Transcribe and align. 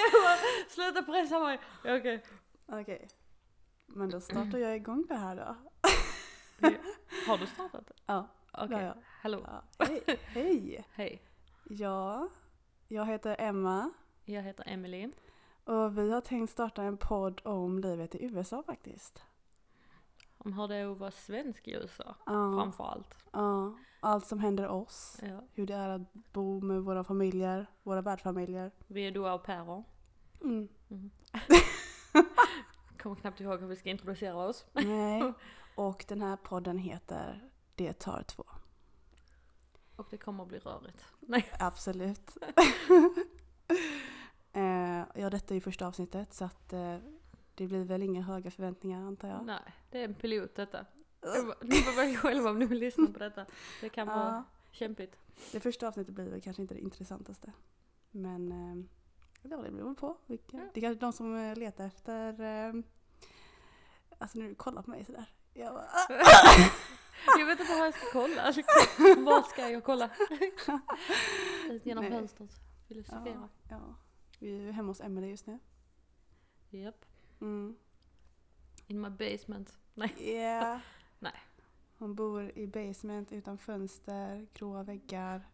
Sluta 0.68 1.02
pressa 1.02 1.38
mig! 1.40 1.58
Ja, 1.84 1.96
Okej. 1.96 2.22
Okej. 2.66 3.08
Men 3.86 4.10
då 4.10 4.20
startar 4.20 4.58
jag 4.58 4.76
igång 4.76 5.06
det 5.08 5.14
här 5.16 5.36
då. 5.36 5.56
Har 7.26 7.38
du 7.38 7.46
startat 7.46 7.86
det? 7.86 7.94
Ja, 8.06 8.28
Okej. 8.52 8.76
har 8.76 8.82
jag. 8.82 8.94
Hallå. 9.22 9.40
Ja. 9.46 9.86
Hej. 9.86 10.02
Hej! 10.26 10.84
Hej. 10.94 11.22
Ja, 11.64 12.28
jag 12.88 13.06
heter 13.06 13.36
Emma 13.38 13.90
Jag 14.24 14.42
heter 14.42 14.64
Emily. 14.68 15.10
och 15.64 15.98
vi 15.98 16.10
har 16.12 16.20
tänkt 16.20 16.50
starta 16.50 16.82
en 16.82 16.96
podd 16.96 17.40
om 17.44 17.78
livet 17.78 18.14
i 18.14 18.24
USA 18.24 18.62
faktiskt. 18.62 19.22
Om 20.46 20.52
hur 20.52 20.68
det 20.68 20.76
är 20.76 20.92
att 20.92 20.98
vara 20.98 21.10
svensk 21.10 21.68
i 21.68 21.72
USA. 21.72 22.14
Ja, 22.26 22.52
Framförallt. 22.58 23.16
ja, 23.32 23.78
allt 24.00 24.26
som 24.26 24.38
händer 24.38 24.68
oss. 24.68 25.18
Ja. 25.22 25.44
Hur 25.52 25.66
det 25.66 25.74
är 25.74 25.88
att 25.88 26.12
bo 26.32 26.60
med 26.60 26.82
våra 26.82 27.04
familjer, 27.04 27.66
våra 27.82 28.02
värdfamiljer. 28.02 28.70
Vi 28.86 29.06
är 29.06 29.12
då 29.12 29.26
au 29.26 29.38
pairer. 29.38 29.84
Mm. 30.42 30.68
Kommer 33.02 33.16
knappt 33.16 33.40
ihåg 33.40 33.60
hur 33.60 33.66
vi 33.66 33.76
ska 33.76 33.90
introducera 33.90 34.36
oss. 34.36 34.66
Nej. 34.72 35.32
Och 35.76 36.04
den 36.08 36.22
här 36.22 36.36
podden 36.36 36.78
heter 36.78 37.50
Det 37.74 37.92
tar 37.92 38.22
två. 38.22 38.44
Och 39.96 40.06
det 40.10 40.18
kommer 40.18 40.42
att 40.42 40.48
bli 40.48 40.58
rörigt. 40.58 41.04
Nej. 41.20 41.50
Absolut. 41.58 42.36
eh, 44.52 45.04
ja, 45.14 45.30
detta 45.30 45.54
är 45.54 45.54
ju 45.54 45.60
första 45.60 45.86
avsnittet 45.86 46.34
så 46.34 46.44
att 46.44 46.72
eh, 46.72 46.96
det 47.56 47.66
blir 47.66 47.84
väl 47.84 48.02
inga 48.02 48.22
höga 48.22 48.50
förväntningar 48.50 49.02
antar 49.06 49.28
jag. 49.28 49.44
Nej, 49.46 49.74
det 49.90 50.00
är 50.00 50.04
en 50.04 50.14
pilot 50.14 50.54
detta. 50.54 50.86
Ni 51.62 51.76
får 51.76 51.96
välja 51.96 52.18
själva 52.18 52.50
om 52.50 52.58
ni 52.58 52.66
vill 52.66 52.78
lyssna 52.78 53.06
på 53.06 53.18
detta. 53.18 53.46
Det 53.80 53.88
kan 53.88 54.06
vara 54.06 54.18
Ja, 54.26 54.44
kämpigt. 54.72 55.16
det 55.52 55.60
första 55.60 55.88
avsnittet 55.88 56.14
blir 56.14 56.28
väl 56.30 56.40
kanske 56.40 56.62
inte 56.62 56.74
det 56.74 56.80
intressantaste. 56.80 57.52
Men 58.10 58.52
eh, 58.52 58.84
ja, 59.42 59.56
det 59.56 59.70
beror 59.70 59.94
på. 59.94 60.16
Vilka, 60.26 60.56
Ja. 60.56 60.62
Det 60.74 60.80
är 60.80 60.82
kanske 60.82 61.00
de 61.06 61.12
som 61.12 61.36
eh, 61.36 61.56
letar 61.56 61.86
efter... 61.86 62.40
Eh, 62.40 62.74
alltså 64.18 64.38
nu 64.38 64.54
kollar 64.54 64.82
på 64.82 64.90
mig 64.90 65.04
sådär. 65.04 65.24
Jag 65.54 65.74
bara, 65.74 65.84
ah! 65.84 66.08
Jag 67.38 67.46
vet 67.46 67.60
inte 67.60 67.72
vad 67.72 67.86
jag 67.86 67.94
ska 67.94 68.06
kolla. 68.12 68.42
Alltså, 68.42 68.62
Vart 69.18 69.50
ska 69.50 69.68
jag 69.68 69.84
kolla? 69.84 70.10
Genom 71.84 72.04
fönstret. 72.04 72.50
Filosofera. 72.88 73.48
ja, 73.68 73.76
ja. 73.76 73.94
Vi 74.38 74.56
är 74.56 74.60
ju 74.60 74.70
hemma 74.72 74.88
hos 74.90 75.00
Emelie 75.00 75.30
just 75.30 75.46
nu. 75.46 75.58
Japp. 76.70 77.04
Mm. 77.40 77.76
In 78.86 79.00
my 79.00 79.10
basement. 79.10 79.78
Nej. 79.94 80.14
Yeah. 80.18 80.78
Nej. 81.18 81.32
Hon 81.98 82.14
bor 82.14 82.58
i 82.58 82.66
basement 82.66 83.32
utan 83.32 83.58
fönster, 83.58 84.46
gråa 84.54 84.82
väggar. 84.82 85.48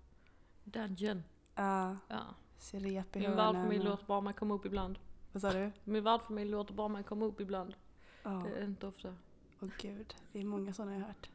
Dungeon. 0.64 1.16
Uh, 1.58 1.94
Ja. 2.08 2.34
ser 2.58 2.80
rep 2.80 3.16
i 3.16 3.20
Min 3.20 3.36
värdfamilj 3.36 3.84
låter 3.84 4.04
bara 4.06 4.20
mig 4.20 4.34
komma 4.34 4.54
upp 4.54 4.64
ibland. 4.66 4.98
Vad 5.32 5.40
sa 5.42 5.52
du? 5.52 5.72
Min 5.84 6.04
värdfamilj 6.04 6.50
låter 6.50 6.74
bara 6.74 6.88
mig 6.88 7.04
komma 7.04 7.24
upp 7.24 7.40
ibland. 7.40 7.74
Ja, 8.22 8.30
Det 8.30 8.60
är 8.60 8.64
inte 8.64 8.86
ofta. 8.86 9.14
åh 9.60 9.68
gud. 9.78 10.14
Det 10.32 10.40
är 10.40 10.44
många 10.44 10.72
sådana 10.72 10.92
jag 10.92 11.00
har 11.00 11.06
hört. 11.06 11.30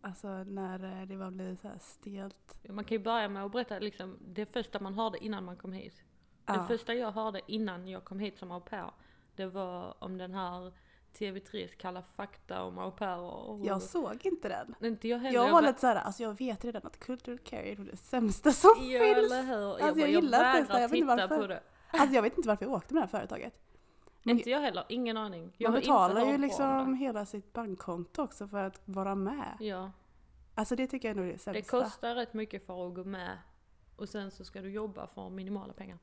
Alltså 0.00 0.28
när 0.44 1.00
eh, 1.00 1.06
det 1.08 1.16
bara 1.16 1.30
blir 1.30 1.56
så 1.56 1.68
här 1.68 1.78
stelt. 1.78 2.58
Man 2.68 2.84
kan 2.84 2.96
ju 2.98 3.04
börja 3.04 3.28
med 3.28 3.44
att 3.44 3.52
berätta 3.52 3.78
liksom, 3.78 4.16
det 4.26 4.46
första 4.46 4.80
man 4.80 4.94
hörde 4.94 5.24
innan 5.24 5.44
man 5.44 5.56
kom 5.56 5.72
hit. 5.72 5.94
Det 6.44 6.52
Ja. 6.52 6.66
första 6.66 6.94
jag 6.94 7.12
hörde 7.12 7.40
innan 7.46 7.88
jag 7.88 8.04
kom 8.04 8.18
hit 8.18 8.38
som 8.38 8.50
au 8.50 8.60
pair, 8.60 8.90
det 9.40 9.46
var 9.46 9.94
om 10.04 10.18
den 10.18 10.34
här 10.34 10.72
TV3s 11.18 11.74
Kalla 11.76 12.02
fakta 12.02 12.62
om 12.62 12.78
au 12.78 12.90
pairer. 12.90 13.20
och- 13.48 13.66
Jag 13.66 13.82
såg 13.82 14.26
inte 14.26 14.48
den. 14.48 14.74
Inte 14.90 15.08
jag 15.08 15.18
heller. 15.18 15.34
Jag 15.44 15.50
var 15.52 15.62
lite 15.62 15.80
såhär, 15.80 15.96
alltså 15.96 16.22
jag 16.22 16.38
vet 16.38 16.64
redan 16.64 16.82
att 16.86 16.98
cultural 16.98 17.38
care 17.38 17.62
är 17.72 17.76
det 17.76 17.96
sämsta 17.96 18.52
som 18.52 18.70
Ja 18.78 19.00
finns. 19.00 19.32
eller 19.32 19.42
hur. 19.42 19.52
Jag, 19.60 19.70
Alltså, 19.70 19.84
bara, 19.84 19.88
jag 19.88 19.98
jag, 19.98 20.10
gillar 20.10 20.58
inte 20.58 20.72
det, 20.72 20.80
jag 20.80 20.88
vet 20.88 20.98
inte 20.98 21.16
varför. 21.16 21.38
på 21.38 21.46
det. 21.46 21.62
Alltså 21.90 22.14
jag 22.14 22.22
vet 22.22 22.36
inte 22.36 22.48
varför 22.48 22.64
jag 22.64 22.74
åkte 22.74 22.94
med 22.94 23.00
det 23.02 23.06
här 23.06 23.10
företaget. 23.20 23.54
Men 24.22 24.36
Inte 24.36 24.50
jag 24.50 24.60
heller, 24.60 24.84
ingen 24.88 25.16
aning. 25.16 25.52
Jag 25.56 25.70
Man 25.72 25.80
betalar 25.80 26.24
ju 26.24 26.38
liksom 26.38 26.94
hela 26.94 27.26
sitt 27.26 27.52
bankkonto 27.52 28.22
också 28.22 28.48
för 28.48 28.64
att 28.64 28.80
vara 28.84 29.14
med. 29.14 29.54
det. 29.58 29.64
Ja, 29.66 29.90
Alltså 30.54 30.76
det 30.76 30.86
tycker 30.86 31.08
jag 31.08 31.16
nog 31.16 31.24
är 31.26 31.28
det 31.28 31.34
det 31.34 31.38
sämsta. 31.42 31.82
kostar 31.82 32.14
rätt 32.14 32.34
mycket 32.34 32.66
för 32.66 32.88
att 32.88 32.94
gå 32.94 33.04
med. 33.04 33.38
Och 33.96 34.08
sen 34.08 34.30
så 34.30 34.44
ska 34.44 34.60
du 34.60 34.70
jobba 34.70 35.06
för 35.06 35.30
minimala 35.30 35.72
pengar. 35.72 35.98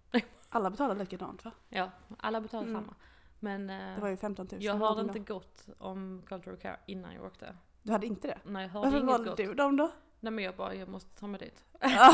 Alla 0.50 0.70
betalar 0.70 0.96
likadant 0.96 1.46
va? 1.46 1.52
Ja, 1.70 1.90
alla 2.20 2.42
betalar 2.42 2.64
Mm. 2.68 2.82
samma. 2.82 2.96
Men 3.40 3.70
eh, 3.70 3.96
Det 3.96 4.02
var 4.02 4.10
ju 4.10 4.18
15 4.18 4.48
000 4.52 4.64
jag 4.64 4.74
hörde 4.76 5.02
inte 5.02 5.20
gott 5.20 5.68
om 5.78 6.24
cultural 6.28 6.58
care 6.58 6.80
innan 6.86 7.14
jag 7.14 7.26
åkte. 7.26 7.56
Du 7.84 7.92
hade 7.92 8.08
inte 8.08 8.28
det? 8.28 8.40
Nej, 8.46 8.64
jag 8.64 8.70
hörde 8.70 8.90
Varför 8.90 9.16
inget 9.16 9.26
gott. 9.28 9.38
du 9.38 9.54
dem 9.54 9.78
då? 9.78 9.92
Nej 10.20 10.32
men 10.34 10.44
jag 10.44 10.56
bara, 10.56 10.76
jag 10.76 10.90
måste 10.90 11.20
ta 11.20 11.28
mig 11.28 11.40
dit. 11.40 11.64
ja, 11.80 12.14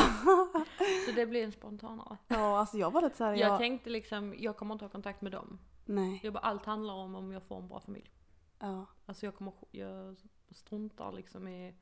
Så 1.06 1.12
det 1.16 1.26
blir 1.26 1.44
en 1.44 1.52
spontanare. 1.52 2.16
alltså 2.28 2.78
jag 2.78 2.90
var 2.90 3.02
lite 3.02 3.16
såhär, 3.16 3.34
Jag 3.34 3.50
jag... 3.50 3.58
tänkte 3.58 3.90
liksom, 3.90 4.34
jag 4.38 4.56
kommer 4.56 4.74
inte 4.74 4.84
ha 4.84 4.90
kontakt 4.90 5.22
med 5.22 5.32
dem. 5.32 5.58
Nej. 5.84 6.20
Jag 6.22 6.32
bara, 6.32 6.40
allt 6.40 6.64
handlar 6.64 6.94
om 6.94 7.14
om 7.14 7.32
jag 7.32 7.42
får 7.42 7.58
en 7.58 7.68
bra 7.68 7.80
familj. 7.80 8.10
Ja. 8.58 8.86
Alltså 9.06 9.26
jag 9.26 9.34
kommer, 9.36 9.52
jag 9.70 10.16
struntar 10.50 11.12
liksom 11.12 11.48
i 11.48 11.74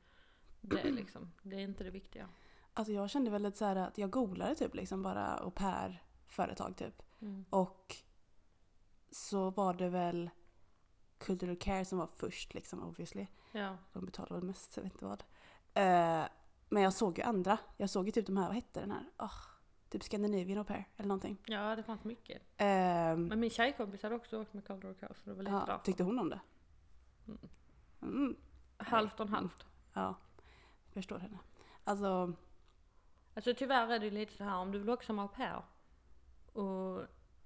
det 0.61 0.83
liksom. 0.91 1.31
Det 1.41 1.55
är 1.55 1.59
inte 1.59 1.83
det 1.83 1.89
viktiga. 1.89 2.29
Alltså 2.73 2.93
jag 2.93 3.09
kände 3.09 3.31
väl 3.31 3.43
lite 3.43 3.57
såhär 3.57 3.75
att 3.75 3.97
jag 3.97 4.09
googlade 4.09 4.55
typ 4.55 4.75
liksom 4.75 5.03
bara 5.03 5.25
au 5.27 5.51
pair 5.51 6.03
företag 6.27 6.75
typ. 6.77 7.01
Mm. 7.21 7.45
Och 7.49 7.95
så 9.13 9.49
var 9.49 9.73
det 9.73 9.89
väl 9.89 10.29
Cultural 11.17 11.55
Care 11.55 11.85
som 11.85 11.97
var 11.97 12.07
först 12.13 12.53
liksom 12.53 12.83
obviously. 12.83 13.27
Ja. 13.51 13.77
De 13.93 14.05
betalar 14.05 14.35
väl 14.35 14.43
mest, 14.45 14.77
jag 14.77 14.83
vet 14.83 14.93
inte 14.93 15.05
vad. 15.05 15.23
Eh, 15.73 16.27
men 16.69 16.83
jag 16.83 16.93
såg 16.93 17.17
ju 17.17 17.23
andra. 17.23 17.57
Jag 17.77 17.89
såg 17.89 18.05
ju 18.05 18.11
typ 18.11 18.25
de 18.25 18.37
här, 18.37 18.45
vad 18.47 18.55
hette 18.55 18.79
den 18.79 18.91
här? 18.91 19.09
Oh, 19.19 19.33
typ 19.89 20.03
Scandinavian 20.03 20.57
au 20.57 20.63
pair 20.63 20.87
eller 20.97 21.07
någonting. 21.07 21.37
ja, 21.45 21.75
det 21.75 21.83
fanns 21.83 22.03
mycket. 22.03 22.41
Ehm, 22.57 23.25
Men 23.27 23.39
min 23.39 23.49
tjejkompis 23.49 24.03
hade 24.03 24.15
också 24.15 24.41
åkt 24.41 24.53
med 24.53 24.65
cultural 24.67 24.95
care 24.95 25.13
så 25.13 25.29
det 25.29 25.35
var 25.35 25.43
lite 25.43 25.55
ja, 25.55 25.63
därför. 25.67 25.83
tyckte 25.85 26.03
hon 26.03 26.19
om 26.19 26.29
det? 26.29 26.39
Mm. 27.27 27.39
Mm, 28.01 28.35
Halvt 28.77 29.19
om 29.19 29.33
halvt. 29.33 29.65
ja, 29.93 30.15
förstår 30.93 31.19
henne. 31.19 31.37
Alltså, 31.83 32.33
Alltså 33.35 33.53
tyvärr 33.57 33.87
är 33.87 33.99
det 33.99 34.05
ju 34.05 34.11
lite 34.11 34.33
så 34.33 34.43
här 34.43 34.57
om 34.57 34.71
du 34.71 34.79
vill 34.79 34.89
åka 34.89 35.05
som 35.05 35.19
au 35.19 35.27
pair 35.27 35.61
och 36.53 37.01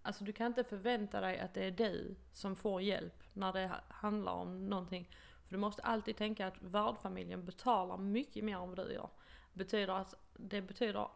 alltså 0.07 0.23
du 0.23 0.34
kan 0.34 0.47
inte 0.47 0.63
förvänta 0.63 1.22
dig 1.22 1.40
att 1.40 1.53
det 1.53 1.63
är 1.63 1.72
du 1.72 2.16
som 2.34 2.56
får 2.56 2.81
hjälp 2.81 3.23
när 3.34 3.53
det 3.53 3.68
ha- 3.68 3.81
handlar 3.90 4.31
om 4.34 4.69
någonting. 4.69 5.09
För 5.44 5.51
du 5.51 5.57
måste 5.57 5.81
alltid 5.81 6.18
tänka 6.18 6.47
att 6.47 6.62
värdfamiljen 6.62 7.45
betalar 7.45 7.97
mycket 7.97 8.44
mer 8.44 8.57
än 8.57 8.69
vad 8.69 8.78
du 8.88 8.94
gör. 8.94 9.09
Betyder 9.53 9.94
att, 9.94 10.16
det 10.34 10.62
betyder, 10.62 11.07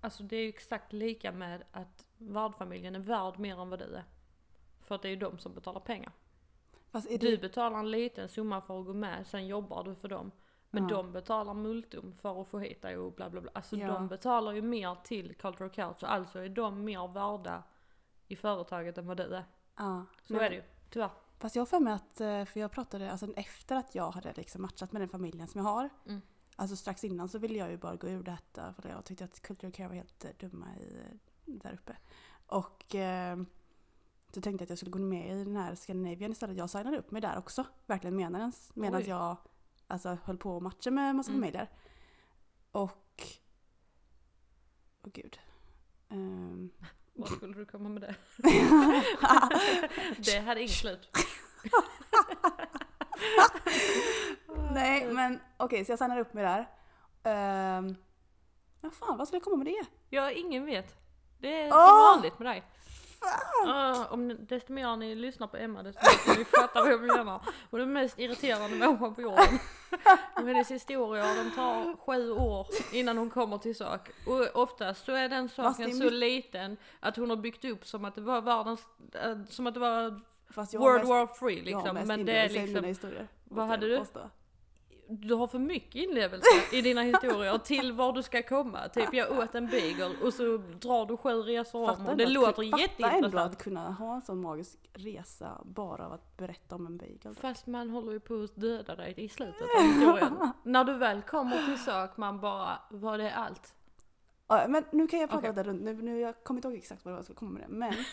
alltså 0.00 0.22
det 0.22 0.36
är 0.36 0.42
ju 0.42 0.48
exakt 0.48 0.92
lika 0.92 1.32
med 1.32 1.64
att 1.72 2.06
värdfamiljen 2.18 2.94
är 2.94 3.00
värd 3.00 3.38
mer 3.38 3.60
än 3.60 3.70
vad 3.70 3.78
du 3.78 3.94
är. 3.94 4.04
För 4.80 4.94
att 4.94 5.02
det 5.02 5.08
är 5.08 5.10
ju 5.10 5.16
de 5.16 5.38
som 5.38 5.54
betalar 5.54 5.80
pengar. 5.80 6.12
är 6.92 7.18
Du 7.18 7.30
det, 7.30 7.38
betalar 7.38 7.78
en 7.78 7.90
liten 7.90 8.28
summa 8.28 8.60
för 8.60 8.80
att 8.80 8.86
gå 8.86 8.92
med, 8.94 9.26
sen 9.26 9.46
jobbar 9.46 9.84
du 9.84 9.94
för 9.94 10.08
dem. 10.08 10.30
Men 10.70 10.88
Ja. 10.88 10.96
de 10.96 11.12
betalar 11.12 11.54
multum 11.54 12.12
för 12.14 12.40
att 12.42 12.48
få 12.48 12.58
hit 12.58 12.82
dig 12.82 12.96
och 12.96 13.12
bla 13.12 13.30
bla 13.30 13.40
bla. 13.40 13.50
Alltså 13.54 13.76
Ja. 13.76 13.86
de 13.92 14.08
betalar 14.08 14.52
ju 14.52 14.62
mer 14.62 14.94
till 15.04 15.34
Cultural 15.34 15.94
så 15.96 16.06
alltså 16.06 16.38
är 16.38 16.48
de 16.48 16.84
mer 16.84 17.08
värda 17.12 17.62
i 18.28 18.36
företaget 18.36 18.98
än 18.98 19.06
vad 19.06 19.16
du 19.16 19.34
är. 19.34 19.44
ja. 19.76 20.04
Så 20.26 20.32
Men- 20.32 20.42
är 20.42 20.50
det 20.50 20.56
ju, 20.56 20.62
tyvärr. 20.90 21.10
Fast 21.38 21.56
jag 21.56 21.60
har 21.60 21.66
för 21.66 21.80
mig 21.80 21.92
att, 21.92 22.20
eh, 22.20 22.44
för 22.44 22.60
jag 22.60 22.70
pratade, 22.70 23.12
alltså 23.12 23.32
efter 23.32 23.76
att 23.76 23.94
jag 23.94 24.10
hade 24.10 24.32
liksom 24.32 24.62
matchat 24.62 24.92
med 24.92 25.02
den 25.02 25.08
familjen 25.08 25.48
som 25.48 25.58
jag 25.60 25.68
har. 25.68 25.88
Mm. 26.06 26.20
Alltså 26.56 26.76
strax 26.76 27.04
innan 27.04 27.28
så 27.28 27.38
ville 27.38 27.58
jag 27.58 27.70
ju 27.70 27.76
bara 27.76 27.96
gå 27.96 28.08
ur 28.08 28.22
detta 28.22 28.74
för 28.74 28.88
jag 28.88 29.04
tyckte 29.04 29.24
att 29.24 29.40
Cultural 29.42 29.72
Care 29.72 29.88
var 29.88 29.94
helt 29.94 30.24
eh, 30.24 30.30
dumma 30.38 30.66
i, 30.76 30.96
eh, 30.96 31.16
där 31.46 31.72
uppe. 31.72 31.96
Och 32.46 32.94
eh, 32.94 33.36
så 34.34 34.40
tänkte 34.40 34.50
jag 34.50 34.62
att 34.62 34.68
jag 34.70 34.78
skulle 34.78 34.90
gå 34.92 34.98
med 34.98 35.40
i 35.40 35.44
den 35.44 35.56
här 35.56 35.74
Scandinavian 35.74 36.32
istället. 36.32 36.56
Jag 36.56 36.70
signade 36.70 36.98
upp 36.98 37.10
mig 37.10 37.22
där 37.22 37.38
också, 37.38 37.64
verkligen 37.86 38.16
menadens. 38.16 38.70
Medan 38.74 39.00
Oj. 39.00 39.08
jag 39.08 39.36
alltså, 39.86 40.18
höll 40.24 40.38
på 40.38 40.56
att 40.56 40.62
matcha 40.62 40.90
med 40.90 41.16
massa 41.16 41.30
Mm. 41.30 41.40
familjer. 41.42 41.70
Och... 42.72 43.22
Åh 45.02 45.10
gud. 45.12 45.38
Ehm, 46.08 46.70
Var 47.16 47.26
skulle 47.26 47.54
du 47.54 47.64
komma 47.64 47.88
med 47.88 48.02
det? 48.02 48.14
det 50.32 50.38
hade 50.38 50.60
inget 50.60 50.76
slut. 50.76 51.08
Nej 54.72 55.06
men 55.12 55.40
okej, 55.56 55.84
så 55.84 55.92
jag 55.92 55.98
signade 55.98 56.20
upp 56.20 56.34
mig 56.34 56.44
där. 56.44 56.60
Um, 57.78 57.96
ja, 58.80 58.90
fan, 58.90 59.18
vad 59.18 59.28
skulle 59.28 59.36
jag 59.36 59.44
komma 59.44 59.56
med 59.56 59.66
det? 59.66 59.86
Ja, 60.10 60.30
ingen 60.30 60.64
vet. 60.64 60.94
Det 61.38 61.60
är 61.62 61.66
Åh! 61.66 61.86
som 61.86 61.96
vanligt 61.96 62.38
med 62.38 62.46
dig. 62.48 62.64
Ah, 63.66 64.06
om 64.10 64.28
ni, 64.28 64.34
desto 64.34 64.72
mer 64.72 64.96
ni 64.96 65.14
lyssnar 65.14 65.46
på 65.46 65.56
Emma 65.56 65.82
desto 65.82 66.00
mer 66.04 66.24
kommer 66.24 66.38
ni 66.38 66.44
fatta 66.44 66.82
vad 66.82 66.92
jag 66.92 67.00
menar. 67.00 67.40
Och 67.70 67.78
den 67.78 67.92
mest 67.92 68.18
irriterande 68.18 68.76
människan 68.76 69.14
på 69.14 69.22
jorden. 69.22 69.58
Och 70.34 70.42
hennes 70.48 70.70
historier 70.70 71.44
de 71.44 71.50
tar 71.50 71.96
sju 71.96 72.30
år 72.30 72.66
innan 72.92 73.18
hon 73.18 73.30
kommer 73.30 73.58
till 73.58 73.76
sak. 73.76 74.10
Och 74.26 74.62
oftast 74.62 75.04
så 75.04 75.12
är 75.12 75.28
den 75.28 75.44
är 75.44 75.48
saken 75.48 75.92
så 75.92 76.10
liten 76.10 76.76
att 77.00 77.16
hon 77.16 77.30
har 77.30 77.36
byggt 77.36 77.64
upp 77.64 77.86
som 77.86 78.04
att 78.04 78.14
det 78.14 78.20
var 78.20 78.40
världens, 78.40 78.80
äh, 79.14 79.44
som 79.48 79.66
att 79.66 79.74
det 79.74 79.80
var 79.80 80.20
World 80.78 80.98
mest, 80.98 81.08
War 81.08 81.26
Free 81.26 81.70
jag 81.70 81.78
har 81.78 81.82
liksom. 81.82 81.94
mest 81.94 82.08
Men 82.08 82.24
det 82.24 82.32
är 82.32 82.48
liksom. 82.48 83.18
Vad 83.44 83.66
hade 83.66 83.88
du? 83.88 83.98
påstå. 83.98 84.30
Du 85.08 85.34
har 85.34 85.46
för 85.46 85.58
mycket 85.58 85.94
inlevelse 85.94 86.46
i 86.72 86.82
dina 86.82 87.02
historier 87.02 87.58
till 87.58 87.92
var 87.92 88.12
du 88.12 88.22
ska 88.22 88.42
komma. 88.42 88.88
Typ 88.88 89.14
jag 89.14 89.38
åt 89.38 89.54
en 89.54 89.66
bagel 89.66 90.16
och 90.22 90.34
så 90.34 90.42
drar 90.56 91.06
du 91.06 91.16
sju 91.16 91.42
resor 91.42 91.90
om 91.90 92.06
och 92.06 92.16
det 92.16 92.26
låter 92.26 92.48
att, 92.48 92.56
fatta 92.56 92.62
ändå 92.62 92.78
jätteintressant. 92.78 93.52
att 93.52 93.62
kunna 93.62 93.92
ha 93.92 94.14
en 94.14 94.22
sån 94.22 94.40
magisk 94.40 94.78
resa 94.92 95.60
bara 95.64 96.06
av 96.06 96.12
att 96.12 96.36
berätta 96.36 96.74
om 96.74 96.86
en 96.86 96.96
bagel. 96.96 97.34
Fast 97.34 97.66
man 97.66 97.90
håller 97.90 98.12
ju 98.12 98.20
på 98.20 98.34
att 98.34 98.56
döda 98.56 98.96
dig 98.96 99.14
i 99.16 99.28
slutet 99.28 99.62
av 99.78 99.82
historien. 99.82 100.52
När 100.62 100.84
du 100.84 100.94
väl 100.94 101.22
kommer 101.22 101.66
till 101.66 101.78
sak, 101.78 102.16
man 102.16 102.40
bara, 102.40 102.78
var 102.90 103.18
det 103.18 103.34
allt? 103.34 103.74
Ja, 104.48 104.64
men 104.68 104.84
nu 104.90 105.06
kan 105.06 105.20
jag 105.20 105.30
prata 105.30 105.50
Okej. 105.50 105.54
där 105.54 105.64
runt, 105.64 105.82
nu, 105.82 105.94
nu 105.94 106.20
jag 106.20 106.44
kommer 106.44 106.58
inte 106.58 106.68
ihåg 106.68 106.76
exakt 106.76 107.04
vad 107.04 107.10
det 107.10 107.14
var 107.14 107.18
jag 107.18 107.24
skulle 107.24 107.36
komma 107.36 107.50
med 107.50 107.62
det, 107.62 107.68
men 107.68 107.92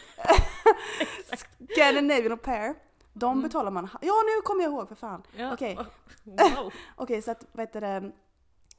Scandinavian 1.70 2.32
au 2.32 2.38
pair, 2.38 2.76
de 3.14 3.32
Mm. 3.32 3.44
betalar 3.44 3.72
man, 3.72 3.90
ja 4.02 4.14
nu 4.26 4.42
kommer 4.44 4.64
jag 4.64 4.72
ihåg 4.72 4.88
för 4.88 4.96
fan. 4.96 5.24
Ja. 5.38 5.54
Okej. 5.54 5.78
Wow. 6.24 6.74
Okej, 6.96 7.22
så 7.22 7.32
att 7.32 7.46
vad 7.52 7.68
heter 7.68 7.82
det, 7.82 8.12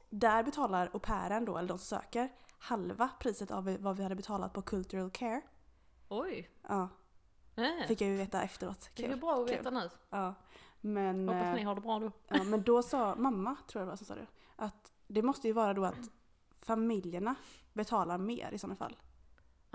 där 0.09 0.43
betalar 0.43 0.89
au 0.93 0.99
pairen 0.99 1.45
då, 1.45 1.57
eller 1.57 1.67
de 1.69 1.77
som 1.77 1.97
söker, 1.99 2.29
halva 2.59 3.09
priset 3.19 3.51
av 3.51 3.77
vad 3.79 3.97
vi 3.97 4.03
hade 4.03 4.15
betalat 4.15 4.53
på 4.53 4.61
cultural 4.61 5.09
care. 5.11 5.41
Oj. 6.09 6.49
Ja, 6.67 6.87
Äh, 7.57 7.87
fick 7.87 8.01
jag 8.01 8.09
ju 8.09 8.17
veta 8.17 8.41
efteråt. 8.43 8.89
det 8.95 9.05
är 9.05 9.09
Kul. 9.09 9.19
bra 9.19 9.31
att 9.41 9.47
kul. 9.47 9.57
veta 9.57 9.69
nu. 9.69 9.89
Ja. 10.09 10.33
Men, 10.81 11.29
Hoppas 11.29 11.43
eh, 11.43 11.53
ni 11.55 11.63
har 11.63 11.75
det 11.75 11.81
bra 11.81 11.99
då. 11.99 12.11
ja, 12.27 12.43
men 12.43 12.63
då 12.63 12.83
sa 12.83 13.15
mamma, 13.15 13.55
tror 13.67 13.81
jag 13.81 13.87
det 13.87 13.89
var 13.89 13.97
som 13.97 14.05
sa 14.05 14.15
det, 14.15 14.27
att 14.55 14.91
det 15.07 15.21
måste 15.21 15.47
ju 15.47 15.53
vara 15.53 15.73
då 15.73 15.85
att 15.85 16.09
familjerna 16.61 17.35
betalar 17.73 18.17
mer 18.17 18.49
i 18.53 18.57
sådana 18.57 18.75
fall. 18.75 18.95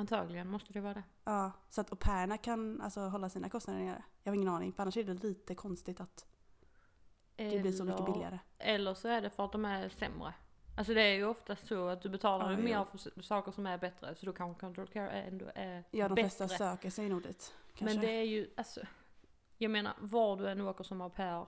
Antagligen 0.01 0.49
måste 0.49 0.73
det 0.73 0.81
vara 0.81 0.95
det. 0.95 1.03
Ja, 1.25 1.53
så 1.69 1.81
att 1.81 1.91
au 1.93 1.97
pairerna 1.97 2.39
kan 2.39 2.81
alltså 2.81 3.01
hålla 3.01 3.29
sina 3.29 3.49
kostnader 3.49 3.81
nere. 3.81 4.03
Jag 4.23 4.33
har 4.33 4.37
ingen 4.37 4.49
aning, 4.49 4.73
för 4.73 4.83
annars 4.83 4.97
är 4.97 5.05
det 5.05 5.15
lite 5.23 5.55
konstigt 5.55 6.01
att 6.01 6.27
det 7.37 7.63
blir 7.63 7.73
så 7.73 7.85
mycket 7.85 8.01
Eller- 8.01 8.13
billigare. 8.13 8.39
Eller 8.59 8.95
så 8.95 9.09
är 9.09 9.21
det 9.23 9.31
för 9.31 9.45
att 9.45 9.53
de 9.53 9.65
är 9.65 9.89
sämre. 9.89 10.35
Alltså 10.77 10.95
det 10.95 11.03
är 11.03 11.15
ju 11.15 11.25
oftast 11.27 11.67
så 11.67 11.89
att 11.89 12.03
du 12.03 12.09
betalar 12.09 12.51
Ja, 12.51 12.57
mer 12.57 12.85
för 12.85 12.97
s- 12.99 13.27
saker 13.27 13.53
som 13.53 13.67
är 13.67 13.79
bättre. 13.79 14.15
Så 14.15 14.27
då 14.27 14.33
kanske 14.33 14.61
control 14.61 14.87
care 14.89 15.11
ändå 15.11 15.47
är 15.55 15.85
Ja, 15.91 16.09
de 16.09 16.15
bättre. 16.15 16.23
flesta 16.29 16.49
söker 16.49 16.91
sig 16.91 17.09
nog 17.09 17.23
dit. 17.23 17.55
Kanske. 17.75 17.85
Men 17.97 18.05
det 18.07 18.13
är 18.13 18.23
ju, 18.25 18.51
alltså. 18.57 18.81
Jag 19.59 19.71
menar, 19.71 19.93
var 20.01 20.37
du 20.37 20.49
än 20.49 20.61
åker 20.61 20.85
som 20.85 21.01
au 21.01 21.11
pair. 21.11 21.47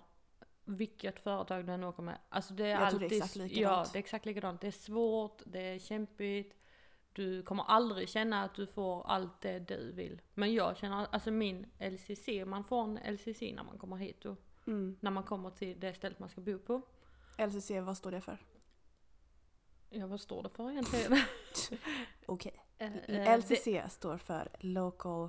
Vilket 0.65 1.21
företag 1.21 1.67
du 1.67 1.73
än 1.73 1.85
åker 1.85 2.03
med. 2.03 2.19
Alltså 2.29 2.55
det 2.55 2.65
är 2.67 2.69
Jag 2.69 2.79
tror 2.79 2.87
alltid, 2.87 3.01
det 3.11 3.15
är 3.17 3.25
exakt 3.25 3.37
Ja, 3.37 3.45
likadant. 3.45 3.93
det 3.93 3.99
är 3.99 4.01
exakt 4.01 4.27
likadant. 4.27 4.61
Det 4.61 4.67
är 4.67 4.71
svårt, 4.71 5.43
det 5.47 5.61
är 5.61 5.79
kämpigt. 5.79 6.57
Du 7.13 7.43
kommer 7.43 7.65
aldrig 7.65 8.09
känna 8.09 8.45
att 8.45 8.55
du 8.55 8.67
får 8.67 9.07
allt 9.07 9.41
det 9.41 9.59
du 9.59 9.93
vill. 9.93 10.21
Men 10.35 10.55
jag 10.55 10.77
känner, 10.77 11.07
alltså 11.11 11.31
min 11.31 11.67
LCC, 11.79 12.29
man 12.47 12.65
får 12.65 12.83
en 12.83 13.15
LCC 13.15 13.41
när 13.41 13.65
man 13.65 13.79
kommer 13.79 13.97
hit 13.97 14.25
och 14.25 14.37
mm. 14.67 14.97
när 15.01 15.11
man 15.11 15.23
kommer 15.25 15.51
till 15.51 15.81
det 15.81 15.95
stället 15.95 16.19
man 16.19 16.29
ska 16.29 16.41
bo 16.41 16.59
på. 16.59 16.83
LCC, 17.39 17.71
vad 17.71 17.97
står 17.97 18.11
det 18.11 18.21
för? 18.21 18.39
Ja, 19.91 20.07
vad 20.07 20.21
står 20.21 20.43
det 20.43 20.49
för 20.49 20.71
egentligen? 20.71 21.13
Okej. 22.27 22.65
Eh, 22.79 22.97
eh, 22.97 23.39
LCC 23.39 23.69
står 23.89 24.17
för 24.17 24.49
Local... 24.61 25.29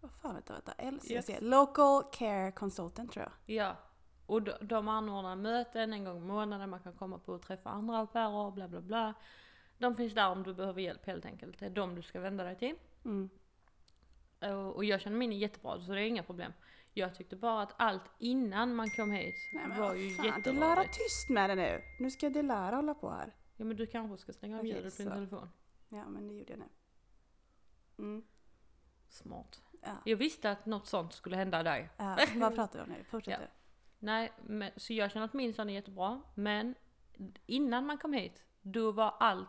Vad 0.00 0.10
fan, 0.10 0.34
vänta, 0.34 0.52
vänta. 0.52 0.72
LCC. 0.90 1.10
Yes. 1.10 1.40
Local 1.40 2.02
Care 2.12 2.52
Consultant 2.52 3.12
tror 3.12 3.24
jag. 3.24 3.56
Ja, 3.56 3.76
och 4.26 4.42
de, 4.42 4.52
de 4.60 4.88
anordnar 4.88 5.36
möten 5.36 5.92
en 5.92 6.04
gång 6.04 6.16
i 6.16 6.20
månaden, 6.20 6.70
man 6.70 6.80
kan 6.80 6.92
komma 6.92 7.18
på 7.18 7.32
och 7.32 7.42
träffa 7.42 7.70
andra 7.70 7.98
au 7.98 8.06
pairer, 8.06 8.50
bla 8.50 8.68
bla 8.68 8.80
bla. 8.80 9.14
De 9.78 9.94
finns 9.94 10.14
där 10.14 10.30
om 10.30 10.42
du 10.42 10.54
behöver 10.54 10.80
hjälp 10.80 11.06
helt 11.06 11.24
enkelt. 11.24 11.58
Det 11.58 11.66
är 11.66 11.70
de 11.70 11.94
du 11.94 12.02
ska 12.02 12.20
vända 12.20 12.44
dig 12.44 12.56
till. 12.56 12.74
Mm. 13.04 13.30
Och, 14.74 14.84
jag 14.84 15.00
känner 15.00 15.16
min 15.16 15.32
är 15.32 15.36
jättebra, 15.36 15.80
så 15.80 15.92
det 15.92 16.02
är 16.02 16.06
inga 16.06 16.22
problem. 16.22 16.52
Jag 16.94 17.14
tyckte 17.14 17.36
bara 17.36 17.62
att 17.62 17.74
allt 17.76 18.02
innan 18.18 18.74
man 18.74 18.90
kom 18.90 19.10
hit 19.10 19.34
Nej, 19.54 19.78
var 19.78 19.94
ju 19.94 20.10
fan, 20.10 20.24
Delara 20.24 20.36
jätterörigt. 20.36 20.98
tyst 20.98 21.30
med 21.30 21.50
det 21.50 21.54
nu. 21.54 21.82
Nu 22.00 22.10
ska 22.10 22.30
Delara 22.30 22.76
hålla 22.76 22.94
på 22.94 23.10
här. 23.10 23.36
Ja 23.56 23.64
men 23.64 23.76
du 23.76 23.86
kanske 23.86 24.18
ska 24.18 24.32
stänga 24.32 24.58
av 24.58 24.66
ljudet 24.66 24.96
på 24.96 25.02
din 25.02 25.12
telefon. 25.12 25.50
Ja, 25.88 26.08
men 26.08 26.28
det 26.28 26.34
gjorde 26.34 26.52
jag 26.52 26.58
nu. 26.58 26.68
Mm. 27.98 28.22
Smart. 29.08 29.62
Ja. 29.82 29.96
Jag 30.04 30.16
visste 30.16 30.50
att 30.50 30.66
något 30.66 30.86
sånt 30.86 31.12
skulle 31.12 31.36
hända 31.36 31.62
dig. 31.62 31.90
Ja, 31.96 32.18
vad 32.34 32.54
pratar 32.54 32.78
vi 32.78 32.84
om 32.84 32.90
nu? 32.98 33.04
Fortsätt 33.10 33.40
Ja. 33.40 33.46
Nej, 33.98 34.32
men, 34.46 34.70
så 34.76 34.92
jag 34.92 35.10
känner 35.10 35.26
att 35.26 35.32
min 35.32 35.54
son 35.54 35.70
är 35.70 35.74
jättebra. 35.74 36.22
Men 36.34 36.74
innan 37.46 37.86
man 37.86 37.98
kom 37.98 38.12
hit, 38.12 38.44
då 38.62 38.92
var 38.92 39.14
allt 39.20 39.48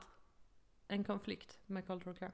en 0.89 1.03
konflikt 1.03 1.59
med 1.65 1.87
cultural 1.87 2.15
care. 2.15 2.31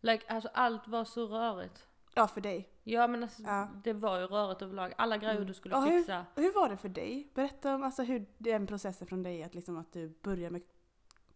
Like, 0.00 0.26
alltså 0.28 0.48
allt 0.54 0.88
var 0.88 1.04
så 1.04 1.26
rörigt. 1.26 1.86
Ja, 2.14 2.26
för 2.28 2.40
dig. 2.40 2.68
Ja 2.84 3.06
men 3.06 3.22
alltså, 3.22 3.42
Ja. 3.42 3.68
det 3.84 3.92
var 3.92 4.18
ju 4.20 4.26
rörigt 4.26 4.62
överlag. 4.62 4.92
Alla 4.98 5.16
grejer 5.16 5.34
Mm. 5.34 5.46
du 5.46 5.54
skulle 5.54 5.74
Ja, 5.74 5.80
hur- 5.80 5.98
fixa. 5.98 6.26
Hur 6.36 6.52
var 6.54 6.68
det 6.68 6.76
för 6.76 6.88
dig? 6.88 7.30
Berätta 7.34 7.74
om 7.74 7.82
alltså, 7.82 8.02
hur 8.02 8.26
den 8.38 8.66
processen 8.66 9.06
från 9.06 9.22
dig, 9.22 9.42
att, 9.42 9.54
liksom, 9.54 9.76
att 9.76 9.92
du 9.92 10.08
började 10.22 10.50
med 10.50 10.62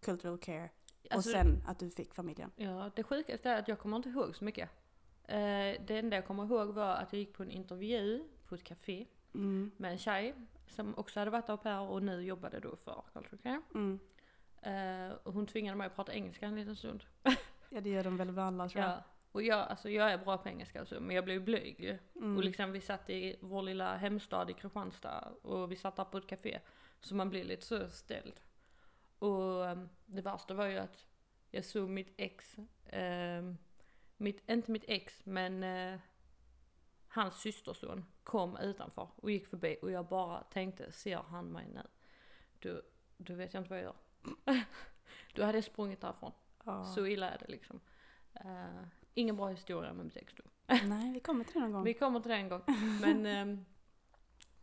cultural 0.00 0.38
care 0.38 0.70
och 1.04 1.12
Alltså, 1.16 1.30
sen 1.30 1.62
att 1.66 1.78
du 1.78 1.90
fick 1.90 2.14
familjen. 2.14 2.50
Ja, 2.56 2.90
det 2.96 3.02
sjukaste 3.02 3.50
är 3.50 3.58
att 3.58 3.68
jag 3.68 3.78
kommer 3.78 3.96
inte 3.96 4.08
ihåg 4.08 4.36
så 4.36 4.44
mycket. 4.44 4.70
Eh, 5.24 5.36
det 5.86 5.90
enda 5.98 6.16
jag 6.16 6.26
kommer 6.26 6.44
ihåg 6.44 6.68
var 6.68 6.94
att 6.94 7.12
jag 7.12 7.18
gick 7.20 7.32
på 7.36 7.42
en 7.42 7.50
intervju 7.50 8.24
på 8.48 8.54
ett 8.54 8.64
café 8.64 9.06
Mm. 9.34 9.70
med 9.76 9.92
en 9.92 9.98
tjej 9.98 10.34
som 10.68 10.94
också 10.98 11.18
hade 11.20 11.30
varit 11.30 11.50
au 11.50 11.56
pair 11.56 11.80
och 11.80 12.02
nu 12.02 12.20
jobbade 12.22 12.60
då 12.60 12.76
för 12.76 13.02
cultural 13.12 13.38
care. 13.42 13.62
Mm. 13.74 13.98
Eh, 14.62 15.12
och 15.23 15.32
hon 15.32 15.47
tvingade 15.47 15.79
mig 15.79 15.87
att 15.87 15.97
prata 15.97 16.14
engelska 16.14 16.47
en 16.47 16.56
liten 16.56 16.76
stund. 16.76 17.05
Ja, 17.75 17.81
det 17.81 17.91
gör 17.91 18.05
de 18.05 18.17
väl 18.17 18.32
med 18.32 18.44
alla 18.44 18.69
tror 18.69 18.85
jag. 18.85 18.91
Ja. 18.91 19.03
Och 19.32 19.43
jag, 19.43 19.59
alltså 19.59 19.91
jag 19.91 20.12
är 20.12 20.19
bra 20.19 20.38
på 20.38 20.49
engelska 20.49 20.81
alltså, 20.81 21.00
men 21.00 21.17
jag 21.17 21.25
blev 21.25 21.44
blyg 21.44 21.81
ju. 21.81 21.99
Mm. 22.17 22.37
Och 22.37 22.44
liksom 22.44 22.73
vi 22.73 22.81
satt 22.81 23.11
i 23.11 23.37
vår 23.41 23.62
lilla 23.62 23.97
hemstad 23.97 24.50
i 24.50 24.53
Kristianstad 24.53 25.29
och 25.43 25.73
vi 25.73 25.76
satt 25.76 25.97
där 25.97 26.05
på 26.05 26.19
ett 26.19 26.26
café. 26.26 26.61
Så 27.00 27.14
man 27.14 27.31
blir 27.31 27.44
lite 27.44 27.67
så 27.67 27.91
ställd. 27.91 28.41
Och 29.19 29.67
ehm, 29.67 29.88
det 30.06 30.23
värsta 30.23 30.55
var 30.55 30.67
ju 30.67 30.79
att 30.79 31.06
jag 31.50 31.64
såg 31.64 31.88
mitt 31.88 32.14
ex, 32.17 32.56
ehm, 32.87 33.56
mitt, 34.17 34.50
inte 34.50 34.70
mitt 34.70 34.85
ex 34.88 35.26
men 35.26 35.62
eh, 35.62 36.00
hans 37.09 37.41
systerson 37.41 38.05
kom 38.25 38.56
utanför 38.56 39.09
och 39.17 39.31
gick 39.31 39.47
förbi 39.47 39.76
och 39.82 39.91
jag 39.91 40.06
bara 40.06 40.43
tänkte, 40.43 40.93
ser 40.93 41.17
han 41.17 41.53
mig 41.53 41.69
nu? 41.75 41.87
Då, 42.59 42.82
då 43.17 43.35
vet 43.35 43.55
jag 43.55 43.61
inte 43.61 43.70
vad 43.70 43.79
jag 43.79 43.85
gör. 43.85 43.97
Då 45.34 45.44
hade 45.44 45.58
jag 45.58 45.64
sprungit 45.64 46.00
därifrån. 46.00 46.32
Ja. 46.64 46.84
Så 46.84 47.06
illa 47.06 47.30
är 47.30 47.38
det 47.38 47.48
liksom. 47.48 47.80
Eh, 48.34 48.82
ingen 49.14 49.36
bra 49.36 49.48
historia 49.48 49.92
med 49.92 50.10
då. 50.36 50.42
Nej, 50.84 51.12
vi 51.12 51.20
kommer 51.20 51.44
till 51.44 51.54
det 51.54 51.60
någon 51.60 51.72
gång. 51.72 51.84
Vi 51.84 51.94
kommer 51.94 52.20
till 52.20 52.30
det 52.30 52.36
en 52.36 52.48
gång. 52.48 52.62
Men 53.00 53.26
ehm, 53.26 53.64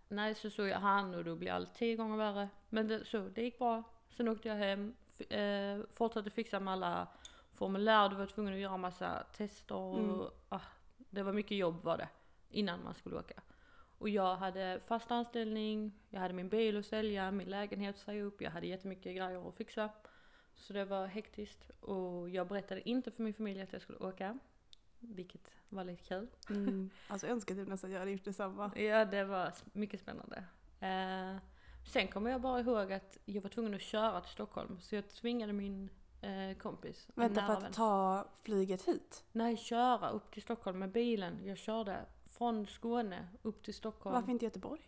nej, 0.08 0.36
så 0.36 0.50
såg 0.50 0.68
jag 0.68 0.80
han 0.80 1.16
och 1.16 1.24
då 1.24 1.36
blev 1.36 1.56
allt 1.56 1.76
tio 1.76 1.96
gånger 1.96 2.18
värre. 2.18 2.50
Men 2.70 2.88
det, 2.88 3.06
så, 3.06 3.18
det 3.18 3.42
gick 3.42 3.58
bra. 3.58 3.84
Sen 4.10 4.28
åkte 4.28 4.48
jag 4.48 4.56
hem, 4.56 4.96
eh, 5.30 5.80
fortsatte 5.94 6.30
fixa 6.30 6.60
med 6.60 6.74
alla 6.74 7.08
formulär. 7.54 8.10
Du 8.10 8.16
var 8.16 8.26
tvungen 8.26 8.54
att 8.54 8.60
göra 8.60 8.78
massa 8.78 9.24
tester 9.38 9.76
och 9.76 10.00
Mm. 10.00 10.20
ah, 10.50 10.62
det 10.98 11.24
var 11.24 11.34
mycket 11.34 11.58
jobb 11.58 11.84
var 11.84 11.98
det. 11.98 12.10
Innan 12.50 12.84
man 12.84 12.94
skulle 12.94 13.16
åka. 13.16 13.42
Och 14.00 14.10
jag 14.10 14.36
hade 14.36 14.80
fast 14.86 15.12
anställning, 15.12 15.92
jag 16.10 16.20
hade 16.20 16.34
min 16.34 16.50
bil 16.50 16.78
att 16.78 16.86
sälja, 16.86 17.32
min 17.32 17.50
lägenhet 17.50 17.96
att 17.96 18.02
säga 18.02 18.24
upp, 18.24 18.42
jag 18.42 18.52
hade 18.52 18.68
jättemycket 18.68 19.04
grejer 19.16 19.50
att 19.50 19.56
fixa. 19.56 19.90
Så 20.56 20.74
det 20.74 20.86
var 20.86 21.08
hektiskt 21.08 21.70
och 21.80 22.30
jag 22.30 22.48
berättade 22.48 22.90
inte 22.90 23.12
för 23.12 23.24
min 23.24 23.34
familj 23.34 23.62
att 23.62 23.74
jag 23.74 23.82
skulle 23.82 23.98
åka. 23.98 24.40
Vilket 25.00 25.52
var 25.70 25.84
lite 25.84 26.04
kul. 26.04 26.28
Mm. 26.50 26.90
Alltså 27.08 27.28
jag 27.28 27.34
önskar 27.34 27.56
typ 27.56 27.68
nästan 27.68 27.92
jag 27.92 28.00
hade 28.00 28.12
gjort 28.12 28.26
detsamma. 28.26 28.72
Ja, 28.76 29.06
det 29.06 29.24
var 29.24 29.54
mycket 29.74 30.00
spännande. 30.00 30.44
Eh, 30.80 31.38
sen 31.86 32.08
kommer 32.08 32.32
jag 32.32 32.42
bara 32.42 32.60
ihåg 32.60 32.92
att 32.94 33.18
jag 33.26 33.42
var 33.42 33.50
tvungen 33.50 33.74
att 33.74 33.82
köra 33.82 34.22
till 34.22 34.32
Stockholm. 34.32 34.80
Så 34.82 34.96
jag 34.96 35.10
tvingade 35.10 35.54
min 35.54 35.90
eh, 36.22 36.58
kompis, 36.58 37.08
Vänta, 37.16 37.46
för 37.46 37.54
att 37.54 37.64
vän. 37.64 37.72
ta 37.72 38.28
flyget 38.44 38.82
hit? 38.82 39.24
Nej, 39.32 39.58
köra 39.58 40.10
upp 40.10 40.32
till 40.32 40.42
Stockholm 40.42 40.80
med 40.80 40.92
bilen. 40.92 41.40
Jag 41.46 41.58
körde 41.58 42.06
från 42.40 42.68
Skåne 42.68 43.28
upp 43.42 43.64
till 43.64 43.74
Stockholm. 43.74 44.14
Varför 44.16 44.32
inte 44.32 44.46
Göteborg? 44.46 44.82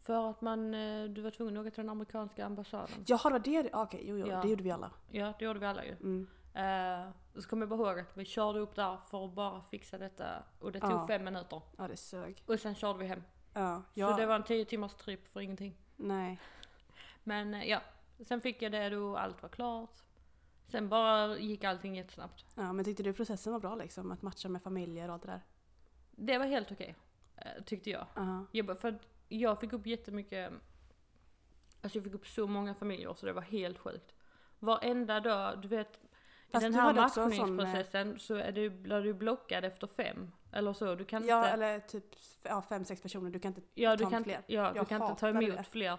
För 0.00 0.30
att 0.30 0.40
man, 0.40 0.74
eh, 0.74 1.04
du 1.04 1.20
var 1.22 1.30
tvungen 1.30 1.56
att 1.56 1.60
åka 1.60 1.70
till 1.70 1.82
den 1.82 1.90
amerikanska 1.90 2.46
ambassaden. 2.46 3.04
Jaha, 3.06 3.38
det 3.38 3.50
var 3.56 3.62
det? 3.62 3.70
Okej, 3.72 4.04
jo, 4.04 4.18
jo, 4.18 4.26
Ja. 4.26 4.42
det 4.42 4.48
gjorde 4.48 4.62
vi 4.62 4.70
alla. 4.70 4.90
Ja, 5.10 5.32
det 5.38 5.44
gjorde 5.44 5.58
vi 5.60 5.66
alla 5.66 5.84
ju. 5.84 5.92
Mm. 5.92 6.26
Och 7.34 7.42
så 7.42 7.48
kommer 7.48 7.62
jag 7.66 7.78
bara 7.78 7.90
ihåg 7.90 7.98
att 8.00 8.16
vi 8.16 8.24
körde 8.24 8.58
upp 8.58 8.74
där 8.74 8.96
för 8.96 9.24
att 9.24 9.32
bara 9.32 9.62
fixa 9.62 9.98
detta. 9.98 10.42
Och 10.60 10.72
det 10.72 10.80
tog 10.80 10.90
Ja. 10.90 11.06
fem 11.06 11.24
minuter. 11.24 11.60
Ja, 11.78 11.88
det 11.88 11.96
sög. 11.96 12.42
Och 12.46 12.60
sen 12.60 12.74
körde 12.74 12.98
vi 12.98 13.06
hem. 13.06 13.22
Ja, 13.52 13.82
ja. 13.94 14.10
Så 14.10 14.16
det 14.20 14.26
var 14.26 14.34
en 14.36 14.42
tio 14.44 14.64
timmars 14.64 14.94
trip 14.94 15.28
för 15.28 15.40
ingenting. 15.40 15.76
Nej. 15.96 16.40
Men 17.24 17.54
eh, 17.54 17.64
ja, 17.68 17.80
sen 18.20 18.40
fick 18.40 18.62
jag 18.62 18.72
det 18.72 18.88
då 18.90 19.16
allt 19.16 19.42
var 19.42 19.48
klart. 19.48 20.00
Sen 20.68 20.88
bara 20.88 21.38
gick 21.38 21.64
allting 21.64 21.96
jättesnabbt. 21.96 22.44
Ja, 22.54 22.72
men 22.72 22.84
tyckte 22.84 23.02
du 23.02 23.12
processen 23.12 23.52
var 23.52 23.60
bra 23.60 23.74
liksom? 23.74 24.12
Att 24.12 24.22
matcha 24.22 24.48
med 24.48 24.62
familjer 24.62 25.08
och 25.08 25.14
allt 25.14 25.22
det 25.22 25.28
där? 25.28 25.40
Det 26.16 26.38
var 26.38 26.46
helt 26.46 26.72
okej, 26.72 26.94
eh, 27.36 27.62
tyckte 27.64 27.90
jag. 27.90 28.06
Ja. 28.14 28.46
jag. 28.52 28.66
bara- 28.66 28.76
För 28.76 28.88
att 28.88 29.06
jag 29.28 29.60
fick 29.60 29.72
upp 29.72 29.86
jättemycket, 29.86 30.52
alltså 31.82 31.98
jag 31.98 32.04
fick 32.04 32.14
upp 32.14 32.26
så 32.26 32.46
många 32.46 32.74
familjer 32.74 33.14
så 33.14 33.26
det 33.26 33.32
var 33.32 33.42
helt 33.42 33.78
sjukt. 33.78 34.14
Varenda 34.58 35.20
dag, 35.20 35.60
du 35.62 35.68
vet, 35.68 36.00
Fast 36.52 36.62
i 36.62 36.68
den 36.68 36.72
du 36.72 36.78
här 37.00 37.08
sån, 37.08 37.22
eh, 37.22 37.28
matchningsprocessen 37.28 38.18
så 38.18 38.34
är 38.34 38.52
du, 38.52 38.70
blir 38.70 39.00
du 39.00 39.14
blockad 39.14 39.64
efter 39.64 39.86
fem. 39.86 40.30
Eller 40.52 40.72
så, 40.72 40.94
du 40.94 41.04
kan 41.04 41.26
Ja, 41.26 41.38
inte... 41.38 41.50
eller 41.50 41.80
typ 41.80 42.04
ja, 42.42 42.62
fem, 42.62 42.84
sex 42.84 43.02
personer. 43.02 43.30
Du 43.30 43.38
kan 43.38 43.48
inte 43.54 43.62
Ja, 43.74 43.90
ta 43.90 43.96
du 43.96 44.04
en 44.04 44.10
kan, 44.10 44.24
fler. 44.24 44.36
inte- 44.36 44.52
ja, 44.54 44.70
du 44.72 44.76
Jag 44.78 44.88
kan 44.88 45.02
inte 45.02 45.20
ta 45.20 45.28
emot 45.28 45.56
det. 45.56 45.64
fler. 45.64 45.98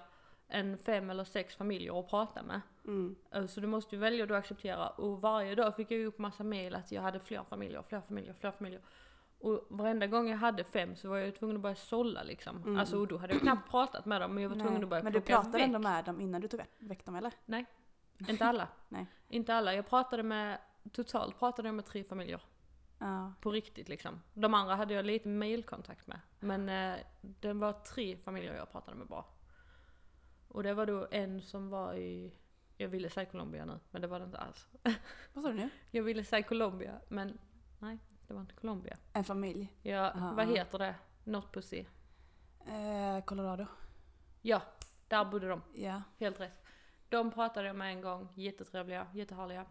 än 0.50 0.78
fem 0.78 1.10
eller 1.10 1.24
sex 1.24 1.56
familjer 1.56 2.00
att 2.00 2.10
prata 2.10 2.44
med. 2.44 2.62
Mm. 2.86 3.16
Eh, 3.32 3.46
Så 3.46 3.60
du 3.62 3.68
måste 3.68 3.96
ju 3.96 4.02
välja 4.02 4.26
och 4.26 4.32
acceptera. 4.38 4.90
Och 4.90 5.22
varje 5.22 5.56
dag 5.56 5.76
fick 5.76 5.92
jag 5.92 6.06
upp 6.06 6.18
massa 6.18 6.44
mail 6.44 6.76
att 6.76 6.92
jag 6.92 7.02
hade 7.02 7.20
fler 7.20 7.44
familjer, 7.44 7.82
fler 7.82 8.02
familjer, 8.02 8.34
fler 8.34 8.52
familjer. 8.52 8.82
Och 9.46 9.66
varenda 9.70 10.08
gång 10.08 10.30
jag 10.30 10.38
hade 10.38 10.64
fem 10.64 10.96
så 10.96 11.10
var 11.10 11.18
jag 11.18 11.36
tvungen 11.36 11.56
att 11.56 11.62
börja 11.62 11.76
sålla 11.76 12.24
liksom. 12.24 12.58
Mm. 12.58 12.78
Alltså 12.80 12.98
och 13.00 13.08
då 13.08 13.18
hade 13.18 13.34
jag 13.34 13.42
knappt 13.42 13.72
pratat 13.72 14.06
med 14.06 14.22
dem 14.22 14.34
men 14.34 14.44
jag 14.44 14.50
var 14.50 14.56
tvungen 14.56 14.74
Nej. 14.74 14.84
att 14.84 14.90
börja 14.90 15.04
Men 15.04 15.14
du 15.14 15.22
pratade 15.22 15.52
väck. 15.52 15.62
ändå 15.62 15.80
med 15.80 16.06
dem 16.06 16.22
innan 16.22 16.42
du 16.42 16.48
tog 16.48 16.62
väck- 16.80 17.06
dem 17.06 17.16
eller? 17.16 17.32
Inte 18.28 18.46
alla. 18.46 18.68
Nej. 18.90 19.06
Inte 19.30 19.56
alla. 19.56 19.74
Jag 19.74 19.90
pratade 19.90 20.24
med, 20.24 20.58
totalt 20.92 21.40
pratade 21.40 21.68
jag 21.68 21.76
med 21.76 21.86
tre 21.86 22.04
familjer. 22.04 22.42
Ja. 23.00 23.34
På 23.42 23.52
riktigt 23.52 23.90
liksom. 23.90 24.22
De 24.34 24.54
andra 24.54 24.76
hade 24.76 24.94
jag 24.94 25.06
lite 25.06 25.28
mailkontakt 25.28 26.08
med. 26.08 26.20
Men 26.40 26.70
eh, 26.70 27.00
det 27.22 27.54
var 27.54 27.74
tre 27.74 28.18
familjer 28.18 28.56
jag 28.56 28.72
pratade 28.72 28.98
med 28.98 29.08
bara. 29.08 29.24
Och 30.48 30.64
det 30.64 30.74
var 30.74 30.86
då 30.86 31.08
en 31.12 31.42
som 31.42 31.70
var 31.70 31.94
i, 31.94 32.34
jag 32.78 32.88
ville 32.88 33.10
säga 33.10 33.26
Colombia 33.26 33.66
nu, 33.66 33.80
men 33.92 34.02
det 34.02 34.08
var 34.08 34.20
det 34.20 34.26
inte 34.26 34.38
alls. 34.38 34.68
Vad 35.34 35.44
sa 35.44 35.50
du 35.50 35.56
nu? 35.56 35.70
Jag 35.92 36.04
ville 36.04 36.24
säga 36.24 36.44
Colombia, 36.44 37.00
men 37.08 37.38
nej, 37.80 37.98
det 38.28 38.34
var 38.34 38.42
inte 38.42 38.54
Colombia. 38.54 38.98
En 39.14 39.24
familj. 39.24 39.74
Ja, 39.82 40.12
Aha, 40.12 40.34
vad 40.36 40.48
heter 40.48 40.80
det? 40.80 40.96
Not 41.24 41.54
Pussy. 41.54 41.86
Eh, 42.68 43.24
Colorado. 43.26 43.66
Ja, 44.42 44.62
där 45.08 45.26
bodde 45.26 45.48
de. 45.50 45.62
Ja. 45.74 46.02
Helt 46.20 46.40
rätt. 46.40 46.62
De 47.10 47.32
pratade 47.32 47.68
jag 47.68 47.76
med 47.76 47.92
en 47.92 48.02
gång, 48.02 48.30
jättetrevliga, 48.36 49.08
jättehärliga. 49.14 49.66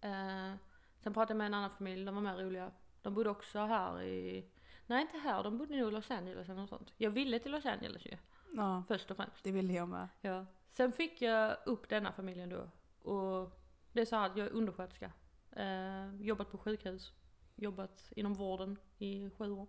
Eh, 0.00 0.52
sen 1.00 1.12
pratade 1.14 1.30
jag 1.32 1.38
med 1.38 1.46
en 1.46 1.54
annan 1.54 1.70
familj, 1.70 2.04
de 2.04 2.14
var 2.14 2.22
mer 2.22 2.36
roliga. 2.36 2.70
De 3.02 3.14
bodde 3.14 3.30
också 3.30 3.58
här 3.58 4.02
i, 4.02 4.50
nej 4.86 5.02
inte 5.02 5.18
här, 5.18 5.42
de 5.42 5.58
bodde 5.58 5.76
nog 5.76 5.88
i 5.88 5.90
Los 5.92 6.10
Angeles 6.10 6.48
eller 6.48 6.60
något 6.60 6.70
sånt. 6.70 6.92
Jag 6.96 7.10
ville 7.10 7.38
till 7.38 7.52
Los 7.52 7.66
Angeles 7.66 8.06
ju, 8.06 8.16
ja, 8.56 8.82
först 8.88 9.10
och 9.10 9.16
främst. 9.16 9.44
det 9.44 9.52
ville 9.52 9.72
jag 9.72 9.88
med. 9.88 10.08
Ja. 10.20 10.46
Sen 10.70 10.92
fick 10.92 11.22
jag 11.22 11.56
upp 11.66 11.88
denna 11.88 12.12
familjen 12.12 12.48
då. 12.48 12.70
Och 13.10 13.60
det 13.92 14.00
är 14.00 14.04
så 14.04 14.16
här 14.16 14.26
att 14.26 14.36
jag 14.36 14.46
är 14.46 14.50
undersköterska. 14.52 15.12
Eh, 15.52 16.14
jobbat 16.20 16.50
på 16.50 16.58
sjukhus. 16.58 17.12
Jobbat 17.60 18.12
inom 18.16 18.34
vården 18.34 18.78
i 18.98 19.30
sju 19.30 19.50
år 19.50 19.68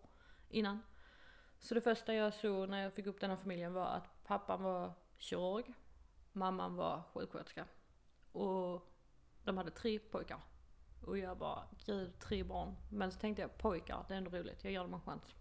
innan. 0.50 0.80
Så 1.60 1.76
det 1.76 1.82
första 1.82 2.14
jag 2.14 2.34
såg 2.34 2.70
när 2.70 2.84
jag 2.84 2.94
fick 2.94 3.06
upp 3.06 3.22
denna 3.22 3.38
familjen 3.38 3.74
var 3.74 3.86
att 3.86 4.24
pappan 4.24 4.64
var 4.64 4.94
kirurg. 5.18 5.74
Mamman 6.32 6.76
var 6.76 7.04
sjuksköterska. 7.14 7.66
Och 8.32 8.94
de 9.44 9.58
hade 9.58 9.72
tre 9.72 10.00
pojkar. 10.00 10.42
Och 11.06 11.18
jag 11.18 11.38
bara, 11.38 11.64
gud 11.86 12.20
tre 12.20 12.44
barn. 12.44 12.76
Men 12.92 13.12
så 13.12 13.20
tänkte 13.20 13.42
jag 13.42 13.58
pojkar, 13.58 14.06
det 14.08 14.14
är 14.14 14.18
ändå 14.18 14.32
roligt, 14.32 14.64
jag 14.64 14.74
ger 14.74 14.80
dem 14.80 14.94
en 14.94 15.02
chans. 15.02 15.36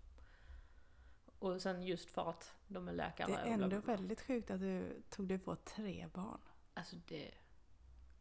Och 1.38 1.62
sen 1.62 1.82
just 1.82 2.10
för 2.10 2.30
att 2.30 2.54
de 2.68 2.88
är 2.88 2.92
läkare. 2.92 3.32
Det 3.32 3.38
är 3.38 3.46
ändå 3.46 3.78
väldigt 3.78 4.20
sjukt 4.20 4.50
att 4.50 4.60
du 4.60 5.02
tog 5.10 5.28
dig 5.28 5.38
på 5.38 5.56
tre 5.56 6.08
barn. 6.14 6.40
Alltså 6.74 6.96
det... 7.08 7.34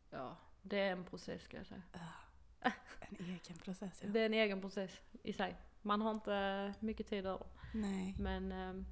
Ja, 0.10 0.38
det 0.62 0.80
är 0.80 0.92
en 0.92 1.06
process 1.06 1.44
ska 1.44 1.58
jag 1.58 1.68
säga. 1.68 1.84
En 3.00 3.26
egen 3.26 3.58
process 3.64 4.00
ja. 4.04 4.10
Det 4.10 4.20
är 4.20 4.26
en 4.26 4.34
egen 4.34 4.62
process 4.62 5.02
i 5.24 5.34
sig. 5.34 5.56
Man 5.82 6.02
har 6.02 6.12
inte 6.12 6.74
mycket 6.80 7.08
tid 7.08 7.26
över. 7.26 7.48
Nej. 7.74 8.16
Men... 8.20 8.52
ehm, 8.52 8.86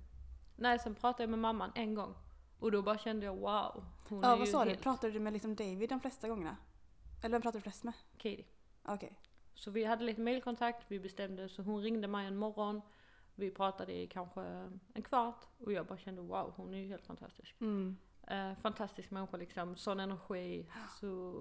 nej, 0.55 0.79
sen 0.79 0.95
pratade 0.95 1.23
jag 1.23 1.29
med 1.29 1.39
mamman 1.39 1.71
en 1.75 1.95
gång. 1.95 2.15
Och 2.59 2.71
då 2.71 2.81
bara 2.81 2.97
kände 2.97 3.25
jag 3.25 3.35
wow. 3.35 3.85
Hon 4.09 4.21
Ja 4.23 4.33
är 4.33 4.37
vad 4.37 4.47
sa 4.47 4.63
du? 4.63 4.69
helt 4.69 4.81
Pratade 4.81 5.13
du 5.13 5.19
med 5.19 5.33
liksom 5.33 5.55
David 5.55 5.89
de 5.89 5.99
flesta 5.99 6.27
gångerna? 6.27 6.57
Eller 7.21 7.29
vem 7.29 7.41
pratade 7.41 7.59
du 7.59 7.61
flest 7.61 7.83
med? 7.83 7.93
Katie. 8.17 8.45
Okej. 8.83 9.19
Så 9.53 9.71
vi 9.71 9.83
hade 9.83 10.03
lite 10.03 10.21
mailkontakt, 10.21 10.85
vi 10.87 10.99
bestämde, 10.99 11.49
så 11.49 11.61
hon 11.61 11.81
ringde 11.81 12.07
mig 12.07 12.27
en 12.27 12.37
morgon. 12.37 12.81
Vi 13.35 13.51
pratade 13.51 13.93
i 13.93 14.07
kanske 14.07 14.41
en 14.93 15.01
kvart 15.03 15.45
och 15.57 15.73
jag 15.73 15.85
bara 15.85 15.97
kände 15.97 16.21
wow, 16.21 16.53
hon 16.55 16.73
är 16.73 16.77
ju 16.77 16.87
helt 16.87 17.05
fantastisk. 17.05 17.55
Mm. 17.61 17.97
Eh, 18.27 18.53
fantastisk 18.55 19.11
människa 19.11 19.37
liksom, 19.37 19.75
sån 19.75 19.99
energi. 19.99 20.69
Så 20.99 21.39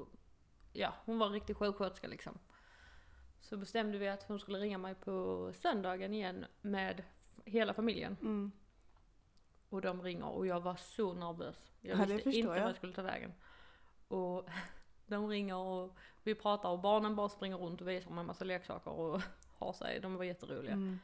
ja, 0.74 0.94
hon 1.04 1.18
var 1.18 1.26
en 1.26 1.32
riktig 1.32 1.56
sjuksköterska 1.56 2.08
liksom. 2.08 2.38
Så 3.40 3.56
bestämde 3.56 3.98
vi 3.98 4.08
att 4.08 4.22
hon 4.22 4.38
skulle 4.40 4.58
ringa 4.58 4.78
mig 4.78 4.94
på 4.94 5.50
söndagen 5.54 6.14
igen 6.14 6.46
med 6.60 7.02
hela 7.44 7.74
familjen. 7.74 8.16
Mm. 8.20 8.52
Och 9.68 9.80
de 9.80 10.02
ringer 10.02 10.26
och 10.28 10.46
jag 10.46 10.60
var 10.60 10.76
så 10.76 11.12
nervös. 11.12 11.72
Jag 11.80 11.98
Ja, 11.98 12.04
visste 12.04 12.28
inte 12.28 12.38
jag. 12.38 12.46
vad 12.46 12.58
jag 12.58 12.76
skulle 12.76 12.92
ta 12.92 13.02
vägen. 13.02 13.32
Och 14.08 14.48
de 15.06 15.28
ringer 15.28 15.56
och 15.56 15.96
vi 16.22 16.34
pratar 16.34 16.68
och 16.68 16.80
barnen 16.80 17.16
bara 17.16 17.28
springer 17.28 17.56
runt 17.56 17.80
och 17.80 17.88
visar 17.88 18.10
mig 18.10 18.20
en 18.20 18.26
massa 18.26 18.44
leksaker 18.44 18.90
och 18.90 19.22
har 19.54 19.72
sig. 19.72 20.00
De 20.00 20.16
var 20.16 20.24
jätteroliga. 20.24 20.72
Mm. 20.72 20.98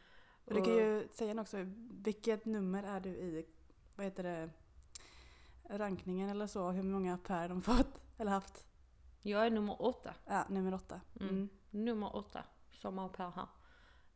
Och 0.45 0.55
du 0.55 0.65
kan 0.65 0.75
ju 0.75 1.09
säga 1.11 1.41
också, 1.41 1.57
vilket 1.91 2.45
nummer 2.45 2.83
är 2.83 3.01
du 3.01 3.11
i, 3.11 3.47
vad 3.97 4.07
heter 4.07 4.23
det, 4.23 4.51
rankningen 5.69 6.29
eller 6.31 6.47
så? 6.47 6.71
Hur 6.71 6.83
många 6.83 7.19
per 7.19 7.49
de 7.49 7.63
fått 7.63 8.01
eller 8.19 8.31
haft? 8.31 8.67
Jag 9.23 9.47
är 9.47 9.51
nummer 9.51 9.83
åtta. 9.83 10.15
Ja, 10.27 10.45
nummer 10.49 10.75
åtta. 10.75 11.01
Mm. 11.21 11.29
Mm. 11.35 11.49
Nummer 11.71 12.17
åtta 12.17 12.45
som 12.73 12.99
au 12.99 13.09
pair 13.09 13.31
här. 13.31 13.47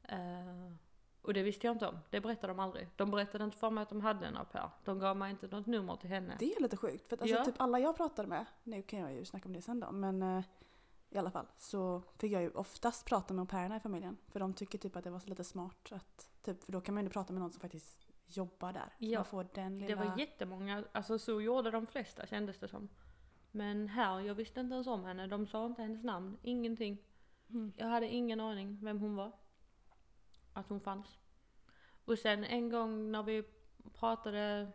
Eh, 0.02 0.72
och 1.22 1.34
det 1.34 1.42
visste 1.42 1.66
jag 1.66 1.74
inte 1.74 1.86
om. 1.88 1.98
Det 2.10 2.20
berättade 2.20 2.52
de 2.52 2.60
aldrig. 2.60 2.88
De 2.96 3.10
berättade 3.10 3.44
inte 3.44 3.56
för 3.56 3.70
mig 3.70 3.82
att 3.82 3.88
de 3.88 4.00
hade 4.00 4.26
en 4.26 4.36
au 4.36 4.44
pair. 4.44 4.70
De 4.84 4.98
gav 4.98 5.16
mig 5.16 5.30
inte 5.30 5.46
något 5.46 5.66
nummer 5.66 5.96
till 5.96 6.10
henne. 6.10 6.36
Det 6.38 6.52
är 6.54 6.62
lite 6.62 6.76
sjukt, 6.76 7.08
för 7.08 7.16
att 7.16 7.22
alltså, 7.22 7.36
Ja. 7.36 7.44
typ 7.44 7.54
alla 7.58 7.78
jag 7.78 7.96
pratade 7.96 8.28
med, 8.28 8.44
nu 8.62 8.82
kan 8.82 8.98
jag 9.00 9.12
ju 9.12 9.24
snacka 9.24 9.46
om 9.48 9.52
det 9.52 9.62
sen 9.62 9.80
då, 9.80 9.92
men 9.92 10.22
eh, 10.22 10.44
i 11.10 11.18
alla 11.18 11.30
fall 11.30 11.46
så 11.56 12.02
fick 12.18 12.32
jag 12.32 12.42
ju 12.42 12.50
oftast 12.50 13.04
prata 13.06 13.34
med 13.34 13.42
au 13.42 13.46
pairerna 13.46 13.76
i 13.76 13.80
familjen. 13.80 14.16
För 14.28 14.40
de 14.40 14.54
tycker 14.54 14.78
typ 14.78 14.96
att 14.96 15.04
det 15.04 15.10
var 15.10 15.18
så 15.18 15.28
lite 15.28 15.44
smart 15.44 15.92
att, 15.92 16.30
typ, 16.42 16.64
för 16.64 16.72
då 16.72 16.80
kan 16.80 16.94
man 16.94 17.04
ju 17.04 17.10
prata 17.10 17.32
med 17.32 17.42
någon 17.42 17.52
som 17.52 17.60
faktiskt 17.60 18.06
jobbar 18.26 18.72
där. 18.72 18.92
Ja. 18.98 19.18
man 19.18 19.24
får 19.24 19.46
den 19.54 19.78
Det 19.78 19.86
lilla... 19.88 20.04
var 20.04 20.18
jättemånga, 20.18 20.84
alltså 20.92 21.18
så 21.18 21.40
gjorde 21.40 21.70
de 21.70 21.86
flesta 21.86 22.26
kändes 22.26 22.58
det 22.58 22.68
som. 22.68 22.88
Men 23.56 23.88
här, 23.88 24.20
jag 24.20 24.34
visste 24.34 24.60
inte 24.60 24.74
ens 24.74 24.86
om 24.86 25.04
henne. 25.04 25.26
De 25.26 25.46
sa 25.46 25.66
inte 25.66 25.82
hennes 25.82 26.04
namn, 26.04 26.36
ingenting. 26.42 26.98
Mm. 27.50 27.72
Jag 27.76 27.86
hade 27.86 28.08
ingen 28.08 28.40
aning 28.40 28.78
vem 28.82 28.98
hon 28.98 29.16
var. 29.16 29.32
Att 30.52 30.68
hon 30.68 30.80
fanns. 30.80 31.18
Och 32.04 32.18
sen 32.18 32.44
en 32.44 32.68
gång 32.68 33.12
när 33.12 33.22
vi 33.22 33.44
pratade 33.92 34.72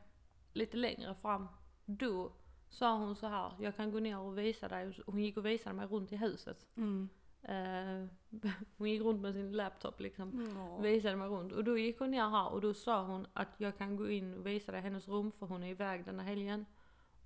lite 0.54 0.78
längre 0.78 1.16
fram, 1.16 1.48
då 1.86 2.32
sa 2.70 2.98
hon 2.98 3.16
så 3.16 3.28
här, 3.28 3.52
jag 3.60 3.76
kan 3.76 3.92
gå 3.92 4.00
ner 4.00 4.20
och 4.20 4.38
visa 4.38 4.68
dig. 4.68 5.00
Hon 5.06 5.24
gick 5.24 5.38
och 5.38 5.46
visade 5.46 5.76
mig 5.76 5.88
runt 5.88 6.12
i 6.12 6.16
huset. 6.16 6.68
Mm. 6.76 7.10
Eh, 7.42 8.10
hon 8.78 8.90
gick 8.90 9.02
runt 9.02 9.22
med 9.22 9.34
sin 9.34 9.52
laptop 9.52 10.00
liksom. 10.00 10.52
Ja. 10.56 10.78
Visade 10.78 11.16
mig 11.16 11.28
runt. 11.28 11.54
Och 11.54 11.64
då 11.64 11.78
gick 11.78 12.00
hon 12.00 12.12
ner 12.12 12.30
här 12.30 12.50
och 12.50 12.62
då 12.62 12.74
sa 12.74 13.04
hon 13.04 13.28
att 13.34 13.56
jag 13.58 13.78
kan 13.78 13.96
gå 13.96 14.10
in 14.10 14.34
och 14.34 14.48
visa 14.48 14.72
dig 14.72 14.82
hennes 14.82 15.08
rum 15.08 15.32
för 15.32 15.46
hon 15.46 15.64
är 15.64 15.70
iväg 15.70 16.06
den 16.06 16.20
här 16.20 16.26
helgen. 16.26 16.66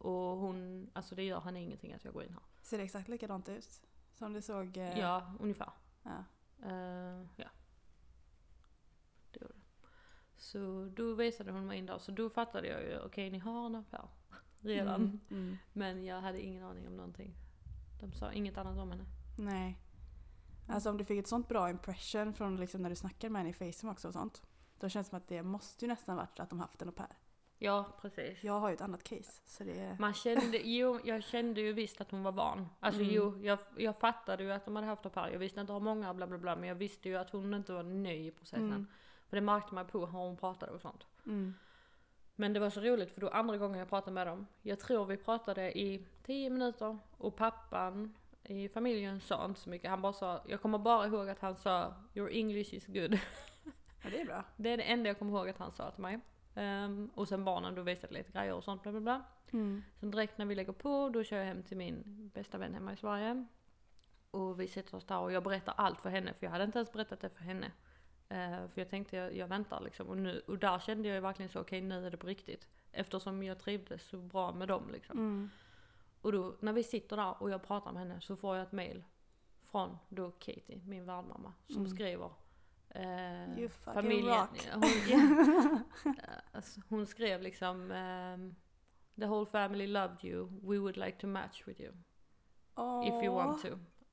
Och 0.03 0.37
hon, 0.37 0.89
alltså 0.93 1.15
det 1.15 1.23
gör 1.23 1.41
henne 1.41 1.61
ingenting 1.61 1.93
att 1.93 2.05
jag 2.05 2.13
går 2.13 2.23
in 2.23 2.33
här. 2.33 2.43
Ser 2.61 2.77
det 2.77 2.83
exakt 2.83 3.07
likadant 3.07 3.49
ut? 3.49 3.81
Som 4.13 4.33
du 4.33 4.41
såg? 4.41 4.77
eh, 4.77 4.99
Ja, 4.99 5.33
ungefär. 5.39 5.69
ja. 6.03 6.23
Eh, 6.65 7.25
ja. 7.35 7.49
Det 9.31 9.41
gjorde 9.41 9.53
det. 9.53 9.87
Så 10.37 10.89
då 10.95 11.13
visade 11.13 11.51
hon 11.51 11.67
mig 11.67 11.77
in 11.77 11.85
där, 11.85 11.97
så 11.97 12.11
då 12.11 12.29
fattade 12.29 12.67
jag 12.67 12.81
ju, 12.83 12.99
okej 12.99 13.29
ni 13.29 13.39
har 13.39 13.65
en 13.65 13.75
affär 13.75 14.07
redan. 14.59 15.01
Mm. 15.01 15.19
Mm. 15.29 15.57
Men 15.73 16.05
jag 16.05 16.21
hade 16.21 16.41
ingen 16.41 16.63
aning 16.63 16.87
om 16.87 16.95
någonting. 16.95 17.35
De 17.99 18.13
sa 18.13 18.31
inget 18.31 18.57
annat 18.57 18.77
om 18.77 18.91
henne. 18.91 19.05
Nej. 19.37 19.79
Alltså 20.67 20.89
om 20.89 20.97
du 20.97 21.05
fick 21.05 21.19
ett 21.19 21.27
sånt 21.27 21.47
bra 21.47 21.69
impression 21.69 22.33
från 22.33 22.57
liksom 22.57 22.81
när 22.81 22.89
du 22.89 22.95
snackar 22.95 23.29
med 23.29 23.39
henne 23.39 23.49
i 23.49 23.53
Facebook 23.53 23.91
också 23.91 24.07
och 24.07 24.13
sånt. 24.13 24.41
Då 24.79 24.89
känns 24.89 25.07
det 25.07 25.09
som 25.09 25.17
att 25.17 25.27
det 25.27 25.43
måste 25.43 25.85
ju 25.85 25.89
nästan 25.89 26.15
varit 26.15 26.39
att 26.39 26.49
de 26.49 26.59
haft 26.59 26.81
en 26.81 26.87
au 26.87 26.93
pair. 26.95 27.17
Ja, 27.57 27.85
precis. 28.01 28.43
Jag 28.43 28.59
har 28.59 28.69
ju 28.69 28.73
ett 28.73 28.81
annat 28.81 29.03
case. 29.03 29.41
Så 29.45 29.63
det. 29.63 29.97
Man 29.99 30.13
kände, 30.13 30.57
jo, 30.57 30.99
jag 31.03 31.23
kände 31.23 31.61
ju 31.61 31.73
visst 31.73 32.01
att 32.01 32.11
hon 32.11 32.23
var 32.23 32.31
barn. 32.31 32.67
Alltså 32.79 33.01
Mm. 33.01 33.13
jo, 33.13 33.39
jag, 33.43 33.59
jag 33.77 33.99
fattade 33.99 34.43
ju 34.43 34.51
att 34.51 34.65
de 34.65 34.75
hade 34.75 34.87
haft 34.87 35.13
pair. 35.13 35.31
Jag 35.31 35.39
visste 35.39 35.61
inte 35.61 35.73
hur 35.73 35.79
många, 35.79 36.13
bla 36.13 36.27
bla 36.27 36.37
bla, 36.37 36.55
men 36.55 36.69
jag 36.69 36.75
visste 36.75 37.09
ju 37.09 37.15
att 37.15 37.29
hon 37.29 37.53
inte 37.53 37.73
var 37.73 37.83
ny 37.83 38.27
i 38.27 38.31
processen. 38.31 38.67
Mm. 38.67 38.87
För 39.29 39.37
det 39.37 39.41
märkte 39.41 39.75
man 39.75 39.87
på 39.87 39.99
hur 39.99 40.07
hon 40.07 40.37
pratade 40.37 40.71
och 40.71 40.81
sånt. 40.81 41.05
Mm. 41.25 41.53
Men 42.35 42.53
det 42.53 42.59
var 42.59 42.69
så 42.69 42.81
roligt 42.81 43.11
för 43.11 43.21
då 43.21 43.29
andra 43.29 43.57
gången 43.57 43.79
jag 43.79 43.89
pratade 43.89 44.11
med 44.11 44.27
dem, 44.27 44.47
jag 44.61 44.79
tror 44.79 45.05
vi 45.05 45.17
pratade 45.17 45.79
i 45.79 46.05
10 46.25 46.49
minuter 46.49 46.97
och 47.17 47.35
pappan 47.35 48.13
i 48.43 48.69
familjen 48.69 49.21
sa 49.21 49.45
inte 49.45 49.59
så 49.59 49.69
mycket. 49.69 49.89
Han 49.89 50.01
bara 50.01 50.13
sa, 50.13 50.41
jag 50.47 50.61
kommer 50.61 50.77
bara 50.77 51.07
ihåg 51.07 51.29
att 51.29 51.39
han 51.39 51.55
sa 51.55 51.93
“Your 52.13 52.29
English 52.31 52.73
is 52.73 52.87
good”. 52.87 53.19
Ja, 54.03 54.09
det 54.09 54.21
är 54.21 54.25
bra. 54.25 54.43
Det 54.57 54.69
är 54.69 54.77
det 54.77 54.83
enda 54.83 55.09
jag 55.09 55.19
kommer 55.19 55.31
ihåg 55.37 55.49
att 55.49 55.57
han 55.57 55.71
sa 55.71 55.91
till 55.91 56.01
mig. 56.01 56.19
Ehm, 56.55 57.11
och 57.15 57.27
sen 57.27 57.43
barnen, 57.45 57.75
då 57.75 57.81
visade 57.81 58.13
lite 58.13 58.31
grejer 58.31 58.53
och 58.53 58.63
sånt 58.63 58.83
bla 58.83 58.91
bla 58.91 59.01
bla. 59.01 59.23
Mm. 59.51 59.83
Sen 59.99 60.11
direkt 60.11 60.37
när 60.37 60.45
vi 60.45 60.55
lägger 60.55 60.73
på, 60.73 61.09
då 61.09 61.23
kör 61.23 61.37
jag 61.37 61.45
hem 61.45 61.63
till 61.63 61.77
min 61.77 62.29
bästa 62.33 62.57
vän 62.57 62.73
hemma 62.73 62.93
i 62.93 62.97
Sverige. 62.97 63.45
Och 64.31 64.59
vi 64.59 64.67
sätter 64.67 64.95
oss 64.97 65.05
där 65.05 65.19
och 65.19 65.31
jag 65.31 65.43
berättar 65.43 65.73
allt 65.77 66.01
för 66.01 66.09
henne, 66.09 66.33
för 66.33 66.45
jag 66.45 66.51
hade 66.51 66.63
inte 66.63 66.77
ens 66.79 66.91
berättat 66.91 67.19
det 67.19 67.29
för 67.29 67.43
henne. 67.43 67.71
Eh, 68.29 68.67
för 68.67 68.81
jag 68.81 68.89
tänkte 68.89 69.15
jag, 69.15 69.35
jag 69.35 69.47
väntar 69.47 69.81
liksom. 69.81 70.07
Och, 70.07 70.17
nu, 70.17 70.41
och 70.47 70.57
där 70.57 70.79
kände 70.79 71.07
jag 71.07 71.15
ju 71.15 71.21
verkligen 71.21 71.49
så, 71.49 71.59
okej 71.59 71.81
nu 71.81 72.05
är 72.07 72.11
det 72.11 72.17
på 72.17 72.27
riktigt. 72.27 72.67
Eftersom 72.91 73.43
jag 73.43 73.59
trivdes 73.59 74.07
så 74.07 74.17
bra 74.17 74.51
med 74.51 74.67
dem 74.67 74.89
liksom. 74.91 75.17
Mm. 75.17 75.49
Och 76.21 76.31
då 76.31 76.55
när 76.59 76.73
vi 76.73 76.83
sitter 76.83 77.17
där 77.17 77.41
och 77.43 77.49
jag 77.49 77.63
pratar 77.63 77.91
med 77.91 78.01
henne 78.01 78.21
så 78.21 78.35
får 78.35 78.55
jag 78.55 78.63
ett 78.65 78.71
mail 78.71 79.03
från 79.63 79.97
då 80.09 80.31
Katie, 80.31 80.81
min 80.85 81.05
värdmamma, 81.05 81.53
som 81.67 81.77
Mm. 81.77 81.89
skriver 81.89 82.29
eh, 82.93 83.59
You 83.59 83.69
fucking 83.69 83.93
familjen, 83.93 84.37
rock. 84.37 84.67
Hon, 84.73 84.83
Eh, 86.05 86.13
alltså, 86.51 86.81
hon 86.89 87.05
skrev 87.05 87.41
liksom 87.41 87.91
ehm, 87.91 88.55
The 89.19 89.25
whole 89.25 89.45
family 89.45 89.87
loved 89.87 90.25
you. 90.25 90.49
We 90.61 90.79
would 90.79 90.97
like 90.97 91.17
to 91.17 91.27
match 91.27 91.67
with 91.67 91.81
you. 91.81 91.93
Åh. 92.75 93.07
If 93.07 93.23
you 93.23 93.35
want 93.35 93.61
to. 93.61 93.67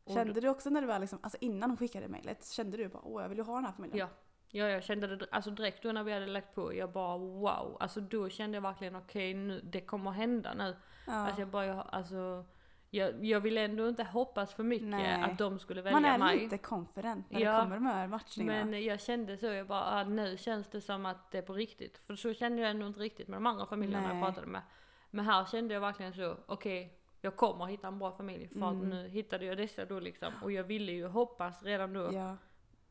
Och 0.04 0.14
Kände 0.14 0.40
du 0.40 0.48
också 0.48 0.70
när 0.70 0.80
du 0.80 0.86
var 0.86 0.98
liksom, 0.98 1.18
alltså 1.22 1.38
innan 1.40 1.70
hon 1.70 1.76
skickade 1.76 2.08
mejlet, 2.08 2.46
kände 2.46 2.76
du 2.76 2.88
bara 2.88 3.02
åh 3.02 3.22
jag 3.22 3.28
vill 3.28 3.38
ju 3.38 3.44
ha 3.44 3.54
den 3.54 3.64
här 3.64 3.72
familjen? 3.72 3.98
Ja. 3.98 4.08
Ja, 4.52 4.68
jag 4.68 4.84
kände 4.84 5.16
det 5.16 5.26
alltså 5.30 5.50
direkt 5.50 5.82
då 5.82 5.92
när 5.92 6.04
vi 6.04 6.12
hade 6.12 6.26
lagt 6.26 6.54
på, 6.54 6.74
jag 6.74 6.92
bara 6.92 7.18
wow. 7.18 7.76
Alltså 7.80 8.00
då 8.00 8.28
kände 8.28 8.56
jag 8.56 8.62
verkligen 8.62 8.96
okej 8.96 9.34
nu, 9.34 9.60
det 9.60 9.80
kommer 9.80 10.10
hända 10.10 10.54
nu. 10.54 10.76
Ja. 11.06 11.12
Alltså 11.12 11.40
jag 11.40 11.48
bara, 11.48 11.66
jag, 11.66 11.86
alltså, 11.92 12.44
jag, 12.90 13.24
jag 13.24 13.40
ville 13.40 13.60
ändå 13.64 13.88
inte 13.88 14.04
hoppas 14.04 14.54
för 14.54 14.62
mycket 14.62 14.88
Nej. 14.88 15.22
att 15.22 15.38
de 15.38 15.58
skulle 15.58 15.82
välja 15.82 16.00
Man 16.00 16.10
är 16.10 16.18
mig. 16.18 16.38
lite 16.38 16.58
confident 16.58 17.30
när 17.30 17.40
Ja, 17.40 17.52
det 17.52 17.60
kommer 17.62 17.74
de 17.74 17.86
här 17.86 18.06
matchningarna. 18.06 18.64
Men 18.64 18.84
jag 18.84 19.00
kände 19.00 19.36
så, 19.38 19.46
jag 19.46 19.66
bara, 19.66 19.84
ah, 19.84 20.04
nu 20.04 20.36
känns 20.36 20.68
det 20.68 20.80
som 20.80 21.06
att 21.06 21.30
det 21.30 21.38
är 21.38 21.42
på 21.42 21.52
riktigt. 21.54 21.98
För 21.98 22.16
så 22.16 22.34
kände 22.34 22.62
jag 22.62 22.70
ändå 22.70 22.86
inte 22.86 23.00
riktigt 23.00 23.28
med 23.28 23.36
de 23.36 23.46
andra 23.46 23.66
familjerna 23.66 24.06
Nej. 24.08 24.16
jag 24.16 24.26
pratade 24.26 24.46
med. 24.46 24.62
Men 25.10 25.24
här 25.24 25.44
kände 25.44 25.74
jag 25.74 25.80
verkligen 25.80 26.12
så, 26.14 26.36
okej, 26.46 26.98
jag 27.20 27.36
kommer 27.36 27.66
hitta 27.66 27.88
en 27.88 27.98
bra 27.98 28.12
familj. 28.12 28.48
För 28.48 28.68
Mm. 28.70 28.88
nu 28.88 29.08
hittade 29.08 29.44
jag 29.44 29.56
dessa 29.56 29.84
då 29.84 30.00
liksom. 30.00 30.32
Och 30.42 30.52
jag 30.52 30.64
ville 30.64 30.92
ju 30.92 31.06
hoppas 31.06 31.62
redan 31.62 31.92
då 31.92 32.10
ja, 32.12 32.36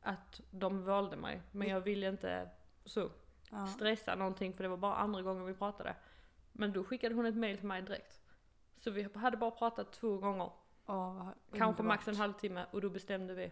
att 0.02 0.42
de 0.52 0.86
valde 0.86 1.16
mig. 1.16 1.42
Men 1.52 1.68
jag 1.68 1.82
ville 1.82 2.08
inte 2.10 2.50
så 2.86 3.10
ja. 3.52 3.68
stressa 3.68 4.16
någonting 4.16 4.54
för 4.54 4.64
det 4.64 4.70
var 4.70 4.78
bara 4.78 4.96
andra 4.96 5.22
gången 5.22 5.46
vi 5.46 5.54
pratade. 5.54 5.96
Men 6.52 6.72
då 6.72 6.84
skickade 6.84 7.16
hon 7.16 7.26
ett 7.26 7.36
mail 7.36 7.58
till 7.58 7.68
mig 7.68 7.82
direkt. 7.82 8.19
Så 8.80 8.92
vi 8.92 9.08
hade 9.16 9.38
bara 9.38 9.52
pratat 9.52 9.92
två 9.92 10.18
gånger. 10.18 10.52
Vad 10.86 11.34
Kanske 11.54 11.84
max 11.84 12.08
en 12.08 12.16
halvtimme 12.16 12.66
och 12.72 12.82
då 12.82 12.90
bestämde 12.90 13.34
vi. 13.34 13.52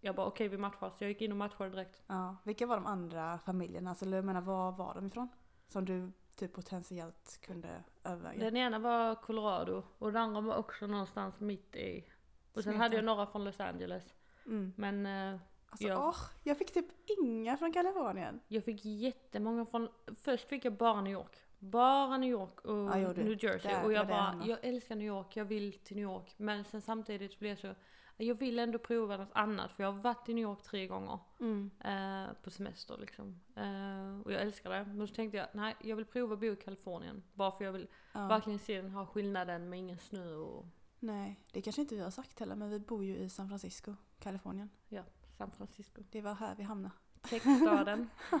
Jag 0.00 0.14
bara 0.14 0.26
okej 0.26 0.48
vi 0.48 0.58
matchar. 0.58 0.90
Så 0.90 1.04
jag 1.04 1.08
gick 1.08 1.22
in 1.22 1.32
och 1.32 1.38
matchade 1.38 1.70
direkt. 1.70 2.02
Ja. 2.06 2.36
Vilka 2.44 2.66
var 2.66 2.76
de 2.76 2.86
andra 2.86 3.38
familjerna? 3.38 3.90
Alltså, 3.90 4.06
jag 4.06 4.24
menar, 4.24 4.40
var 4.40 4.72
var 4.72 4.94
de 4.94 5.06
ifrån? 5.06 5.28
Som 5.68 5.84
du 5.84 6.12
typ 6.36 6.52
potentiellt 6.52 7.40
kunde 7.42 7.84
överväga? 8.04 8.44
Den 8.44 8.56
ena 8.56 8.78
var 8.78 9.14
Colorado 9.14 9.82
och 9.98 10.12
den 10.12 10.22
andra 10.22 10.40
var 10.40 10.56
också 10.56 10.86
någonstans 10.86 11.40
mitt 11.40 11.76
i. 11.76 12.04
Och 12.52 12.54
sen 12.54 12.62
Smeten. 12.62 12.80
hade 12.80 12.96
jag 12.96 13.04
några 13.04 13.26
från 13.26 13.44
Los 13.44 13.60
Angeles. 13.60 14.14
Mm. 14.46 14.72
Men 14.76 15.06
eh, 15.06 15.40
Alltså, 15.70 15.88
Ja. 15.88 16.08
åh, 16.08 16.16
jag 16.42 16.58
fick 16.58 16.72
typ 16.72 16.86
inga 17.18 17.56
från 17.56 17.72
Kalifornien. 17.72 18.40
jag 18.48 18.64
fick 18.64 18.84
jättemånga 18.84 19.66
från, 19.66 19.88
först 20.14 20.48
fick 20.48 20.64
jag 20.64 20.72
bara 20.76 21.00
New 21.00 21.12
York. 21.12 21.36
Bara 21.58 22.18
New 22.18 22.30
York 22.30 22.60
och 22.60 22.76
Ja, 22.76 23.12
New 23.12 23.44
Jersey. 23.44 23.70
där 23.72 23.84
och 23.84 23.92
jag 23.92 24.06
bara, 24.08 24.42
jag 24.46 24.58
älskar 24.62 24.96
New 24.96 25.06
York, 25.06 25.36
jag 25.36 25.44
vill 25.44 25.72
till 25.72 25.96
New 25.96 26.02
York. 26.02 26.34
Men 26.36 26.64
sen 26.64 26.80
samtidigt 26.82 27.38
blev 27.38 27.50
jag 27.50 27.58
så, 27.58 27.74
jag 28.16 28.34
vill 28.34 28.58
ändå 28.58 28.78
prova 28.78 29.16
något 29.16 29.32
annat. 29.32 29.72
För 29.72 29.82
jag 29.82 29.92
har 29.92 30.00
varit 30.00 30.28
i 30.28 30.34
New 30.34 30.42
York 30.42 30.62
tre 30.62 30.86
gånger. 30.86 31.18
Mm. 31.40 31.70
eh, 31.84 32.32
på 32.42 32.50
semester 32.50 32.96
liksom. 32.98 33.40
Eh, 33.56 34.20
och 34.24 34.32
jag 34.32 34.42
älskar 34.42 34.70
det. 34.70 34.84
Men 34.84 35.08
så 35.08 35.14
tänkte 35.14 35.36
jag, 35.36 35.46
nej 35.52 35.76
jag 35.80 35.96
vill 35.96 36.04
prova 36.06 36.34
att 36.34 36.40
bo 36.40 36.46
i 36.46 36.56
Kalifornien. 36.56 37.22
Bara 37.34 37.52
för 37.52 37.64
jag 37.64 37.72
vill 37.72 37.88
Ja. 38.12 38.26
verkligen 38.28 38.58
se 38.58 38.82
den 38.82 38.90
här 38.90 39.04
skillnaden 39.06 39.68
med 39.68 39.78
ingen 39.78 39.98
snö 39.98 40.34
och 40.34 40.66
Nej, 41.00 41.40
det 41.52 41.62
kanske 41.62 41.82
inte 41.82 41.94
vi 41.94 42.00
har 42.00 42.10
sagt 42.10 42.40
heller, 42.40 42.54
men 42.56 42.70
vi 42.70 42.78
bor 42.80 43.04
ju 43.04 43.16
i 43.16 43.28
San 43.28 43.48
Francisco, 43.48 43.94
Kalifornien. 44.18 44.70
ja, 44.88 45.02
San 45.38 45.50
Francisco. 45.50 46.02
Det 46.10 46.20
var 46.20 46.34
här 46.34 46.54
vi 46.54 46.62
hamnade. 46.62 46.94
Techstaden. 47.22 48.08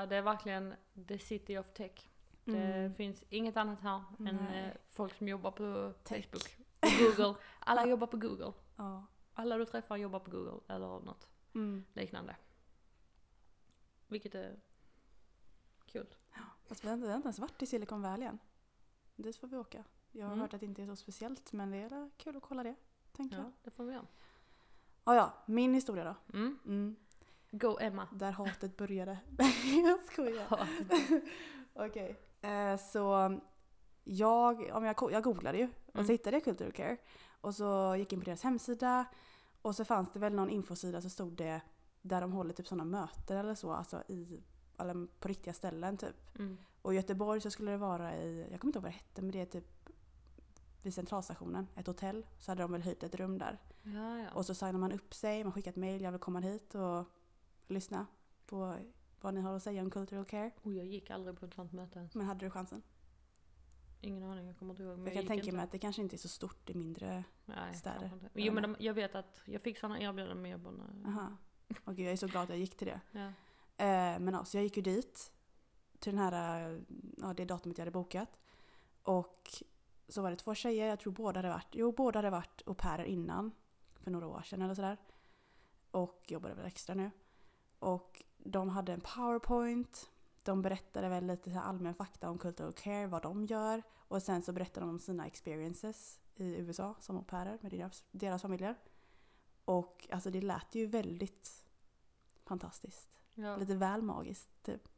ja 0.00 0.06
det 0.06 0.16
är 0.16 0.22
verkligen 0.22 0.74
the 1.08 1.18
city 1.18 1.58
of 1.58 1.70
tech. 1.70 2.10
Det 2.44 2.58
Mm. 2.74 2.94
finns 2.94 3.24
inget 3.28 3.56
annat 3.56 3.80
här 3.80 4.02
än 4.18 4.24
Nej. 4.50 4.64
eh, 4.64 4.72
folk 4.88 5.14
som 5.14 5.28
jobbar 5.28 5.50
på 5.50 5.92
Tech. 6.02 6.24
Facebook. 6.26 6.56
Och 6.80 6.88
Google. 7.16 7.34
Alla 7.58 7.86
jobbar 7.86 8.06
på 8.06 8.16
Google. 8.16 8.52
Ja. 8.76 9.06
Alla 9.34 9.58
du 9.58 9.64
träffar 9.66 9.96
jobbar 9.96 10.18
på 10.20 10.30
Google 10.30 10.60
eller 10.68 10.86
något 10.86 11.28
Mm. 11.54 11.84
liknande. 11.92 12.36
Vilket 14.08 14.34
är 14.34 14.60
kul. 15.86 16.06
Fast 16.68 16.84
vi 16.84 16.88
har 16.88 16.94
inte, 16.94 17.06
ens 17.08 17.38
varit 17.38 17.62
i 17.62 17.66
Silicon 17.66 18.02
Valley 18.02 18.28
än. 18.28 18.38
Dit 19.16 19.36
får 19.36 19.48
vi 19.48 19.56
åka. 19.56 19.84
Jag 20.12 20.24
har 20.26 20.32
Mm. 20.32 20.40
hört 20.40 20.54
att 20.54 20.60
det 20.60 20.66
inte 20.66 20.82
är 20.82 20.86
så 20.86 20.96
speciellt, 20.96 21.52
men 21.52 21.70
det 21.70 21.76
är 21.76 22.10
kul 22.16 22.36
att 22.36 22.42
kolla 22.42 22.62
det. 22.62 22.74
Tänker 23.12 23.36
Ja, 23.36 23.42
jag. 23.42 23.52
det 23.62 23.70
får 23.70 23.84
vi 23.84 23.92
göra. 23.92 24.06
Ja, 25.04 25.14
ja, 25.14 25.32
min 25.46 25.74
historia 25.74 26.04
då. 26.04 26.38
Mm. 26.38 26.96
Go 27.58 27.78
Emma. 27.80 28.08
Där 28.12 28.32
hatet 28.32 28.76
började. 28.76 29.18
Jag 29.84 30.04
skojar. 30.12 30.68
Okej. 31.74 32.16
Eh, 32.40 32.76
så 32.76 33.38
jag, 34.04 34.70
om 34.72 34.84
jag, 34.84 34.96
jag 35.12 35.22
googlade 35.22 35.58
ju 35.58 35.64
och 35.86 35.94
Mm. 35.94 36.06
så 36.06 36.12
hittade 36.12 36.36
jag 36.36 36.44
Cultural 36.44 36.72
Care. 36.72 36.96
Och 37.40 37.54
så 37.54 37.94
gick 37.98 38.12
jag 38.12 38.16
in 38.16 38.20
på 38.20 38.24
deras 38.24 38.42
hemsida. 38.42 39.04
Och 39.62 39.76
så 39.76 39.84
fanns 39.84 40.12
det 40.12 40.18
väl 40.18 40.34
någon 40.34 40.50
infosida 40.50 41.00
så 41.00 41.10
stod 41.10 41.32
det 41.32 41.60
där 42.02 42.20
de 42.20 42.32
håller 42.32 42.54
typ 42.54 42.66
sådana 42.68 42.84
möten 42.84 43.36
eller 43.36 43.54
så. 43.54 43.72
Alltså 43.72 44.02
i, 44.08 44.42
eller 44.78 45.06
på 45.20 45.28
riktiga 45.28 45.54
ställen 45.54 45.96
typ. 45.96 46.38
Mm. 46.38 46.58
Och 46.82 46.92
i 46.92 46.96
Göteborg 46.96 47.40
så 47.40 47.50
skulle 47.50 47.70
det 47.70 47.76
vara 47.76 48.16
i, 48.16 48.46
jag 48.50 48.60
kommer 48.60 48.68
inte 48.68 48.78
ihåg 48.78 48.82
vad 48.82 48.92
det 48.92 48.96
hette 48.96 49.22
men 49.22 49.30
det 49.30 49.40
är 49.40 49.46
typ 49.46 49.88
vid 50.82 50.94
centralstationen, 50.94 51.68
ett 51.76 51.86
hotell. 51.86 52.26
Så 52.38 52.50
hade 52.50 52.62
de 52.62 52.72
väl 52.72 52.82
hyrt 52.82 53.02
ett 53.02 53.14
rum 53.14 53.38
där. 53.38 53.58
Ja, 53.82 54.18
ja. 54.18 54.30
Och 54.34 54.46
så 54.46 54.54
signar 54.54 54.72
man 54.78 54.92
upp 54.92 55.14
sig, 55.14 55.44
man 55.44 55.52
skickar 55.52 55.70
ett 55.70 55.76
mail, 55.76 56.02
jag 56.02 56.10
vill 56.12 56.20
komma 56.20 56.40
hit 56.40 56.74
och 56.74 57.04
lyssna 57.66 58.06
på 58.46 58.78
vad 59.20 59.34
ni 59.34 59.40
har 59.40 59.56
att 59.56 59.62
säga 59.62 59.82
om 59.82 59.90
cultural 59.90 60.24
care. 60.24 60.50
Och 60.62 60.72
jag 60.72 60.86
gick 60.86 61.10
aldrig 61.10 61.40
på 61.40 61.46
ett 61.46 61.54
sånt 61.54 61.72
möte 61.72 61.98
ens. 61.98 62.14
Men 62.14 62.26
hade 62.26 62.46
du 62.46 62.50
chansen? 62.50 62.82
Ingen 64.00 64.22
aning, 64.22 64.46
jag 64.46 64.58
kommer 64.58 64.72
inte 64.72 64.82
ihåg. 64.82 64.98
Men 64.98 65.04
Jag 65.04 65.12
kan 65.12 65.22
gick 65.22 65.28
tänka 65.28 65.44
inte. 65.44 65.56
mig 65.56 65.64
att 65.64 65.72
det 65.72 65.78
kanske 65.78 66.02
inte 66.02 66.16
är 66.16 66.18
så 66.18 66.28
stort 66.28 66.70
i 66.70 66.74
mindre... 66.74 67.24
Nej, 67.44 67.74
städer. 67.74 68.10
Jo 68.34 68.52
men 68.52 68.62
de, 68.62 68.76
jag 68.78 68.94
vet 68.94 69.14
att 69.14 69.40
jag 69.44 69.62
fick 69.62 69.78
sådana 69.78 70.00
erbjudanden 70.00 70.42
med 70.42 70.50
jag 70.50 70.60
bara. 70.60 70.74
Aha. 71.06 71.36
Och 71.84 71.98
jag 71.98 72.12
är 72.12 72.16
så 72.16 72.26
glad 72.26 72.42
att 72.42 72.48
jag 72.48 72.58
gick 72.58 72.76
till 72.76 72.86
det. 72.86 73.00
Ja. 73.12 73.26
Eh, 73.84 74.18
men 74.20 74.34
alltså 74.34 74.56
jag 74.56 74.64
gick 74.64 74.76
ju 74.76 74.82
dit 74.82 75.32
till 75.98 76.12
den 76.12 76.18
här, 76.22 76.80
ja, 77.16 77.34
det 77.34 77.44
datumet 77.44 77.78
jag 77.78 77.82
hade 77.82 77.90
bokat. 77.90 78.38
Och 79.02 79.50
så 80.08 80.22
var 80.22 80.30
det 80.30 80.36
två 80.36 80.54
tjejer, 80.54 80.86
jag 80.86 81.00
tror 81.00 81.12
båda 81.12 81.38
hade 81.38 81.48
varit, 81.48 81.68
jo 81.72 81.92
båda 81.92 82.18
hade 82.18 82.30
varit 82.30 82.62
au 82.66 82.74
pairer 82.74 83.04
innan. 83.04 83.52
För 84.00 84.10
några 84.10 84.26
år 84.26 84.42
sedan 84.42 84.62
eller 84.62 84.74
sådär. 84.74 84.96
Och 85.90 86.24
jobbade 86.28 86.54
väl 86.54 86.66
extra 86.66 86.94
nu. 86.94 87.10
Och 87.84 88.22
de 88.38 88.68
hade 88.68 88.92
en 88.92 89.00
powerpoint. 89.00 90.10
De 90.42 90.62
berättade 90.62 91.08
väl 91.08 91.26
lite 91.26 91.60
allmän 91.60 91.94
fakta 91.94 92.30
om 92.30 92.38
cultural 92.38 92.72
care, 92.72 93.06
vad 93.06 93.22
de 93.22 93.44
gör. 93.44 93.82
Och 94.08 94.22
sen 94.22 94.42
så 94.42 94.52
berättade 94.52 94.86
de 94.86 94.90
om 94.90 94.98
sina 94.98 95.26
experiences 95.26 96.20
i 96.34 96.56
USA 96.56 96.94
som 97.00 97.16
au 97.16 97.24
pairer 97.24 97.58
med 97.60 97.70
deras, 97.72 98.04
deras 98.10 98.42
familjer. 98.42 98.74
Och 99.64 100.08
alltså 100.12 100.30
det 100.30 100.40
lät 100.40 100.74
ju 100.74 100.86
väldigt 100.86 101.64
fantastiskt 102.44 103.08
Ja. 103.34 103.56
lite 103.56 103.74
väl 103.74 104.02
magiskt 104.02 104.62
typ. 104.62 104.88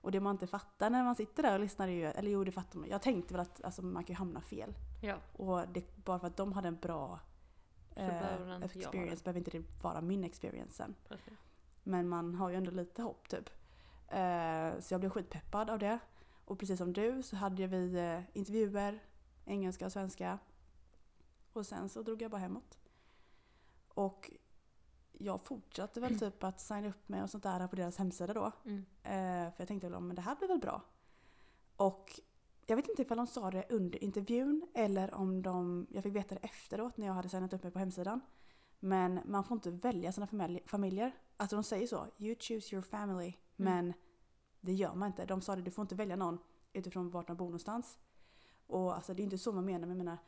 Och 0.00 0.12
det 0.12 0.20
man 0.20 0.34
inte 0.34 0.46
fattar 0.46 0.90
när 0.90 1.04
man 1.04 1.14
sitter 1.14 1.42
där 1.42 1.54
och 1.54 1.60
lyssnar 1.60 1.88
är 1.88 1.92
ju, 1.92 2.04
eller 2.04 2.30
jo 2.30 2.44
det 2.44 2.52
fattar 2.52 2.78
man. 2.78 2.88
Jag 2.88 3.02
tänkte 3.02 3.34
väl 3.34 3.40
att 3.40 3.64
alltså, 3.64 3.82
man 3.82 4.04
kan 4.04 4.14
ju 4.14 4.18
hamna 4.18 4.40
fel. 4.40 4.74
ja. 5.02 5.16
Och 5.32 5.68
det, 5.68 6.04
bara 6.04 6.18
för 6.18 6.26
att 6.26 6.36
de 6.36 6.52
hade 6.52 6.68
en 6.68 6.76
bra 6.76 7.20
behöver 7.94 8.52
eh, 8.52 8.58
ha 8.58 8.64
experience 8.64 9.24
behöver 9.24 9.38
inte 9.38 9.50
det 9.50 9.64
vara 9.82 10.00
min 10.00 10.24
experience 10.24 10.74
sen. 10.74 10.94
Precis. 11.08 11.45
Men 11.86 12.08
man 12.08 12.34
har 12.34 12.50
ju 12.50 12.56
ändå 12.56 12.70
lite 12.70 13.02
hopp 13.02 13.28
typ. 13.28 13.50
Eh, 14.08 14.80
så 14.80 14.94
jag 14.94 15.00
blev 15.00 15.10
skitpeppad 15.10 15.70
av 15.70 15.78
det. 15.78 15.98
Och 16.44 16.58
precis 16.58 16.78
som 16.78 16.92
du 16.92 17.22
så 17.22 17.36
hade 17.36 17.66
vi 17.66 17.94
eh, 17.98 18.20
intervjuer, 18.38 19.02
engelska 19.44 19.86
och 19.86 19.92
svenska. 19.92 20.38
Och 21.52 21.66
sen 21.66 21.88
så 21.88 22.02
drog 22.02 22.22
jag 22.22 22.30
bara 22.30 22.40
hemåt. 22.40 22.78
Och 23.88 24.30
jag 25.12 25.40
fortsatte 25.40 26.00
väl 26.00 26.18
typ 26.18 26.44
att 26.44 26.60
signa 26.60 26.88
upp 26.88 27.08
mig 27.08 27.22
och 27.22 27.30
sånt 27.30 27.42
där 27.42 27.66
på 27.66 27.76
deras 27.76 27.96
hemsida 27.98 28.34
då. 28.34 28.52
Mm. 28.64 28.84
Eh, 29.02 29.52
för 29.52 29.60
jag 29.60 29.68
tänkte 29.68 29.88
väl, 29.88 30.00
men 30.00 30.16
det 30.16 30.22
här 30.22 30.36
blir 30.36 30.48
väl 30.48 30.58
bra. 30.58 30.82
Och 31.76 32.20
jag 32.66 32.76
vet 32.76 32.88
inte 32.88 33.02
ifall 33.02 33.16
de 33.16 33.26
sa 33.26 33.50
det 33.50 33.64
under 33.70 34.04
intervjun 34.04 34.66
eller 34.74 35.14
om 35.14 35.42
de, 35.42 35.86
jag 35.90 36.02
fick 36.02 36.14
veta 36.14 36.34
det 36.34 36.40
efteråt 36.40 36.96
när 36.96 37.06
jag 37.06 37.14
hade 37.14 37.28
signat 37.28 37.52
upp 37.52 37.62
mig 37.62 37.72
på 37.72 37.78
hemsidan. 37.78 38.20
Men 38.80 39.20
man 39.24 39.44
får 39.44 39.54
inte 39.54 39.70
välja 39.70 40.12
sina 40.12 40.26
familj- 40.26 40.66
familjer. 40.66 41.12
Alltså 41.36 41.56
de 41.56 41.62
säger 41.64 41.86
så, 41.86 42.06
you 42.18 42.36
choose 42.40 42.74
your 42.74 42.82
family. 42.82 43.34
Men 43.56 43.92
det 44.60 44.72
gör 44.72 44.94
man 44.94 45.06
inte. 45.06 45.26
De 45.26 45.40
sa 45.40 45.56
det, 45.56 45.62
du 45.62 45.70
får 45.70 45.82
inte 45.82 45.94
välja 45.94 46.16
någon 46.16 46.38
utifrån 46.72 47.10
vart 47.10 47.26
de 47.26 47.36
bor 47.36 47.44
någonstans. 47.46 47.98
Och 48.66 48.94
alltså 48.94 49.14
det 49.14 49.22
är 49.22 49.24
inte 49.24 49.38
så 49.38 49.52
man 49.52 49.64
menar, 49.64 49.78
men 49.80 49.88
jag 49.90 50.04
menar, 50.04 50.18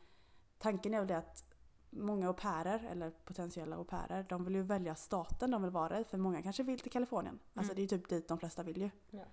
tanken 0.57 0.93
är 0.93 0.99
väl 0.99 1.07
det 1.07 1.17
att 1.17 1.43
många 1.89 2.27
au 2.27 2.33
pairer, 2.33 2.87
eller 2.91 3.11
potentiella 3.11 3.75
au 3.75 3.83
pairer, 3.83 4.25
de 4.29 4.43
vill 4.45 4.55
ju 4.55 4.61
välja 4.61 4.95
staten 4.95 5.51
de 5.51 5.61
vill 5.61 5.71
vara 5.71 5.99
i. 5.99 6.03
För 6.03 6.17
många 6.17 6.41
kanske 6.41 6.63
vill 6.63 6.79
till 6.79 6.91
Kalifornien. 6.91 7.39
Alltså 7.53 7.73
Mm. 7.73 7.75
det 7.87 7.93
är 7.95 7.97
typ 7.97 8.09
dit 8.09 8.27
de 8.27 8.37
flesta 8.39 8.63
vill 8.63 8.77
ju. 8.81 8.89
Ja. 9.09 9.25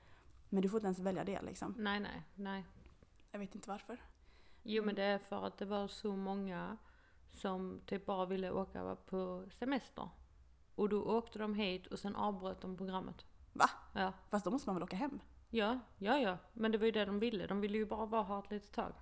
Men 0.49 0.63
du 0.63 0.69
får 0.69 0.79
inte 0.79 0.87
ens 0.87 0.99
välja 0.99 1.25
det 1.25 1.43
liksom. 1.43 1.75
Nej, 1.79 2.01
nej, 2.01 2.23
nej. 2.35 2.65
Jag 3.31 3.39
vet 3.39 3.55
inte 3.55 3.69
varför. 3.69 4.03
Jo 4.63 4.83
Mm. 4.83 4.87
men 4.87 4.95
det 4.95 5.03
är 5.03 5.19
för 5.19 5.47
att 5.47 5.59
det 5.59 5.65
var 5.65 5.89
så 5.89 6.17
många 6.17 6.77
som 7.33 7.81
typ 7.87 8.07
bara 8.07 8.27
ville 8.27 8.51
åka 8.51 8.97
på 9.07 9.45
semester. 9.51 10.09
Och 10.77 10.89
då 10.89 11.03
åkte 11.03 11.39
de 11.39 11.55
hit 11.55 11.87
och 11.87 11.99
sen 11.99 12.17
avbröt 12.17 12.61
de 12.61 12.77
programmet. 12.77 13.25
Va? 13.53 13.71
Ja. 13.95 14.13
Fast 14.31 14.45
då 14.45 14.51
måste 14.51 14.69
man 14.69 14.77
väl 14.77 14.83
åka 14.83 14.97
hem? 14.97 15.21
Ja, 15.51 15.79
ja, 15.99 16.19
ja. 16.19 16.39
Men 16.53 16.73
det 16.73 16.79
var 16.79 16.85
ju 16.87 16.93
det 16.93 17.05
de 17.05 17.19
ville. 17.19 17.47
De 17.47 17.61
ville 17.61 17.79
ju 17.79 17.87
bara 17.87 18.07
vara 18.07 18.23
här 18.23 18.39
ett 18.39 18.51
litet 18.51 18.73
tag. 18.73 18.93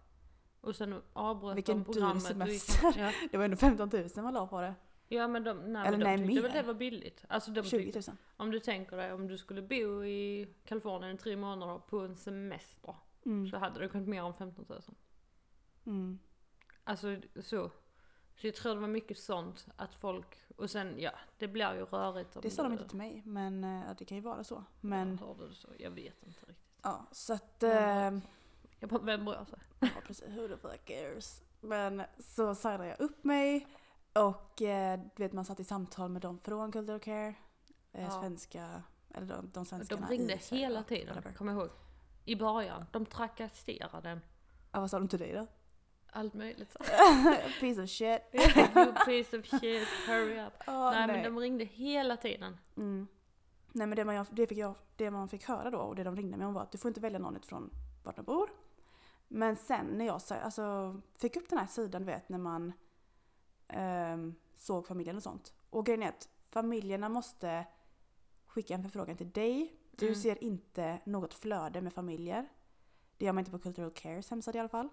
Och 0.61 0.77
sen 0.77 1.03
avbröt 1.13 1.57
Vilken 1.57 1.77
de 1.79 1.85
dyr 1.85 1.93
programmet. 1.93 2.25
och 2.25 2.47
gick- 2.49 2.61
semester. 2.61 3.01
Ja. 3.03 3.13
Det 3.31 3.37
var 3.39 3.45
ändå 3.45 3.57
15 3.57 3.89
000 3.93 4.09
man 4.17 4.35
la 4.35 4.47
på 4.47 4.61
det. 4.61 4.75
ja 5.09 5.29
men 5.29 5.45
de, 5.45 5.73
nej, 5.73 5.87
Eller 5.89 5.99
de 5.99 6.05
nej, 6.05 6.19
tyckte 6.29 6.43
väl 6.43 6.53
det 6.53 6.63
var 6.63 6.75
billigt. 6.75 7.25
Alltså 7.29 7.51
de 7.51 7.63
20 7.63 7.93
tyckte, 7.93 8.11
000. 8.11 8.17
om 8.37 8.51
du 8.51 8.61
tänker 8.61 8.97
dig 8.97 9.13
om 9.13 9.27
du 9.29 9.39
skulle 9.39 9.63
bo 9.63 10.05
i 10.05 10.49
Kalifornien 10.65 11.15
i 11.15 11.19
tre 11.19 11.37
månader 11.37 11.79
på 11.79 11.99
en 12.01 12.17
semester. 12.17 12.97
Mm. 13.27 13.47
så 13.49 13.57
hade 13.59 13.81
det 13.81 13.89
kommit 13.89 14.09
mer 14.09 14.23
än 14.23 14.35
15 14.35 14.65
000. 14.69 14.81
Mm. 15.87 16.19
Alltså 16.85 17.17
så. 17.43 17.71
Så 18.37 18.47
jag 18.47 18.55
tror 18.55 18.75
det 18.75 18.81
var 18.81 18.88
mycket 18.88 19.18
sånt 19.18 19.66
att 19.77 19.94
folk, 19.94 20.37
och 20.57 20.70
sen 20.70 20.94
ja, 21.01 21.11
det 21.38 21.49
blir 21.49 21.75
ju 21.75 21.85
rörigt. 21.85 22.37
Det 22.42 22.51
sa 22.51 22.62
de 22.62 22.73
inte 22.73 22.88
till 22.88 22.99
mig, 22.99 23.23
men 23.25 23.62
ja, 23.62 23.94
det 23.99 24.05
kan 24.05 24.16
ju 24.16 24.23
vara 24.23 24.44
så. 24.44 24.64
Men 24.81 25.18
Ja, 25.20 25.27
hörde 25.27 25.49
du 25.49 25.55
så? 25.55 25.68
Jag 25.79 25.90
vet 25.90 26.23
inte 26.23 26.40
riktigt. 26.47 26.57
ja, 26.83 27.07
så 27.12 27.33
att... 27.35 27.57
Men 27.62 28.14
Eh, 28.16 28.23
Jag 28.81 28.90
bara, 28.90 29.01
vem 29.03 29.25
bryr 29.25 29.44
sig? 29.44 29.59
ja, 29.81 29.88
precis. 30.07 30.29
Who 30.29 30.49
the 30.49 30.57
fuck 30.57 30.85
cares? 30.85 31.42
Men 31.61 32.03
så 32.18 32.55
signade 32.55 32.87
jag 32.87 33.01
upp 33.01 33.25
mig 33.25 33.66
och 34.12 34.62
eh, 34.62 35.01
du 35.16 35.23
vet 35.23 35.33
man 35.33 35.44
satt 35.44 35.61
i 35.61 35.64
samtal 35.64 36.11
med 36.11 36.23
dem 36.23 36.38
från 36.38 36.73
Cultural 36.73 37.01
Care. 37.01 37.35
Eh, 37.92 38.03
Ja. 38.05 38.11
Svenska, 38.11 38.83
eller 39.14 39.27
de, 39.27 39.35
de 39.35 39.51
De 39.53 39.64
svenskarna 39.64 40.07
ringde 40.09 40.35
i 40.35 40.38
Sverige, 40.38 40.62
hela 40.62 40.83
tiden, 40.83 41.14
whatever. 41.14 41.37
kom 41.37 41.49
ihåg. 41.49 41.68
I 42.25 42.37
början, 42.37 42.85
de 42.92 43.07
trakasserade 43.07 44.11
en. 44.11 44.20
Ja, 44.73 44.81
vad 44.81 44.90
sa 44.90 44.99
de 44.99 45.09
till 45.09 45.18
dig 45.18 45.33
då? 45.33 45.47
Allt 46.16 46.35
möjligt. 46.35 46.77
Piece 47.61 47.83
of 47.83 47.90
shit. 47.90 48.20
you 48.33 48.94
piece 49.07 49.38
of 49.38 49.46
shit, 49.46 49.88
hurry 50.07 50.38
up. 50.46 50.53
Ja, 50.66 50.90
nej, 50.90 51.07
men 51.07 51.22
de 51.24 51.38
ringde 51.40 51.64
hela 51.64 52.16
tiden. 52.16 52.57
Mm. 52.77 53.07
Nej 53.72 53.87
men 53.87 53.96
det 53.96 54.05
man, 54.05 54.27
det, 54.31 54.46
fick 54.46 54.59
jag, 54.59 54.74
det 54.96 55.11
man 55.11 55.29
fick 55.29 55.44
höra 55.44 55.70
då 55.70 55.79
och 55.79 55.94
det 55.96 56.05
de 56.05 56.16
ringde 56.16 56.37
mig 56.37 56.46
om 56.46 56.55
var 56.55 56.62
att 56.62 56.72
du 56.72 56.79
får 56.79 56.88
inte 56.88 57.00
välja 57.00 57.18
någon 57.18 57.37
utifrån 57.37 57.70
vart 58.03 58.16
de 58.16 58.22
bor. 58.24 58.50
Men 59.29 59.57
sen 59.57 59.87
när 59.87 60.05
jag 60.05 60.20
alltså, 60.42 61.00
fick 61.18 61.37
upp 61.37 61.48
den 61.48 61.59
här 61.59 61.66
sidan 61.66 62.03
du 62.03 62.07
vet 62.07 62.29
när 62.29 62.38
man 62.38 62.72
ehm, 63.68 64.35
såg 64.57 64.87
familjen 64.87 65.16
och 65.16 65.22
sånt. 65.22 65.53
Och 65.70 65.87
grejen 65.87 66.03
är 66.03 66.09
att 66.09 66.29
familjerna 66.50 67.09
måste 67.09 67.64
skicka 68.46 68.74
en 68.74 68.83
förfrågan 68.83 69.16
till 69.16 69.31
dig. 69.31 69.77
Du 69.90 70.07
Mm. 70.07 70.18
ser 70.20 70.44
inte 70.44 70.98
något 71.05 71.35
flöde 71.35 71.81
med 71.81 71.92
familjer. 71.92 72.48
Det 73.16 73.24
gör 73.24 73.33
man 73.33 73.38
inte 73.40 73.50
på 73.50 73.59
Cultural 73.59 73.90
Cares 73.90 74.31
hemsida 74.31 74.59
i 74.59 74.61
alla 74.61 74.68
fall. 74.68 74.88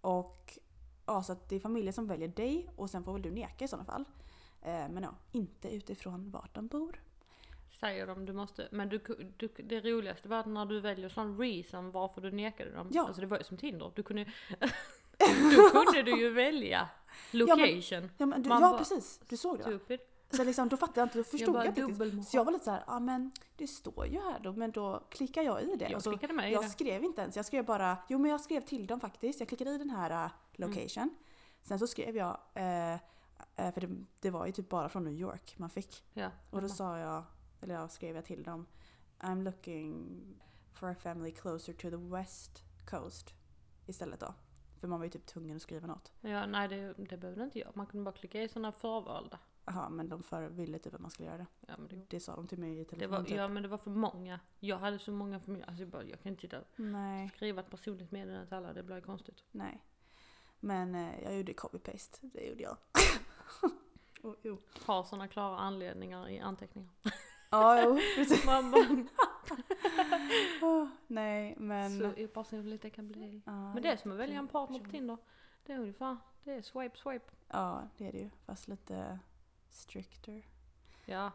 Och 0.00 0.58
ja, 1.06 1.22
så 1.22 1.32
att 1.32 1.48
det 1.48 1.56
är 1.56 1.60
familjer 1.60 1.92
som 1.92 2.06
väljer 2.06 2.28
dig 2.28 2.70
och 2.76 2.90
sen 2.90 3.04
får 3.04 3.12
väl 3.12 3.22
du 3.22 3.30
neka 3.30 3.64
i 3.64 3.68
sådana 3.68 3.84
fall. 3.84 4.04
Eh, 4.62 4.88
men 4.88 5.02
ja, 5.02 5.14
inte 5.32 5.74
utifrån 5.74 6.30
vart 6.30 6.54
de 6.54 6.66
bor. 6.66 7.00
Säger 7.80 8.06
de 8.06 8.26
du 8.26 8.32
måste, 8.32 8.68
men 8.70 8.88
du, 8.88 9.00
du, 9.36 9.48
det 9.56 9.80
roligaste 9.80 10.28
var 10.28 10.44
när 10.44 10.66
du 10.66 10.80
väljer 10.80 11.08
sån 11.08 11.38
reason 11.38 11.90
varför 11.90 12.20
du 12.20 12.30
nekade 12.30 12.70
dem. 12.70 12.88
Ja. 12.92 13.06
Alltså 13.06 13.20
det 13.20 13.26
var 13.26 13.38
ju 13.38 13.44
som 13.44 13.56
Tinder, 13.56 13.92
du 13.94 14.02
kunde 14.02 14.24
Då 15.56 15.68
kunde 15.70 16.02
du 16.02 16.20
ju 16.20 16.30
välja 16.30 16.88
location. 17.30 18.10
Ja, 18.18 18.26
men 18.26 18.42
du, 18.42 18.48
Man 18.48 18.62
ja 18.62 18.68
bara, 18.68 18.78
precis, 18.78 19.20
du 19.28 19.36
såg 19.36 19.58
det? 19.58 19.62
Stupid. 19.62 20.00
Så 20.30 20.44
liksom, 20.44 20.68
då 20.68 20.76
fattade 20.76 21.00
jag 21.00 21.06
inte, 21.06 21.18
då 21.18 21.24
förstod 21.24 21.56
jag, 21.56 21.74
bara, 21.74 22.08
inte. 22.08 22.22
Så 22.22 22.36
jag 22.36 22.44
var 22.44 22.52
lite 22.52 22.64
såhär, 22.64 22.84
ja 22.86 22.98
men 22.98 23.32
det 23.56 23.66
står 23.66 24.06
ju 24.06 24.20
här 24.20 24.40
då, 24.40 24.52
men 24.52 24.70
då 24.70 25.02
klickar 25.10 25.42
jag 25.42 25.62
i 25.62 25.76
det. 25.76 25.88
Jag 25.90 26.02
så, 26.02 26.10
klickade 26.10 26.32
med 26.32 26.52
jag 26.52 26.64
det. 26.64 26.68
skrev 26.68 27.04
inte 27.04 27.22
ens, 27.22 27.36
jag 27.36 27.44
skrev 27.44 27.64
bara, 27.64 27.98
jo 28.08 28.18
men 28.18 28.30
jag 28.30 28.40
skrev 28.40 28.60
till 28.60 28.86
dem 28.86 29.00
faktiskt. 29.00 29.40
Jag 29.40 29.48
klickade 29.48 29.70
i 29.70 29.78
den 29.78 29.90
här 29.90 30.24
uh, 30.24 30.30
location. 30.52 31.16
Sen 31.62 31.78
så 31.78 31.86
skrev 31.86 32.16
jag, 32.16 32.38
eh, 32.54 32.96
för 33.56 33.80
det, 33.80 34.04
det 34.20 34.30
var 34.30 34.46
ju 34.46 34.52
typ 34.52 34.68
bara 34.68 34.88
från 34.88 35.04
New 35.04 35.14
York 35.14 35.54
man 35.58 35.70
fick. 35.70 36.04
Ja. 36.14 36.30
Och 36.50 36.62
då 36.62 36.68
sa 36.68 36.98
jag, 36.98 37.22
eller 37.60 37.74
jag 37.74 37.90
skrev 37.90 38.16
jag 38.16 38.24
till 38.24 38.42
dem, 38.42 38.66
I'm 39.18 39.42
looking 39.42 40.16
for 40.72 40.90
a 40.90 40.94
family 41.00 41.30
closer 41.30 41.72
to 41.72 41.90
the 41.90 41.96
west 41.96 42.64
coast. 42.90 43.34
Istället 43.86 44.20
då. 44.20 44.34
För 44.80 44.88
man 44.88 44.98
var 44.98 45.04
ju 45.04 45.10
typ 45.10 45.26
tvungen 45.26 45.56
att 45.56 45.62
skriva 45.62 45.86
något. 45.86 46.12
ja, 46.20 46.46
nej 46.46 46.68
det, 46.68 46.94
det 46.96 47.16
behövde 47.16 47.44
inte 47.44 47.58
jag. 47.58 47.76
Man 47.76 47.86
kunde 47.86 48.04
bara 48.04 48.14
klicka 48.14 48.42
i 48.42 48.48
sådana 48.48 48.72
förvalda. 48.72 49.38
Jaha, 49.74 49.88
men 49.88 50.08
de 50.08 50.22
för, 50.22 50.48
ville 50.48 50.78
typ 50.78 50.94
att 50.94 51.00
man 51.00 51.10
skulle 51.10 51.28
göra 51.28 51.38
det. 51.38 51.46
Ja, 51.66 51.74
men 51.78 51.88
det, 51.88 51.96
Det 52.08 52.20
sa 52.20 52.36
de 52.36 52.48
till 52.48 52.58
mig 52.58 52.80
i 52.80 52.84
telefon 52.84 53.10
var, 53.16 53.24
typ. 53.24 53.36
ja 53.36 53.48
men 53.48 53.62
det 53.62 53.68
var 53.68 53.78
för 53.78 53.90
många. 53.90 54.40
Jag 54.60 54.78
hade 54.78 54.98
så 54.98 55.12
många 55.12 55.40
familjer. 55.40 55.66
Alltså 55.66 55.82
jag, 55.82 55.90
bara, 55.90 56.04
jag 56.04 56.20
kan 56.22 56.30
inte 56.30 56.40
sitta 56.42 56.58
och 56.58 56.64
skriva 57.34 57.60
ett 57.60 57.70
personligt 57.70 58.10
meddelande 58.10 58.46
till 58.46 58.56
alla. 58.56 58.72
Det 58.72 58.82
blir 58.82 59.00
konstigt. 59.00 59.44
nej. 59.50 59.82
Men 60.60 60.94
eh, 60.94 61.22
jag 61.22 61.36
gjorde 61.36 61.52
copy-paste, 61.52 62.18
det 62.22 62.46
gjorde 62.46 62.62
jag. 62.62 62.76
oh, 64.22 64.34
jo. 64.42 64.58
Ha 64.86 65.04
sådana 65.04 65.28
klara 65.28 65.58
anledningar 65.58 66.28
i 66.28 66.38
anteckningar. 66.38 66.90
Ja, 67.50 67.82
jo, 67.84 67.98
precis. 68.16 68.46
Man 68.46 68.70
bara, 68.70 69.06
Åh, 70.62 70.88
nej, 71.06 71.54
men... 71.58 71.98
så 71.98 72.24
opersonligt 72.24 72.82
det 72.82 72.90
kan 72.90 73.08
bli. 73.08 73.42
ja, 73.46 73.72
Men 73.74 73.82
det 73.82 73.88
är 73.88 73.96
som 73.96 74.12
att 74.12 74.18
välja 74.18 74.38
en 74.38 74.48
partner 74.48 74.78
på 74.78 74.90
Tinder. 74.90 75.16
Det 75.66 75.72
är 75.72 75.78
ungefär, 75.78 76.16
det 76.44 76.52
är 76.52 76.62
swipe 76.62 76.96
swipe. 76.98 77.32
Ja, 77.48 77.88
det 77.96 78.06
är 78.08 78.12
det 78.12 78.18
ju. 78.18 78.30
Fast 78.46 78.68
lite 78.68 79.18
stricter. 79.70 80.46
Ja, 81.04 81.30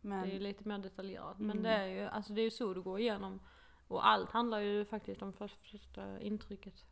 Men 0.00 0.22
det 0.22 0.28
är 0.30 0.32
ju 0.32 0.38
lite 0.40 0.68
mer 0.68 0.78
detaljerat. 0.78 1.38
Mm. 1.38 1.46
Men 1.46 1.62
det 1.62 1.70
är 1.70 1.86
ju, 1.86 2.02
alltså 2.04 2.32
det 2.32 2.40
är 2.40 2.44
ju 2.44 2.50
så 2.50 2.74
du 2.74 2.82
går 2.82 3.00
igenom. 3.00 3.40
Och 3.88 4.06
allt 4.08 4.30
handlar 4.30 4.58
ju 4.60 4.84
faktiskt 4.84 5.22
om 5.22 5.32
först- 5.32 5.70
första 5.70 6.20
intrycket. 6.20 6.84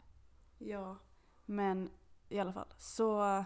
ja, 0.58 0.96
men 1.44 1.90
i 2.28 2.38
alla 2.38 2.52
fall 2.52 2.68
så 2.78 3.44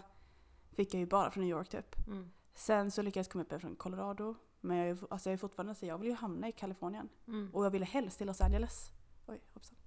fick 0.75 0.93
jag 0.93 0.99
ju 0.99 1.05
bara 1.05 1.31
från 1.31 1.41
New 1.43 1.51
York 1.51 1.69
typ. 1.69 2.07
Mm. 2.07 2.31
Sen 2.53 2.91
så 2.91 3.01
lyckades 3.01 3.27
jag 3.27 3.31
komma 3.31 3.43
upp 3.55 3.61
från 3.61 3.75
Colorado. 3.75 4.35
Men 4.61 4.77
jag 4.77 4.87
är, 4.89 4.97
alltså 5.09 5.29
jag 5.29 5.33
är 5.33 5.37
fortfarande 5.37 5.75
så 5.75 5.85
jag 5.85 5.97
vill 5.97 6.09
ju 6.09 6.15
hamna 6.15 6.47
i 6.47 6.51
Kalifornien. 6.51 7.09
Mm. 7.27 7.49
Och 7.53 7.65
jag 7.65 7.71
ville 7.71 7.85
helst 7.85 8.21
i 8.21 8.25
Los 8.25 8.41
Angeles. 8.41 8.91
Oj, 9.27 9.41
hoppsan. 9.53 9.77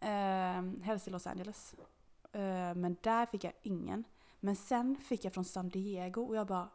Ehm, 0.00 0.80
helst 0.82 1.08
i 1.08 1.10
Los 1.10 1.26
Angeles. 1.26 1.74
Ehm, 2.32 2.80
men 2.80 2.96
där 3.02 3.26
fick 3.26 3.44
jag 3.44 3.52
ingen. 3.62 4.04
Men 4.40 4.56
sen 4.56 4.96
fick 4.96 5.24
jag 5.24 5.32
från 5.34 5.44
San 5.44 5.68
Diego 5.68 6.22
och 6.22 6.36
jag 6.36 6.46
bara 6.46 6.68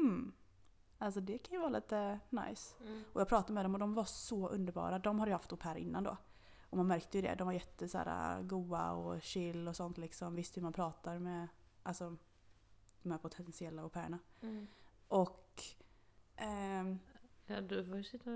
hmm. 0.00 0.32
Alltså 0.98 1.20
det 1.20 1.38
kan 1.38 1.54
ju 1.54 1.60
vara 1.60 1.70
lite 1.70 2.20
nice. 2.30 2.74
Mm. 2.80 3.02
Och 3.12 3.20
jag 3.20 3.28
pratade 3.28 3.52
med 3.52 3.64
dem 3.64 3.74
och 3.74 3.80
de 3.80 3.94
var 3.94 4.04
så 4.04 4.48
underbara. 4.48 4.98
De 4.98 5.18
hade 5.18 5.30
ju 5.30 5.34
haft 5.34 5.52
au 5.52 5.58
pair 5.58 5.76
innan 5.76 6.04
då. 6.04 6.16
Och 6.70 6.76
man 6.76 6.86
märkte 6.86 7.18
ju 7.18 7.22
det. 7.22 7.34
De 7.34 7.46
var 7.46 7.52
jätte 7.52 7.88
så 7.88 7.98
här, 7.98 8.42
goa 8.42 8.92
och 8.92 9.22
chill 9.22 9.68
och 9.68 9.76
sånt 9.76 9.98
liksom. 9.98 10.34
Visste 10.34 10.60
hur 10.60 10.62
man 10.62 10.72
pratar 10.72 11.18
med 11.18 11.48
alltså, 11.82 12.16
de 13.02 13.12
här 13.12 13.18
potentiella 13.18 13.82
au 13.82 13.88
pairerna. 13.88 14.18
Mm. 14.42 14.66
Och 15.08 15.62
ehm, 16.36 16.98
Ja, 17.50 17.60
du 17.60 17.84
får 17.84 17.96
ju 17.96 18.04
sitta 18.04 18.30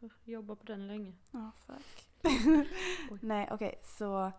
och 0.00 0.12
jobba 0.28 0.56
på 0.56 0.64
den 0.64 0.86
länge. 0.86 1.12
Ja, 1.30 1.50
fuck. 1.66 2.08
Oj. 3.10 3.18
Nej, 3.22 3.48
okej, 3.50 3.80
så 3.84 4.32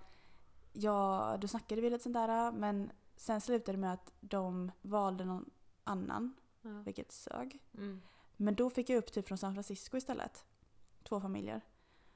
ja, 0.74 1.38
då 1.42 1.48
snackade 1.48 1.82
vi 1.82 1.90
lite 1.90 2.04
sånt 2.04 2.14
där, 2.14 2.52
men 2.52 2.92
sen 3.16 3.42
slutade 3.42 3.78
det 3.78 3.82
med 3.82 3.94
att 3.94 4.12
de 4.20 4.72
valde 4.82 5.26
någon 5.26 5.50
annan, 5.84 6.34
Ja. 6.66 6.82
vilket 6.86 7.12
sög. 7.12 7.60
Mm. 7.78 8.02
Men 8.38 8.56
då 8.56 8.70
fick 8.70 8.90
jag 8.90 8.98
upp 8.98 9.12
typ 9.12 9.28
från 9.28 9.38
San 9.38 9.54
Francisco 9.54 9.98
istället. 9.98 10.46
Två 11.04 11.20
familjer. 11.22 11.62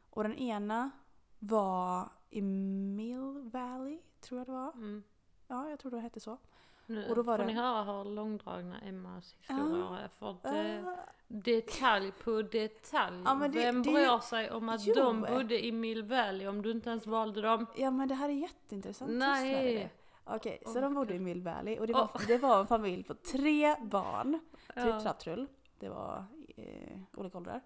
Och 0.09 0.23
den 0.23 0.33
ena 0.35 0.91
var 1.39 2.09
i 2.29 2.41
Mill 2.41 3.49
Valley, 3.53 3.99
tror 4.21 4.39
jag 4.39 4.47
det 4.47 4.51
var. 4.51 4.71
Mm. 4.73 5.03
Ja, 5.47 5.69
jag 5.69 5.79
tror 5.79 5.91
det 5.91 5.99
hette 5.99 6.19
så. 6.19 6.37
Nu 6.85 7.09
Och 7.09 7.15
då 7.15 7.23
var 7.23 7.37
får 7.37 7.43
det- 7.43 7.47
ni 7.47 7.53
höra 7.59 7.83
hur 7.83 8.03
långdragna 8.15 8.79
Emmas 8.81 9.35
historier 9.39 9.97
är. 9.97 10.07
För 10.07 10.37
det, 10.43 10.83
Ah, 10.87 10.95
detalj 11.27 12.11
på 12.11 12.41
detalj. 12.41 13.21
Ja, 13.25 13.33
det- 13.35 13.47
Vem 13.47 13.83
det- 13.83 13.91
bryr 13.91 14.19
sig 14.19 14.51
om 14.51 14.69
att 14.69 14.85
Jo. 14.87 14.93
de 14.95 15.21
bodde 15.21 15.65
i 15.65 15.71
Mill 15.71 16.03
Valley 16.03 16.47
om 16.47 16.61
du 16.61 16.71
inte 16.71 16.89
ens 16.89 17.07
valde 17.07 17.41
dem? 17.41 17.65
ja, 17.77 17.91
men 17.91 18.07
det 18.07 18.15
här 18.15 18.29
är 18.29 18.33
jätteintressant. 18.33 19.11
Nej. 19.11 19.93
Okej, 20.29 20.61
så 20.65 20.75
Åh, 20.75 20.81
de 20.81 20.93
bodde 20.93 21.13
i. 21.15 21.19
Mill 21.19 21.41
Valley 21.41 21.79
och 21.79 21.87
det 21.87 21.93
var, 21.93 22.09
Åh. 22.15 22.21
det 22.27 22.37
var 22.37 22.59
en 22.59 22.67
familj 22.67 23.03
på 23.03 23.13
tre 23.13 23.75
barn. 23.81 24.39
Tre 24.73 24.89
Ja. 24.89 24.99
trattrull. 25.01 25.47
Det 25.79 25.89
var 25.89 26.25
eh, 26.57 26.97
olika 27.17 27.37
åldrar. 27.37 27.61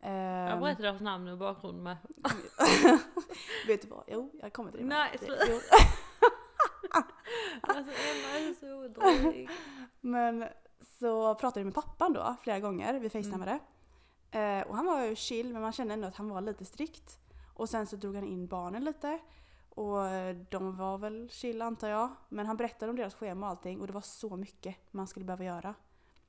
Jag 0.00 0.10
Ehm, 0.52 0.60
berättar 0.60 0.82
deras 0.82 1.00
namn 1.00 1.28
och 1.28 1.38
bakgrund 1.38 1.82
med. 1.82 1.96
vet 3.66 3.82
du 3.82 3.88
vad? 3.88 4.04
Jo, 4.06 4.30
jag 4.42 4.52
kommer 4.52 4.70
till 4.70 4.80
det. 4.80 4.86
Nej, 4.86 5.18
sluta. 5.18 5.42
Alltså 7.60 7.82
Emma 7.82 8.38
är 8.38 8.54
så 8.60 8.88
dryg. 9.00 9.48
Men 10.00 10.44
så 11.00 11.34
pratade 11.34 11.60
jag 11.60 11.64
med 11.64 11.74
pappan 11.74 12.12
då 12.12 12.36
flera 12.42 12.60
gånger. 12.60 12.94
Vi 12.98 13.10
facetimade. 13.10 13.58
Eh, 14.30 14.60
och 14.60 14.76
han 14.76 14.86
var 14.86 15.04
ju 15.04 15.16
chill 15.16 15.52
men 15.52 15.62
man 15.62 15.72
kände 15.72 15.94
ändå 15.94 16.08
att 16.08 16.16
han 16.16 16.28
var 16.28 16.40
lite 16.40 16.64
strikt. 16.64 17.18
Och 17.54 17.68
sen 17.68 17.86
så 17.86 17.96
drog 17.96 18.14
han 18.14 18.24
in 18.24 18.46
barnen 18.46 18.84
lite. 18.84 19.18
Och 19.74 20.06
eh, 20.06 20.36
de 20.50 20.76
var 20.76 20.98
väl 20.98 21.30
chill 21.30 21.62
antar 21.62 21.88
jag. 21.88 22.10
Men 22.28 22.46
han 22.46 22.56
berättade 22.56 22.90
om 22.90 22.96
deras 22.96 23.14
schema 23.14 23.46
och 23.46 23.50
allting 23.50 23.80
och 23.80 23.86
det 23.86 23.92
var 23.92 24.00
så 24.00 24.36
mycket 24.36 24.76
man 24.90 25.06
skulle 25.06 25.24
behöva 25.26 25.44
göra. 25.44 25.74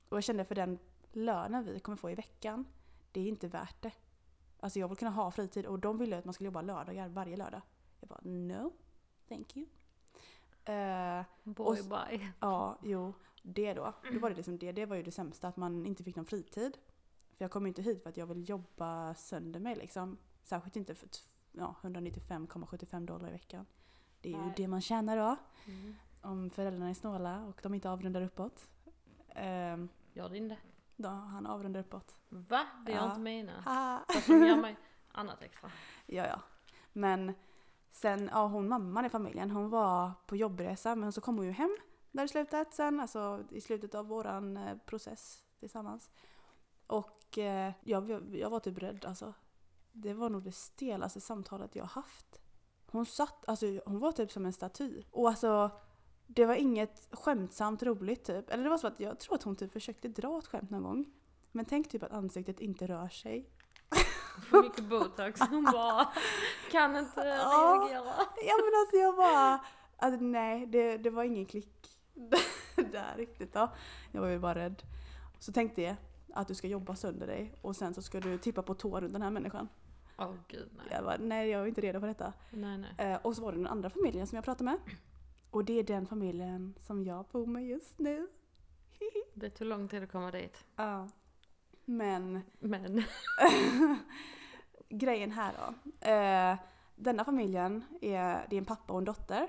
Och 0.10 0.18
jag 0.18 0.24
kände 0.24 0.46
för 0.46 0.56
den 0.56 0.80
lönen 1.12 1.66
vi 1.66 1.80
kommer 1.80 1.96
få 1.98 2.10
i 2.12 2.16
veckan, 2.16 2.66
det 3.12 3.20
är 3.22 3.28
inte 3.28 3.48
värt 3.48 3.82
det. 3.82 3.92
Alltså 4.60 4.80
jag 4.80 4.88
vill 4.88 4.98
kunna 4.98 5.12
ha 5.12 5.32
fritid 5.32 5.66
och 5.66 5.80
de 5.80 5.98
ville 5.98 6.18
att 6.18 6.26
man 6.26 6.34
skulle 6.34 6.46
jobba 6.48 6.62
lördagar 6.62 7.08
varje 7.10 7.38
lördag. 7.38 7.62
Jag 8.00 8.10
bara 8.10 8.20
no, 8.24 8.72
thank 9.30 9.58
you. 9.58 9.68
Eh, 10.66 11.24
Boy 11.44 11.80
Och- 11.80 11.86
bye. 11.86 12.32
Ja, 12.40 12.80
jo. 12.84 13.14
Det 13.44 13.74
då. 13.74 13.94
Då 14.14 14.20
var 14.20 14.30
det 14.30 14.36
liksom 14.36 14.58
det. 14.58 14.72
Det 14.72 14.86
var 14.86 14.96
ju 14.96 15.04
det 15.04 15.12
sämsta, 15.12 15.48
att 15.48 15.58
man 15.58 15.86
inte 15.86 16.04
fick 16.04 16.16
någon 16.16 16.26
fritid. 16.26 16.78
För 17.38 17.44
jag 17.46 17.52
kom 17.52 17.68
inte 17.68 17.82
hit 17.82 18.04
för 18.04 18.10
att 18.10 18.18
jag 18.18 18.26
vill 18.28 18.50
jobba 18.50 19.14
sönder 19.14 19.60
mig 19.60 19.76
liksom. 19.76 20.18
Särskilt 20.44 20.76
inte 20.76 20.96
för 20.96 21.08
ja, 21.58 21.76
195,75 21.82 23.06
dollar 23.06 23.28
i 23.30 23.32
veckan. 23.32 23.66
Det 24.22 24.30
är 24.34 24.38
ju 24.46 24.52
det 24.56 24.68
man 24.68 24.82
tjänar 24.82 25.18
då. 25.18 25.36
Mm. 25.72 25.96
Om 26.22 26.50
föräldrarna 26.50 26.90
är 26.90 26.94
snåla 26.94 27.46
och 27.46 27.60
de 27.64 27.74
inte 27.74 27.90
avrundar 27.90 28.22
uppåt. 28.22 28.68
Um, 29.36 29.90
Gör 30.14 30.30
din 30.30 30.48
det. 30.48 30.58
då, 30.96 31.10
han 31.10 31.46
avrundar 31.46 31.80
uppåt. 31.80 32.20
Va? 32.30 32.66
Det 32.86 32.92
gör 32.92 33.00
Ja. 33.00 33.06
inte 33.10 33.20
mina. 33.20 33.64
Fast 34.14 34.28
de 34.28 34.46
ger 34.46 34.56
mig 34.56 34.78
annat 35.12 35.42
extra. 35.42 35.72
Ja, 36.06 36.28
ja. 36.28 36.42
Men 36.94 37.34
sen, 37.92 38.30
ja 38.34 38.48
hon 38.48 38.68
mamman 38.68 39.06
i 39.06 39.10
familjen, 39.10 39.52
hon 39.52 39.70
var 39.70 40.12
på 40.28 40.36
jobbresa 40.36 40.96
men 40.96 41.12
så 41.12 41.22
kom 41.22 41.38
hon 41.38 41.46
ju 41.46 41.52
hem 41.52 41.78
där 42.12 42.24
i 42.24 42.28
slutet 42.28 42.74
sen, 42.74 43.00
alltså 43.00 43.44
i 43.52 43.62
slutet 43.62 43.96
av 43.96 44.08
våran 44.08 44.58
eh, 44.58 44.78
process 44.78 45.44
tillsammans. 45.60 46.10
Och 46.88 47.38
eh, 47.38 47.74
jag, 47.84 48.36
jag 48.36 48.50
var 48.50 48.60
typ 48.60 48.78
rädd 48.78 49.06
alltså. 49.06 49.34
Det 49.98 50.14
var 50.14 50.30
nog 50.30 50.44
det 50.44 50.52
stelaste 50.52 51.22
samtalet 51.22 51.76
jag 51.76 51.86
haft. 51.86 52.42
Hon 52.86 53.06
satt, 53.06 53.46
alltså 53.48 53.66
hon 53.86 54.00
var 54.00 54.12
typ 54.12 54.32
som 54.32 54.46
en 54.46 54.54
staty. 54.54 55.04
Och 55.12 55.30
alltså 55.30 55.72
det 56.28 56.46
var 56.46 56.56
inget 56.56 57.08
skämtsamt 57.12 57.84
roligt 57.84 58.24
typ. 58.24 58.50
Eller 58.50 58.64
det 58.64 58.70
var 58.70 58.78
så 58.78 58.88
att 58.88 59.00
jag 59.00 59.20
tror 59.20 59.36
att 59.36 59.44
hon 59.44 59.56
typ 59.56 59.74
försökte 59.74 60.08
dra 60.08 60.40
ett 60.40 60.48
skämt 60.48 60.70
någon 60.70 60.84
gång. 60.84 61.06
Men 61.52 61.66
tänk 61.66 61.90
typ 61.90 62.04
att 62.04 62.12
ansiktet 62.12 62.60
inte 62.60 62.88
rör 62.88 63.10
sig. 63.10 63.50
För 64.50 64.62
mycket 64.62 64.84
botox. 64.84 65.40
Hon 65.40 65.64
bara 65.64 66.08
kan 66.72 66.98
inte 66.98 67.26
reagera. 67.26 68.14
Ja 68.46 68.56
men 68.58 68.80
alltså 68.82 68.98
jag 68.98 69.16
bara, 69.16 69.66
alltså 69.98 70.24
nej 70.24 70.66
det, 70.66 70.98
det 70.98 71.10
var 71.10 71.24
ingen 71.24 71.46
klick 71.46 72.00
där 72.76 73.14
riktigt 73.18 73.54
då. 73.54 73.70
Jag 74.12 74.22
var 74.22 74.28
ju 74.28 74.40
bara 74.40 74.56
rädd. 74.56 74.84
Så 75.40 75.52
tänkte 75.52 75.82
jag 75.82 75.96
att 76.34 76.48
du 76.48 76.56
ska 76.56 76.68
jobba 76.68 76.96
sönder 76.96 77.28
dig 77.28 77.54
och 77.62 77.76
sen 77.76 77.94
så 77.94 78.02
ska 78.02 78.20
du 78.20 78.38
tippa 78.38 78.62
på 78.62 78.74
tå 78.74 79.02
runt 79.02 79.14
den 79.14 79.22
här 79.22 79.32
människan. 79.32 79.70
Åh 80.18 80.34
gud 80.48 80.70
nej. 80.78 80.86
Jag 80.92 81.04
bara, 81.04 81.18
nej 81.18 81.50
jag 81.50 81.62
är 81.62 81.68
inte 81.68 81.82
redo 81.82 82.00
för 82.00 82.08
detta. 82.08 82.34
Nej 82.50 82.78
nej. 82.78 83.12
Eh, 83.12 83.20
och 83.22 83.36
så 83.36 83.42
var 83.42 83.52
det 83.52 83.58
den 83.58 83.68
andra 83.68 83.90
familjen 83.90 84.28
som 84.28 84.36
jag 84.36 84.46
pratade 84.46 84.64
med. 84.64 84.80
Och 85.52 85.66
det 85.66 85.80
är 85.80 85.84
den 85.84 86.08
familjen 86.08 86.76
som 86.80 87.04
jag 87.04 87.26
bor 87.26 87.46
med 87.46 87.66
just 87.68 88.00
nu. 88.00 88.28
Det 89.34 89.50
tog 89.50 89.68
lång 89.68 89.88
tid 89.88 90.04
att 90.04 90.12
komma 90.12 90.32
dit. 90.32 90.66
Ja. 90.76 91.10
Men 91.86 92.42
Men. 92.60 93.04
grejen 94.90 95.32
här 95.32 95.54
då. 95.58 96.08
Eh, 96.10 96.58
denna 96.96 97.26
familjen 97.26 97.84
är, 98.02 98.48
det 98.50 98.56
är 98.56 98.58
en 98.58 98.66
pappa 98.66 98.94
och 98.94 99.00
en 99.00 99.06
dotter. 99.06 99.48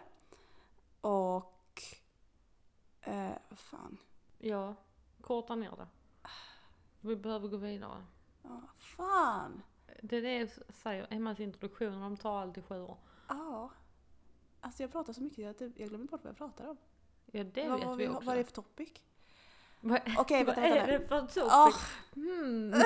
Och... 1.00 1.82
Eh, 3.00 3.32
vad 3.48 3.58
fan. 3.58 3.98
Ja, 4.38 4.74
korta 5.20 5.54
ner 5.54 5.70
det. 5.70 5.86
Vi 7.00 7.16
behöver 7.16 7.48
gå 7.48 7.56
vidare. 7.56 8.04
Ja, 8.42 8.60
fan. 8.76 9.45
Det 10.08 10.16
är 10.16 10.22
det 10.22 10.34
jag 10.38 10.48
säger, 10.74 11.06
Emmas 11.10 11.40
introduktion, 11.40 12.00
de 12.00 12.16
tar 12.16 12.40
alltid 12.40 12.64
sju 12.64 12.80
år. 12.82 12.96
Ja. 13.28 13.70
Alltså 14.60 14.82
jag 14.82 14.92
pratar 14.92 15.12
så 15.12 15.22
mycket 15.22 15.38
att 15.38 15.44
jag, 15.44 15.58
typ- 15.58 15.78
jag 15.80 15.88
glömmer 15.88 16.06
bort 16.06 16.20
vad 16.24 16.30
jag 16.30 16.36
pratar 16.38 16.68
om. 16.68 16.76
Ja 17.32 17.44
det 17.44 17.68
vad, 17.68 17.78
vet 17.78 17.86
vad, 17.88 17.96
vi 17.98 18.08
också. 18.08 18.20
Vad 18.26 18.34
är 18.34 18.38
det 18.38 18.44
för 18.44 18.52
topic? 18.52 18.88
Vad, 19.80 20.00
Okej, 20.18 20.44
vad 20.44 20.56
vänta, 20.56 20.60
vänta. 20.74 20.92
är 20.92 20.98
det 20.98 21.08
för 21.08 21.20
topic? 21.20 21.36
Ah. 21.52 21.72
Hmm. 22.14 22.70
Vi 22.72 22.82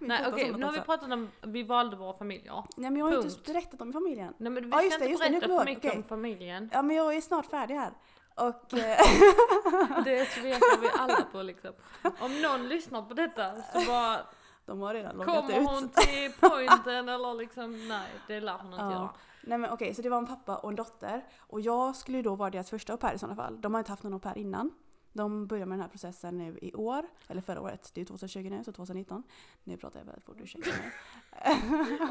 Nej 0.06 0.24
okej, 0.28 0.52
nu 0.56 0.64
har 0.64 0.72
vi 0.72 0.80
pratat 0.80 1.12
om, 1.12 1.30
vi 1.42 1.62
valde 1.62 1.96
våra 1.96 2.12
familjer. 2.14 2.64
Nej 2.76 2.90
men 2.90 2.96
jag 2.96 3.06
har 3.06 3.12
ju 3.12 3.28
inte 3.28 3.52
berättat 3.52 3.80
om 3.80 3.92
familjen. 3.92 4.34
Nej 4.38 4.52
men 4.52 4.64
vi 4.64 4.70
Ja, 4.70 4.90
ska 4.90 4.98
det, 5.04 5.10
inte 5.10 5.24
det, 5.28 5.30
berätta 5.30 5.58
för 5.58 5.64
mycket 5.64 5.84
ihåg. 5.84 5.96
om 5.96 6.02
familjen. 6.02 6.70
Ja 6.72 6.82
men 6.82 6.96
jag 6.96 7.16
är 7.16 7.20
snart 7.20 7.46
färdig 7.46 7.74
här. 7.74 7.92
Och... 8.34 8.74
eh, 8.74 8.98
Det 10.04 10.24
tvekar 10.24 10.80
vi 10.80 10.88
alla 10.98 11.22
på 11.32 11.42
liksom. 11.42 11.72
Om 12.20 12.42
någon 12.42 12.68
lyssnar 12.68 13.02
på 13.02 13.14
detta 13.14 13.62
så 13.62 13.86
bara 13.86 14.20
De 14.66 14.80
har 14.80 14.94
redan 14.94 15.16
loggat 15.16 15.34
kommer 15.46 15.60
ut. 15.60 15.68
hon 15.68 15.88
till 15.88 16.32
pointen 16.40 17.08
eller 17.08 17.34
liksom 17.34 17.88
nej 17.88 18.08
det 18.26 18.40
lär 18.40 18.58
hon 18.58 18.66
inte 18.66 18.76
Ja. 18.84 18.92
göra. 18.92 19.10
Nej 19.42 19.58
men 19.58 19.70
okej, 19.70 19.94
så 19.94 20.02
det 20.02 20.08
var 20.08 20.18
en 20.18 20.26
pappa 20.26 20.56
och 20.56 20.68
en 20.70 20.76
dotter. 20.76 21.24
Och 21.38 21.60
jag 21.60 21.96
skulle 21.96 22.16
ju 22.18 22.22
då 22.22 22.34
vara 22.34 22.50
deras 22.50 22.70
första 22.70 22.92
au 22.92 22.96
pair 22.98 23.14
i 23.14 23.18
sådana 23.18 23.36
fall. 23.36 23.60
De 23.60 23.74
har 23.74 23.78
inte 23.78 23.92
haft 23.92 24.02
någon 24.02 24.12
au 24.12 24.18
pair 24.20 24.38
innan. 24.38 24.70
De 25.12 25.46
börjar 25.46 25.66
med 25.66 25.78
den 25.78 25.82
här 25.82 25.88
processen 25.88 26.38
nu 26.38 26.58
i 26.62 26.74
år, 26.74 27.06
eller 27.28 27.40
förra 27.42 27.60
året. 27.60 27.90
Det 27.94 27.98
är 27.98 28.02
ju 28.02 28.06
2020 28.06 28.48
nu, 28.50 28.64
så 28.64 28.72
2019. 28.72 29.22
Nu 29.64 29.76
pratar 29.76 30.00
jag 30.00 30.06
väldigt 30.06 30.24
fort, 30.24 30.36
ursäkta 30.40 30.70
mig. 30.70 30.92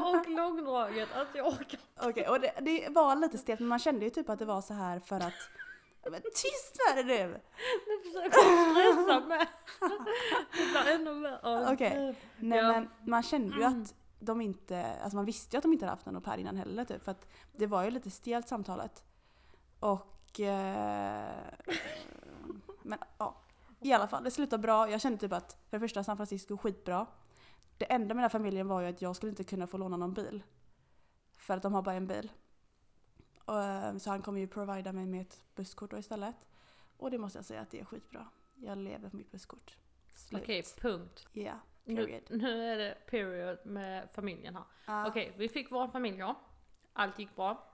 Och 0.00 0.28
långdraget, 0.28 1.08
alltså 1.16 1.36
jag 1.38 1.46
orkar 1.46 1.80
Okej, 2.02 2.28
och 2.28 2.40
det, 2.40 2.52
det 2.60 2.88
var 2.90 3.16
lite 3.16 3.38
stelt 3.38 3.60
men 3.60 3.68
man 3.68 3.78
kände 3.78 4.04
ju 4.04 4.10
typ 4.10 4.28
att 4.28 4.38
det 4.38 4.44
var 4.44 4.60
så 4.60 4.74
här 4.74 5.00
för 5.00 5.16
att... 5.16 5.34
Men 6.10 6.22
tyst 6.22 6.76
med 6.86 7.06
dig 7.06 7.26
nu! 7.26 7.40
Nu 7.86 8.02
försöker 8.10 8.38
jag 8.38 8.94
stressa 8.94 9.20
med. 9.20 9.46
Det 10.52 10.82
blir 10.82 10.94
ännu 10.94 11.14
mer. 11.14 11.40
Okej. 11.72 12.06
gud. 12.06 12.16
Nej 12.38 12.58
Ja. 12.58 12.72
men 12.72 12.88
man 13.04 13.22
kände 13.22 13.56
ju 13.56 13.64
att 13.64 13.94
de 14.18 14.40
inte, 14.40 14.96
alltså 15.02 15.16
man 15.16 15.24
visste 15.24 15.56
ju 15.56 15.58
att 15.58 15.62
de 15.62 15.72
inte 15.72 15.84
hade 15.84 15.92
haft 15.96 16.06
någon 16.06 16.16
au 16.16 16.20
pair 16.22 16.38
innan 16.38 16.56
heller 16.56 16.84
typ. 16.84 17.04
För 17.04 17.10
att 17.10 17.28
det 17.52 17.66
var 17.66 17.84
ju 17.84 17.90
lite 17.90 18.10
stelt 18.10 18.48
samtalet. 18.48 19.04
Och... 19.80 20.40
Eh, 20.40 21.34
men 22.82 22.98
ja. 23.18 23.42
I 23.80 23.92
alla 23.92 24.08
fall, 24.08 24.24
det 24.24 24.30
slutade 24.30 24.62
bra. 24.62 24.90
Jag 24.90 25.00
kände 25.00 25.18
typ 25.18 25.32
att 25.32 25.52
för 25.52 25.76
det 25.76 25.80
första 25.80 26.04
San 26.04 26.16
Francisco 26.16 26.56
skitbra. 26.56 27.06
Det 27.78 27.84
enda 27.84 28.06
med 28.06 28.16
den 28.16 28.22
här 28.22 28.28
familjen 28.28 28.68
var 28.68 28.80
ju 28.80 28.88
att 28.88 29.02
jag 29.02 29.16
skulle 29.16 29.30
inte 29.30 29.44
kunna 29.44 29.66
få 29.66 29.78
låna 29.78 29.96
någon 29.96 30.14
bil. 30.14 30.42
För 31.36 31.56
att 31.56 31.62
de 31.62 31.74
har 31.74 31.82
bara 31.82 31.94
en 31.94 32.06
bil. 32.06 32.32
Och, 33.46 33.62
eh, 33.62 33.96
så 33.96 34.10
han 34.10 34.22
kommer 34.22 34.40
ju 34.40 34.46
provida 34.48 34.92
mig 34.92 35.06
med 35.06 35.20
ett 35.20 35.44
busskort 35.54 35.90
då 35.90 35.98
istället. 35.98 36.36
Och 36.96 37.10
det 37.10 37.18
måste 37.18 37.38
jag 37.38 37.44
säga 37.44 37.60
att 37.60 37.70
det 37.70 37.80
är 37.80 37.84
skitbra. 37.84 38.28
Jag 38.54 38.78
lever 38.78 39.10
på 39.10 39.16
mitt 39.16 39.30
busskort. 39.30 39.76
Slut. 40.14 40.42
Okej, 40.42 40.62
punkt. 40.80 41.28
Ja, 41.32 41.58
Nu, 41.84 41.96
period. 42.06 42.22
nu 42.30 42.62
är 42.72 42.76
det 42.76 42.98
period 43.06 43.58
med 43.66 44.08
familjen 44.14 44.54
här. 44.56 44.64
Ja. 44.86 45.08
Okej, 45.08 45.32
vi 45.36 45.48
fick 45.48 45.70
våra 45.70 45.88
familjer. 45.88 46.34
Allt 46.92 47.18
gick 47.18 47.36
bra. 47.36 47.72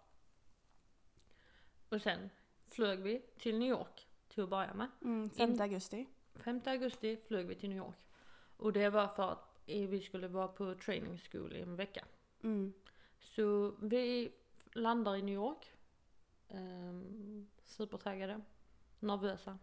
Och 1.88 2.02
sen 2.02 2.30
flög 2.68 3.00
vi 3.02 3.22
till 3.38 3.58
New 3.58 3.68
York 3.68 4.08
till 4.28 4.42
att 4.42 4.48
börja 4.50 4.74
med. 4.74 4.88
Mm, 5.02 5.30
5 5.30 5.50
In- 5.50 5.60
augusti. 5.60 6.06
5 6.34 6.60
augusti 6.66 7.16
flög 7.28 7.46
vi 7.46 7.54
till 7.54 7.68
New 7.68 7.78
York. 7.78 8.06
Och 8.56 8.72
det 8.72 8.90
var 8.90 9.08
för 9.08 9.32
att 9.32 9.58
eh, 9.66 9.88
vi 9.88 10.00
skulle 10.00 10.28
vara 10.28 10.48
på 10.48 10.74
training 10.74 11.18
school 11.18 11.56
i 11.56 11.60
en 11.60 11.76
vecka. 11.76 12.04
Mm. 12.42 12.72
Så 13.20 13.74
vi 13.80 14.32
landar 14.74 15.16
i 15.16 15.22
New 15.22 15.34
York. 15.34 15.72
Um, 16.48 17.48
supertaggade. 17.64 18.40
Nervösa. 19.00 19.58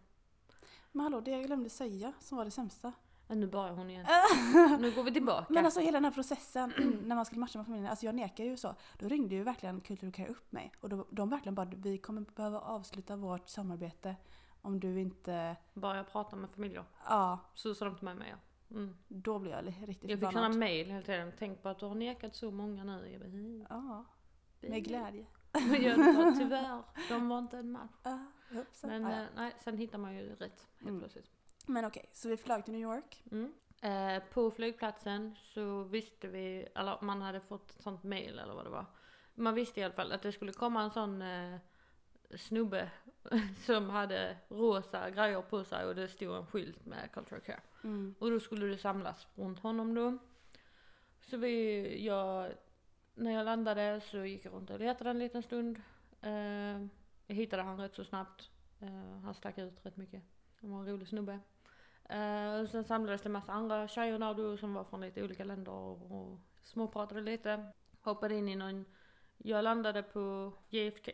Men 0.92 1.02
hallå, 1.02 1.20
det 1.20 1.30
jag 1.30 1.44
glömde 1.44 1.70
säga 1.70 2.12
som 2.20 2.38
var 2.38 2.44
det 2.44 2.50
sämsta. 2.50 2.92
Ja, 3.28 3.34
nu 3.34 3.46
börjar 3.46 3.72
hon 3.72 3.90
igen. 3.90 4.06
Nu 4.80 4.90
går 4.94 5.02
vi 5.04 5.12
tillbaka. 5.12 5.46
Men 5.52 5.64
alltså 5.64 5.80
hela 5.80 5.96
den 5.96 6.04
här 6.04 6.10
processen 6.12 6.72
när 7.04 7.16
man 7.16 7.24
skulle 7.24 7.40
matcha 7.40 7.58
med 7.58 7.66
familjen, 7.66 7.90
alltså 7.90 8.06
jag 8.06 8.14
nekar 8.14 8.44
ju 8.44 8.56
så. 8.56 8.74
Då 8.98 9.08
ringde 9.08 9.34
ju 9.34 9.42
verkligen 9.42 9.80
Culture 9.80 10.12
Care 10.12 10.28
upp 10.28 10.52
mig. 10.52 10.72
Och 10.80 10.88
då, 10.88 11.06
de 11.10 11.28
verkligen 11.30 11.54
bara, 11.54 11.70
vi 11.76 11.98
kommer 11.98 12.20
behöva 12.36 12.60
avsluta 12.60 13.16
vårt 13.16 13.48
samarbete 13.48 14.16
om 14.62 14.80
du 14.80 15.00
inte, 15.00 15.56
Börja 15.74 16.04
prata 16.04 16.36
med 16.36 16.50
familjer. 16.50 16.84
ja, 17.08 17.38
Så 17.54 17.74
sa 17.74 17.84
de 17.84 17.94
till 17.96 18.04
mig 18.04 18.14
med. 18.14 18.34
Mm. 18.70 18.96
då 19.08 19.38
blir 19.38 19.52
jag 19.52 19.66
riktigt 19.66 20.10
Jag 20.10 20.18
fick 20.20 20.28
sådana 20.28 20.30
förbannad. 20.32 20.58
mail 20.58 20.90
hela 20.90 21.02
tiden. 21.02 21.32
Tänk 21.38 21.62
på 21.62 21.68
att 21.68 21.78
du 21.78 21.86
har 21.86 21.94
nekat 21.94 22.34
så 22.34 22.50
många 22.50 22.84
nu. 22.84 23.08
Jag 23.12 23.20
bara, 23.20 23.28
"Hmm, 23.30 23.66
Ja, 23.70 24.04
med 24.60 24.84
glädje. 24.84 25.26
Men 25.52 25.82
jag 25.82 25.96
tyvärr, 26.38 26.82
de 27.08 27.28
var 27.28 27.38
inte 27.38 27.58
en 27.58 27.72
match. 27.72 27.90
Ja, 28.02 28.18
hoppsan. 28.54 28.90
Men 28.90 29.06
eh, 29.06 29.26
nej, 29.36 29.54
sen 29.58 29.78
hittar 29.78 29.98
man 29.98 30.16
ju 30.16 30.28
rätt 30.28 30.40
helt 30.40 30.88
Mm. 30.88 30.98
plötsligt. 31.00 31.30
Men 31.66 31.84
okej, 31.84 32.08
så 32.12 32.28
vi 32.28 32.36
flög 32.36 32.64
till 32.64 32.72
New 32.74 32.82
York. 32.82 33.22
Mm. 33.32 33.52
Eh, 33.82 34.22
på 34.32 34.50
flygplatsen 34.50 35.36
så 35.42 35.82
visste 35.82 36.28
vi, 36.28 36.68
eller 36.74 36.98
man 37.00 37.22
hade 37.22 37.40
fått 37.40 37.70
ett 37.70 37.82
sånt 37.82 38.02
mail 38.02 38.38
eller 38.38 38.54
vad 38.54 38.66
det 38.66 38.70
var. 38.70 38.86
Man 39.34 39.54
visste 39.54 39.80
i 39.80 39.84
alla 39.84 39.94
fall 39.94 40.12
att 40.12 40.22
det 40.22 40.32
skulle 40.32 40.52
komma 40.52 40.82
en 40.82 40.90
sån 40.90 41.22
eh, 41.22 41.56
snubbe 42.36 42.90
som 43.66 43.90
hade 43.90 44.36
rosa 44.48 45.10
grejer 45.10 45.42
på 45.42 45.64
sig 45.64 45.86
och 45.86 45.94
det 45.94 46.08
stod 46.08 46.36
en 46.36 46.46
skylt 46.46 46.86
med 46.86 47.12
Cultural 47.12 47.40
Care. 47.40 47.60
Mm. 47.84 48.14
Och 48.18 48.30
då 48.30 48.40
skulle 48.40 48.66
det 48.66 48.78
samlas 48.78 49.26
runt 49.34 49.58
honom 49.60 49.94
då. 49.94 50.18
Så 51.20 51.36
vi, 51.36 52.04
jag, 52.06 52.52
när 53.20 53.32
jag 53.32 53.44
landade 53.44 54.00
så 54.00 54.24
gick 54.24 54.44
jag 54.44 54.52
runt 54.52 54.70
och 54.70 54.80
letade 54.80 55.10
en 55.10 55.18
liten 55.18 55.42
stund. 55.42 55.80
Eh, 56.20 56.80
jag 57.26 57.34
hittade 57.34 57.62
han 57.62 57.80
rätt 57.80 57.94
så 57.94 58.04
snabbt. 58.04 58.50
Eh, 58.80 59.20
han 59.24 59.34
stack 59.34 59.58
ut 59.58 59.86
rätt 59.86 59.96
mycket. 59.96 60.22
Han 60.60 60.70
var 60.70 60.78
en 60.78 60.86
rolig 60.86 61.08
snubbe. 61.08 61.40
Eh, 62.04 62.60
och 62.60 62.68
sen 62.68 62.84
samlades 62.84 63.22
det 63.22 63.28
en 63.28 63.32
massa 63.32 63.52
andra 63.52 63.88
tjejer 63.88 64.18
där 64.18 64.34
då 64.34 64.56
som 64.56 64.74
var 64.74 64.84
från 64.84 65.00
lite 65.00 65.22
olika 65.22 65.44
länder 65.44 65.72
och, 65.72 66.12
och 66.12 66.38
småpratade 66.62 67.20
lite. 67.20 67.72
Hoppade 68.00 68.34
in 68.34 68.48
i 68.48 68.56
någon, 68.56 68.84
jag 69.36 69.64
landade 69.64 70.02
på 70.02 70.52
JFK. 70.68 71.10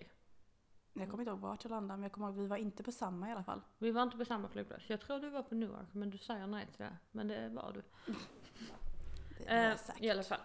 Jag 0.92 1.10
kommer 1.10 1.22
inte 1.22 1.30
ihåg 1.30 1.40
vart 1.40 1.64
jag 1.64 1.70
landade 1.70 1.96
men 1.96 2.02
jag 2.02 2.12
kommer 2.12 2.26
ihåg 2.26 2.36
att 2.36 2.44
vi 2.44 2.46
var 2.46 2.56
inte 2.56 2.82
på 2.82 2.92
samma 2.92 3.28
i 3.28 3.32
alla 3.32 3.44
fall. 3.44 3.60
Vi 3.78 3.90
var 3.90 4.02
inte 4.02 4.16
på 4.16 4.24
samma 4.24 4.48
flygplats. 4.48 4.90
Jag 4.90 5.00
tror 5.00 5.20
du 5.20 5.30
var 5.30 5.42
på 5.42 5.54
Newark 5.54 5.88
men 5.92 6.10
du 6.10 6.18
säger 6.18 6.46
nej 6.46 6.66
till 6.66 6.84
det. 6.84 6.96
Men 7.10 7.28
det 7.28 7.48
var 7.48 7.72
du. 7.72 7.82
Det 9.38 9.48
är 9.48 9.72
Eh. 9.72 10.04
I 10.04 10.10
alla 10.10 10.22
fall. 10.22 10.40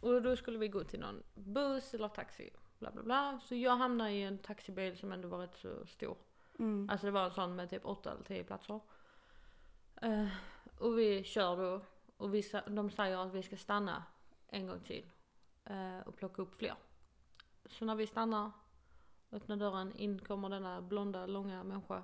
Och 0.00 0.22
då 0.22 0.36
skulle 0.36 0.58
vi 0.58 0.68
gå 0.68 0.84
till 0.84 1.00
någon 1.00 1.22
buss 1.34 1.94
eller 1.94 2.08
taxi. 2.08 2.50
Bla 2.78 2.90
bla 2.90 3.02
bla. 3.02 3.40
Så 3.44 3.54
jag 3.54 3.76
hamnade 3.76 4.10
i 4.10 4.22
en 4.22 4.38
taxibil 4.38 4.98
som 4.98 5.12
ändå 5.12 5.28
var 5.28 5.38
rätt 5.38 5.54
så 5.54 5.86
stor. 5.86 6.16
Mm. 6.58 6.90
Alltså 6.90 7.06
det 7.06 7.10
var 7.10 7.24
en 7.24 7.30
sån 7.30 7.56
med 7.56 7.70
typ 7.70 7.86
8 7.86 8.12
eller 8.12 8.24
10 8.24 8.44
platser. 8.44 8.80
Eh, 10.02 10.28
och 10.78 10.98
vi 10.98 11.24
kör 11.24 11.56
då. 11.56 11.80
Och 12.16 12.34
vi, 12.34 12.42
de 12.66 12.90
säger 12.90 13.18
att 13.18 13.34
vi 13.34 13.42
ska 13.42 13.56
stanna 13.56 14.04
en 14.48 14.66
gång 14.66 14.80
till. 14.80 15.10
eh, 15.64 15.98
och 16.06 16.16
plocka 16.16 16.42
upp 16.42 16.54
fler. 16.54 16.74
Så 17.66 17.84
när 17.84 17.94
vi 17.94 18.06
stannar, 18.06 18.50
öppnar 19.32 19.56
dörren, 19.56 19.92
in 19.96 20.18
kommer 20.18 20.48
denna 20.48 20.82
blonda 20.82 21.26
långa 21.26 21.64
människa. 21.64 22.02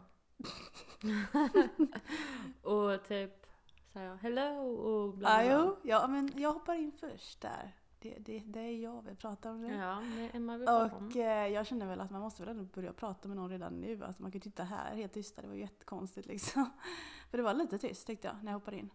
och 2.62 3.04
typ 3.04 3.46
säger 3.92 4.14
hello 4.14 4.74
och 4.74 5.14
bla 5.14 5.28
bla. 5.28 5.44
bla. 5.44 5.52
jo, 5.52 5.76
ja 5.82 6.06
men 6.06 6.32
jag 6.36 6.52
hoppar 6.52 6.74
in 6.74 6.92
först 6.92 7.40
där. 7.40 7.72
Det, 8.04 8.18
det, 8.18 8.42
det 8.46 8.60
är 8.60 8.76
jag 8.82 9.02
vi 9.02 9.14
pratar 9.14 9.50
om 9.50 9.60
nu. 9.60 9.74
Ja, 9.74 10.02
det 10.16 10.22
är 10.22 10.36
Emma 10.36 10.56
vi 10.56 10.66
pratar 10.66 10.96
om. 10.96 11.06
Och 11.06 11.16
eh, 11.16 11.48
jag 11.48 11.66
känner 11.66 11.86
väl 11.86 12.00
att 12.00 12.10
man 12.10 12.20
måste 12.20 12.42
väl 12.42 12.50
ändå 12.50 12.64
börja 12.64 12.92
prata 12.92 13.28
med 13.28 13.36
någon 13.36 13.50
redan 13.50 13.80
nu. 13.80 14.04
Alltså 14.04 14.22
man 14.22 14.30
kan 14.30 14.38
ju 14.38 14.42
titta 14.42 14.64
här 14.64 14.94
helt 14.94 15.12
tysta, 15.12 15.42
det 15.42 15.48
var 15.48 15.54
jättekonstigt 15.54 16.26
liksom. 16.26 16.70
För 17.30 17.38
det 17.38 17.44
var 17.44 17.54
lite 17.54 17.78
tyst 17.78 18.06
tyckte 18.06 18.28
jag 18.28 18.36
när 18.42 18.52
jag 18.52 18.58
hoppade 18.58 18.76
in. 18.78 18.90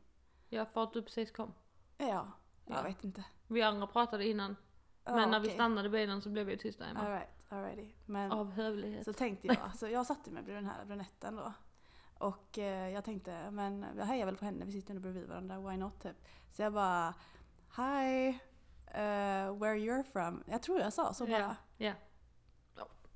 Ja, 0.49 0.65
för 0.65 0.83
att 0.83 0.93
du 0.93 1.01
precis 1.01 1.31
kom. 1.31 1.53
Ja, 1.97 2.05
jag 2.07 2.77
Ja. 2.77 2.81
vet 2.81 3.03
inte. 3.03 3.23
Vi 3.47 3.61
andra 3.61 3.87
pratade 3.87 4.27
innan, 4.27 4.55
men 5.03 5.29
när 5.31 5.39
vi 5.39 5.45
okej. 5.47 5.55
stannade 5.55 5.89
bilen 5.89 6.21
så 6.21 6.29
blev 6.29 6.45
vi 6.45 6.57
tysta 6.57 6.85
Emma. 6.85 6.99
Alright, 6.99 7.29
alrighty. 7.49 7.89
Men 8.05 8.31
Av 8.31 8.51
hövlighet. 8.51 9.05
så 9.05 9.13
tänkte 9.13 9.47
jag, 9.47 9.75
så 9.75 9.87
jag 9.87 10.05
satte 10.05 10.31
mig 10.31 10.43
bredvid 10.43 10.63
den 10.63 10.71
här 10.71 10.85
brunetten 10.85 11.35
då. 11.35 11.53
Och 12.17 12.57
eh, 12.57 12.89
jag 12.89 13.03
tänkte, 13.03 13.51
men 13.51 13.85
jag 13.97 14.05
hejar 14.05 14.25
väl 14.25 14.35
på 14.37 14.45
henne, 14.45 14.65
vi 14.65 14.71
sitter 14.71 14.89
ändå 14.91 15.01
bredvid 15.01 15.27
varandra, 15.27 15.59
why 15.59 15.77
not 15.77 16.01
typ. 16.01 16.15
Så 16.51 16.61
jag 16.61 16.73
bara, 16.73 17.13
hi, 17.77 18.39
uh, 18.95 19.59
where 19.59 19.75
you're 19.75 20.03
from? 20.13 20.43
Jag 20.47 20.61
tror 20.61 20.79
jag 20.79 20.93
sa 20.93 21.13
så 21.13 21.25
bara. 21.25 21.55
ja. 21.77 21.93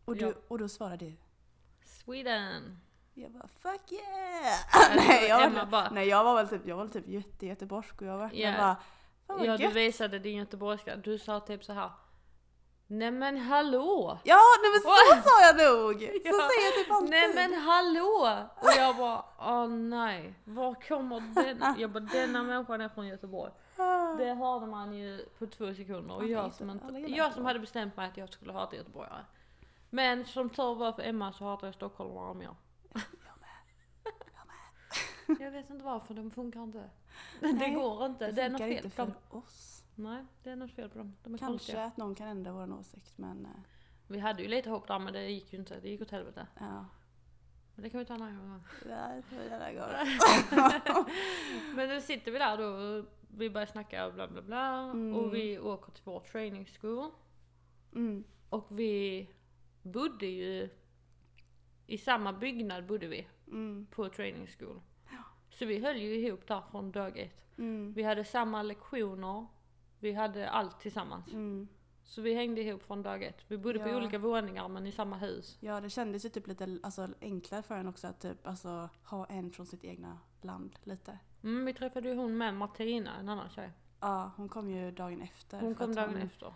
Och, 0.06 0.16
du, 0.16 0.36
och 0.48 0.58
då 0.60 0.70
svarade 0.70 1.06
du, 1.06 1.14
Sweden! 1.86 2.80
jag 3.14 3.32
bara 3.32 3.48
fuck 3.48 3.92
yeah! 3.92 4.60
Alltså, 4.72 4.94
nej, 5.08 5.28
jag 5.28 5.50
var, 5.50 5.66
bara- 5.66 5.90
nej 5.90 6.08
jag 6.08 6.24
var 6.24 6.36
väl 6.36 6.48
typ, 6.48 6.68
jag 6.68 6.76
var 6.76 6.84
väl 6.84 6.94
typ 6.94 7.08
jätte 7.08 7.46
göteborgsk 7.46 8.02
och 8.02 8.08
jag 8.08 8.18
var 8.18 8.30
jag 8.34 8.58
bara, 8.58 8.76
fan 9.28 9.46
Ja, 9.46 9.58
du 9.58 9.64
gött. 9.64 9.74
visade 9.74 10.20
din 10.20 10.38
göteborgska. 10.38 10.96
Du 10.96 11.18
sa 11.20 11.40
typ 11.40 11.64
så 11.64 11.74
här. 11.74 11.92
Nej 12.88 13.12
men 13.12 13.38
hallå! 13.38 14.20
Ja, 14.24 14.40
nej 14.62 14.72
men 14.72 14.82
så 14.82 15.22
sa 15.30 15.42
jag 15.42 15.56
nog! 15.58 15.94
Så 16.02 16.06
Ja. 16.06 16.50
säger 16.50 16.66
jag 16.66 16.74
typ 16.84 16.92
alltid. 16.92 17.10
Nej 17.10 17.34
men 17.36 17.54
hallå! 17.62 18.48
Och 18.62 18.70
jag 18.78 18.96
bara, 18.98 19.26
åh 19.40 19.68
nej, 19.68 20.34
var 20.44 20.76
kommer 20.88 21.20
den? 21.44 21.76
Jag 21.78 21.92
bara, 21.92 22.00
denna 22.00 22.44
människan 22.44 22.82
är 22.82 22.90
från 22.90 23.08
Göteborg. 23.08 23.52
Ah. 23.78 24.14
Det 24.14 24.34
hörde 24.34 24.66
man 24.66 24.94
ju 24.94 25.26
på 25.40 25.48
två 25.48 25.74
sekunder. 25.74 26.16
Och 26.16 26.28
jag 26.28 26.54
som, 26.54 26.70
inte, 26.70 26.98
jag 27.08 27.34
som 27.34 27.46
hade 27.46 27.60
bestämt 27.60 27.98
mig 27.98 28.08
att 28.10 28.18
jag 28.18 28.34
skulle 28.34 28.54
hata 28.54 28.76
göteborgare. 28.76 29.26
Men 29.90 30.26
som 30.26 30.50
tur 30.50 30.76
var 30.76 30.92
för 30.92 31.04
Emma 31.04 31.34
så 31.34 31.46
hatar 31.46 31.68
jag 31.68 31.74
stockholmare 31.74 32.34
mer. 32.34 32.56
Jag 35.40 35.52
vet 35.52 35.70
inte 35.70 35.86
varför, 35.86 36.14
de 36.14 36.32
funkar 36.32 36.64
inte. 36.64 36.90
Det 37.40 37.70
går 37.70 38.06
inte, 38.06 38.32
det, 38.32 38.42
är 38.42 38.50
något 38.50 38.62
fel 38.62 38.90
på 38.90 39.02
dem. 39.02 39.14
oss. 39.30 39.84
Nej, 39.96 40.26
det 40.44 40.50
är 40.50 40.56
något 40.56 40.72
fel 40.72 40.90
på 40.90 40.98
dem. 40.98 41.16
De 41.24 41.30
Kanske 41.30 41.46
konstiga. 41.46 41.84
att 41.84 41.98
någon 41.98 42.16
kan 42.16 42.28
ändra 42.28 42.52
vår 42.52 42.80
åsikt 42.80 43.18
men 43.18 43.46
eh, 43.46 43.52
Vi 44.08 44.20
hade 44.20 44.42
ju 44.44 44.48
lite 44.48 44.70
hopp 44.70 44.88
där 44.88 45.00
men 45.00 45.14
det 45.14 45.30
gick 45.30 45.54
ju 45.54 45.60
inte, 45.60 45.80
det 45.80 45.90
gick 45.90 46.02
åt 46.02 46.12
helvete. 46.12 46.48
ja. 46.60 46.86
Men 47.76 47.84
det 47.84 47.90
kan 47.90 48.00
vi 48.00 48.06
ta 48.06 48.14
en 48.16 48.22
annan 48.22 48.38
gång. 48.50 48.64
Jag 48.90 49.24
det 49.60 49.74
går. 49.74 51.06
Men 51.76 51.90
nu 51.90 52.02
sitter 52.02 52.32
vi 52.32 52.40
där 52.40 52.58
då 52.58 52.66
och 52.66 53.06
vi 53.38 53.50
börjar 53.50 53.68
snacka 53.68 54.06
och 54.06 54.14
bla 54.14 54.28
bla 54.28 54.42
bla. 54.42 54.78
Mm. 54.78 55.16
Och 55.16 55.34
vi 55.36 55.60
åker 55.60 55.92
till 55.92 56.04
vår 56.06 56.20
training 56.20 56.66
school. 56.66 57.12
Mm. 57.96 58.24
Och 58.50 58.68
vi 58.70 59.28
bodde 59.82 60.26
ju 60.26 60.70
i 61.88 61.98
samma 61.98 62.34
byggnad 62.34 62.86
bodde 62.86 63.08
vi 63.08 63.28
Mm. 63.48 63.88
på 63.92 64.10
training 64.10 64.48
school. 64.48 64.82
Så 65.50 65.66
vi 65.66 65.80
höll 65.80 65.98
ju 65.98 66.16
ihop 66.16 66.48
där 66.48 66.62
från 66.62 66.92
dag 66.92 67.18
ett. 67.20 67.58
Mm. 67.58 67.94
Vi 67.94 68.04
hade 68.04 68.24
samma 68.24 68.64
lektioner. 68.64 69.48
Vi 70.00 70.14
hade 70.14 70.50
allt 70.50 70.80
tillsammans. 70.80 71.34
Så 72.04 72.22
vi 72.22 72.34
hängde 72.34 72.62
ihop 72.62 72.84
från 72.84 73.02
dag 73.04 73.24
ett. 73.24 73.38
Vi 73.48 73.58
bodde 73.58 73.80
på 73.80 73.90
Ja. 73.90 73.98
olika 73.98 74.20
våningar 74.20 74.68
men 74.68 74.88
i 74.88 74.92
samma 74.92 75.18
hus. 75.18 75.58
Ja 75.60 75.82
det 75.82 75.90
kändes 75.90 76.26
ju 76.26 76.30
typ 76.30 76.48
lite 76.48 76.80
alltså, 76.84 77.08
enklare 77.22 77.62
för 77.62 77.76
en 77.76 77.88
också 77.88 78.08
att 78.08 78.20
typ, 78.20 78.48
alltså, 78.48 78.90
ha 79.04 79.26
en 79.26 79.52
från 79.52 79.66
sitt 79.66 79.84
egna 79.84 80.20
land 80.42 80.76
lite. 80.84 81.20
Mm, 81.44 81.66
vi 81.66 81.74
träffade 81.74 82.10
ju 82.10 82.16
hon 82.16 82.38
med 82.38 82.54
Martina, 82.54 83.20
en 83.20 83.30
annan 83.30 83.50
tjej. 83.50 83.72
Ja, 84.00 84.32
hon 84.38 84.50
kom 84.50 84.70
ju 84.70 84.92
dagen 84.92 85.22
efter. 85.22 85.60
Hon 85.60 85.76
kom 85.76 85.96
dagen 85.96 86.10
hon, 86.10 86.22
efter. 86.22 86.54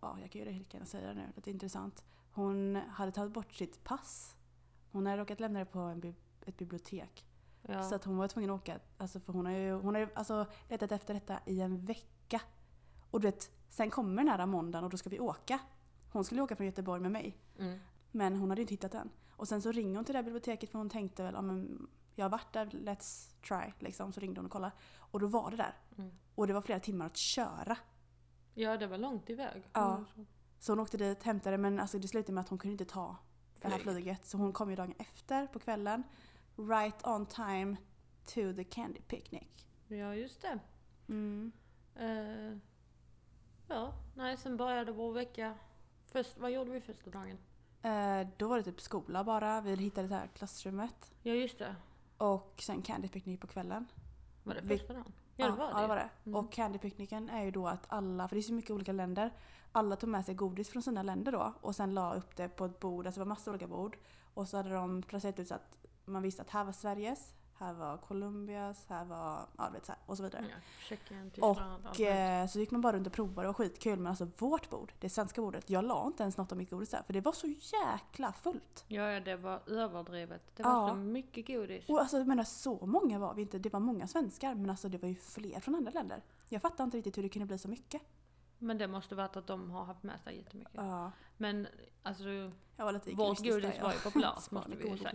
Ja, 0.00 0.18
jag 0.20 0.30
kan 0.30 0.40
ju 0.40 0.52
lika 0.52 0.76
gärna 0.76 0.86
säga 0.86 1.08
det 1.08 1.14
nu. 1.14 1.26
Lite 1.36 1.50
intressant. 1.50 2.04
Hon 2.32 2.76
hade 2.76 3.12
tagit 3.12 3.32
bort 3.32 3.52
sitt 3.52 3.84
pass. 3.84 4.36
Hon 4.92 5.06
hade 5.06 5.18
råkat 5.22 5.40
lämna 5.40 5.58
det 5.58 5.64
på 5.64 5.78
en 5.78 6.14
ett 6.46 6.56
bibliotek. 6.56 7.26
Ja. 7.62 7.82
Så 7.82 7.94
att 7.94 8.04
hon 8.04 8.16
var 8.16 8.28
tvungen 8.28 8.50
att 8.50 8.60
åka, 8.60 8.80
alltså 8.98 9.20
för 9.20 9.32
hon 9.32 9.46
har 9.46 9.52
ju, 9.52 9.72
hon 9.72 9.94
har 9.94 10.02
ju 10.02 10.08
alltså 10.14 10.46
letat 10.68 10.92
efter 10.92 11.14
detta 11.14 11.38
i 11.46 11.60
en 11.60 11.84
vecka. 11.84 12.40
Och 13.10 13.20
du 13.20 13.28
vet, 13.28 13.50
sen 13.68 13.90
kommer 13.90 14.24
den 14.24 14.28
här 14.28 14.46
måndagen 14.46 14.84
och 14.84 14.90
då 14.90 14.96
ska 14.96 15.10
vi 15.10 15.20
åka. 15.20 15.58
Hon 16.12 16.24
skulle 16.24 16.42
åka 16.42 16.56
från 16.56 16.66
Göteborg 16.66 17.02
med 17.02 17.12
mig. 17.12 17.38
Mm. 17.58 17.78
Men 18.10 18.36
hon 18.36 18.50
hade 18.50 18.60
inte 18.62 18.74
hittat 18.74 18.92
den. 18.92 19.10
Och 19.30 19.48
sen 19.48 19.62
så 19.62 19.72
ringer 19.72 19.96
hon 19.96 20.04
till 20.04 20.12
det 20.12 20.18
här 20.18 20.24
biblioteket 20.24 20.70
för 20.70 20.78
hon 20.78 20.90
tänkte 20.90 21.22
väl, 21.22 21.34
ja 21.34 21.42
men 21.42 21.88
jag 22.14 22.24
har 22.24 22.30
varit 22.30 22.52
där, 22.52 22.66
let's 22.66 23.34
try 23.48 23.72
liksom. 23.78 24.12
Så 24.12 24.20
ringde 24.20 24.40
hon 24.40 24.46
och 24.46 24.52
kollade. 24.52 24.72
Och 24.98 25.20
då 25.20 25.26
var 25.26 25.50
det 25.50 25.56
där. 25.56 25.74
Mm. 25.98 26.10
Och 26.34 26.46
det 26.46 26.52
var 26.52 26.60
flera 26.60 26.80
timmar 26.80 27.06
att 27.06 27.16
köra. 27.16 27.76
Ja, 28.54 28.76
det 28.76 28.86
var 28.86 28.98
långt 28.98 29.30
iväg. 29.30 29.62
Ja. 29.72 29.96
Mm, 29.96 30.26
så. 30.58 30.72
Hon 30.72 30.80
åkte 30.80 30.96
dit, 30.96 31.22
hämtade 31.22 31.58
men 31.58 31.80
alltså 31.80 31.98
det 31.98 32.08
slutade 32.08 32.32
med 32.32 32.40
att 32.40 32.48
hon 32.48 32.58
kunde 32.58 32.72
inte 32.72 32.84
ta 32.84 33.16
det 33.60 33.68
här 33.68 33.78
Flyg. 33.78 33.94
flyget. 33.94 34.26
Så 34.26 34.38
hon 34.38 34.52
kom 34.52 34.70
ju 34.70 34.76
dagen 34.76 34.94
efter 34.98 35.46
på 35.46 35.58
kvällen. 35.58 36.02
Right 36.56 37.06
on 37.06 37.26
time 37.26 37.76
to 38.26 38.52
the 38.56 38.64
candy 38.64 39.00
picnic. 39.00 39.66
Ja, 39.88 40.14
just 40.14 40.42
det. 40.42 40.58
Mm. 41.08 41.52
Eh, 41.94 42.58
ja, 43.68 43.92
nej, 44.14 44.36
sen 44.36 44.56
började 44.56 44.92
vår 44.92 45.12
vecka. 45.12 45.54
Först, 46.06 46.38
vad 46.38 46.50
gjorde 46.50 46.70
vi 46.70 46.80
första 46.80 47.10
dagen? 47.10 47.38
Eh, 47.82 48.28
då 48.36 48.48
var 48.48 48.56
det 48.56 48.62
typ 48.62 48.80
skola 48.80 49.24
bara. 49.24 49.60
Vi 49.60 49.74
hittade 49.74 50.08
det 50.08 50.14
här 50.14 50.26
klassrummet. 50.26 51.12
Ja, 51.22 51.32
just 51.32 51.58
det. 51.58 51.76
Och 52.18 52.62
sen 52.66 52.82
candy 52.82 53.08
picnic 53.08 53.40
på 53.40 53.46
kvällen. 53.46 53.86
Var 54.42 54.54
det 54.54 54.62
första 54.62 54.92
dagen? 54.92 55.12
Ja, 55.36 55.46
det 55.46 55.52
var 55.52 55.66
det. 55.66 55.72
Ja, 55.72 55.80
det 55.80 55.88
var 55.88 55.96
det. 55.96 56.08
Mm. 56.24 56.36
Och 56.36 56.52
candypicknicken 56.52 57.30
är 57.30 57.44
ju 57.44 57.50
då 57.50 57.66
att 57.66 57.84
alla, 57.88 58.28
för 58.28 58.36
det 58.36 58.40
är 58.40 58.42
så 58.42 58.52
mycket 58.52 58.70
olika 58.70 58.92
länder, 58.92 59.30
alla 59.72 59.96
tog 59.96 60.10
med 60.10 60.24
sig 60.24 60.34
godis 60.34 60.68
från 60.70 60.82
sina 60.82 61.02
länder 61.02 61.32
då 61.32 61.54
och 61.60 61.76
sen 61.76 61.94
la 61.94 62.14
upp 62.14 62.36
det 62.36 62.48
på 62.48 62.64
ett 62.64 62.80
bord, 62.80 63.06
alltså 63.06 63.20
det 63.20 63.24
var 63.24 63.28
massa 63.28 63.50
olika 63.50 63.66
bord. 63.66 63.98
Och 64.34 64.48
så 64.48 64.56
hade 64.56 64.70
de 64.70 65.02
placerat 65.02 65.38
ut 65.38 65.48
så 65.48 65.54
att 65.54 65.76
man 66.04 66.22
visste 66.22 66.42
att 66.42 66.50
här 66.50 66.64
var 66.64 66.72
Sveriges, 66.72 67.34
här 67.58 67.72
var 67.72 67.96
Colombias, 67.96 68.86
här 68.88 69.04
var, 69.04 69.46
ja 69.58 69.66
du 69.66 69.72
vet 69.72 69.86
så 69.86 69.92
här, 69.92 70.00
och 70.06 70.16
så 70.16 70.22
vidare. 70.22 70.44
Ja, 70.50 70.56
Tjeckien, 70.88 71.30
Tyskland, 71.30 71.86
Och 71.86 72.00
eh, 72.00 72.46
så 72.46 72.58
gick 72.58 72.70
man 72.70 72.80
bara 72.80 72.92
runt 72.96 73.06
och 73.06 73.12
provade, 73.12 73.42
det 73.42 73.46
var 73.46 73.54
skitkul 73.54 73.98
men 73.98 74.06
alltså 74.06 74.28
vårt 74.38 74.70
bord, 74.70 74.92
det 75.00 75.10
svenska 75.10 75.40
bordet, 75.40 75.70
jag 75.70 75.84
la 75.84 76.06
inte 76.06 76.22
ens 76.22 76.36
något 76.36 76.52
av 76.52 76.58
mitt 76.58 76.70
godis 76.70 76.90
där 76.90 77.02
för 77.02 77.12
det 77.12 77.20
var 77.20 77.32
så 77.32 77.46
jäkla 77.46 78.32
fullt. 78.32 78.84
Ja, 78.88 79.02
ja, 79.12 79.20
det 79.20 79.36
var 79.36 79.62
överdrivet. 79.66 80.56
Det 80.56 80.62
var 80.62 80.70
Ja. 80.70 80.88
så 80.88 80.94
mycket 80.94 81.46
godis. 81.46 81.88
Och 81.88 82.00
alltså 82.00 82.18
jag 82.18 82.26
menar 82.26 82.44
så 82.44 82.86
många 82.86 83.18
var 83.18 83.34
vi 83.34 83.42
inte, 83.42 83.58
det 83.58 83.72
var 83.72 83.80
många 83.80 84.06
svenskar 84.06 84.54
men 84.54 84.70
alltså 84.70 84.88
det 84.88 84.98
var 84.98 85.08
ju 85.08 85.14
fler 85.14 85.60
från 85.60 85.74
andra 85.74 85.90
länder. 85.90 86.22
Jag 86.48 86.62
fattar 86.62 86.84
inte 86.84 86.96
riktigt 86.96 87.18
hur 87.18 87.22
det 87.22 87.28
kunde 87.28 87.46
bli 87.46 87.58
så 87.58 87.68
mycket. 87.68 88.02
Men 88.58 88.78
det 88.78 88.88
måste 88.88 89.14
varit 89.14 89.36
att 89.36 89.46
de 89.46 89.70
har 89.70 89.84
haft 89.84 90.02
med 90.02 90.20
sig 90.20 90.36
jättemycket. 90.36 90.74
Ja. 90.74 91.12
Men 91.36 91.66
alltså, 92.02 92.24
vårt 92.76 93.38
godis 93.38 93.42
där, 93.62 93.82
var 93.82 93.90
ju 93.90 93.96
ja. 93.96 94.02
populärt 94.02 94.50
måste 94.50 94.76
vi 94.76 94.88
ju 94.88 94.98
säga. 94.98 95.12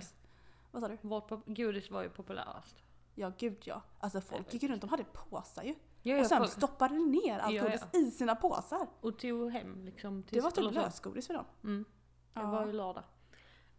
Vad 0.72 0.82
sa 0.82 0.88
du? 0.88 0.98
Vårt 1.02 1.30
godis 1.46 1.92
var 1.92 2.04
ju 2.04 2.10
populärast. 2.10 2.84
Ja, 3.16 3.32
gud 3.38 3.58
ja. 3.64 3.82
Alltså 4.00 4.22
folk 4.22 4.54
gick 4.54 4.64
runt, 4.64 4.82
de 4.82 4.90
hade 4.90 5.04
påsar 5.04 5.64
ju. 5.64 5.76
Ja, 6.04 6.20
och 6.20 6.26
sen 6.26 6.38
folk- 6.38 6.52
stoppade 6.52 6.96
ner 7.00 7.40
allt 7.40 7.54
Ja, 7.54 7.64
godis 7.64 7.82
ja. 7.94 8.00
i 8.00 8.12
sina 8.12 8.36
påsar. 8.36 8.88
Och 9.02 9.20
tog 9.20 9.52
hem 9.52 9.86
liksom. 9.86 10.24
Till 10.24 10.36
Det 10.38 10.44
var 10.44 10.52
typ 10.52 10.72
lösgodis 10.74 11.28
för 11.28 11.34
dem. 11.34 11.46
Mm. 11.64 11.86
Det 12.34 12.40
Ja. 12.40 12.52
var 12.52 12.66
ju 12.66 12.74
lördag. 12.74 13.04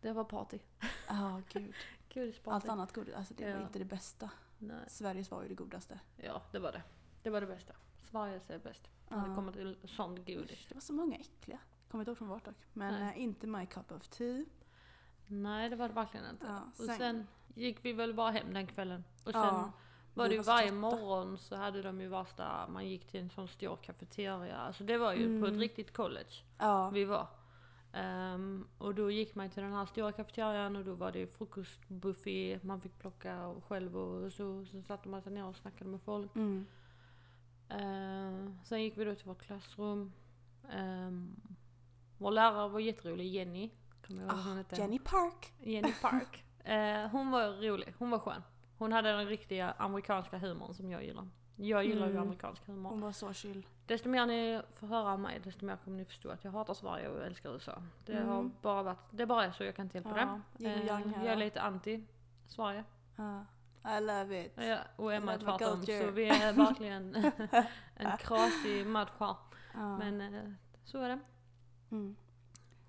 Det 0.01 0.13
var 0.13 0.25
party. 0.25 0.59
Ja, 1.09 1.43
gud. 1.53 1.75
Godisparty. 2.15 2.55
Allt 2.55 2.69
annat 2.69 2.93
godis, 2.93 3.15
alltså 3.15 3.35
det 3.35 3.45
var 3.45 3.61
Ja. 3.61 3.63
inte 3.67 3.79
det 3.79 3.85
bästa. 3.85 4.31
Nej. 4.59 4.77
Sveriges 4.89 5.31
var 5.31 5.43
ju 5.43 5.49
det 5.49 5.55
godaste. 5.55 6.01
Ja, 6.17 6.43
det 6.53 6.59
var 6.59 6.73
det. 6.73 6.83
Det 7.23 7.31
var 7.31 7.41
det 7.41 7.47
bästa. 7.47 7.73
Sveriges 8.11 8.51
är 8.51 8.59
bäst. 8.59 8.89
När 9.09 9.23
det 9.23 9.29
Ja. 9.29 9.35
kommer 9.35 9.53
till 9.53 9.77
sånt 9.85 10.19
godis. 10.27 10.67
Det 10.69 10.75
var 10.75 10.81
så 10.81 10.93
många 10.93 11.17
äckliga. 11.17 11.59
Kommer 11.91 12.03
inte 12.03 12.11
ihåg 12.11 12.19
från 12.19 12.29
vart 12.29 12.45
dock. 12.45 12.55
Men 12.73 12.95
Nej. 12.95 13.15
eh, 13.17 13.23
inte 13.23 13.47
my 13.47 13.67
cup 13.67 13.93
of 13.93 14.09
tea. 14.09 14.45
Nej, 15.33 15.71
det 15.71 15.77
var 15.77 15.89
det 15.89 15.95
verkligen 15.95 16.27
inte. 16.31 16.47
Ja, 16.47 16.61
Och 16.79 16.85
sen- 16.85 16.99
sen 16.99 17.27
gick 17.55 17.85
vi 17.85 17.93
väl 17.93 18.15
bara 18.15 18.31
hem 18.31 18.55
den 18.55 18.67
kvällen. 18.67 19.05
Och 19.25 19.33
sen 19.33 19.43
Ja, 19.43 19.73
var 20.15 20.29
det 20.29 20.35
ju 20.35 20.43
varje 20.43 20.69
trötta. 20.69 20.81
morgon 20.81 21.39
så 21.39 21.57
hade 21.57 21.83
de 21.83 22.01
ju 22.01 22.09
värsta, 22.09 22.69
man 22.69 22.89
gick 22.89 23.07
till 23.07 23.21
en 23.21 23.31
sån 23.31 23.49
stor 23.49 23.77
kafeteria. 23.77 24.57
Alltså 24.57 24.85
det 24.85 24.99
var 24.99 25.13
ju 25.13 25.41
på 25.41 25.47
ett 25.47 25.51
Mm. 25.51 25.61
riktigt 25.61 25.93
college 25.93 26.31
Ja, 26.59 26.91
vi 26.91 27.05
var. 27.05 27.27
Ehm, 27.93 28.69
och 28.79 28.95
då 28.95 29.11
gick 29.11 29.35
man 29.35 29.51
till 29.51 29.63
den 29.63 29.73
här 29.73 29.87
stora 29.87 30.13
kafeterian 30.13 30.77
och 30.77 30.85
då 30.85 30.95
var 30.95 31.13
det 31.13 31.27
frukostbuffé, 31.27 32.61
man 32.63 32.81
fick 32.81 32.99
plocka 32.99 33.47
och 33.47 33.65
själv 33.65 33.97
och 33.97 34.33
så. 34.33 34.65
Sen 34.65 34.83
satte 34.83 35.09
man 35.09 35.23
sig 35.23 35.33
ner 35.33 35.45
och 35.47 35.57
snackade 35.57 35.91
med 35.91 36.01
folk. 36.03 36.37
mm. 36.37 36.67
Ehm, 37.69 38.59
sen 38.65 38.83
gick 38.83 38.99
vi 38.99 39.05
då 39.05 39.15
till 39.15 39.27
vårt 39.27 39.43
klassrum. 39.43 40.13
Um, 40.79 41.37
vår 42.19 42.31
lärare 42.31 42.69
var 42.69 42.81
jätterolig, 42.81 43.27
Jenny. 43.27 43.71
Kommer 44.17 44.23
ihåg 44.29 44.37
vad 44.37 44.45
hon 44.45 44.53
Ah, 44.53 44.57
hette? 44.57 44.77
Jenny 44.77 44.99
Park. 44.99 45.53
Jenny 45.61 45.93
Park. 46.03 46.45
Eh, 46.65 47.07
hon 47.11 47.31
var 47.31 47.49
rolig, 47.69 47.95
hon 47.99 48.11
var 48.11 48.19
skön. 48.19 48.43
Hon 48.79 48.93
hade 48.93 49.13
den 49.13 49.27
riktiga 49.27 49.73
amerikanska 49.79 50.39
humorn 50.39 50.75
som 50.75 50.91
jag 50.91 51.05
gillar. 51.05 51.29
Jag 51.57 51.85
gillar 51.85 52.07
ju 52.07 52.13
Mm. 52.13 52.23
amerikansk 52.23 52.67
humor. 52.67 52.91
Hon 52.91 53.01
var 53.01 53.13
så 53.13 53.33
chill. 53.33 53.67
Desto 53.87 54.09
mer 54.09 54.27
ni 54.27 54.63
får 54.73 54.87
höra 54.87 55.17
mig, 55.17 55.41
desto 55.45 55.65
mer 55.65 55.77
kommer 55.77 55.97
ni 55.97 56.05
förstå 56.05 56.31
att 56.31 56.45
jag 56.45 56.51
hatar 56.53 56.75
Sverige 56.75 57.09
och 57.09 57.23
älskar 57.27 57.51
USA. 57.55 57.83
Det 58.07 58.13
Mm. 58.13 58.29
har 58.29 58.51
bara 58.63 58.83
varit, 58.83 58.99
det 59.11 59.27
bara 59.27 59.45
är 59.45 59.53
så, 59.53 59.65
jag 59.65 59.77
kan 59.77 59.87
inte 59.87 59.97
hjälpa 59.99 60.19
Ja, 60.21 60.41
det. 60.57 60.67
Eh, 60.67 60.87
jag 60.87 61.27
är 61.33 61.37
lite 61.37 61.61
anti 61.63 62.05
Sverige. 62.47 62.85
Ja. 63.17 63.45
I 63.99 64.01
love 64.01 64.45
it. 64.47 64.53
Ja, 64.57 64.79
och 64.97 65.13
Emma 65.15 65.33
är 65.35 65.39
tvärtom. 65.39 65.83
Så 65.87 66.11
vi 66.11 66.29
är 66.29 66.53
verkligen 66.67 67.15
en 67.97 68.17
krasig 68.19 68.87
match 68.87 69.11
här. 69.19 69.37
Ja. 69.75 69.99
Men 69.99 70.21
eh, 70.35 70.53
så 70.85 70.99
är 70.99 71.09
det. 71.09 71.19
Mm. 71.91 72.17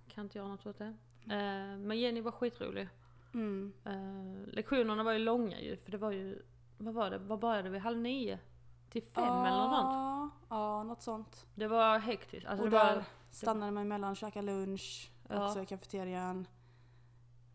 Kan 0.07 0.23
inte 0.23 0.37
göra 0.37 0.47
något 0.47 0.65
åt 0.65 0.77
det. 0.77 0.93
Eh, 1.29 1.77
Men 1.77 1.99
Jenny 1.99 2.21
var 2.21 2.31
skitrolig. 2.31 2.89
Mm. 3.33 3.73
Eh, 3.85 4.53
lektionerna 4.53 5.03
var 5.03 5.11
ju 5.13 5.19
långa 5.19 5.59
ju, 5.61 5.77
för 5.77 5.91
det 5.91 5.97
var 5.97 6.11
ju, 6.11 6.41
vad 6.77 6.93
var 6.93 7.09
det, 7.09 7.17
vad 7.17 7.39
började 7.39 7.69
vi? 7.69 7.79
Halv 7.79 7.97
nio? 7.99 8.39
Till 8.89 9.03
fem 9.03 9.23
eller 9.45 9.57
något 9.57 9.71
sånt. 9.79 9.93
Ja, 9.93 10.29
ja, 10.49 10.83
något 10.83 11.01
sånt. 11.01 11.45
Det 11.55 11.67
var 11.67 11.99
hektiskt. 11.99 12.47
Alltså 12.47 12.63
och 12.65 12.69
det 12.71 12.77
där 12.77 12.95
var, 12.95 13.03
stannade 13.31 13.71
man 13.71 13.83
emellan, 13.83 14.15
käkade 14.15 14.45
lunch, 14.45 15.11
Ja. 15.29 15.47
också 15.47 15.61
i 15.61 15.65
kafeterian. 15.65 16.47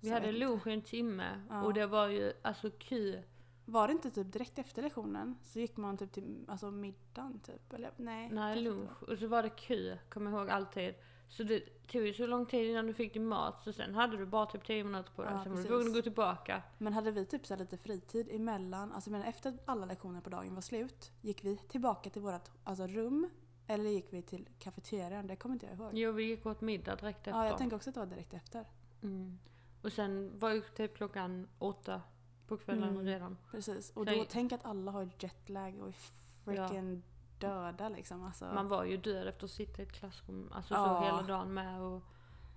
vi 0.01 0.09
Så 0.09 0.15
hade 0.15 0.33
lunch 0.33 0.67
i 0.67 0.73
en 0.73 0.83
timme 0.83 1.41
Ja. 1.51 1.63
och 1.63 1.75
det 1.75 1.87
var 1.87 2.09
ju 2.09 2.33
alltså 2.43 2.71
kö. 2.71 3.23
Var 3.65 3.87
det 3.89 3.93
inte 3.93 4.11
typ 4.11 4.33
direkt 4.33 4.59
efter 4.59 4.83
lektionen 4.83 5.37
så 5.43 5.59
gick 5.61 5.77
man 5.77 5.97
typ 5.97 6.13
till 6.13 6.45
alltså, 6.49 6.71
middagen 6.71 7.41
typ? 7.41 7.73
Eller 7.73 7.91
nej? 7.97 8.29
Nej, 8.33 8.63
lunch. 8.63 9.03
Och 9.03 9.19
så 9.19 9.27
var 9.27 9.43
det 9.43 9.49
kö, 9.51 9.99
kommer 10.09 10.31
ihåg 10.31 10.51
alltid. 10.51 10.95
Så 11.29 11.43
det 11.43 11.61
tog 11.87 12.07
ju 12.07 12.13
så 12.13 12.27
lång 12.27 12.47
tid 12.47 12.71
innan 12.71 12.87
du 12.87 12.95
fick 12.95 13.13
din 13.13 13.27
mat, 13.27 13.63
så 13.65 13.73
sen 13.73 13.95
hade 13.95 14.17
du 14.17 14.27
bara 14.27 14.47
typ 14.47 14.65
10 14.67 14.85
minuter 14.85 15.13
på 15.17 15.23
dig. 15.23 15.33
Ja, 15.33 15.43
sen 15.43 15.53
var 15.53 15.63
du 15.63 15.67
tvungen 15.69 15.87
att 15.87 15.95
gå 15.95 16.03
tillbaka. 16.03 16.63
Men 16.79 16.93
hade 16.93 17.11
vi 17.11 17.27
typ 17.27 17.47
så 17.47 17.57
lite 17.57 17.77
fritid 17.77 18.29
emellan, 18.31 18.93
alltså 18.93 19.11
men 19.11 19.23
efter 19.23 19.51
att 19.51 19.57
alla 19.65 19.87
lektioner 19.87 20.21
på 20.21 20.31
dagen 20.31 20.55
var 20.55 20.63
slut, 20.63 21.13
gick 21.21 21.45
vi 21.45 21.57
tillbaka 21.57 22.11
till 22.11 22.23
vårt 22.23 22.51
alltså, 22.65 22.87
rum 22.87 23.31
eller 23.67 23.91
gick 23.91 24.13
vi 24.13 24.23
till 24.23 24.49
kafeterian? 24.59 25.27
Det 25.27 25.37
kommer 25.37 25.55
inte 25.55 25.67
jag 25.67 25.75
ihåg. 25.75 25.91
Jo, 25.93 26.13
vi 26.13 26.23
gick 26.25 26.47
åt 26.47 26.61
middag 26.61 26.97
direkt 26.97 27.19
efter. 27.19 27.31
Ja, 27.31 27.47
jag 27.47 27.59
tänker 27.59 27.77
också 27.77 27.91
att 27.91 27.95
det 27.95 28.01
var 28.01 28.07
direkt 28.07 28.35
efter. 28.35 28.65
mm. 29.03 29.39
Och 29.83 29.93
sen 29.93 30.39
var 30.39 30.51
ju 30.51 30.61
typ 30.61 30.97
klockan 30.97 31.49
åtta 31.59 32.03
på 32.47 32.57
kvällen 32.57 32.89
Mm. 32.89 33.07
redan. 33.07 33.37
Precis. 33.51 33.91
Och 33.91 34.05
Sen- 34.07 34.19
då, 34.19 34.25
tänk 34.29 34.53
att 34.53 34.65
alla 34.65 34.91
har 34.91 35.09
jetlag 35.19 35.79
och 35.81 35.89
är 35.89 35.93
freaking 36.45 37.03
döda 37.41 37.89
liksom. 37.89 38.25
Alltså, 38.25 38.45
Man 38.45 38.69
var 38.69 38.85
ju 38.85 38.97
död 38.97 39.29
efter 39.29 39.45
att 39.45 39.51
sitta 39.51 39.83
i 39.83 39.85
ett 39.85 39.93
klassrum, 39.93 40.51
alltså 40.55 40.75
Ja. 40.75 40.85
så 41.01 41.05
hela 41.05 41.23
dagen 41.23 41.55
med 41.55 41.81
och 41.83 42.03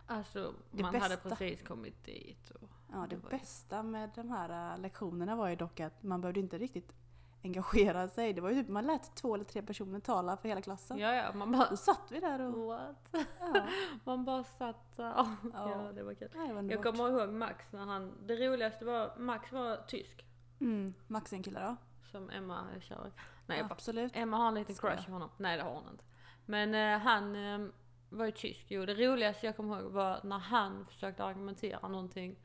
Alltså 0.08 0.54
Det 0.72 0.84
man 0.84 0.96
hade 0.96 1.16
bästa- 1.16 1.30
precis 1.30 1.68
kommit 1.68 2.04
dit 2.06 2.50
och 2.50 2.70
ja, 2.92 2.98
det 2.98 3.08
det 3.10 3.16
var 3.16 3.32
ju- 3.32 3.38
bästa 3.38 3.84
med 3.84 4.10
de 4.16 4.30
här 4.32 4.74
äh, 4.74 4.80
lektionerna 4.82 5.36
var 5.36 5.50
ju 5.50 5.56
dock 5.56 5.80
att 5.80 6.04
man 6.04 6.22
behövde 6.22 6.40
inte 6.40 6.58
riktigt 6.58 6.94
engagera 7.44 8.08
sig. 8.08 8.34
Det 8.34 8.42
var 8.42 8.50
ju 8.50 8.56
typ, 8.62 8.70
man 8.70 8.88
lät 8.88 9.16
två 9.16 9.36
eller 9.36 9.46
tre 9.46 9.62
personer 9.62 10.00
tala 10.00 10.38
för 10.38 10.50
hela 10.50 10.62
klassen. 10.62 10.98
Ja 10.98 11.14
ja, 11.14 11.34
man 11.34 11.52
bara 11.52 11.70
Då 11.70 11.78
satt 11.78 12.12
vi 12.12 12.20
där 12.20 12.40
och... 12.42 12.66
What? 12.68 12.96
Ja, 13.40 13.68
Man 14.04 14.26
bara 14.26 14.44
satt. 14.44 14.94
Ja, 14.96 15.36
Ja. 15.54 15.92
det 15.96 16.04
var 16.04 16.14
kul. 16.14 16.30
Det 16.34 16.54
var 16.54 16.64
Jag 16.64 16.84
kommer 16.84 17.10
ihåg 17.10 17.30
Max 17.30 17.74
när 17.74 17.86
han, 17.86 18.14
det 18.28 18.36
roligaste 18.48 18.86
var, 18.86 19.16
Max 19.18 19.52
var 19.52 19.78
tysk. 19.88 20.26
Mm, 20.60 20.94
Max 21.08 21.34
är 21.34 21.38
en 21.38 21.44
kille 21.44 21.60
då? 21.60 21.76
Som 22.12 22.30
Emma 22.30 22.66
i. 22.78 22.82
Nej 23.46 23.58
jag 23.58 23.68
bara, 23.68 23.74
Absolut. 23.74 24.12
Emma 24.16 24.38
har 24.38 24.48
en 24.48 24.54
liten 24.54 24.76
crush 24.76 25.06
på 25.06 25.12
honom. 25.12 25.30
Nej 25.38 25.58
det 25.58 25.64
har 25.64 25.72
hon 25.72 25.90
inte. 25.92 26.04
Men 26.46 26.76
eh, 26.76 27.00
han 27.00 27.36
eh, 27.36 27.68
var 28.10 28.26
ju 28.26 28.32
tysk. 28.32 28.66
Jo 28.70 28.86
det 28.86 28.94
roligaste 28.94 29.46
jag 29.46 29.56
kommer 29.56 29.80
ihåg 29.80 29.92
var 29.92 30.20
när 30.24 30.40
han 30.40 30.86
försökte 30.86 31.24
argumentera 31.24 31.88
någonting. 31.88 32.36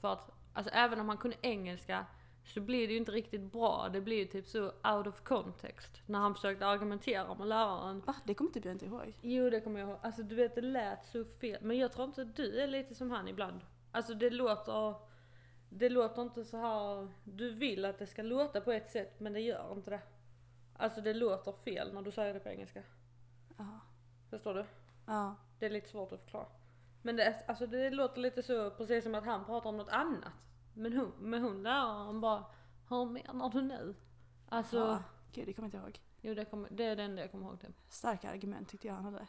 För 0.00 0.12
att, 0.12 0.30
alltså 0.52 0.72
även 0.74 1.00
om 1.00 1.08
han 1.08 1.18
kunde 1.18 1.36
engelska 1.40 2.06
så 2.44 2.60
blir 2.60 2.86
det 2.86 2.92
ju 2.92 2.98
inte 2.98 3.12
riktigt 3.12 3.52
bra. 3.52 3.88
Det 3.92 4.00
blir 4.00 4.16
ju 4.16 4.24
typ 4.24 4.46
så 4.46 4.64
out 4.64 5.06
of 5.06 5.20
context. 5.20 6.02
När 6.06 6.18
han 6.18 6.34
försökte 6.34 6.66
argumentera 6.66 7.34
med 7.34 7.46
läraren. 7.46 8.00
Va? 8.00 8.14
Det 8.24 8.34
kommer 8.34 8.50
typ 8.50 8.64
jag 8.64 8.74
inte 8.74 8.86
ihåg. 8.86 9.14
Jo 9.22 9.50
det 9.50 9.60
kommer 9.60 9.80
jag 9.80 9.88
ihåg. 9.88 9.98
Alltså 10.02 10.22
du 10.22 10.34
vet 10.34 10.54
det 10.54 10.60
lät 10.60 11.06
så 11.06 11.24
fel. 11.24 11.58
Men 11.62 11.78
jag 11.78 11.92
tror 11.92 12.04
inte 12.04 12.22
att 12.22 12.36
du 12.36 12.60
är 12.60 12.66
lite 12.66 12.94
som 12.94 13.10
han 13.10 13.28
ibland. 13.28 13.60
Alltså 13.92 14.14
det 14.14 14.30
låter... 14.30 14.94
Det 15.68 15.88
låter 15.88 16.22
inte 16.22 16.44
så 16.44 16.56
här... 16.56 17.08
Du 17.24 17.50
vill 17.50 17.84
att 17.84 17.98
det 17.98 18.06
ska 18.06 18.22
låta 18.22 18.60
på 18.60 18.72
ett 18.72 18.88
sätt 18.88 19.20
men 19.20 19.32
det 19.32 19.40
gör 19.40 19.72
inte 19.72 19.90
det. 19.90 20.00
Alltså 20.76 21.00
det 21.00 21.14
låter 21.14 21.52
fel 21.52 21.94
när 21.94 22.02
du 22.02 22.10
säger 22.10 22.34
det 22.34 22.40
på 22.40 22.48
engelska. 22.48 22.82
Ja. 23.56 23.80
Förstår 24.30 24.54
du? 24.54 24.64
Ja. 25.06 25.34
Det 25.58 25.66
är 25.66 25.70
lite 25.70 25.88
svårt 25.88 26.12
att 26.12 26.20
förklara. 26.20 26.46
Men 27.02 27.16
det, 27.16 27.44
alltså 27.46 27.66
det 27.66 27.90
låter 27.90 28.20
lite 28.20 28.42
så 28.42 28.70
precis 28.70 29.04
som 29.04 29.14
att 29.14 29.24
han 29.24 29.44
pratar 29.44 29.70
om 29.70 29.76
något 29.76 29.92
annat. 29.92 30.32
Men 30.74 30.92
hon, 30.92 31.12
men 31.18 31.42
hon 31.42 31.62
läraren 31.62 32.20
bara 32.20 32.44
Hur 32.88 33.04
menar 33.04 33.50
du 33.50 33.62
nu? 33.62 33.94
Alltså, 34.48 34.76
ja. 34.76 35.02
Gud, 35.32 35.46
det 35.46 35.52
kommer 35.52 35.70
jag 35.72 35.78
inte 35.78 35.86
ihåg. 35.86 36.00
jo 36.20 36.34
det, 36.34 36.44
kommer, 36.44 36.68
det 36.70 36.84
är 36.84 36.96
det 36.96 37.02
enda 37.02 37.22
jag 37.22 37.30
kommer 37.30 37.46
ihåg 37.46 37.60
typ. 37.60 37.80
Starka 37.88 38.30
argument 38.30 38.68
tyckte 38.68 38.86
jag 38.86 38.94
han 38.94 39.04
hade. 39.04 39.26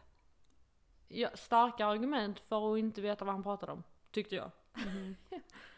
Ja, 1.08 1.30
starka 1.34 1.86
argument 1.86 2.40
för 2.40 2.74
att 2.74 2.80
inte 2.80 3.02
veta 3.02 3.26
vad 3.26 3.34
han 3.34 3.44
pratade 3.44 3.72
om. 3.72 3.84
Tyckte 4.12 4.36
jag. 4.36 4.52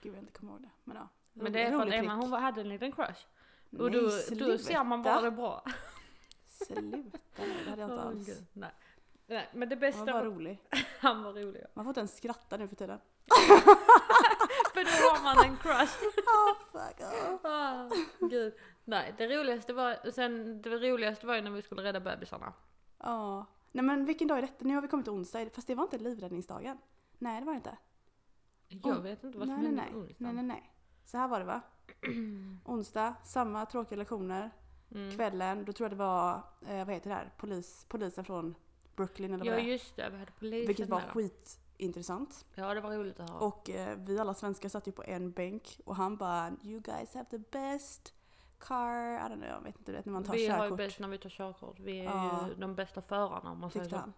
Gud, 0.01 0.15
jag 0.15 0.18
inte 0.18 0.32
kommer 0.32 0.53
ihåg 0.53 0.61
det. 0.61 0.70
Men 0.84 0.97
ja. 0.97 1.07
Men 1.34 1.53
det 1.53 1.63
är 1.63 1.72
för 1.72 1.88
att 1.88 1.93
Emma 1.93 2.15
hon 2.15 2.34
hade 2.34 2.61
en 2.61 2.70
liten 2.70 2.91
crush. 2.91 3.26
Och 3.72 3.91
Nej, 3.91 4.01
då, 4.39 4.45
då 4.47 4.57
ser 4.57 4.84
man 4.84 5.01
bara 5.03 5.22
det 5.22 5.32
bra. 5.32 5.63
Sluta, 6.47 7.18
nej, 7.38 7.57
det 7.63 7.70
hade 7.70 7.82
jag 7.82 7.91
inte 7.91 8.01
alls. 8.01 8.26
gud, 8.26 8.45
Nej. 8.53 8.72
Nej, 9.28 9.49
men 9.53 9.70
det 9.70 9.76
Han 9.76 9.80
bästa 9.80 9.99
var 10.05 10.13
bara 10.13 10.24
var, 10.24 10.32
rolig. 10.36 10.61
han 10.99 11.24
var 11.24 11.34
rolig. 11.34 11.61
ja. 11.63 11.68
Man 11.74 11.86
får 11.86 11.89
inte 11.89 11.99
ens 11.99 12.18
skratta 12.18 12.57
nu 12.57 12.68
för 12.68 12.76
tiden. 12.76 12.99
För 14.74 14.84
då 14.84 14.89
har 15.15 15.24
man 15.24 15.45
en 15.45 15.57
crush. 15.57 15.97
Oh, 16.28 16.57
fuck 16.72 16.99
off. 17.34 17.45
Ah, 17.45 17.89
gud. 18.20 18.53
Nej, 18.86 19.13
det 19.18 19.28
roligaste 19.28 19.74
var, 19.74 20.11
sen, 20.11 20.61
det 20.61 20.70
roligaste 20.70 21.28
var 21.28 21.36
ju 21.36 21.41
när 21.41 21.51
vi 21.51 21.61
skulle 21.61 21.84
rädda 21.84 21.99
bebisarna. 21.99 22.53
Ja. 22.99 23.45
Nej 23.72 23.86
men 23.86 24.05
vilken 24.05 24.28
dag 24.28 24.38
är 24.38 24.41
detta? 24.41 24.65
Nu 24.65 24.76
har 24.76 24.82
vi 24.82 24.88
kommit 24.88 25.05
till 25.05 25.13
onsdag, 25.13 25.49
fast 25.53 25.68
det 25.68 25.76
var 25.76 25.84
inte 25.84 25.97
livräddningsdagen. 25.97 26.78
Nej 27.18 27.39
det 27.39 27.45
var 27.45 27.53
det 27.53 27.57
inte. 27.57 27.78
Jag 28.68 28.86
Oh, 28.97 29.01
vet 29.01 29.24
inte 29.24 29.38
vad 29.38 29.47
som 29.47 29.55
nej, 29.61 29.72
nej, 29.72 29.76
hände 29.76 29.82
nej. 29.82 29.91
nej, 29.93 30.01
onsdagen. 30.09 30.36
nej, 30.36 30.43
nej. 30.45 30.72
Så 31.05 31.18
här 31.18 31.28
var 31.28 31.39
det 31.39 31.45
va? 31.45 31.61
Onsdag, 32.66 33.14
samma 33.24 33.66
tråkiga 33.66 33.98
lektioner. 33.98 34.52
Mm. 34.92 35.12
Kvällen, 35.16 35.66
då 35.66 35.74
tror 35.74 35.86
jag 35.86 35.92
det 35.92 36.04
var, 36.04 36.34
eh, 36.68 36.86
vad 36.86 36.94
heter 36.96 37.10
det 37.10 37.16
här, 37.16 37.34
Polis, 37.38 37.86
polisen 37.90 38.26
från 38.26 38.56
Brooklyn 38.96 39.34
eller 39.34 39.46
vad 39.46 39.54
Ja 39.54 39.58
det 39.58 39.62
är. 39.70 39.72
just 39.72 39.96
det, 39.96 40.10
vi 40.10 40.18
hade 40.18 40.32
polisen 40.40 40.68
Vilket 40.68 40.90
var 40.90 40.98
med 41.00 41.08
då. 41.08 41.14
skitintressant. 41.14 42.46
Ja 42.56 42.74
det 42.74 42.82
var 42.82 42.92
roligt 42.92 43.20
att 43.20 43.30
höra. 43.30 43.40
Och 43.40 43.70
eh, 43.70 43.98
vi 43.98 44.20
alla 44.20 44.34
svenskar 44.34 44.70
satt 44.70 44.88
ju 44.88 44.92
på 44.92 45.04
en 45.04 45.32
bänk 45.32 45.80
och 45.86 45.96
han 45.96 46.18
bara 46.18 46.52
You 46.64 46.80
guys 46.82 47.14
have 47.14 47.26
the 47.30 47.38
best 47.38 48.14
car, 48.60 49.16
I 49.16 49.20
don't 49.20 49.34
know, 49.36 49.46
jag 49.50 49.62
vet 49.62 49.78
inte, 49.78 49.92
du 49.92 49.98
vet 49.98 50.06
när 50.06 50.14
man 50.14 50.24
tar 50.24 50.34
vi 50.34 50.48
har 50.48 50.58
ju 50.58 50.62
körkort. 50.64 50.78
bäst 50.78 51.00
när 51.00 51.08
vi 51.08 51.18
tar 51.18 51.30
körkort. 51.30 51.80
Vi 51.80 52.00
är 52.00 52.04
Ja. 52.04 52.48
ju 52.50 52.56
de 52.56 52.76
bästa 52.76 53.02
förarna 53.02 53.52
om 53.52 53.60
man 53.60 53.72
säger 53.72 53.90
så. 53.90 53.96
han. 53.96 54.14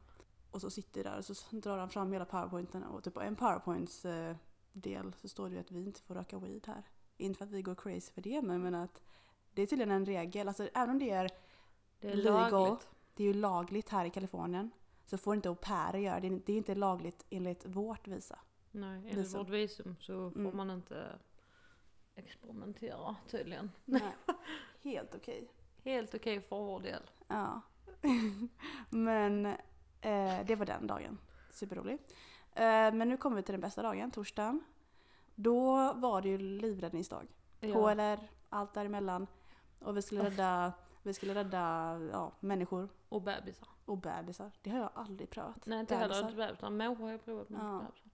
Och 0.51 0.61
så 0.61 0.69
sitter 0.69 1.03
vi 1.03 1.09
där 1.09 1.17
och 1.17 1.25
så 1.25 1.55
drar 1.55 1.77
han 1.77 1.89
fram 1.89 2.11
hela 2.11 2.25
powerpointen 2.25 2.83
och 2.83 3.03
typ 3.03 3.13
på 3.13 3.21
en 3.21 3.35
powerpoints 3.35 4.05
eh, 4.05 4.35
del 4.71 5.13
så 5.21 5.29
står 5.29 5.49
det 5.49 5.55
ju 5.55 5.61
att 5.61 5.71
vi 5.71 5.83
inte 5.85 6.01
får 6.01 6.15
röka 6.15 6.39
weed 6.39 6.63
här. 6.67 6.83
Inte 7.19 7.37
för 7.37 7.45
att 7.45 7.51
vi 7.51 7.61
går 7.61 7.75
crazy 7.75 8.11
för 8.13 8.21
det 8.21 8.41
men, 8.41 8.61
men 8.63 8.75
att 8.75 9.01
det 9.53 9.61
är 9.61 9.65
tydligen 9.67 9.91
en 9.91 10.05
regel, 10.05 10.47
alltså 10.47 10.69
även 10.73 10.89
om 10.89 10.99
det 10.99 11.09
är, 11.09 11.29
Det 11.99 12.07
är 12.11 12.15
Legal. 12.15 12.51
lagligt. 12.51 12.87
det 13.15 13.23
är 13.23 13.27
ju 13.27 13.33
lagligt 13.33 13.89
här 13.89 14.05
i 14.05 14.09
Kalifornien 14.09 14.71
så 15.05 15.17
får 15.17 15.35
inte 15.35 15.49
au 15.49 15.55
pairer 15.55 15.97
göra 15.99 16.19
det. 16.19 16.29
Det 16.29 16.53
är 16.53 16.57
inte 16.57 16.75
lagligt 16.75 17.25
enligt 17.29 17.65
vårt 17.65 18.07
visa. 18.07 18.39
Nej, 18.71 18.97
enligt 18.97 19.17
Visum. 19.17 19.39
vårt 19.39 19.49
visum 19.49 19.95
så 19.99 20.31
får 20.31 20.39
Mm. 20.39 20.57
man 20.57 20.69
inte 20.71 21.19
experimentera 22.15 23.15
tydligen. 23.27 23.71
Nej. 23.85 24.15
Helt 24.83 25.15
okej. 25.15 25.51
Helt 25.83 26.15
okej 26.15 26.41
för 26.41 26.55
vår 26.55 26.79
del. 26.79 27.01
Ja. 27.27 27.61
men 28.89 29.45
eh, 30.01 30.45
det 30.45 30.55
var 30.55 30.65
den 30.65 30.87
dagen. 30.87 31.17
Superrolig. 31.51 31.93
Eh, 32.53 32.93
men 32.93 33.09
nu 33.09 33.17
kommer 33.17 33.35
vi 33.37 33.43
till 33.43 33.51
den 33.53 33.61
bästa 33.61 33.81
dagen, 33.81 34.11
torsdagen. 34.11 34.63
Då 35.41 35.93
var 35.93 36.21
det 36.21 36.29
ju 36.29 36.37
livräddningsdag. 36.37 37.27
Ja. 37.59 37.73
HLR, 37.91 38.19
allt 38.49 38.73
däremellan. 38.73 39.27
Och 39.81 39.97
vi 39.97 40.01
skulle 40.01 40.23
rädda, 40.23 40.73
vi 41.03 41.13
skulle 41.13 41.35
rädda 41.35 41.59
ja, 42.11 42.31
människor 42.39 42.89
Och 43.09 43.21
bebisar. 43.21 43.67
och 43.85 43.97
bebisar. 43.97 44.51
Det 44.61 44.69
har 44.69 44.79
jag 44.79 44.89
aldrig 44.93 45.29
prövat. 45.29 45.65
Nej 45.65 45.79
inte 45.79 45.95
heller 45.95 46.07
Bebisar. 46.07 46.29
inte 46.29 46.37
bebisar. 46.47 46.69
Människor 46.69 47.03
har 47.05 47.11
jag 47.11 47.25
provat 47.25 47.49
men 47.49 47.65
Ja. 47.65 47.73
inte 47.73 47.85
bebisar. 47.85 48.09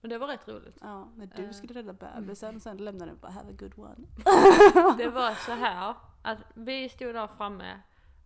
Men 0.00 0.10
det 0.10 0.18
var 0.18 0.26
rätt 0.26 0.48
roligt. 0.48 0.78
Ja, 0.80 1.08
när 1.16 1.26
du 1.36 1.44
Eh. 1.44 1.50
skulle 1.50 1.74
rädda 1.74 1.92
bebisen 1.92 2.60
sen 2.60 2.76
lämnade 2.76 3.10
du 3.10 3.16
bara 3.16 3.32
have 3.32 3.50
a 3.50 3.54
good 3.58 3.78
one. 3.78 3.96
Det 4.98 5.08
var 5.08 5.34
så 5.34 5.52
här 5.52 5.94
att 6.22 6.38
vi 6.54 6.88
stod 6.88 7.14
där 7.14 7.26
framme 7.26 7.80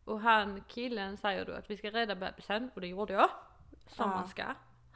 och 0.04 0.20
han 0.20 0.60
killen 0.68 1.16
säger 1.16 1.44
då 1.44 1.52
att 1.52 1.70
vi 1.70 1.76
ska 1.76 1.90
rädda 1.90 2.14
bebisen 2.14 2.70
och 2.74 2.80
det 2.80 2.86
gjorde 2.86 3.12
jag. 3.12 3.28
Som 3.86 4.10
Ja. 4.10 4.16
man 4.16 4.28
ska. 4.28 4.44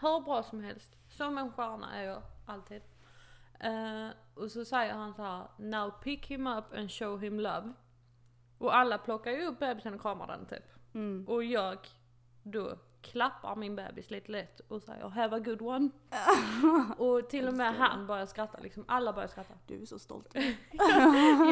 Hur 0.00 0.20
bra 0.20 0.42
som 0.42 0.60
helst. 0.64 0.96
Som 1.10 1.38
en 1.38 1.52
stjärna 1.52 1.94
är 1.94 2.02
jag 2.04 2.22
alltid. 2.46 2.82
Eh, 3.60 4.08
och 4.34 4.50
så 4.50 4.64
säger 4.64 4.94
han 4.94 5.14
så 5.14 5.22
här: 5.22 5.46
Now 5.56 5.90
pick 5.90 6.26
him 6.26 6.46
up 6.46 6.74
and 6.74 6.90
show 6.90 7.20
him 7.20 7.40
love. 7.40 7.72
Och 8.58 8.76
alla 8.76 8.98
plockar 8.98 9.30
ju 9.30 9.46
upp 9.46 9.58
bebisen 9.58 9.94
och 9.94 10.00
kramar 10.00 10.26
den 10.26 10.46
typ. 10.46 10.64
Mm. 10.94 11.28
Och 11.28 11.44
jag 11.44 11.78
då 12.42 12.78
klappar 13.02 13.56
min 13.56 13.76
bebis 13.76 14.10
lite 14.10 14.32
lätt 14.32 14.60
och 14.60 14.82
säger 14.82 15.08
have 15.08 15.36
a 15.36 15.38
good 15.38 15.62
one. 15.62 15.90
och 16.98 17.28
till 17.30 17.48
och 17.48 17.54
med 17.54 17.74
han 17.74 18.06
börjar 18.06 18.26
skratta 18.26 18.58
liksom. 18.58 18.84
Alla 18.88 19.12
börjar 19.12 19.28
skratta. 19.28 19.54
Du 19.66 19.82
är 19.82 19.86
så 19.86 19.98
stolt. 19.98 20.34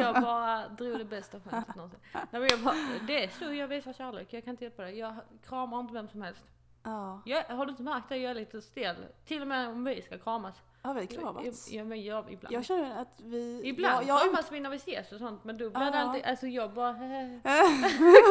Jag 0.00 0.14
bara 0.22 0.68
drog 0.68 0.98
det 0.98 1.04
bästa 1.04 1.40
skämtet 1.40 1.76
någonsin. 1.76 2.00
Nej, 2.12 2.26
men 2.30 2.48
jag 2.50 2.60
bara, 2.60 2.74
det 3.06 3.24
är 3.24 3.28
så 3.28 3.52
jag 3.52 3.68
visar 3.68 3.92
kärlek, 3.92 4.32
jag 4.32 4.44
kan 4.44 4.50
inte 4.50 4.64
hjälpa 4.64 4.82
det. 4.82 4.90
Jag 4.90 5.14
kramar 5.42 5.80
inte 5.80 5.94
vem 5.94 6.08
som 6.08 6.22
helst. 6.22 6.50
Ja. 6.86 7.22
Jag, 7.24 7.44
har 7.44 7.66
du 7.66 7.70
inte 7.70 7.82
märkt 7.82 8.08
det? 8.08 8.16
Jag 8.16 8.30
är 8.30 8.34
lite 8.34 8.62
stel. 8.62 8.96
Till 9.24 9.42
och 9.42 9.48
med 9.48 9.68
om 9.68 9.84
vi 9.84 10.02
ska 10.02 10.18
kramas. 10.18 10.54
Har 10.82 10.94
vi 10.94 11.06
kramats? 11.06 11.72
Ja 11.72 11.84
men 11.84 12.04
jag, 12.04 12.32
ibland. 12.32 12.54
Jag 12.54 12.64
känner 12.64 13.00
att 13.02 13.20
vi... 13.22 13.60
Ibland 13.64 13.94
jag, 13.94 14.08
jag, 14.08 14.22
kramas 14.22 14.52
vi 14.52 14.60
när 14.60 14.70
vi 14.70 14.76
ses 14.76 15.12
och 15.12 15.18
sånt 15.18 15.44
men 15.44 15.58
då 15.58 15.70
blir 15.70 15.80
det 15.80 15.98
alltid, 15.98 16.24
alltså 16.24 16.46
jag 16.46 16.72
bara 16.72 16.92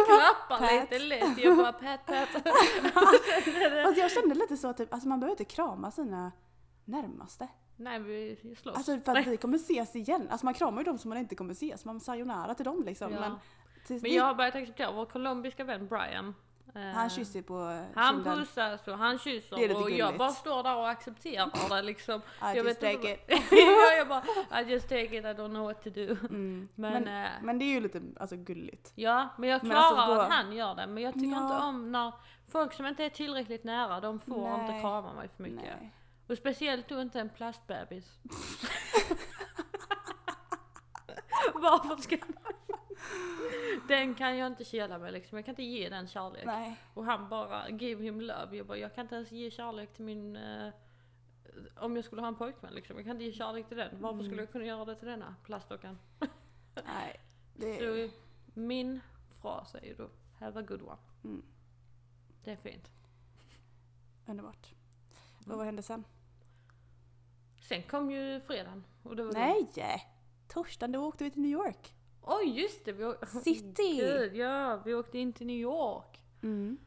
klappar 0.05 0.59
Pat. 0.59 0.91
lite 0.91 0.99
lätt. 0.99 1.37
Jag 1.37 1.57
bara 1.57 1.73
pat 1.73 2.05
pat. 2.05 2.47
alltså 3.85 4.01
jag 4.01 4.11
kände 4.11 4.35
lite 4.35 4.57
så 4.57 4.73
typ, 4.73 4.93
alltså 4.93 5.07
man 5.07 5.19
behöver 5.19 5.31
inte 5.41 5.55
krama 5.55 5.91
sina 5.91 6.31
närmaste. 6.85 7.47
Nej 7.75 7.99
vi 7.99 8.55
slåss. 8.57 8.75
Alltså 8.75 8.99
för 8.99 9.15
att 9.15 9.27
vi 9.27 9.37
kommer 9.37 9.57
ses 9.57 9.95
igen. 9.95 10.27
Alltså 10.31 10.45
man 10.45 10.53
kramar 10.53 10.81
ju 10.81 10.85
de 10.85 10.97
som 10.97 11.09
man 11.09 11.17
inte 11.17 11.35
kommer 11.35 11.53
ses. 11.53 11.85
Man 11.85 11.99
sayonara 11.99 12.55
till 12.55 12.65
dem 12.65 12.83
liksom. 12.85 13.11
Ja. 13.13 13.19
Men, 13.19 13.37
Men 14.01 14.13
jag 14.13 14.23
har 14.23 14.33
börjat 14.33 14.55
acceptera 14.55 14.91
vår 14.91 15.05
colombiska 15.05 15.63
vän 15.63 15.87
Brian. 15.87 16.35
Eh, 16.75 16.81
Han 16.81 17.09
kysser 17.09 17.41
på 17.41 17.83
Han 17.95 18.15
kinden. 18.15 18.37
pussas 18.37 18.87
och 18.87 18.97
han 18.97 19.17
kysser 19.19 19.55
Det 19.55 19.63
är 19.63 19.67
lite 19.67 19.79
och 19.79 19.89
jag 19.89 19.97
gulligt. 19.97 20.17
bara 20.19 20.29
står 20.31 20.63
där 20.63 20.75
och 20.77 20.89
accepterar 20.89 21.69
det 21.75 21.81
liksom. 21.81 22.21
I 22.21 22.23
jag 22.41 22.55
just 22.55 22.67
vet 22.67 22.79
take 22.79 23.11
inte 23.11 23.33
ja, 23.55 23.91
jag 23.97 24.07
bara 24.07 24.23
I 24.61 24.63
just 24.71 24.89
take 24.89 25.03
it, 25.05 25.11
I 25.11 25.27
don't 25.27 25.49
know 25.49 25.63
what 25.65 25.83
to 25.83 25.89
do. 25.89 26.01
Mm. 26.29 26.69
Men, 26.75 27.03
Men, 27.03 27.25
eh, 27.25 27.31
men 27.41 27.59
det 27.59 27.65
är 27.65 27.73
ju 27.73 27.79
lite 27.79 28.01
alltså, 28.19 28.35
gulligt. 28.35 28.91
ja, 28.95 29.29
men 29.37 29.49
jag 29.49 29.63
Men 29.63 29.71
klarar 29.71 29.97
alltså, 29.97 30.19
att 30.21 30.31
han 30.31 30.53
gör 30.53 30.75
det. 30.75 30.87
Men 30.87 31.03
jag 31.03 31.13
tycker 31.13 31.27
Ja. 31.27 31.43
inte 31.43 31.55
om 31.65 31.91
när 31.91 32.11
folk 32.51 32.73
som 32.73 32.85
inte 32.85 33.03
är 33.05 33.09
tillräckligt 33.09 33.63
nära, 33.63 33.99
de 33.99 34.19
får 34.19 34.49
Nej. 34.57 34.61
inte 34.67 34.81
krama 34.81 35.13
mig 35.13 35.29
för 35.35 35.43
mycket. 35.43 35.61
Nej. 35.79 35.91
Och 36.27 36.37
speciellt 36.37 36.87
då 36.87 37.01
inte 37.01 37.19
en 37.19 37.29
plastbebis. 37.29 38.05
Varför 41.53 42.01
ska 42.01 42.17
Den 43.87 44.15
kan 44.15 44.37
jag 44.37 44.47
inte 44.47 44.63
kela 44.65 44.97
med 44.99 45.13
liksom. 45.13 45.37
Jag 45.37 45.45
kan 45.45 45.51
inte 45.51 45.63
ge 45.63 45.89
den 45.89 46.07
kärlek. 46.07 46.45
Nej. 46.45 46.75
Och 46.93 47.05
han 47.05 47.29
bara 47.29 47.69
give 47.69 48.03
him 48.03 48.21
love. 48.21 48.57
Jag 48.57 48.65
bara, 48.67 48.77
jag 48.77 48.95
kan 48.95 49.01
inte 49.05 49.15
ens 49.15 49.31
ge 49.31 49.51
kärlek 49.51 49.93
till 49.93 50.05
min... 50.05 50.35
eh, 50.35 50.69
om 51.77 51.95
jag 51.95 52.05
skulle 52.05 52.21
ha 52.21 52.27
en 52.27 52.35
pojkvän 52.35 52.73
liksom. 52.73 52.95
Jag 52.95 53.05
kan 53.05 53.11
inte 53.15 53.23
ge 53.25 53.31
kärlek 53.31 53.67
till 53.67 53.77
den. 53.77 54.01
Varför 54.01 54.13
Mm. 54.13 54.25
skulle 54.25 54.41
jag 54.41 54.51
kunna 54.51 54.65
göra 54.65 54.85
det 54.85 54.95
till 54.95 55.07
denna 55.07 55.35
plastdockan? 55.43 55.99
Nej. 56.85 57.19
Det 57.55 57.77
Så 58.09 58.17
min 58.53 58.99
fras 59.41 59.75
är 59.75 59.85
ju 59.85 59.95
då, 59.95 60.09
have 60.39 60.59
a 60.59 60.63
good 60.67 60.81
one. 60.81 60.97
Mm. 61.23 61.43
Det 62.43 62.51
är 62.51 62.55
fint. 62.55 62.91
underbart. 64.27 64.73
Mm. 65.39 65.51
Och 65.51 65.57
vad 65.57 65.65
hände 65.65 65.81
sen? 65.83 66.03
Sen 67.61 67.83
kom 67.83 68.11
ju 68.11 68.41
fredagen. 68.41 68.83
Och 69.03 69.15
det 69.15 69.23
var 69.23 69.33
Nej! 69.33 69.67
Torsdagen 70.47 70.91
då 70.91 71.05
åkte 71.05 71.23
vi 71.23 71.31
till 71.31 71.41
New 71.41 71.51
York. 71.51 71.94
Oj 72.27 72.61
just 72.61 72.85
det! 72.85 72.91
Vi 72.91 73.03
å- 73.05 73.25
City! 73.43 73.95
Gud, 73.99 74.35
ja, 74.35 74.81
vi 74.85 74.93
åkte 74.93 75.17
in 75.17 75.33
till 75.33 75.47
New 75.47 75.55
York. 75.59 76.21
Mm. 76.43 76.77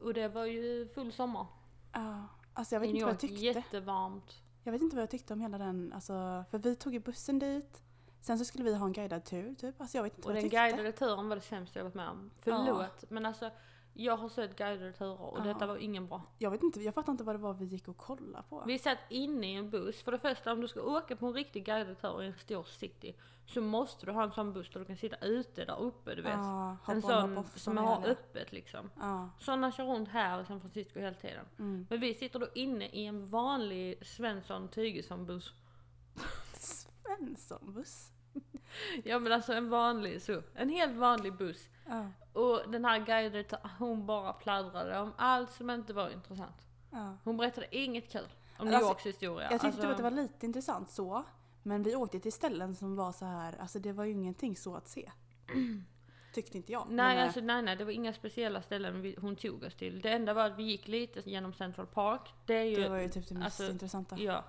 Och 0.00 0.14
det 0.14 0.28
var 0.28 0.44
ju 0.46 0.88
full 0.94 1.12
sommar. 1.12 1.46
Ja. 1.92 2.28
Alltså 2.52 2.74
jag 2.74 2.80
vet 2.80 2.86
I 2.86 2.90
inte 2.90 2.98
New 2.98 3.04
vad 3.06 3.12
jag 3.14 3.20
tyckte. 3.20 3.44
jättevarmt. 3.44 4.42
Jag 4.62 4.72
vet 4.72 4.82
inte 4.82 4.96
vad 4.96 5.02
jag 5.02 5.10
tyckte 5.10 5.32
om 5.32 5.40
hela 5.40 5.58
den, 5.58 5.92
alltså, 5.92 6.44
för 6.50 6.58
vi 6.58 6.76
tog 6.76 6.92
ju 6.94 7.00
bussen 7.00 7.38
dit. 7.38 7.82
Sen 8.20 8.38
så 8.38 8.44
skulle 8.44 8.64
vi 8.64 8.74
ha 8.74 8.86
en 8.86 8.92
guidad 8.92 9.24
tur 9.24 9.54
typ. 9.54 9.80
Alltså 9.80 9.98
jag 9.98 10.02
vet 10.02 10.12
inte 10.16 10.28
Och 10.28 10.34
vad 10.34 10.36
jag 10.36 10.42
den 10.44 10.50
tyckte. 10.50 10.56
guidade 10.76 10.92
turen 10.92 11.28
var 11.28 11.36
det 11.36 11.42
sämsta 11.42 11.78
jag 11.78 11.84
varit 11.84 11.94
med 11.94 12.08
om. 12.08 12.30
Förlåt, 12.40 13.04
men 13.10 13.26
alltså 13.26 13.50
jag 13.96 14.16
har 14.16 14.28
sett 14.28 14.56
guidade 14.56 14.92
turer 14.92 15.20
och 15.20 15.38
Ja. 15.38 15.42
detta 15.44 15.66
var 15.66 15.76
ingen 15.76 16.06
bra. 16.06 16.22
Jag 16.38 16.50
vet 16.50 16.62
inte, 16.62 16.80
jag 16.80 16.94
fattar 16.94 17.12
inte 17.12 17.24
vad 17.24 17.34
det 17.34 17.38
var 17.38 17.54
vi 17.54 17.64
gick 17.64 17.88
och 17.88 17.96
kollade 17.96 18.44
på. 18.48 18.62
Vi 18.66 18.78
satt 18.78 18.98
inne 19.08 19.52
i 19.52 19.54
en 19.54 19.70
buss. 19.70 20.02
För 20.02 20.12
det 20.12 20.18
första, 20.18 20.52
om 20.52 20.60
du 20.60 20.68
ska 20.68 20.82
åka 20.82 21.16
på 21.16 21.26
en 21.26 21.32
riktig 21.34 21.64
guidad 21.64 22.00
tur 22.00 22.22
i 22.22 22.26
en 22.26 22.38
stor 22.38 22.64
city 22.64 23.16
så 23.46 23.60
måste 23.60 24.06
du 24.06 24.12
ha 24.12 24.22
en 24.22 24.32
sån 24.32 24.52
buss 24.52 24.70
där 24.70 24.80
du 24.80 24.86
kan 24.86 24.96
sitta 24.96 25.16
ute 25.16 25.64
där 25.64 25.80
uppe, 25.80 26.14
du 26.14 26.22
vet. 26.22 26.36
Hoppa 26.36 26.92
en 26.92 27.02
sån 27.02 27.34
som 27.34 27.44
såna 27.54 27.80
har 27.80 28.06
öppet 28.06 28.52
liksom. 28.52 28.90
Ja. 29.00 29.30
Sådana 29.38 29.72
kör 29.72 29.84
runt 29.84 30.08
här 30.08 30.42
i 30.42 30.44
San 30.44 30.60
Francisco 30.60 31.00
hela 31.00 31.14
tiden. 31.14 31.46
Mm. 31.58 31.86
Men 31.90 32.00
vi 32.00 32.14
sitter 32.14 32.38
då 32.38 32.48
inne 32.54 32.86
i 32.86 33.06
en 33.06 33.26
vanlig 33.26 34.06
Svensson 34.06 34.68
Tygesson-buss. 34.68 35.52
Svenssonbuss. 36.54 38.12
Ja 39.04 39.18
men 39.18 39.32
alltså 39.32 39.52
en 39.52 39.70
vanlig 39.70 40.22
så, 40.22 40.42
en 40.54 40.68
helt 40.68 40.96
vanlig 40.96 41.36
buss. 41.36 41.68
Ja. 41.86 42.06
Och 42.36 42.70
den 42.70 42.84
här 42.84 42.98
guiden, 42.98 43.44
hon 43.78 44.06
bara 44.06 44.32
pladdrade 44.32 44.98
om 45.00 45.12
allt 45.16 45.50
som 45.50 45.70
inte 45.70 45.92
var 45.92 46.10
intressant. 46.10 46.66
Ja. 46.90 47.16
Hon 47.24 47.36
berättade 47.36 47.66
inget 47.76 48.12
kul 48.12 48.28
om 48.58 48.66
New 48.66 48.74
Alltså, 48.74 48.90
Yorks 48.90 49.06
historia. 49.06 49.42
Jag 49.50 49.60
tyckte 49.60 49.66
Alltså, 49.66 49.90
att 49.90 49.96
det 49.96 50.02
var 50.02 50.10
lite 50.10 50.46
intressant 50.46 50.90
så. 50.90 51.24
Men 51.62 51.82
vi 51.82 51.96
åkte 51.96 52.20
till 52.20 52.32
ställen 52.32 52.74
som 52.74 52.96
var 52.96 53.12
så 53.12 53.24
här, 53.24 53.56
alltså 53.60 53.78
det 53.78 53.92
var 53.92 54.04
ju 54.04 54.12
ingenting 54.12 54.56
så 54.56 54.76
att 54.76 54.88
se. 54.88 55.10
Tyckte 56.34 56.56
inte 56.56 56.72
jag. 56.72 56.86
Nej, 56.88 56.96
Men, 57.06 57.18
eh, 57.18 57.24
alltså, 57.24 57.40
nej, 57.40 57.62
nej, 57.62 57.76
det 57.76 57.84
var 57.84 57.92
inga 57.92 58.12
speciella 58.12 58.62
ställen 58.62 59.02
vi, 59.02 59.16
hon 59.20 59.36
tog 59.36 59.62
oss 59.62 59.76
till. 59.76 60.00
Det 60.00 60.10
enda 60.10 60.34
var 60.34 60.46
att 60.46 60.58
vi 60.58 60.62
gick 60.62 60.88
lite 60.88 61.30
genom 61.30 61.52
Central 61.52 61.86
Park. 61.86 62.34
Det 62.46 62.54
är 62.54 62.64
ju, 62.64 62.76
det 62.76 62.88
var 62.88 62.98
ju 62.98 63.08
typ 63.08 63.28
det 63.28 63.34
mest 63.34 63.44
alltså, 63.44 63.72
intressanta. 63.72 64.18
ja. 64.18 64.44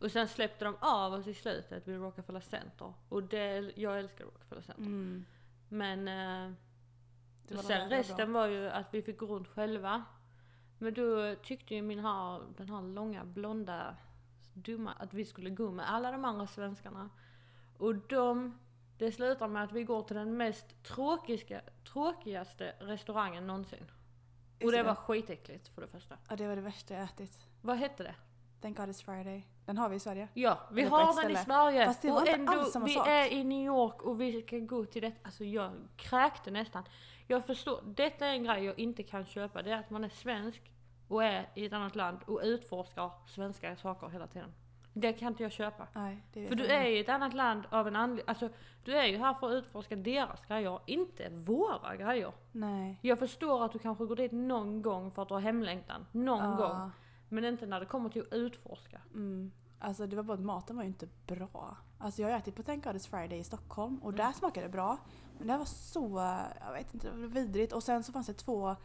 Och 0.00 0.10
sen 0.10 0.28
släppte 0.28 0.64
de 0.64 0.76
av 0.80 1.12
oss 1.12 1.26
i 1.26 1.34
slutet 1.34 1.88
vid 1.88 2.00
Rockefeller 2.00 2.40
Center. 2.40 2.92
Och 3.08 3.22
det, 3.22 3.72
jag 3.74 3.98
älskar 3.98 4.24
Rockefeller 4.24 4.62
Center. 4.62 4.82
Mm. 4.82 5.24
Men 5.68 6.08
eh, 6.08 6.52
Det 7.52 7.56
var 7.56 7.62
sen 7.62 7.90
resten 7.90 8.32
var 8.32 8.46
ju 8.46 8.68
att 8.68 8.94
vi 8.94 9.02
fick 9.02 9.18
gå 9.18 9.26
runt 9.26 9.48
själva. 9.48 10.04
Men 10.78 10.94
då 10.94 11.34
tyckte 11.34 11.74
ju 11.74 11.82
min 11.82 11.98
här, 11.98 12.42
den 12.56 12.68
här 12.68 12.82
långa 12.82 13.24
blonda 13.24 13.96
dumma 14.54 14.92
att 14.92 15.14
vi 15.14 15.24
skulle 15.24 15.50
gå 15.50 15.70
med 15.70 15.90
alla 15.90 16.12
de 16.12 16.24
andra 16.24 16.46
svenskarna. 16.46 17.10
Och 17.78 17.94
de, 17.94 18.58
det 18.98 19.12
slutar 19.12 19.48
med 19.48 19.64
att 19.64 19.72
vi 19.72 19.84
går 19.84 20.02
till 20.02 20.16
den 20.16 20.36
mest 20.36 20.82
tråkiga, 20.82 21.60
tråkigaste 21.92 22.74
restaurangen 22.78 23.46
någonsin. 23.46 23.90
Och 24.64 24.72
det 24.72 24.82
var 24.82 24.94
skitäckligt 24.94 25.68
för 25.68 25.80
det 25.80 25.88
första. 25.88 26.18
Ja, 26.28 26.36
det 26.36 26.48
var 26.48 26.56
det 26.56 26.62
värsta 26.62 26.94
jag 26.94 27.04
ätit. 27.04 27.46
Vad 27.60 27.76
hette 27.76 28.02
det? 28.02 28.14
Thank 28.60 28.76
God 28.76 28.88
it's 28.88 29.04
Friday. 29.04 29.46
Den 29.64 29.78
har 29.78 29.88
vi 29.88 29.96
i 29.96 30.00
Sverige. 30.00 30.28
Ja, 30.34 30.58
vi 30.70 30.82
har 30.82 31.22
den 31.22 31.30
i. 31.32 31.36
Sverige. 31.36 31.86
Fast 31.86 32.02
det 32.02 32.08
var 32.10 32.14
och 32.16 32.20
inte 32.20 32.32
ändå, 32.32 32.52
alls 32.52 32.72
samma 32.72 32.84
vi 32.86 32.94
sak. 32.94 33.08
är 33.08 33.32
i 33.32 33.44
New 33.44 33.66
York 33.66 34.02
och 34.02 34.20
vi 34.20 34.42
ska 34.42 34.58
gå 34.58 34.84
till 34.84 35.02
det. 35.02 35.12
Alltså 35.22 35.44
jag 35.44 35.72
kräkte 35.96 36.50
nästan. 36.50 36.84
Jag 37.26 37.44
förstår, 37.46 37.80
detta 37.84 38.26
är 38.26 38.32
en 38.32 38.44
grej 38.44 38.64
jag 38.64 38.78
inte 38.78 39.02
kan 39.02 39.24
köpa. 39.26 39.62
Det 39.62 39.70
är 39.70 39.78
att 39.78 39.90
man 39.90 40.04
är 40.04 40.08
svensk 40.08 40.62
och 41.08 41.24
är 41.24 41.48
i 41.54 41.66
ett 41.66 41.72
annat 41.72 41.96
land 41.96 42.18
och 42.26 42.40
utforskar 42.42 43.10
svenska 43.26 43.76
saker 43.76 44.08
hela 44.08 44.26
tiden. 44.26 44.52
Det 44.94 45.12
kan 45.12 45.28
inte 45.28 45.42
jag 45.42 45.52
köpa. 45.52 45.86
Nej, 45.92 46.22
det 46.32 46.46
För 46.48 46.54
du 46.54 46.66
är 46.66 46.78
inte. 46.78 46.90
i 46.90 47.00
ett 47.00 47.08
annat 47.08 47.34
land 47.34 47.64
av 47.70 47.88
en 47.88 47.96
anledning. 47.96 48.24
Alltså 48.28 48.48
du 48.84 48.96
är 48.98 49.06
ju 49.06 49.16
här 49.18 49.34
för 49.34 49.46
att 49.46 49.52
utforska 49.52 49.96
deras 49.96 50.46
grejer, 50.46 50.80
inte 50.86 51.28
våra 51.30 51.96
grejer. 51.96 52.32
Nej. 52.52 52.98
Jag 53.02 53.18
förstår 53.18 53.64
att 53.64 53.72
du 53.72 53.78
kanske 53.78 54.04
går 54.04 54.16
dit 54.16 54.32
någon 54.32 54.82
gång 54.82 55.10
för 55.10 55.22
att 55.22 55.28
du 55.28 55.34
har 55.34 55.40
hemlängtan. 55.40 56.06
Någon 56.12 56.50
Ja. 56.50 56.56
gång. 56.68 56.90
Men 57.32 57.44
inte 57.44 57.66
när 57.66 57.80
det 57.80 57.86
kommer 57.86 58.08
till 58.10 58.22
att 58.22 58.32
utforska. 58.32 59.00
Mm. 59.14 59.52
Alltså 59.78 60.06
det 60.06 60.16
var 60.16 60.22
bara 60.22 60.34
att 60.34 60.40
maten 60.44 60.76
var 60.76 60.82
ju 60.82 60.88
inte 60.88 61.08
bra. 61.26 61.76
Alltså 61.98 62.22
jag 62.22 62.28
har 62.30 62.36
ätit 62.38 62.54
på 62.56 62.62
Thank 62.62 62.84
God 62.84 62.96
It's 62.96 63.08
Friday 63.10 63.38
i 63.38 63.44
Stockholm 63.44 63.98
och 63.98 64.08
Mm. 64.12 64.16
där 64.26 64.32
smakade 64.32 64.66
det 64.66 64.70
bra. 64.72 64.98
Men 65.38 65.46
det 65.46 65.52
här 65.52 65.58
var 65.58 65.66
så, 65.66 66.38
jag 66.66 66.72
vet 66.72 66.94
inte, 66.94 67.10
det 67.10 67.16
var 67.20 67.26
vidrigt. 67.28 67.72
Och 67.72 67.82
sen 67.82 68.04
så 68.04 68.12
fanns 68.12 68.26
det 68.26 68.34
två, 68.34 68.76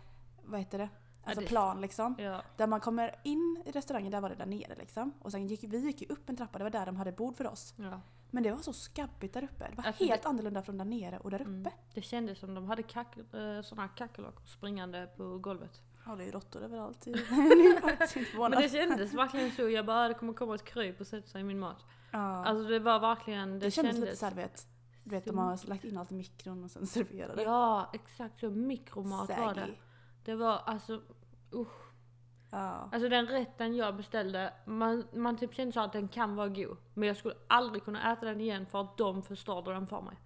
vad 0.45 0.59
heter 0.59 0.77
det? 0.77 0.89
Alltså 1.23 1.41
det- 1.41 1.47
plan 1.47 1.81
liksom. 1.81 2.15
Ja. 2.19 2.41
Där 2.57 2.67
man 2.67 2.79
kommer 2.79 3.15
in 3.23 3.63
i 3.65 3.71
restaurangen, 3.71 4.11
där 4.11 4.21
var 4.21 4.29
det 4.29 4.35
där 4.35 4.45
nere 4.45 4.75
liksom. 4.75 5.13
Och 5.21 5.31
sen 5.31 5.47
gick 5.47 5.63
vi 5.63 5.77
gick 5.77 6.09
upp 6.11 6.29
en 6.29 6.35
trappa, 6.37 6.57
det 6.57 6.63
var 6.63 6.71
där 6.71 6.85
de 6.85 6.95
hade 6.95 7.11
bord 7.11 7.35
för 7.35 7.47
oss. 7.47 7.73
ja. 7.77 8.01
Men 8.31 8.43
det 8.43 8.51
var 8.51 8.57
så 8.57 8.73
skabbigt 8.73 9.33
där 9.33 9.43
uppe. 9.43 9.67
Det 9.69 9.75
var 9.75 9.83
Alltså, 9.83 10.05
helt 10.05 10.21
det- 10.23 10.27
annorlunda 10.29 10.61
från 10.61 10.77
där 10.77 10.85
nere 10.85 11.17
och 11.19 11.31
där 11.31 11.41
uppe. 11.41 11.49
Mm. 11.49 11.71
Det 11.93 12.01
kändes 12.01 12.39
som 12.39 12.53
de 12.55 12.65
hade 12.65 12.83
kack, 12.83 13.17
eh, 13.17 13.61
såna 13.61 13.87
kackerlackor 13.87 14.45
springande 14.45 15.07
på 15.17 15.37
golvet. 15.37 15.81
Ja, 16.07 16.15
det 16.15 16.23
är 16.23 16.25
ju 16.25 16.31
råttor 16.31 16.63
överallt. 16.63 17.05
Men 18.39 18.51
det 18.51 18.69
kändes 18.71 19.13
verkligen 19.13 19.51
så. 19.51 19.69
Jag 19.69 19.85
bara, 19.85 20.07
det 20.07 20.13
kommer 20.13 20.33
komma 20.33 20.55
ett 20.55 20.65
kryp 20.65 21.01
och 21.01 21.07
sätta 21.07 21.27
sig 21.27 21.41
i 21.41 21.43
min 21.43 21.59
mat. 21.59 21.85
Ja. 22.11 22.45
Alltså 22.45 22.67
det 22.67 22.79
var 22.79 22.99
verkligen, 22.99 23.51
det, 23.51 23.59
det 23.65 23.71
kändes 23.71 23.97
lite 23.97 24.15
såhär, 24.15 24.31
du 25.03 25.11
vet. 25.11 25.25
De 25.25 25.37
har 25.37 25.67
lagt 25.67 25.83
in 25.83 25.97
allt 25.97 26.11
i 26.11 26.15
mikron 26.15 26.63
och 26.63 26.71
sen 26.71 26.87
serverar 26.87 27.35
det. 27.35 27.43
Ja, 27.43 27.89
exakt 27.93 28.39
så. 28.39 28.49
Mikromat 28.49 29.29
var 29.29 29.53
det. 29.53 29.69
Det 30.25 30.35
var 30.35 30.61
alltså, 30.65 31.01
usch. 31.53 31.87
Ja. 32.51 32.89
Alltså 32.91 33.09
den 33.09 33.27
rätten 33.27 33.75
jag 33.75 33.95
beställde, 33.95 34.53
man, 34.65 35.03
man 35.13 35.37
typ 35.37 35.53
kände 35.53 35.71
så 35.71 35.79
att 35.79 35.93
den 35.93 36.07
kan 36.07 36.35
vara 36.35 36.47
god. 36.47 36.77
Men 36.93 37.07
jag 37.07 37.17
skulle 37.17 37.35
aldrig 37.47 37.83
kunna 37.83 38.13
äta 38.13 38.25
den 38.25 38.41
igen 38.41 38.65
för 38.65 38.81
att 38.81 38.97
de 38.97 39.23
förstörde 39.23 39.73
den 39.73 39.87
för 39.87 40.01
mig. 40.01 40.17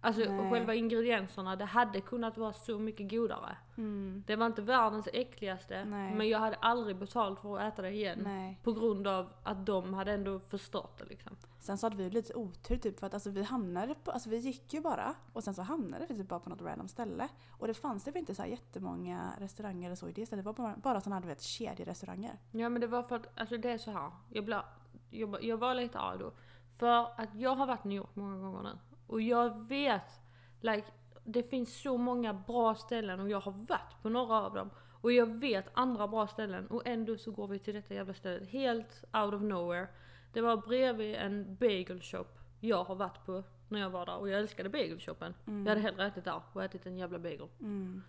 Alltså 0.00 0.32
Nej. 0.32 0.50
själva 0.50 0.74
ingredienserna, 0.74 1.56
det 1.56 1.64
hade 1.64 2.00
kunnat 2.00 2.38
vara 2.38 2.52
så 2.52 2.78
mycket 2.78 3.10
godare. 3.10 3.56
Mm. 3.76 4.24
Det 4.26 4.36
var 4.36 4.46
inte 4.46 4.62
världens 4.62 5.08
äckligaste, 5.12 5.84
Nej. 5.84 6.14
men 6.14 6.28
jag 6.28 6.38
hade 6.38 6.56
aldrig 6.56 6.96
betalt 6.96 7.40
för 7.40 7.58
att 7.58 7.72
äta 7.72 7.82
det 7.82 7.90
igen. 7.90 8.18
Nej. 8.22 8.60
På 8.62 8.72
grund 8.72 9.06
av 9.06 9.32
att 9.42 9.66
de 9.66 9.94
hade 9.94 10.12
ändå 10.12 10.40
förstört 10.40 10.98
det 10.98 11.04
liksom. 11.04 11.36
Sen 11.58 11.78
så 11.78 11.86
hade 11.86 11.96
vi 11.96 12.10
lite 12.10 12.34
otur 12.34 12.76
typ 12.76 13.00
för 13.00 13.06
att 13.06 13.14
alltså, 13.14 13.30
vi 13.30 13.42
hamnade 13.42 13.94
på, 13.94 14.10
alltså 14.10 14.30
vi 14.30 14.36
gick 14.36 14.74
ju 14.74 14.80
bara 14.80 15.14
och 15.32 15.44
sen 15.44 15.54
så 15.54 15.62
hamnade 15.62 16.06
vi 16.08 16.16
typ 16.16 16.28
bara 16.28 16.40
på 16.40 16.50
något 16.50 16.62
random 16.62 16.88
ställe. 16.88 17.28
Och 17.50 17.66
det 17.66 17.74
fanns 17.74 18.04
typ 18.04 18.16
inte 18.16 18.34
så 18.34 18.42
här 18.42 18.48
jättemånga 18.48 19.32
restauranger 19.38 19.86
eller 19.86 19.96
så 19.96 20.08
i 20.08 20.12
det 20.12 20.26
stället. 20.26 20.44
Det 20.44 20.46
var 20.46 20.54
bara, 20.54 20.76
bara 20.76 21.00
sådana 21.00 21.26
vet 21.26 21.42
kedjerestauranger. 21.42 22.38
Ja 22.50 22.68
men 22.68 22.80
det 22.80 22.86
var 22.86 23.02
för 23.02 23.16
att, 23.16 23.38
alltså 23.38 23.56
det 23.56 23.70
är 23.70 23.78
så 23.78 23.90
här. 23.90 24.10
Jag, 24.28 24.44
blir, 24.44 24.62
jag, 25.10 25.44
jag 25.44 25.56
var 25.56 25.74
lite 25.74 25.98
arg 25.98 26.18
då. 26.18 26.32
För 26.76 27.20
att 27.20 27.34
jag 27.34 27.54
har 27.54 27.66
varit 27.66 27.84
i 27.84 27.88
New 27.88 27.96
York 27.96 28.10
många 28.14 28.38
gånger 28.38 28.62
nu. 28.62 28.78
Och 29.08 29.20
jag 29.20 29.68
vet, 29.68 30.20
like, 30.60 30.86
det 31.24 31.42
finns 31.42 31.80
så 31.82 31.96
många 31.96 32.34
bra 32.34 32.74
ställen 32.74 33.20
och 33.20 33.28
jag 33.30 33.40
har 33.40 33.52
varit 33.52 34.02
på 34.02 34.08
några 34.08 34.34
av 34.34 34.54
dem. 34.54 34.70
Och 35.00 35.12
jag 35.12 35.26
vet 35.26 35.66
andra 35.74 36.08
bra 36.08 36.26
ställen 36.26 36.66
och 36.66 36.82
ändå 36.86 37.16
så 37.16 37.30
går 37.30 37.48
vi 37.48 37.58
till 37.58 37.74
detta 37.74 37.94
jävla 37.94 38.14
stället 38.14 38.48
helt 38.48 39.04
out 39.12 39.34
of 39.34 39.42
nowhere. 39.42 39.88
Det 40.32 40.40
var 40.40 40.56
bredvid 40.56 41.14
en 41.14 41.56
bagel 41.56 42.00
shop 42.02 42.26
jag 42.60 42.84
har 42.84 42.94
varit 42.94 43.26
på 43.26 43.44
när 43.68 43.80
jag 43.80 43.90
var 43.90 44.06
där 44.06 44.16
och 44.16 44.28
jag 44.28 44.40
älskade 44.40 44.68
bagelshopen. 44.68 45.34
Mm. 45.46 45.66
Jag 45.66 45.70
hade 45.70 45.80
hellre 45.80 46.06
ätit 46.06 46.24
där 46.24 46.40
och 46.52 46.64
ätit 46.64 46.86
en 46.86 46.96
jävla 46.96 47.18
bagel. 47.18 47.48
Mm. 47.60 48.02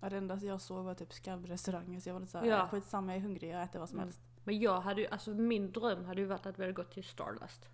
Ja, 0.00 0.08
det 0.10 0.16
enda 0.16 0.36
jag 0.36 0.60
såg 0.60 0.84
var 0.84 0.94
typ 0.94 1.12
skabbrestäuranger 1.12 2.00
så 2.00 2.08
jag 2.08 2.14
var 2.14 2.20
lite 2.20 2.32
såhär, 2.32 2.46
Ja. 2.46 2.56
ja. 2.56 2.68
skitsamma 2.68 3.12
jag 3.12 3.16
är 3.18 3.22
hungrig, 3.22 3.50
jag 3.54 3.62
äter 3.62 3.78
vad 3.78 3.88
som 3.88 3.98
Mm. 3.98 4.06
helst. 4.06 4.20
men 4.44 4.58
jag 4.60 4.80
hade 4.80 5.00
ju, 5.00 5.06
alltså 5.06 5.30
min 5.30 5.72
dröm 5.72 6.04
hade 6.04 6.20
ju 6.20 6.26
varit 6.26 6.46
att 6.46 6.58
vi 6.58 6.62
hade 6.62 6.72
gått 6.72 6.90
till 6.90 7.04
Stardust. 7.04 7.68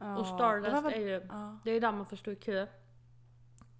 Ja, 0.00 0.18
och 0.18 0.26
Stardust 0.26 0.84
väl- 0.84 0.92
är 0.92 1.00
ju, 1.00 1.26
Ja. 1.28 1.58
det 1.64 1.70
är 1.70 1.80
där 1.80 1.92
man 1.92 2.06
får 2.06 2.16
stå 2.16 2.30
i 2.30 2.36
kö. 2.36 2.66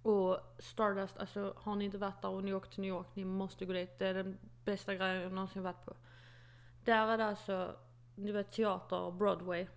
Och 0.03 0.39
Stardust, 0.59 1.17
alltså 1.17 1.53
har 1.57 1.75
ni 1.75 1.85
inte 1.85 1.97
varit 1.97 2.21
där 2.21 2.29
och 2.29 2.43
ni 2.43 2.53
åker 2.53 2.69
till 2.69 2.81
New 2.81 2.89
York, 2.89 3.07
ni 3.13 3.25
måste 3.25 3.65
gå 3.65 3.73
dit. 3.73 3.99
Det 3.99 4.07
är 4.07 4.13
den 4.13 4.37
bästa 4.65 4.95
grejen 4.95 5.21
jag 5.21 5.31
någonsin 5.31 5.63
varit 5.63 5.85
på. 5.85 5.93
Där 6.83 7.07
är 7.07 7.17
det 7.17 7.25
alltså, 7.25 7.75
ni 8.15 8.31
vet 8.31 8.51
teater, 8.51 9.11
Broadway. 9.11 9.67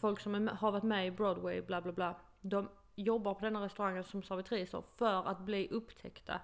Folk 0.00 0.20
som 0.20 0.34
är, 0.34 0.52
har 0.54 0.72
varit 0.72 0.82
med 0.84 1.06
i 1.06 1.10
Broadway, 1.10 1.62
bla 1.62 1.80
bla 1.80 1.92
bla. 1.92 2.16
De 2.40 2.68
jobbar 2.94 3.34
på 3.34 3.40
den 3.44 3.56
här 3.56 3.62
restaurangen 3.62 4.04
som 4.04 4.22
servitriser 4.22 4.82
för 4.82 5.24
att 5.28 5.40
bli 5.40 5.68
upptäckta 5.68 6.40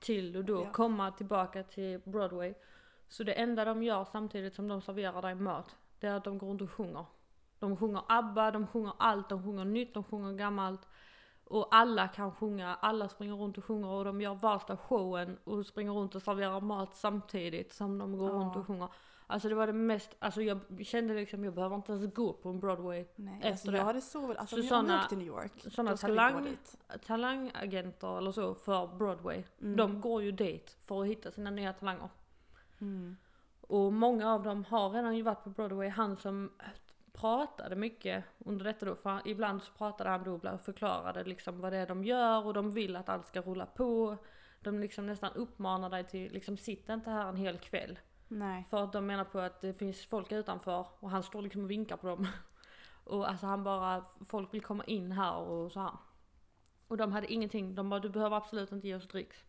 till 0.00 0.36
och 0.36 0.44
då 0.44 0.62
Ja. 0.64 0.72
komma 0.72 1.10
tillbaka 1.10 1.62
till 1.62 2.00
Broadway. 2.04 2.54
Så 3.08 3.22
det 3.24 3.32
enda 3.32 3.64
de 3.64 3.82
gör 3.82 4.04
samtidigt 4.04 4.54
som 4.54 4.68
de 4.68 4.80
serverar 4.82 5.22
dig 5.22 5.34
mat, 5.34 5.76
det 6.00 6.06
är 6.06 6.14
att 6.14 6.24
de 6.24 6.38
går 6.38 6.46
runt 6.48 6.62
och 6.62 6.70
sjunger. 6.70 7.04
De 7.58 7.76
sjunger 7.76 8.02
ABBA, 8.08 8.50
de 8.50 8.66
sjunger 8.66 8.92
allt, 8.98 9.28
de 9.28 9.42
sjunger 9.42 9.64
nytt, 9.64 9.94
de 9.94 10.04
sjunger 10.04 10.32
gammalt. 10.32 10.88
Och 11.44 11.68
alla 11.70 12.08
kan 12.08 12.32
sjunga, 12.32 12.74
alla 12.74 13.08
springer 13.08 13.34
runt 13.34 13.58
och 13.58 13.64
sjunger 13.64 13.88
och 13.88 14.04
de 14.04 14.20
gör 14.20 14.34
värsta 14.34 14.76
showen 14.76 15.38
och 15.44 15.66
springer 15.66 15.92
runt 15.92 16.14
och 16.14 16.22
serverar 16.22 16.60
mat 16.60 16.94
samtidigt 16.94 17.72
som 17.72 17.98
de 17.98 18.18
går 18.18 18.28
Ja. 18.30 18.34
runt 18.34 18.56
och 18.56 18.66
sjunger. 18.66 18.88
Alltså 19.26 19.48
det 19.48 19.54
var 19.54 19.66
det 19.66 19.72
mest, 19.72 20.16
alltså 20.18 20.42
jag 20.42 20.60
kände 20.82 21.14
liksom 21.14 21.44
jag 21.44 21.54
behöver 21.54 21.76
inte 21.76 21.92
ens 21.92 22.14
gå 22.14 22.32
på 22.32 22.48
en 22.48 22.60
Broadway. 22.60 23.06
Nej, 23.16 23.34
Efter 23.38 23.50
alltså 23.50 23.70
det. 23.70 23.76
jag 23.76 23.84
hade 23.84 24.00
så 24.00 24.34
alltså 24.34 24.62
Så 24.62 24.76
om 24.78 24.86
jag- 24.86 24.96
åkte 24.96 25.08
till 25.08 25.18
New 25.18 25.26
York, 25.26 25.52
gå 25.64 25.70
talang-. 25.96 26.56
Talangagenter 27.06 28.18
eller 28.18 28.32
så 28.32 28.54
för 28.54 28.86
Broadway, 28.86 29.44
Mm. 29.60 29.76
de 29.76 30.00
går 30.00 30.22
ju 30.22 30.32
dit 30.32 30.76
för 30.86 31.00
att 31.02 31.06
hitta 31.08 31.30
sina 31.30 31.50
nya 31.50 31.72
talanger. 31.72 32.08
Mm. 32.80 33.16
Och 33.60 33.92
många 33.92 34.32
av 34.34 34.42
dem 34.42 34.64
har 34.64 34.90
redan 34.90 35.16
ju 35.16 35.22
varit 35.22 35.44
på 35.44 35.50
Broadway. 35.50 35.88
Han 35.88 36.16
som 36.16 36.50
pratade 37.20 37.76
mycket 37.76 38.24
under 38.38 38.64
detta 38.64 38.86
då, 38.86 38.94
för 38.94 39.28
ibland 39.28 39.62
så 39.62 39.72
pratade 39.72 40.10
han 40.10 40.24
dubbla 40.24 40.52
och 40.52 40.60
förklarade 40.60 41.24
liksom 41.24 41.60
vad 41.60 41.72
det 41.72 41.78
är 41.78 41.86
de 41.86 42.04
gör 42.04 42.46
och 42.46 42.54
de 42.54 42.70
vill 42.70 42.96
att 42.96 43.08
allt 43.08 43.26
ska 43.26 43.40
rulla 43.40 43.66
på. 43.66 44.16
De 44.60 44.78
liksom 44.78 45.06
nästan 45.06 45.32
uppmanar 45.32 45.90
dig 45.90 46.04
till, 46.04 46.32
liksom 46.32 46.56
sitt 46.56 46.88
inte 46.88 47.10
här 47.10 47.28
en 47.28 47.36
hel 47.36 47.58
kväll. 47.58 47.98
Nej. 48.28 48.66
För 48.70 48.84
att 48.84 48.92
de 48.92 49.06
menar 49.06 49.24
på 49.24 49.38
att 49.38 49.60
det 49.60 49.74
finns 49.74 50.06
folk 50.06 50.32
utanför 50.32 50.86
och 51.00 51.10
han 51.10 51.22
står 51.22 51.42
liksom 51.42 51.64
och 51.64 51.70
vinkar 51.70 51.96
på 51.96 52.06
dem. 52.06 52.26
Och 53.04 53.28
alltså 53.28 53.46
han 53.46 53.64
bara, 53.64 54.04
folk 54.24 54.54
vill 54.54 54.62
komma 54.62 54.84
in 54.84 55.12
här 55.12 55.36
och 55.36 55.72
så 55.72 55.80
här. 55.80 55.92
Och 56.88 56.96
de 56.96 57.12
hade 57.12 57.32
ingenting, 57.32 57.74
de 57.74 57.90
bara 57.90 58.00
du 58.00 58.08
behöver 58.08 58.36
absolut 58.36 58.72
inte 58.72 58.88
ge 58.88 58.94
oss 58.94 59.08
dricks. 59.08 59.44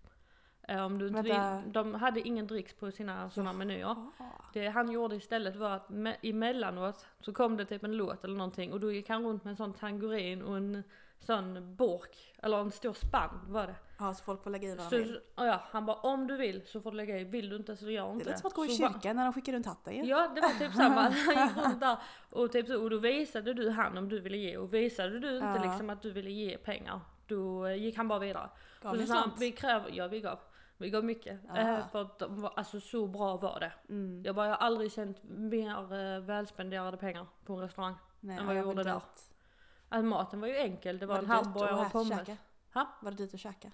Eh, 0.70 0.86
Om 0.86 0.98
du 1.00 1.08
inte 1.08 1.22
Vänta. 1.22 1.62
vill, 1.64 1.74
de 1.74 1.94
hade 1.96 2.20
ingen 2.22 2.48
dricks 2.48 2.74
på 2.74 2.92
sina 2.92 3.30
sådana 3.30 3.54
menyer. 3.54 3.80
Ja. 3.80 4.12
Det 4.54 4.68
han 4.68 4.92
gjorde 4.92 5.16
istället 5.16 5.56
var 5.56 5.70
att 5.70 5.88
me- 5.90 6.16
emellanåt 6.22 7.06
så 7.20 7.34
kom 7.34 7.58
det 7.58 7.66
typ 7.66 7.84
en 7.84 7.98
låt 7.98 8.24
eller 8.24 8.38
någonting 8.38 8.74
och 8.74 8.80
då 8.80 8.92
gick 8.92 9.10
han 9.10 9.24
runt 9.26 9.44
med 9.44 9.52
en 9.52 9.58
sån 9.58 9.74
tangurin 9.74 10.42
och 10.42 10.58
en 10.58 10.84
sån 11.20 11.76
bork, 11.76 12.34
eller 12.42 12.58
en 12.58 12.72
stor 12.72 12.94
spann 12.94 13.40
var 13.48 13.68
det. 13.68 13.76
ja, 14.00 14.14
så 14.14 14.24
folk 14.24 14.44
får 14.44 14.50
lägga 14.50 14.68
i 14.70 14.76
vad 14.76 14.90
de 14.92 14.98
vill. 14.98 15.20
ja, 15.36 15.62
han 15.72 15.86
bara 15.86 15.96
om 15.98 16.28
du 16.28 16.38
vill 16.38 16.62
så 16.68 16.82
får 16.82 16.92
du 16.92 16.98
lägga 16.98 17.20
i, 17.20 17.24
vill 17.24 17.50
du 17.50 17.56
inte 17.56 17.76
så 17.76 17.90
gör 17.90 18.06
Det 18.08 18.12
inte 18.14 18.24
är 18.26 18.26
lite 18.26 18.38
som 18.40 18.48
att 18.48 18.54
gå 18.54 18.66
i 18.66 18.70
Så 18.70 18.88
kyrkan 18.88 19.16
när 19.16 19.24
de 19.24 19.34
skickar 19.34 19.54
runt 19.54 19.66
hatten 19.66 19.96
ju. 19.96 20.04
Ja 20.04 20.32
det 20.36 20.42
var 20.42 20.50
typ 20.60 20.74
samma, 20.74 21.02
han 21.10 21.48
gick 21.48 21.58
runt 21.66 21.80
där 21.80 21.98
och 22.32 22.52
typ 22.52 22.68
så, 22.68 22.82
och 22.84 22.90
då 22.90 22.98
visade 22.98 23.54
du 23.54 23.70
han 23.70 23.98
om 23.98 24.10
du 24.10 24.20
ville 24.20 24.38
ge 24.38 24.58
och 24.58 24.74
visade 24.74 25.20
du 25.20 25.36
inte 25.36 25.48
Ja. 25.64 25.64
liksom 25.72 25.90
att 25.90 26.02
du 26.02 26.12
ville 26.12 26.32
ge 26.32 26.58
pengar 26.58 27.00
då 27.28 27.70
gick 27.70 27.98
han 27.98 28.08
bara 28.08 28.20
vidare. 28.20 28.50
Gav 28.82 28.92
och 28.92 28.98
ni 28.98 29.08
så 29.08 29.14
han, 29.14 29.24
sånt? 29.24 29.42
vi 29.42 29.52
kräver, 29.52 29.90
ja 29.94 30.08
vi 30.08 30.20
gav, 30.22 30.40
vi 30.80 30.90
gav 30.90 31.04
mycket. 31.04 31.40
Ja. 31.48 31.58
Eh, 31.58 31.88
för 31.88 32.02
att 32.02 32.20
de 32.20 32.42
var, 32.42 32.54
alltså 32.56 32.80
så 32.80 33.08
bra 33.08 33.38
var 33.38 33.60
det. 33.60 33.72
Mm. 33.90 34.24
Jag 34.26 34.36
bara, 34.36 34.46
jag 34.46 34.54
har 34.54 34.66
aldrig 34.66 34.92
känt 34.92 35.24
mer 35.24 35.94
eh, 35.94 36.20
välspenderade 36.20 36.98
pengar 36.98 37.28
på 37.46 37.54
en 37.54 37.60
restaurang. 37.60 37.96
Nej, 38.20 38.38
än 38.38 38.48
vad 38.48 38.56
jag 38.56 38.64
var 38.64 38.72
gjorde 38.72 38.84
där. 38.84 38.94
dit. 38.94 39.32
Alltså 39.90 40.06
maten 40.06 40.42
var 40.42 40.48
ju 40.48 40.58
enkel, 40.58 41.00
det 41.00 41.06
var, 41.06 41.16
en 41.16 41.22
dyrt 41.22 41.30
hamburgare 41.30 41.74
att 41.74 41.86
och 41.86 41.92
pommes. 41.92 42.30
Ha? 42.74 42.98
Var 43.02 43.12
det 43.12 43.18
dyrt 43.18 43.34
att 43.34 43.40
käka? 43.40 43.72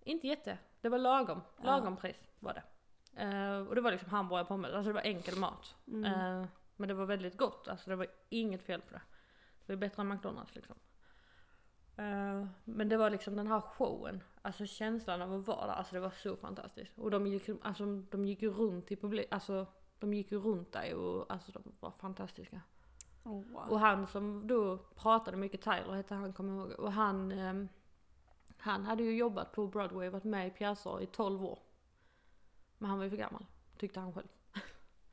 Inte 0.00 0.26
jätte, 0.26 0.58
det 0.80 0.88
var 0.88 0.98
lagom. 0.98 1.40
Ja. 1.56 1.64
Lagom 1.64 1.96
pris 1.96 2.28
var 2.40 2.54
det. 2.54 2.62
Eh, 3.22 3.58
och 3.58 3.74
det 3.74 3.80
var 3.80 3.92
liksom 3.92 4.10
hamburgare 4.10 4.42
och 4.42 4.48
pommes, 4.48 4.72
alltså 4.72 4.88
det 4.88 4.94
var 4.94 5.02
enkel 5.02 5.38
mat. 5.38 5.74
Mm. 5.86 6.04
Eh, 6.04 6.46
men 6.76 6.88
det 6.88 6.94
var 6.94 7.06
väldigt 7.06 7.36
gott, 7.36 7.68
alltså 7.68 7.90
det 7.90 7.96
var 7.96 8.06
inget 8.28 8.62
fel 8.62 8.80
på 8.80 8.92
det. 8.92 9.02
Det 9.66 9.72
var 9.72 9.80
bättre 9.80 10.02
än 10.02 10.08
McDonalds 10.08 10.54
liksom. 10.54 10.76
Eh, 11.96 12.46
men 12.64 12.88
det 12.88 12.96
var 12.96 13.10
liksom 13.10 13.36
den 13.36 13.46
här 13.46 13.60
showen, 13.60 14.22
alltså 14.42 14.66
känslan 14.66 15.22
av 15.22 15.32
att 15.32 15.46
vara 15.46 15.66
där, 15.66 15.72
alltså 15.72 15.94
det 15.94 16.00
var 16.00 16.10
så 16.10 16.36
fantastiskt. 16.36 16.98
Och 16.98 17.10
de 17.10 17.26
gick, 17.26 17.48
alltså, 17.62 17.86
de 18.10 18.24
gick 18.24 18.42
ju 18.42 18.50
runt 18.50 18.92
i 18.92 18.96
publik, 18.96 19.26
alltså 19.30 19.66
de 19.98 20.14
gick 20.14 20.32
ju 20.32 20.38
runt 20.38 20.72
dig 20.72 20.94
och 20.94 21.32
alltså 21.32 21.52
de 21.52 21.62
var 21.80 21.90
fantastiska. 21.90 22.60
Oh, 23.24 23.42
wow. 23.52 23.62
Och 23.70 23.80
han 23.80 24.06
som 24.06 24.46
då 24.46 24.78
pratade 24.78 25.36
mycket, 25.36 25.62
Tyler 25.62 25.92
hette 25.92 26.14
han 26.14 26.32
kommer 26.32 26.56
jag 26.56 26.70
ihåg. 26.70 26.80
Och 26.80 26.92
han, 26.92 27.32
ehm, 27.32 27.68
han 28.58 28.84
hade 28.84 29.02
ju 29.02 29.16
jobbat 29.16 29.52
på 29.52 29.66
Broadway, 29.66 30.08
varit 30.08 30.24
med 30.24 30.46
i 30.46 30.50
pjäser 30.50 31.02
i 31.02 31.06
12 31.06 31.44
år. 31.44 31.58
Men 32.78 32.90
han 32.90 32.98
var 32.98 33.04
ju 33.04 33.10
för 33.10 33.16
gammal, 33.16 33.46
tyckte 33.78 34.00
han 34.00 34.12
själv. 34.12 34.28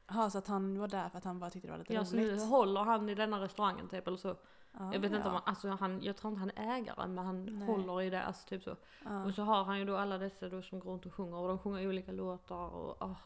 Jaha, 0.07 0.29
så 0.29 0.37
att 0.37 0.47
han 0.47 0.79
var 0.79 0.87
där 0.87 1.09
för 1.09 1.17
att 1.17 1.23
han 1.23 1.39
bara 1.39 1.49
tyckte 1.49 1.67
det 1.67 1.71
var 1.71 1.77
lite 1.77 1.93
Ja, 1.93 2.05
så 2.05 2.15
nu 2.15 2.29
roligt? 2.29 2.43
håller 2.49 2.81
han 2.81 3.09
i 3.09 3.15
denna 3.15 3.41
restaurangen 3.41 3.87
typ 3.89 4.07
eller 4.07 4.17
så. 4.17 4.35
Ja, 4.79 4.93
jag 4.93 4.99
vet 4.99 5.11
inte 5.11 5.27
om 5.27 5.33
ja. 5.33 5.39
han, 5.39 5.41
alltså 5.45 5.69
han, 5.69 6.01
jag 6.01 6.17
tror 6.17 6.33
inte 6.33 6.39
han 6.39 6.51
är 6.69 6.77
ägare 6.77 7.07
men 7.07 7.25
han 7.25 7.45
Nej. 7.45 7.67
håller 7.67 8.01
i 8.01 8.09
det, 8.09 8.23
alltså 8.23 8.47
typ 8.47 8.63
så. 8.63 8.75
Ja. 9.05 9.23
Och 9.25 9.33
så 9.33 9.43
har 9.43 9.63
han 9.63 9.79
ju 9.79 9.85
då 9.85 9.97
alla 9.97 10.17
dessa 10.17 10.49
då 10.49 10.61
som 10.61 10.79
går 10.79 10.91
runt 10.91 11.05
och 11.05 11.13
sjunger 11.13 11.37
och 11.37 11.47
de 11.47 11.59
sjunger 11.59 11.87
olika 11.87 12.11
låtar 12.11 12.67
och 12.67 13.01
åh, 13.01 13.17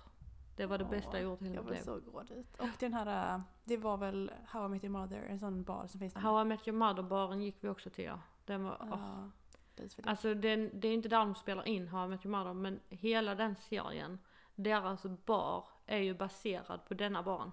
Det 0.56 0.66
var 0.66 0.78
det 0.78 0.84
Åh, 0.84 0.89
bästa 0.89 1.12
jag 1.12 1.24
gjort 1.24 1.41
i 1.41 1.45
hela 1.45 1.56
Jag 1.56 1.66
mitt 1.66 1.74
liv. 1.74 1.82
så 1.82 2.00
gå 2.12 2.24
dit. 2.24 2.60
Och 2.60 2.68
den 2.80 2.93
här, 2.93 3.36
äh, 3.36 3.41
det 3.64 3.78
var 3.78 3.98
väl 3.98 4.32
How 4.45 4.66
I 4.66 4.70
Met 4.70 4.84
Your 4.84 4.91
Mother, 5.00 5.18
en 5.18 5.39
sån 5.39 5.64
bar 5.64 5.88
som 5.88 6.00
finns 6.00 6.14
där. 6.14 6.22
How 6.22 6.41
I 6.41 6.45
Met 6.45 6.68
Your 6.68 6.78
Mother-baren 6.78 7.41
gick 7.41 7.56
vi 7.60 7.70
också 7.70 7.89
till 7.89 8.06
ja. 8.06 8.20
Den 8.45 8.64
var. 8.64 8.78
Ja, 8.80 9.32
jag. 9.76 9.89
Alltså 10.04 10.34
den, 10.34 10.70
det 10.74 10.88
är 10.88 10.93
inte 10.93 11.10
där 11.10 11.20
de 11.20 11.36
spelar 11.36 11.68
in 11.68 11.88
How 11.88 12.06
I 12.06 12.08
Met 12.08 12.26
Your 12.26 12.38
Mother 12.38 12.54
men 12.54 12.80
hela 12.89 13.36
den 13.36 13.56
serien, 13.56 14.20
deras 14.56 15.06
bar 15.26 15.66
är 15.86 15.98
ju 15.98 16.14
baserad 16.14 16.86
på 16.88 16.93
denna 16.93 17.24
baren. 17.24 17.52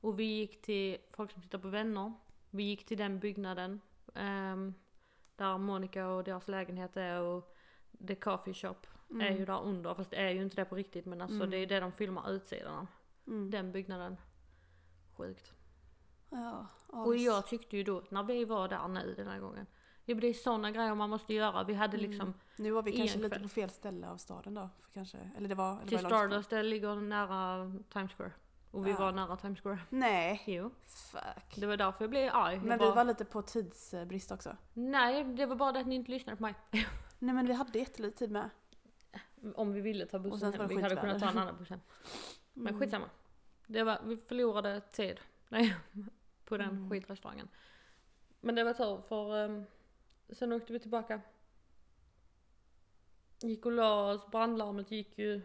Och 0.00 0.18
vi 0.18 0.24
gick 0.24 0.62
till 0.62 0.98
folk 1.10 1.30
som 1.32 1.42
tittar 1.42 1.58
på 1.58 1.68
vänner, 1.68 2.12
vi 2.54 2.62
gick 2.62 2.86
till 2.86 2.98
den 2.98 3.18
byggnaden 3.18 3.80
ehm, 4.14 4.74
där 5.36 5.58
Monica 5.58 6.06
och 6.08 6.24
deras 6.24 6.48
lägenhet 6.48 6.96
är 6.96 7.20
och 7.20 7.54
The 8.08 8.14
Coffee 8.14 8.54
Shop 8.54 8.76
är 9.20 9.30
ju 9.38 9.44
där 9.44 9.62
under, 9.62 9.94
fast 9.94 10.10
det 10.10 10.16
är 10.16 10.30
ju 10.30 10.42
inte 10.42 10.56
det 10.56 10.64
på 10.64 10.74
riktigt 10.74 11.06
men 11.06 11.20
alltså 11.20 11.36
Mm. 11.36 11.50
det 11.50 11.56
är 11.56 11.66
det 11.66 11.80
de 11.80 11.92
filmar 11.92 12.30
utsidan 12.30 12.74
av. 12.74 12.86
Mm. 13.26 13.50
Den 13.50 13.72
byggnaden. 13.72 14.16
Sjukt. 15.16 15.52
Ja, 16.30 16.66
Och 16.86 17.14
visst. 17.14 17.24
jag 17.24 17.46
tyckte 17.46 17.76
ju 17.76 17.82
då, 17.82 18.02
när 18.10 18.22
vi 18.22 18.44
var 18.44 18.68
där 18.68 18.88
nu 18.88 19.14
den 19.16 19.26
här 19.26 19.38
gången, 19.38 19.66
det 20.04 20.12
är 20.12 20.32
sådana 20.32 20.70
grejer 20.70 20.94
man 20.94 21.10
måste 21.10 21.34
göra. 21.34 21.64
Vi 21.64 21.74
hade 21.74 21.96
Mm. 21.98 22.10
liksom 22.10 22.34
Nu 22.56 22.70
var 22.70 22.82
vi 22.82 22.92
kanske 22.92 23.18
lite 23.18 23.40
på 23.40 23.48
fel 23.48 23.70
ställe 23.70 24.08
av 24.08 24.16
staden 24.16 24.54
då. 24.54 24.70
För 24.80 24.90
kanske, 24.92 25.30
eller 25.36 25.48
det 25.48 25.54
var... 25.54 25.72
Eller 25.72 25.86
till? 25.88 25.98
Stardust, 25.98 26.50
det 26.50 26.62
ligger 26.62 26.94
nära 26.94 27.72
Times 27.92 28.12
Square. 28.12 28.32
Och 28.74 28.86
vi 28.86 28.90
Ja. 28.90 28.96
var 28.96 29.12
nära 29.12 29.36
Times 29.36 29.60
Square. 29.60 29.78
Nej, 29.90 30.42
Jo, 30.46 30.70
fuck. 30.86 31.56
det 31.56 31.66
var 31.66 31.76
därför 31.76 32.04
jag 32.04 32.10
blev 32.10 32.30
arg. 32.34 32.54
Jag 32.54 32.64
Men 32.64 32.78
bara, 32.78 32.88
vi 32.90 32.94
var 32.96 33.04
lite 33.04 33.24
på 33.24 33.42
tidsbrist 33.42 34.32
också. 34.32 34.56
Nej, 34.72 35.24
det 35.24 35.46
var 35.46 35.56
bara 35.56 35.72
det 35.72 35.80
att 35.80 35.86
ni 35.86 35.94
inte 35.94 36.10
lyssnade 36.10 36.36
på 36.36 36.42
mig. 36.42 36.54
Nej 37.18 37.34
men 37.34 37.46
vi 37.46 37.52
hade 37.52 37.78
jättelite 37.78 38.18
tid 38.18 38.30
med. 38.30 38.50
Om 39.54 39.72
vi 39.72 39.80
ville 39.80 40.06
ta 40.06 40.18
bussen 40.18 40.52
hem. 40.54 40.68
Vi 40.68 40.82
hade 40.82 40.96
kunnat 40.96 41.20
ta 41.20 41.28
en 41.30 41.38
annan 41.38 41.56
buss 41.58 41.70
hem. 41.70 41.80
Men 42.52 42.66
Mm. 42.68 42.80
skitsamma. 42.80 43.10
Det 43.66 43.82
var, 43.82 44.00
vi 44.04 44.16
förlorade 44.16 44.80
tid. 44.80 45.20
Nej, 45.48 45.76
på 46.44 46.56
den 46.56 46.68
Mm. 46.70 46.90
skitrestaurangen. 46.90 47.48
Men 48.40 48.54
det 48.54 48.64
var 48.64 48.72
tur 48.74 49.00
för 49.08 49.44
um, 49.44 49.64
sen 50.32 50.52
åkte 50.52 50.72
vi 50.72 50.78
tillbaka. 50.78 51.20
Gick 53.42 53.66
och 53.66 53.72
la 53.72 54.12
oss, 54.12 54.30
brandlarmet 54.30 54.90
gick 54.90 55.18
ju 55.18 55.40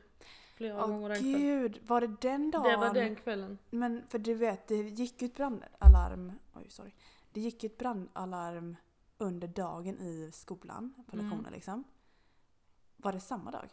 flera 0.60 0.84
Åh 0.84 0.88
gånger 0.90 1.10
den 1.10 1.18
kvällen. 1.18 1.40
gud, 1.42 1.80
var 1.88 2.02
det 2.02 2.08
den 2.22 2.52
dagen? 2.52 2.64
Det 2.72 2.78
var 2.78 2.94
den 2.94 3.16
kvällen. 3.16 3.58
Men 3.70 4.08
för 4.08 4.20
du 4.20 4.34
vet, 4.34 4.68
det 4.68 4.76
gick 4.76 5.22
ju 5.22 5.26
ett 5.26 5.36
brandalarm. 5.36 6.34
Oj, 6.54 6.70
sorry. 6.70 6.92
Det 7.32 7.42
gick 7.42 7.64
ju 7.64 7.68
ett 7.68 7.78
brandalarm 7.78 8.76
under 9.18 9.48
dagen 9.48 10.00
i 10.00 10.32
skolan, 10.34 10.94
på 11.08 11.18
Mm. 11.18 11.46
liksom. 11.52 11.84
Var 12.98 13.12
det 13.14 13.20
samma 13.20 13.52
dag? 13.52 13.70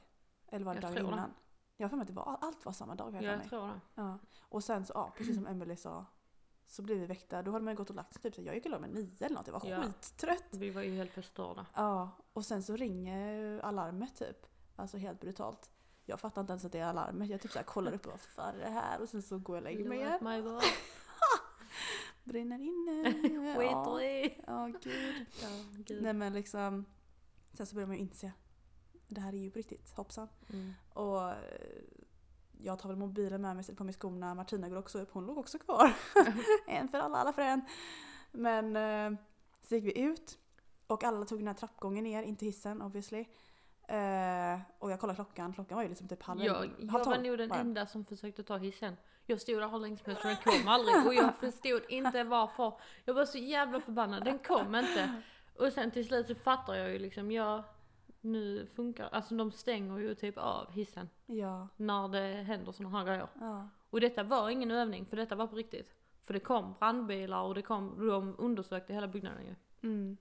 Eller 0.47 0.65
var 0.67 0.75
det 0.75 0.77
Jag 0.81 0.83
dagen 0.83 0.97
tror 0.97 1.11
det. 1.11 1.15
innan? 1.17 1.31
Jag 1.77 1.85
har 1.85 1.89
för 1.89 1.97
mig 1.97 2.03
att 2.03 2.09
det 2.09 2.15
var, 2.15 2.39
allt 2.41 2.65
var 2.65 2.73
samma 2.73 2.95
dag. 2.95 3.15
Jag 3.15 3.23
för 3.23 3.29
Jag 3.29 3.45
tror 3.45 3.67
det. 3.67 3.81
Ja. 3.95 4.19
Och 4.41 4.65
sen 4.65 4.85
så, 4.85 4.93
ja, 4.95 5.13
precis 5.17 5.35
som 5.35 5.47
Emily 5.47 5.77
sa, 5.77 6.05
så 6.67 6.83
blev 6.83 6.99
vi 6.99 7.07
väckta. 7.07 7.43
Då 7.43 7.51
hade 7.51 7.65
man 7.65 7.73
ju 7.73 7.77
gått 7.77 7.91
och 7.91 7.97
lagt 7.97 8.13
sig 8.13 8.23
typ 8.23 8.35
så 8.35 8.43
jag 8.43 8.55
gick 8.55 8.65
och 8.65 8.71
la 8.71 8.79
mig 8.79 8.91
nio 8.91 9.17
eller 9.27 9.37
något. 9.37 9.47
Jag 9.47 9.55
var 9.61 9.67
Ja. 9.71 9.83
skittrött. 9.83 10.45
Vi 10.51 10.71
var 10.71 10.83
ju 10.83 10.95
helt 10.97 11.11
förstörda. 11.13 11.67
Ja, 11.75 12.11
och 12.33 12.45
sen 12.47 12.63
så 12.63 12.77
ringer 12.77 13.59
alarmet 13.61 14.17
typ. 14.17 14.47
Alltså 14.77 14.97
helt 14.97 15.21
brutalt. 15.21 15.71
Jag 16.09 16.21
fattar 16.21 16.41
inte 16.41 16.53
ens 16.53 16.65
att 16.65 16.73
det 16.73 16.79
är 16.79 16.87
alarmet. 16.87 17.29
Jag 17.29 17.41
typ 17.41 17.53
så 17.53 17.59
här 17.59 17.65
kollar 17.65 17.93
upp 17.93 18.07
och 18.07 18.13
vad 18.13 18.21
fan 18.21 18.55
är 18.55 18.59
det 18.59 18.71
här? 18.71 19.01
Och 19.01 19.09
sen 19.09 19.23
så 19.23 19.39
går 19.39 19.57
jag 19.57 19.61
och 19.61 19.71
lägger 19.71 19.89
mig 19.89 19.99
igen. 19.99 20.19
Brinner 22.25 22.59
inne. 22.59 23.13
Skiter 23.57 24.03
i. 24.03 24.43
Ja, 24.47 24.67
gud. 24.67 25.27
Ja, 25.43 25.49
gud. 25.73 26.03
Nej 26.03 26.13
men 26.13 26.33
liksom. 26.33 26.85
Sen 27.53 27.67
så 27.67 27.75
börjar 27.75 27.87
man 27.87 27.97
ju 27.97 28.03
inse. 28.03 28.33
Det 29.09 29.21
här 29.21 29.33
är 29.33 29.39
ju 29.39 29.51
på 29.51 29.59
riktigt. 29.59 29.93
Hoppsan. 29.97 30.29
Mm. 30.53 30.73
Och 30.93 31.31
eh, 31.31 31.37
jag 32.59 32.79
tar 32.79 32.89
väl 32.89 32.99
mobilen 32.99 33.43
med 33.43 33.57
mig, 33.57 33.77
på 33.77 33.85
mig 33.85 33.95
skorna. 33.95 34.35
Martina 34.35 34.69
går 34.69 34.77
också 34.77 35.01
upp. 35.01 35.11
Hon 35.13 35.27
låg 35.27 35.39
också 35.39 35.59
kvar. 35.59 35.97
en 36.67 36.89
för 36.89 36.99
alla, 36.99 37.19
alla 37.19 37.33
för 37.33 37.43
en. 37.43 37.61
Men 38.33 38.77
eh, 38.77 39.19
så 39.63 39.75
gick 39.75 39.85
vi 39.85 39.99
ut. 39.99 40.39
Och 40.87 41.05
alla 41.05 41.25
tog 41.25 41.39
den 41.39 41.47
här 41.47 41.55
trappgången 41.55 42.05
ner, 42.05 42.23
inte 42.23 42.47
hissen 42.47 42.83
obviously. 42.83 43.25
Eh, 43.89 44.61
och 44.79 44.91
jag 44.91 45.01
kollade 45.01 45.15
klockan. 45.15 45.53
Klockan 45.53 45.77
var 45.77 45.83
ju 45.83 45.89
liksom 45.89 46.09
typ 46.09 46.23
halv 46.23 46.45
Jag, 46.45 46.55
halv 46.55 46.71
jag 46.79 47.05
var 47.05 47.19
nog 47.19 47.39
den 47.39 47.49
bara. 47.49 47.59
enda 47.59 47.87
som 47.87 48.05
försökte 48.05 48.43
ta 48.43 48.57
hissen. 48.57 48.97
Jag 49.27 49.41
stod 49.41 49.59
där 49.61 49.69
helst 49.69 50.07
och 50.09 50.15
den 50.23 50.37
kom 50.37 50.69
aldrig 50.69 51.07
och 51.07 51.15
jag 51.15 51.37
förstod 51.37 51.83
inte 51.89 52.25
varför. 52.25 52.73
Jag 53.05 53.15
var 53.15 53.25
så 53.25 53.39
jävla 53.39 53.81
förbannad, 53.81 54.25
den 54.25 54.39
kom 54.39 54.75
inte. 54.75 55.23
Och 55.59 55.73
sen 55.73 55.91
till 55.91 56.07
slut 56.07 56.27
så 56.27 56.35
fattar 56.35 56.75
jag 56.75 56.91
ju 56.91 56.99
liksom, 56.99 57.31
ja 57.31 57.65
nu 58.21 58.67
funkar, 58.75 59.09
alltså 59.13 59.35
de 59.35 59.53
stänger 59.53 59.99
ju 59.99 60.15
typ 60.15 60.39
av 60.39 60.71
hissen 60.73 61.09
Ja, 61.27 61.69
när 61.77 62.09
det 62.09 62.43
händer 62.43 62.73
sådana 62.73 62.99
här 62.99 63.05
grejer. 63.07 63.29
ja. 63.41 63.69
Och 63.91 64.01
detta 64.01 64.23
var 64.23 64.51
ingen 64.51 64.71
övning, 64.71 65.07
för 65.07 65.17
detta 65.17 65.35
var 65.35 65.47
på 65.47 65.57
riktigt. 65.57 65.95
För 66.23 66.35
det 66.35 66.41
kom 66.41 66.75
brandbilar 66.79 67.43
och 67.43 67.55
det 67.55 67.63
kom, 67.63 68.09
de 68.09 68.35
undersökte 68.39 68.95
hela 68.95 69.09
byggnaden 69.09 69.45
ju. 69.45 69.55
Mm. 69.89 70.17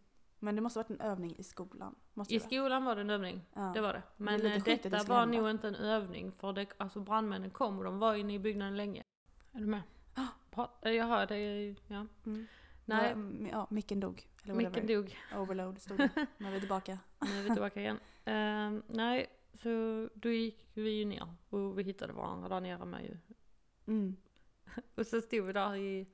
Men 0.46 0.56
det 0.56 0.62
måste 0.62 0.80
ha 0.80 0.84
varit 0.84 1.00
en 1.02 1.02
övning 1.08 1.36
i 1.38 1.44
skolan. 1.44 1.96
Måste 2.14 2.34
I 2.34 2.38
det 2.38 2.44
skolan 2.44 2.86
var 2.86 2.96
det 2.96 3.02
en 3.02 3.10
övning, 3.10 3.42
Ja. 3.54 3.62
det 3.74 3.82
var 3.82 3.94
det. 3.94 4.02
Men 4.18 4.40
det 4.40 4.48
eh, 4.56 4.64
det 4.64 4.76
detta 4.84 5.00
skulle 5.00 5.14
var 5.14 5.20
hända. 5.20 5.38
nog 5.38 5.50
inte 5.50 5.68
en 5.68 5.76
övning 5.76 6.32
för 6.32 6.54
det, 6.54 6.68
alltså 6.78 7.00
brandmännen 7.00 7.50
kom 7.50 7.78
och 7.78 7.84
de 7.84 8.00
var 8.00 8.16
inne 8.16 8.34
i 8.34 8.40
byggnaden 8.40 8.78
länge. 8.78 9.04
Är 9.52 9.60
du 9.60 9.66
med? 9.66 9.82
Ah. 10.14 10.28
Bra. 10.52 10.72
Eh, 10.82 10.92
Jag 10.92 11.06
hör 11.06 11.26
dig, 11.28 11.76
ja. 11.88 12.06
Mm. 12.26 12.48
Nej, 12.86 13.14
Ja, 13.42 13.48
ja, 13.52 13.68
micken 13.70 14.00
dog. 14.00 14.28
Eller 14.44 14.54
micken 14.54 14.88
dog. 14.88 15.18
Overload 15.36 15.80
stod 15.82 15.98
det. 15.98 16.10
Men 16.38 16.50
vi 16.52 16.56
är 16.56 16.60
tillbaka. 16.60 17.00
Nu 17.22 17.40
är 17.40 17.44
vi 17.44 17.50
tillbaka 17.50 17.80
igen. 17.82 18.00
Ehm, 18.26 18.84
nej, 18.88 19.28
så 19.54 19.70
då 20.14 20.30
gick 20.30 20.68
vi 20.74 20.90
ju 20.90 21.06
ner 21.06 21.28
och 21.50 21.80
vi 21.80 21.84
hittade 21.84 22.14
varandra 22.14 22.50
där 22.50 22.62
nere 22.62 22.86
med 22.86 23.04
ju. 23.04 23.18
Mm. 23.88 24.16
Och 24.96 25.08
så 25.08 25.22
stod 25.22 25.46
vi 25.46 25.54
där 25.54 25.76
i... 25.76 26.08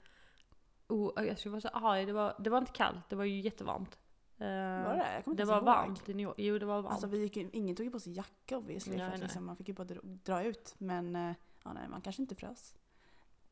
Oh, 0.88 1.25
jag 1.25 1.39
skulle 1.39 1.51
vara 1.51 1.61
så 1.61 1.67
arg, 1.67 2.05
det 2.05 2.13
var, 2.13 2.36
det 2.39 2.49
var 2.49 2.57
inte 2.57 2.71
kallt, 2.71 3.09
det 3.09 3.15
var 3.15 3.23
ju 3.25 3.39
jättevarmt. 3.39 3.99
Ehm, 4.41 4.83
Var 4.83 4.95
det? 4.97 5.21
Det 5.25 5.31
inte 5.31 5.43
var 5.45 5.55
ihåg. 5.55 5.63
varmt 5.65 6.09
i 6.09 6.13
New 6.13 6.23
York. 6.23 6.35
Jo, 6.37 6.57
det 6.59 6.65
var 6.65 6.81
varmt. 6.81 6.93
Alltså 6.93 7.07
vi 7.07 7.17
gick, 7.17 7.37
ingen 7.37 7.75
tog 7.75 7.85
ju 7.85 7.91
på 7.91 7.99
sig 7.99 8.13
jacka 8.13 8.57
obviously. 8.57 8.97
Nej, 8.97 9.07
för 9.07 9.15
att 9.15 9.21
liksom, 9.21 9.45
man 9.45 9.55
fick 9.55 9.67
ju 9.67 9.73
bara 9.73 9.87
dra, 10.03 10.43
ut. 10.43 10.75
Men 10.77 11.15
eh, 11.15 11.33
ja, 11.63 11.73
nej, 11.73 11.87
man 11.89 12.01
kanske 12.01 12.21
inte 12.21 12.35
frös. 12.35 12.73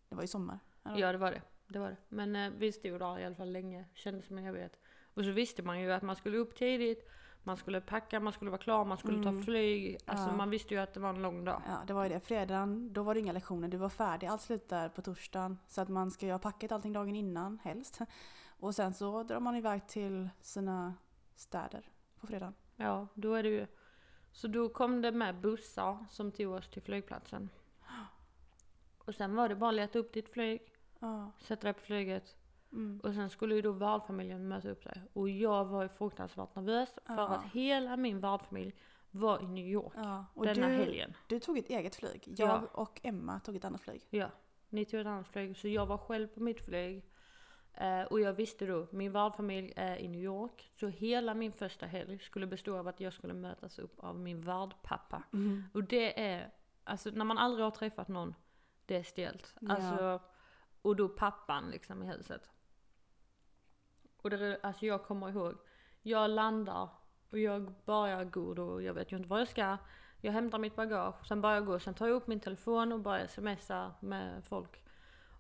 Det 0.10 0.16
var 0.16 0.24
ju 0.24 0.28
sommar. 0.28 0.60
Eller? 0.86 0.98
Ja 0.98 1.12
det 1.12 1.18
var 1.18 1.32
det. 1.32 1.42
det, 1.68 1.80
var 1.80 1.90
det. 1.90 1.98
Men 2.10 2.36
eh, 2.36 2.52
vi 2.58 2.72
stod 2.72 3.00
där 3.00 3.20
i 3.20 3.26
alla 3.26 3.36
fall 3.36 3.52
länge, 3.52 3.86
kändes 3.94 4.26
som 4.28 4.38
en 4.38 4.46
evighet. 4.46 4.80
Och 5.14 5.24
så 5.26 5.32
visste 5.32 5.64
man 5.64 5.80
ju 5.82 5.92
att 5.92 6.04
man 6.04 6.16
skulle 6.16 6.38
upp 6.38 6.56
tidigt, 6.56 7.10
man 7.44 7.58
skulle 7.58 7.82
packa, 7.82 8.20
man 8.20 8.34
skulle 8.34 8.52
vara 8.52 8.62
klar, 8.62 8.86
man 8.86 8.98
skulle 8.98 9.18
Mm. 9.18 9.38
ta 9.40 9.44
flyg. 9.46 9.98
Alltså 10.06 10.28
Ja. 10.28 10.36
man 10.36 10.50
visste 10.50 10.74
ju 10.74 10.80
att 10.80 10.94
det 10.94 11.00
var 11.00 11.10
en 11.10 11.22
lång 11.22 11.46
dag. 11.46 11.62
Ja, 11.68 11.78
det 11.88 11.94
var 11.94 12.04
ju 12.04 12.10
det. 12.10 12.20
Fredagen, 12.20 12.94
då 12.94 13.04
var 13.04 13.14
det 13.14 13.20
inga 13.20 13.32
lektioner. 13.34 13.68
Du 13.68 13.78
var 13.78 13.90
färdig. 13.90 14.28
Allt 14.28 14.42
slutar 14.42 14.90
på 14.90 15.02
torsdagen. 15.02 15.58
Så 15.68 15.82
att 15.82 15.90
man 15.90 16.12
ska 16.12 16.26
ju 16.26 16.32
ha 16.32 16.40
packat 16.40 16.72
allting 16.72 16.94
dagen 16.94 17.16
innan, 17.16 17.60
helst. 17.64 18.00
Och 18.60 18.76
sen 18.76 18.94
så 18.94 19.24
drar 19.24 19.40
man 19.40 19.56
iväg 19.56 19.88
till 19.88 20.30
sina 20.42 20.94
städer 21.36 21.90
på 22.20 22.28
fredagen. 22.28 22.54
Ja, 22.76 23.08
då 23.14 23.34
är 23.34 23.44
det 23.44 23.50
ju. 23.50 23.68
Så 24.32 24.48
då 24.48 24.70
kom 24.70 25.02
det 25.02 25.12
med 25.12 25.42
bussar 25.42 26.06
som 26.10 26.32
tog 26.32 26.52
oss 26.54 26.70
till 26.70 26.82
flygplatsen. 26.82 27.50
Och 28.98 29.16
sen 29.16 29.36
var 29.36 29.50
det 29.50 29.56
bara 29.56 29.70
att 29.70 29.76
leta 29.76 30.00
upp 30.00 30.14
ditt 30.14 30.30
flyg, 30.30 30.62
Ja. 31.00 31.32
sätta 31.40 31.64
dig 31.64 31.74
på 31.74 31.82
flyget 31.82 32.36
Mm. 32.72 33.00
och 33.04 33.14
sen 33.14 33.30
skulle 33.30 33.56
ju 33.56 33.62
då 33.62 33.72
värdfamiljen 33.72 34.48
möta 34.48 34.70
upp 34.70 34.84
sig. 34.84 35.02
Och 35.14 35.30
jag 35.30 35.66
var 35.66 35.84
ju 35.84 35.90
fruktansvärt 35.90 36.56
nervös 36.56 37.00
för 37.06 37.14
Ja. 37.16 37.28
att 37.28 37.44
hela 37.54 37.98
min 37.98 38.20
värdfamilj 38.20 38.74
var 39.12 39.44
i 39.44 39.48
New 39.48 39.68
York 39.68 39.94
ja. 39.96 40.26
Och 40.34 40.46
denna 40.46 40.68
du, 40.68 40.74
helgen. 40.74 41.14
du 41.28 41.40
tog 41.40 41.58
ett 41.58 41.70
eget 41.70 41.96
flyg. 41.96 42.24
Jag 42.38 42.50
Ja. 42.50 42.62
och 42.74 43.00
Emma 43.04 43.40
tog 43.40 43.56
ett 43.56 43.66
annat 43.66 43.82
flyg. 43.82 44.08
Ja, 44.10 44.28
ni 44.70 44.86
tog 44.86 45.00
ett 45.00 45.08
annat 45.08 45.28
flyg. 45.28 45.58
Så 45.58 45.68
jag 45.68 45.86
var 45.86 45.98
själv 45.98 46.28
på 46.28 46.40
mitt 46.40 46.66
flyg. 46.66 47.09
Eh, 47.80 48.04
och 48.04 48.20
jag 48.20 48.34
visste 48.34 48.66
då, 48.66 48.88
min 48.92 49.12
värdfamilj 49.12 49.74
är 49.76 49.96
i 49.98 50.08
New 50.08 50.22
York. 50.22 50.72
Så 50.76 50.88
hela 50.88 51.34
min 51.34 51.52
första 51.52 51.86
helg 51.86 52.20
skulle 52.20 52.48
bestå 52.48 52.78
av 52.78 52.88
att 52.88 53.00
jag 53.00 53.14
skulle 53.14 53.34
mötas 53.34 53.80
upp 53.80 54.00
av 54.00 54.20
min 54.20 54.42
värdpappa. 54.42 55.24
Mm. 55.34 55.64
Och 55.74 55.84
det 55.84 56.22
är, 56.22 56.52
alltså 56.84 57.10
när 57.10 57.26
man 57.26 57.38
aldrig 57.38 57.64
har 57.64 57.72
träffat 57.72 58.08
någon, 58.08 58.36
det 58.86 58.96
är 58.96 59.04
stelt. 59.04 59.56
Ja. 59.60 59.74
Alltså, 59.74 60.22
och 60.82 60.96
då 60.96 61.10
pappan 61.10 61.72
liksom 61.72 62.04
i 62.04 62.06
huset. 62.06 62.50
Och 64.22 64.30
det, 64.30 64.60
alltså 64.64 64.86
jag 64.86 65.04
kommer 65.04 65.30
ihåg, 65.30 65.58
jag 66.02 66.30
landar 66.30 66.90
och 67.30 67.40
jag 67.40 67.74
börjar 67.86 68.24
gå 68.24 68.54
då, 68.54 68.82
jag 68.82 68.94
vet 68.94 69.12
ju 69.12 69.18
inte 69.18 69.30
var 69.30 69.40
jag 69.40 69.48
ska. 69.48 69.78
Jag 70.22 70.32
hämtar 70.32 70.58
mitt 70.58 70.76
bagage, 70.76 71.28
sen 71.28 71.42
börjar 71.42 71.56
jag 71.56 71.66
gå, 71.66 71.80
sen 71.80 71.94
tar 71.94 72.08
jag 72.08 72.16
upp 72.16 72.28
min 72.28 72.40
telefon 72.40 72.92
och 72.92 73.00
börjar 73.00 73.28
smsa 73.28 73.94
med 74.00 74.44
folk. 74.46 74.84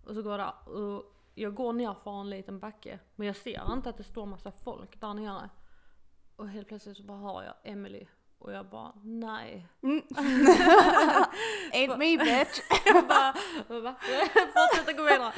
Och 0.05 0.15
så 0.15 0.21
går 0.21 0.37
det, 0.37 0.71
och 0.71 1.18
jag 1.39 1.53
går 1.55 1.73
ner 1.73 1.93
för 2.03 2.19
en 2.21 2.29
liten 2.29 2.59
backe, 2.59 2.99
men 3.15 3.27
jag 3.27 3.35
ser 3.35 3.73
inte 3.73 3.89
att 3.89 3.97
det 3.97 4.03
står 4.03 4.25
massa 4.25 4.51
folk 4.51 5.01
där 5.01 5.13
nere. 5.13 5.49
Och 6.35 6.47
helt 6.49 6.67
plötsligt 6.67 6.97
så 6.97 7.03
bara 7.03 7.17
har 7.17 7.43
jag 7.43 7.53
Emily 7.63 8.05
och 8.39 8.51
jag 8.53 8.65
bara 8.65 8.93
nej. 9.03 9.67
Mm. 9.83 10.01
Ain't 11.73 11.97
me 11.97 12.17
bitch! 12.17 12.59
Jag 12.85 13.07
bara, 13.07 13.33
va? 13.81 13.95
Fortsätta 14.53 14.93
gå 14.93 15.03
vidare. 15.03 15.33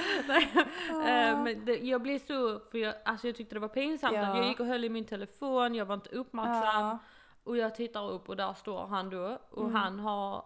Eh, 0.89 1.43
Men 1.43 1.65
det, 1.65 1.77
jag 1.77 2.01
blev 2.01 2.19
så, 2.19 2.59
för 2.59 2.77
jag, 2.77 2.95
alltså 3.05 3.27
jag 3.27 3.35
tyckte 3.35 3.55
det 3.55 3.59
var 3.59 3.67
pinsamt 3.67 4.15
Ja. 4.15 4.37
jag 4.37 4.47
gick 4.47 4.59
och 4.59 4.65
höll 4.65 4.83
i 4.83 4.89
min 4.89 5.05
telefon, 5.05 5.75
jag 5.75 5.85
var 5.85 5.95
inte 5.95 6.09
uppmärksam. 6.09 6.83
Ja. 6.85 6.97
Och 7.43 7.57
jag 7.57 7.75
tittar 7.75 8.09
upp 8.11 8.29
och 8.29 8.35
där 8.35 8.53
står 8.53 8.87
han 8.87 9.09
då. 9.09 9.37
Och 9.51 9.61
Mm. 9.63 9.75
han 9.75 9.99
har, 9.99 10.45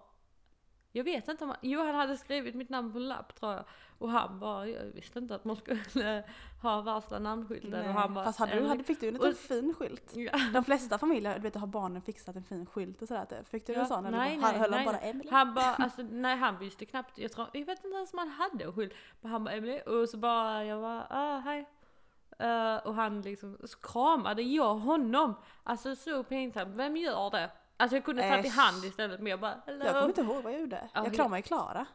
jag 0.91 1.03
vet 1.03 1.27
inte 1.27 1.43
om 1.43 1.49
han, 1.49 1.59
jo 1.61 1.81
han 1.85 1.95
hade 1.95 2.17
skrivit 2.17 2.55
mitt 2.55 2.69
namn 2.69 2.91
på 2.91 2.97
en 2.97 3.07
lapp 3.07 3.35
tror 3.35 3.51
jag. 3.53 3.63
Och 3.97 4.09
han 4.09 4.39
bara, 4.39 4.67
jag 4.67 4.83
visste 4.83 5.19
inte 5.19 5.35
att 5.35 5.45
man 5.45 5.55
skulle 5.55 6.23
ha 6.61 6.81
värsta 6.81 7.19
namnskylten. 7.19 7.69
Nej. 7.71 7.89
Och 7.89 7.93
han 7.95 8.13
bara, 8.13 8.25
Fast 8.25 8.39
hade 8.39 8.59
du, 8.59 8.67
hade, 8.67 8.83
fick 8.83 8.99
du 8.99 9.07
en 9.07 9.15
Och- 9.19 9.25
liten 9.27 9.35
fin 9.47 9.73
skylt? 9.73 10.15
Ja. 10.15 10.31
De 10.53 10.63
flesta 10.63 10.97
familjer, 10.97 11.35
du 11.35 11.41
vet, 11.41 11.55
har 11.55 11.67
barnen 11.67 12.01
fixat 12.01 12.35
en 12.35 12.43
fin 12.43 12.65
skylt 12.65 13.01
och 13.01 13.07
sådär. 13.07 13.25
typ. 13.25 13.47
Fick 13.49 13.67
du 13.67 13.73
Ja, 13.73 13.79
en 13.79 13.87
sån? 13.87 14.05
Eller 14.05 14.17
nej, 14.17 14.37
bara, 14.41 14.51
nej, 14.51 14.59
höll 14.59 14.71
nej. 14.71 14.79
han 14.85 14.93
bara 14.93 14.99
Emily? 14.99 15.29
Han 15.31 15.53
bara, 15.53 15.75
alltså 15.75 16.01
nej 16.01 16.37
han 16.37 16.57
visste 16.59 16.85
knappt, 16.85 17.17
jag 17.17 17.31
tror, 17.31 17.47
jag 17.53 17.65
vet 17.65 17.85
inte 17.85 17.95
ens 17.97 18.13
om 18.13 18.19
han 18.19 18.29
hade 18.29 18.63
en 18.63 18.73
skylt. 18.73 18.93
Men 19.21 19.31
han 19.31 19.43
bara 19.43 19.53
Emily, 19.55 19.79
och 19.79 20.09
så 20.09 20.17
bara, 20.17 20.65
jag 20.65 20.81
bara, 20.81 21.07
ah 21.09 21.37
hej. 21.39 21.69
Eh, 22.39 22.75
och 22.87 22.95
han 22.95 23.21
liksom, 23.21 23.57
så 23.63 23.77
kramade 23.79 24.41
jag 24.41 24.75
honom. 24.75 25.33
Alltså 25.63 25.95
så 25.95 26.23
pinsamt, 26.23 26.75
vem 26.75 26.97
gör 26.97 27.29
det? 27.29 27.51
Alltså 27.77 27.95
jag 27.97 28.05
kunde 28.05 28.29
tagit 28.29 28.45
i 28.45 28.49
hand 28.49 28.85
istället 28.85 29.19
men 29.19 29.29
jag 29.29 29.39
bara, 29.39 29.55
hello. 29.65 29.85
Jag 29.85 29.93
kommer 29.93 30.07
inte 30.07 30.21
ihåg 30.21 30.43
vad 30.43 30.53
jag 30.53 30.59
gjorde. 30.61 30.89
Ja, 30.93 31.03
jag 31.03 31.13
kramade 31.15 31.37
ju 31.37 31.43
Klara. 31.43 31.85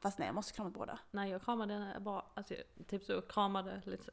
Fast 0.00 0.18
nej, 0.18 0.26
jag 0.28 0.34
måste 0.34 0.52
krama 0.52 0.70
båda. 0.70 0.98
Nej 1.10 1.30
jag 1.30 1.42
kramade 1.42 1.96
bara, 2.00 2.22
alltså 2.34 2.54
typ 2.86 3.04
så 3.04 3.20
kramade 3.22 3.82
lite, 3.84 4.10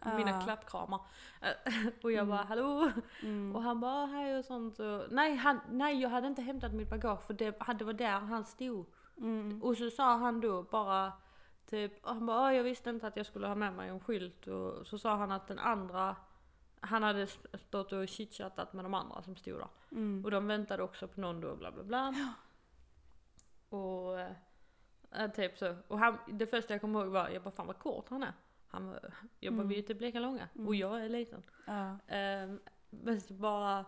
Ah. 0.00 0.16
mina 0.16 0.42
klappkramar. 0.42 1.00
Eh, 1.40 1.50
och 2.02 2.12
jag 2.12 2.18
Mm. 2.22 2.28
bara 2.28 2.42
hallå. 2.42 2.90
Mm. 3.22 3.56
Och 3.56 3.62
han 3.62 3.80
bara 3.80 4.06
hej 4.06 4.38
och 4.38 4.44
sånt. 4.44 4.78
Och, 4.78 5.02
nej, 5.10 5.34
han, 5.36 5.60
nej 5.70 6.00
jag 6.00 6.08
hade 6.10 6.26
inte 6.26 6.42
hämtat 6.42 6.72
mitt 6.72 6.90
bagage 6.90 7.22
för 7.22 7.34
det, 7.34 7.58
det 7.78 7.84
var 7.84 7.92
där 7.92 8.20
han 8.20 8.44
stod. 8.44 8.86
Mm. 9.16 9.62
Och 9.62 9.76
så 9.76 9.90
sa 9.90 10.16
han 10.16 10.40
då 10.40 10.62
bara 10.62 11.12
typ, 11.66 12.06
han 12.06 12.26
bara 12.26 12.40
"Ah, 12.40 12.52
jag 12.52 12.64
visste 12.64 12.90
inte 12.90 13.06
att 13.06 13.16
jag 13.16 13.26
skulle 13.26 13.46
ha 13.46 13.54
med 13.54 13.72
mig 13.72 13.88
en 13.88 14.00
skylt 14.00 14.46
och 14.46 14.86
så 14.86 14.98
sa 14.98 15.16
han 15.16 15.32
att 15.32 15.46
den 15.48 15.58
andra 15.58 16.16
han 16.80 17.02
hade 17.02 17.26
stått 17.66 17.92
och 17.92 18.08
chitchattat 18.08 18.72
med 18.72 18.84
de 18.84 18.94
andra 18.94 19.22
som 19.22 19.36
stod 19.36 19.58
där. 19.58 19.68
Mm. 19.92 20.24
Och 20.24 20.30
de 20.30 20.46
väntade 20.46 20.82
också 20.82 21.08
på 21.08 21.20
någon 21.20 21.40
då 21.40 21.56
bla 21.56 21.70
bla 21.72 21.82
bla. 21.82 22.14
Och 23.68 24.18
äh, 25.18 25.30
typ 25.30 25.58
så. 25.58 25.76
Och 25.88 25.98
han, 25.98 26.18
det 26.28 26.46
första 26.46 26.74
jag 26.74 26.80
kommer 26.80 27.00
ihåg 27.00 27.08
var, 27.12 27.28
jag 27.28 27.42
bara 27.42 27.50
fan 27.50 27.66
vad 27.66 27.78
kort 27.78 28.08
han 28.08 28.22
är. 28.22 28.32
Han, 28.68 28.86
var- 28.88 29.14
jag 29.40 29.52
bara 29.52 29.62
Mm. 29.62 29.68
vi 29.68 29.78
är 29.78 29.82
typ 29.82 30.00
lika 30.00 30.20
långa. 30.20 30.48
Mm. 30.54 30.66
Och 30.68 30.74
jag 30.74 31.04
är 31.04 31.08
liten. 31.08 31.42
Ja. 31.66 31.96
Ehm, 32.08 32.60
men 32.90 33.20
så 33.20 33.34
bara 33.34 33.84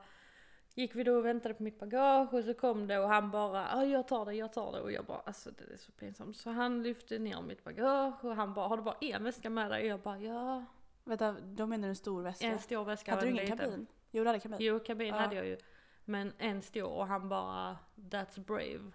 gick 0.74 0.94
vi 0.94 1.04
då 1.04 1.12
och 1.16 1.24
väntade 1.24 1.54
på 1.54 1.62
mitt 1.62 1.78
bagage 1.80 2.34
och 2.34 2.44
så 2.44 2.54
kom 2.54 2.86
det 2.86 2.98
och 2.98 3.08
han 3.08 3.30
bara 3.30 3.66
ja 3.72 3.84
jag 3.84 4.08
tar 4.08 4.24
det, 4.24 4.34
jag 4.34 4.52
tar 4.52 4.72
det 4.72 4.80
och 4.80 4.92
jag 4.92 5.04
bara 5.04 5.18
alltså 5.18 5.50
det 5.50 5.72
är 5.74 5.76
så 5.76 5.92
pinsamt. 5.92 6.36
Så 6.36 6.50
han 6.50 6.82
lyfte 6.82 7.18
ner 7.18 7.42
mitt 7.42 7.64
bagage 7.64 8.24
och 8.24 8.36
han 8.36 8.54
bara 8.54 8.68
har 8.68 8.76
du 8.76 8.82
bara 8.82 8.96
en 9.00 9.24
väska 9.24 9.50
med 9.50 9.70
dig? 9.70 9.82
Och 9.82 9.88
jag 9.88 10.00
bara 10.00 10.18
ja. 10.18 10.64
Vänta, 11.04 11.36
då 11.42 11.66
menar 11.66 11.82
du 11.82 11.88
en 11.88 11.96
stor 11.96 12.22
väska? 12.22 12.46
En 12.46 12.58
stor 12.58 12.84
väska 12.84 13.10
hade 13.10 13.22
du 13.22 13.28
en 13.28 13.34
ingen 13.34 13.44
liten. 13.44 13.58
kabin? 13.58 13.86
Jo, 14.10 14.22
du 14.24 14.28
hade 14.28 14.40
kabin. 14.40 14.58
Jo 14.60 14.80
kabin 14.80 15.08
Ja. 15.08 15.14
hade 15.20 15.36
jag 15.36 15.46
ju. 15.46 15.56
Men 16.04 16.32
en 16.38 16.62
stor 16.62 16.88
och 16.88 17.06
han 17.06 17.28
bara 17.28 17.78
that's 17.96 18.40
brave. 18.44 18.90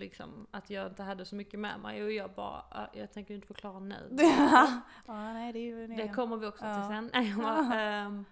Liksom 0.00 0.46
att 0.50 0.70
jag 0.70 0.86
inte 0.86 1.02
hade 1.02 1.24
så 1.24 1.36
mycket 1.36 1.60
med 1.60 1.80
mig 1.80 2.04
och 2.04 2.12
jag 2.12 2.30
bara 2.34 2.64
"Ah, 2.70 2.86
jag 2.92 3.12
tänker 3.12 3.34
inte 3.34 3.46
förklara 3.46 3.80
nu. 3.80 4.08
ja, 4.18 4.82
nej 5.06 5.52
det 5.52 5.86
Det 5.86 6.08
kommer 6.08 6.36
vi 6.36 6.46
också 6.46 6.64
till 6.64 6.84
sen. 6.88 7.10
Nej, 7.12 7.30
jag 7.30 7.38
bara, 7.38 7.80
ehm, 7.80 8.24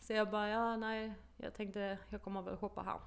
så 0.00 0.12
jag 0.12 0.30
bara, 0.30 0.48
ja 0.48 0.76
nej, 0.76 1.14
jag 1.36 1.54
tänkte 1.54 1.98
jag 2.08 2.22
kommer 2.22 2.42
väl 2.42 2.56
shoppa 2.56 2.82
här. 2.82 3.00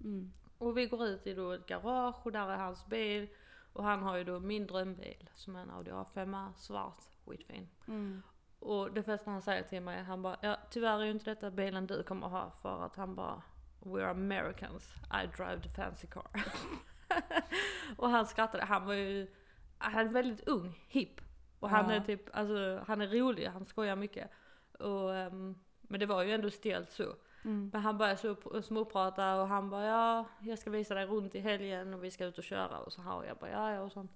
Mm. 0.00 0.32
Och 0.58 0.78
vi 0.78 0.86
går 0.86 1.04
ut 1.04 1.26
i 1.26 1.34
då 1.34 1.52
ett 1.52 1.66
garage 1.66 2.26
och 2.26 2.32
där 2.32 2.48
är 2.50 2.56
hans 2.56 2.86
bil. 2.86 3.28
Och 3.72 3.84
han 3.84 4.02
har 4.02 4.16
ju 4.16 4.24
då 4.24 4.40
min 4.40 4.66
drömbil 4.66 5.30
som 5.32 5.56
är 5.56 5.60
en 5.60 5.70
Audi 5.70 5.90
A5 5.90 6.52
svart, 6.56 7.02
skitfin. 7.26 7.68
Mm. 7.88 8.22
Och 8.58 8.92
det 8.92 9.02
första 9.02 9.30
han 9.30 9.42
säger 9.42 9.62
till 9.62 9.80
mig, 9.82 10.02
han 10.02 10.22
bara 10.22 10.36
ja 10.40 10.56
tyvärr 10.70 10.98
är 11.00 11.04
ju 11.04 11.10
inte 11.10 11.30
detta 11.30 11.50
bilen 11.50 11.86
du 11.86 12.02
kommer 12.02 12.26
ha 12.28 12.50
för 12.50 12.82
att 12.86 12.96
han 12.96 13.14
bara 13.14 13.42
We're 13.80 14.10
Americans, 14.10 14.94
I 15.22 15.26
drive 15.36 15.62
the 15.62 15.68
fancy 15.68 16.06
car. 16.06 16.26
och 17.96 18.10
han 18.10 18.26
skrattade, 18.26 18.64
han 18.64 18.86
var 18.86 18.94
ju, 18.94 19.26
han 19.78 20.06
är 20.06 20.12
väldigt 20.12 20.48
ung, 20.48 20.84
hipp. 20.88 21.20
Och 21.60 21.70
han 21.70 21.88
Ja. 21.90 21.96
är 21.96 22.00
typ, 22.00 22.36
alltså 22.36 22.84
han 22.86 23.00
är 23.00 23.06
rolig, 23.06 23.46
han 23.46 23.64
skojar 23.64 23.96
mycket. 23.96 24.30
Och, 24.78 25.14
ehm, 25.14 25.58
men 25.80 26.00
det 26.00 26.06
var 26.06 26.22
ju 26.22 26.32
ändå 26.32 26.50
stelt 26.50 26.90
så. 26.90 27.04
Mm. 27.44 27.70
Men 27.72 27.80
han 27.82 27.98
började 27.98 28.16
så 28.16 28.62
småprata 28.62 29.40
och 29.40 29.48
han 29.48 29.70
bara 29.70 29.84
ja, 29.84 30.24
jag 30.40 30.58
ska 30.58 30.70
visa 30.70 30.94
dig 30.94 31.06
runt 31.06 31.34
i 31.34 31.40
helgen 31.40 31.94
och 31.94 32.04
vi 32.04 32.10
ska 32.10 32.24
ut 32.24 32.38
och 32.38 32.44
köra 32.44 32.78
och 32.78 32.92
så 32.92 33.02
här. 33.02 33.14
Och 33.14 33.26
jag 33.26 33.36
bara 33.36 33.50
ja, 33.50 33.72
ja 33.72 33.80
och 33.80 33.92
sånt. 33.92 34.12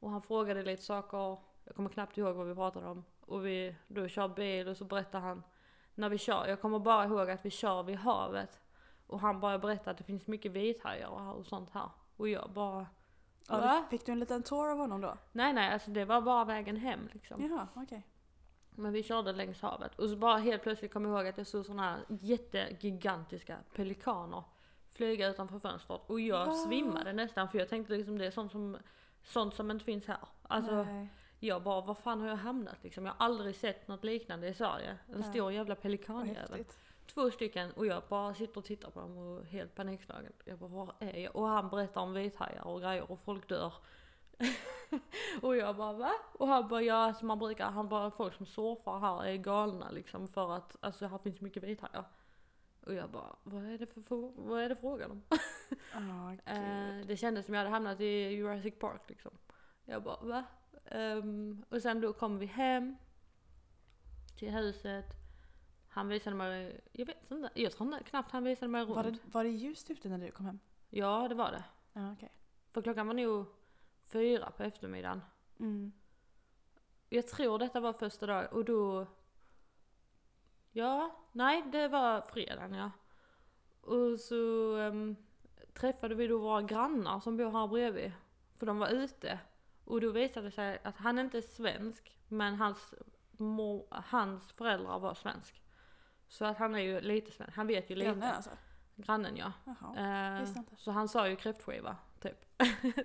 Och 0.00 0.10
han 0.10 0.22
frågade 0.22 0.62
lite 0.62 0.82
saker, 0.82 1.38
jag 1.64 1.76
kommer 1.76 1.90
knappt 1.90 2.18
ihåg 2.18 2.36
vad 2.36 2.46
vi 2.46 2.54
pratade 2.54 2.86
om. 2.86 3.04
Och 3.20 3.46
vi 3.46 3.76
då 3.88 4.08
kör 4.08 4.28
bil 4.28 4.68
och 4.68 4.76
så 4.76 4.84
berättar 4.84 5.20
han 5.20 5.42
när 5.94 6.08
vi 6.08 6.18
kör, 6.18 6.46
jag 6.46 6.60
kommer 6.60 6.78
bara 6.78 7.04
ihåg 7.04 7.30
att 7.30 7.44
vi 7.44 7.50
kör 7.50 7.82
vid 7.82 7.96
havet. 7.96 8.60
Och 9.06 9.20
han 9.20 9.40
bara 9.40 9.58
berättar 9.58 9.90
att 9.90 9.98
det 9.98 10.04
finns 10.04 10.26
mycket 10.26 10.52
vithajar 10.52 11.32
och 11.32 11.46
sånt 11.46 11.70
här. 11.70 11.90
Och 12.16 12.28
jag 12.28 12.50
bara 12.50 12.86
Ja, 13.48 13.58
Va? 13.60 13.84
fick 13.90 14.06
du 14.06 14.12
en 14.12 14.18
liten 14.20 14.42
tour 14.42 14.70
av 14.70 14.78
honom 14.78 15.00
då? 15.00 15.16
nej 15.32 15.52
nej 15.52 15.72
alltså 15.72 15.90
det 15.90 16.04
var 16.04 16.20
bara 16.20 16.44
vägen 16.44 16.76
hem 16.76 17.08
liksom. 17.12 17.42
Jaha, 17.42 17.68
okej. 17.74 18.06
Men 18.70 18.92
vi 18.92 19.02
körde 19.02 19.32
längs 19.32 19.62
havet 19.62 19.98
och 19.98 20.08
så 20.08 20.16
bara 20.16 20.36
helt 20.36 20.62
plötsligt 20.62 20.92
kom 20.92 21.04
jag 21.04 21.14
ihåg 21.18 21.26
att 21.26 21.38
jag 21.38 21.46
såg 21.46 21.66
såna 21.66 21.82
här 21.82 21.98
jättegigantiska 22.08 23.56
pelikaner 23.74 24.42
flyga 24.90 25.28
utanför 25.28 25.58
fönstret 25.58 26.00
och 26.06 26.20
jag 26.20 26.46
Va? 26.46 26.52
svimmade 26.52 27.12
nästan 27.12 27.48
för 27.48 27.58
jag 27.58 27.68
tänkte 27.68 27.92
liksom 27.96 28.18
det 28.18 28.26
är 28.26 28.30
sånt 28.30 28.52
som, 28.52 28.76
sånt 29.22 29.54
som 29.54 29.70
inte 29.70 29.84
finns 29.84 30.06
här. 30.06 30.18
Alltså 30.42 30.82
Nej. 30.82 31.08
jag 31.40 31.62
bara, 31.62 31.80
var 31.80 31.94
fan 31.94 32.20
har 32.20 32.28
jag 32.28 32.36
hamnat 32.36 32.82
liksom? 32.82 33.06
Jag 33.06 33.12
har 33.12 33.24
aldrig 33.26 33.56
sett 33.56 33.88
något 33.88 34.04
liknande 34.04 34.48
i 34.48 34.54
Sverige. 34.54 34.90
En 34.90 35.20
Nej. 35.20 35.30
stor 35.30 35.52
jävla 35.52 35.74
pelikanjävel. 35.74 36.64
Två 37.06 37.30
stycken 37.30 37.72
och 37.72 37.86
jag 37.86 38.02
bara 38.08 38.34
sitter 38.34 38.58
och 38.58 38.64
tittar 38.64 38.90
på 38.90 39.00
dem 39.00 39.18
och 39.18 39.44
helt 39.44 39.74
panikslagen. 39.74 40.32
Jag 40.44 40.58
bara, 40.58 40.70
var 40.70 40.94
är 40.98 41.18
jag? 41.18 41.36
Och 41.36 41.46
han 41.46 41.70
berättar 41.70 42.00
om 42.00 42.12
vithajar 42.12 42.66
och 42.66 42.80
grejer 42.80 43.10
och 43.10 43.20
folk 43.20 43.48
dör. 43.48 43.72
och 45.42 45.56
jag 45.56 45.76
bara 45.76 45.92
va? 45.92 46.12
Och 46.32 46.48
han 46.48 46.68
bara 46.68 46.82
ja, 46.82 46.94
alltså 46.94 47.24
man 47.24 47.38
brukar, 47.38 47.70
han 47.70 47.88
bara 47.88 48.10
folk 48.10 48.34
som 48.34 48.46
surfar 48.46 48.98
här 48.98 49.24
är 49.24 49.36
galna 49.36 49.90
liksom 49.90 50.28
för 50.28 50.56
att 50.56 50.76
alltså 50.80 51.06
här 51.06 51.18
finns 51.18 51.40
mycket 51.40 51.62
vithajar. 51.62 52.04
Och 52.86 52.94
jag 52.94 53.10
bara, 53.10 53.36
vad 53.42 53.64
är 53.64 53.78
det 53.78 53.86
för 53.86 54.00
frå- 54.00 54.32
vad 54.36 54.62
är 54.62 54.68
det 54.68 54.76
frågan 54.76 55.10
om? 55.10 55.22
Gud. 56.44 56.56
Eh, 56.56 57.06
det 57.06 57.16
kändes 57.16 57.46
som 57.46 57.54
jag 57.54 57.60
hade 57.60 57.70
hamnat 57.70 58.00
i 58.00 58.06
Jurassic 58.06 58.74
Park 58.78 59.00
liksom. 59.06 59.30
Jag 59.84 60.02
bara 60.02 60.20
va? 60.20 60.44
Ehm, 60.84 61.64
och 61.68 61.82
sen 61.82 62.00
då 62.00 62.12
kom 62.12 62.38
vi 62.38 62.46
hem 62.46 62.96
till 64.38 64.50
huset. 64.50 65.25
Han 65.96 66.08
visade 66.08 66.36
mig, 66.36 66.80
jag 66.92 67.06
vet 67.06 67.30
inte, 67.30 67.50
jag 67.54 67.72
tror 67.72 67.94
inte, 67.94 68.04
knappt 68.04 68.30
han 68.32 68.44
visade 68.44 68.68
mig 68.68 68.84
runt. 68.84 68.96
var, 68.96 69.04
det, 69.04 69.18
var 69.24 69.44
det 69.44 69.50
ljust 69.50 69.90
ute 69.90 70.08
när 70.08 70.18
du 70.18 70.30
kom 70.30 70.46
hem? 70.46 70.58
Ja 70.90 71.28
det 71.28 71.34
var 71.34 71.50
det. 71.50 71.64
Ja, 71.92 72.12
okej. 72.12 72.32
För 72.72 72.82
klockan 72.82 73.06
var 73.06 73.14
nog 73.14 73.46
fyra 74.06 74.50
på 74.50 74.62
eftermiddagen. 74.62 75.22
Mm. 75.60 75.92
Jag 77.08 77.28
tror 77.28 77.58
detta 77.58 77.80
var 77.80 77.92
första 77.92 78.26
dagen 78.26 78.46
och 78.46 78.64
då... 78.64 79.06
Ja, 80.72 81.16
nej 81.32 81.62
det 81.72 81.88
var 81.88 82.20
fredagen 82.20 82.74
ja. 82.74 82.90
Och 83.80 84.20
så 84.20 84.74
ehm, 84.76 85.16
träffade 85.74 86.14
vi 86.14 86.26
då 86.26 86.38
våra 86.38 86.62
grannar 86.62 87.20
som 87.20 87.36
bor 87.36 87.50
här 87.50 87.66
bredvid. 87.66 88.12
För 88.56 88.66
de 88.66 88.78
var 88.78 88.88
ute. 88.88 89.38
Och 89.84 90.00
då 90.00 90.10
visade 90.10 90.46
det 90.46 90.50
sig 90.50 90.78
att 90.84 90.96
han 90.96 91.18
inte 91.18 91.38
är 91.38 91.42
svensk, 91.42 92.18
men 92.28 92.54
hans, 92.54 92.94
mor, 93.30 93.86
hans 93.90 94.52
föräldrar 94.52 94.98
var 94.98 95.14
svensk. 95.14 95.62
Så 96.28 96.44
att 96.44 96.58
han 96.58 96.74
är 96.74 96.78
ju 96.78 97.00
lite 97.00 97.30
svensk, 97.30 97.56
han 97.56 97.66
vet 97.66 97.90
ju 97.90 97.94
lite. 97.94 98.10
Grannen 98.10 98.34
alltså? 98.34 98.50
Grannen 98.96 99.36
ja. 99.36 99.52
Jaha. 99.64 100.40
Eh, 100.40 100.48
så 100.76 100.90
han 100.90 101.08
sa 101.08 101.28
ju 101.28 101.36
kräftskiva, 101.36 101.96
typ. 102.20 102.44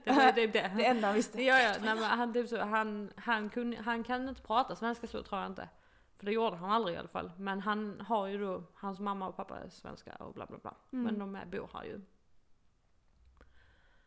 det 0.04 0.12
var 0.12 0.32
typ 0.32 0.54
det. 0.54 0.72
Det 0.78 0.86
enda 0.86 1.08
han 1.08 1.16
visste. 1.16 1.44
Ja, 1.44 1.60
ja, 1.60 1.74
nej, 1.82 2.04
han, 2.04 2.34
typ 2.34 2.50
så, 2.50 2.62
han, 2.62 3.12
han, 3.16 3.50
kunde, 3.50 3.78
han 3.78 4.04
kan 4.04 4.30
inte 4.30 4.42
prata 4.42 4.76
svenska 4.76 5.08
så 5.08 5.24
tror 5.24 5.42
jag 5.42 5.52
inte. 5.52 5.70
För 6.18 6.26
det 6.26 6.32
gjorde 6.32 6.56
han 6.56 6.70
aldrig 6.70 6.96
i 6.96 7.00
alla 7.00 7.08
fall. 7.08 7.32
Men 7.38 7.60
han 7.60 8.02
har 8.02 8.28
ju 8.28 8.38
då, 8.38 8.64
hans 8.74 9.00
mamma 9.00 9.28
och 9.28 9.36
pappa 9.36 9.60
är 9.60 9.70
svenska 9.70 10.16
och 10.16 10.34
bla 10.34 10.46
bla 10.46 10.58
bla. 10.58 10.76
Mm. 10.92 11.06
Men 11.06 11.20
de 11.20 11.36
är, 11.36 11.46
bor 11.46 11.70
här 11.74 11.84
ju. 11.84 12.02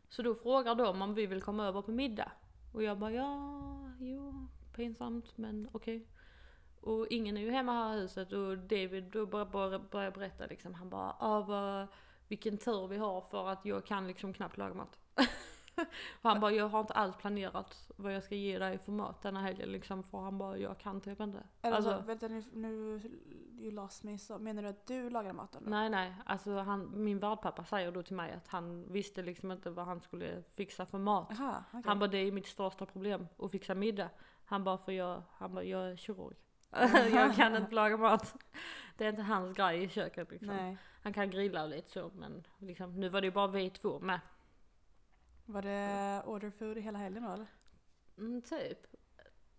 Så 0.09 0.23
då 0.23 0.35
frågar 0.35 0.75
de 0.75 1.03
om 1.03 1.15
vi 1.15 1.27
vill 1.27 1.43
komma 1.43 1.67
över 1.67 1.83
på 1.83 1.91
middag. 1.91 2.33
Och 2.73 2.83
jag 2.83 2.99
bara 2.99 3.13
ja, 3.13 3.91
jo, 3.99 4.49
pinsamt 4.77 5.37
men 5.39 5.69
okej. 5.73 6.07
Och 6.85 7.07
ingen 7.11 7.37
är 7.37 7.41
ju 7.41 7.51
hemma 7.51 7.73
här 7.73 7.97
i 7.97 8.01
huset 8.01 8.33
och 8.33 8.59
David 8.59 9.05
då 9.05 9.27
börjar 9.27 9.47
börjar- 9.47 9.79
börjar 9.91 10.11
berätta 10.11 10.47
liksom, 10.47 10.75
han 10.75 10.89
bara 10.91 11.17
ah, 11.19 11.41
vad, 11.41 11.87
vilken 12.29 12.59
tur 12.59 12.87
vi 12.89 12.97
har 12.97 13.21
för 13.21 13.49
att 13.49 13.65
jag 13.65 13.87
kan 13.87 14.07
liksom 14.07 14.33
knappt 14.33 14.57
laga 14.57 14.75
mat. 14.75 14.99
och 16.23 16.31
han 16.31 16.41
bara, 16.41 16.51
jag 16.53 16.69
har 16.69 16.81
inte 16.81 16.93
alls 16.93 17.17
planerat 17.17 17.91
vad 17.97 18.15
jag 18.15 18.23
ska 18.23 18.35
ge 18.35 18.59
dig 18.59 18.79
för 18.79 18.93
mat 18.93 19.23
denna 19.23 19.41
helgen 19.41 19.73
liksom, 19.73 20.03
för 20.03 20.19
han 20.19 20.39
bara, 20.39 20.59
jag 20.59 20.79
kan 20.79 21.01
typ 21.01 21.21
inte. 21.21 21.43
Eller 21.63 21.77
Alltså- 21.77 21.91
alltså, 21.91 22.07
vänta 22.07 22.29
nu, 22.29 22.43
nu 22.53 23.01
you 23.59 23.71
lost 23.71 24.03
me. 24.03 24.19
Så 24.19 24.39
menar 24.39 24.63
du 24.63 24.69
att 24.69 24.87
du 24.87 25.11
lagar 25.11 25.33
maten? 25.33 25.63
då? 25.65 25.71
Nej 25.71 25.91
nej, 25.91 26.15
alltså 26.27 26.59
han, 26.59 27.05
min 27.05 27.19
värdpappa 27.19 27.65
säger 27.65 27.93
då 27.93 28.03
till 28.03 28.17
mig 28.17 28.33
att 28.33 28.49
han 28.49 28.93
visste 28.93 29.23
liksom 29.23 29.53
inte 29.53 29.71
vad 29.71 29.87
han 29.87 30.01
skulle 30.01 30.43
fixa 30.57 30.87
för 30.87 30.99
mat. 30.99 31.27
Jaha, 31.39 31.65
okej. 31.69 31.83
Han 31.87 31.99
bara, 31.99 32.11
det 32.11 32.19
är 32.19 32.33
mitt 32.33 32.47
största 32.47 32.87
problem 32.87 33.27
att 33.39 33.51
fixa 33.51 33.75
middag. 33.75 34.11
Han 34.45 34.65
bara, 34.65 34.79
för 34.79 34.93
jag, 34.93 35.23
han 35.31 35.55
bara, 35.55 35.65
jag 35.65 35.91
är 35.91 35.97
kirurg. 35.97 36.37
Jag 37.13 37.37
kan 37.37 37.57
inte 37.63 37.75
laga 37.75 37.97
mat. 37.97 38.35
Det 38.97 39.05
är 39.05 39.09
inte 39.09 39.23
hans 39.23 39.57
grej 39.57 39.83
i 39.83 39.89
köket 39.89 40.31
liksom. 40.31 40.49
Nej. 40.49 40.77
Han 41.03 41.13
kan 41.13 41.31
grilla 41.31 41.63
och 41.63 41.69
lite 41.69 41.91
så 41.91 42.11
men 42.15 42.47
liksom, 42.59 43.01
nu 43.01 43.09
var 43.09 43.21
det 43.21 43.27
ju 43.27 43.33
bara 43.33 43.47
vi 43.47 43.71
två 43.71 44.01
med. 44.01 44.21
Var 45.47 45.63
det 45.63 46.23
order 46.27 46.51
food 46.51 46.79
hela 46.79 46.99
helgen 46.99 47.23
då 47.23 47.31
eller? 47.31 47.47
Mm, 48.19 48.43
typ. 48.43 48.87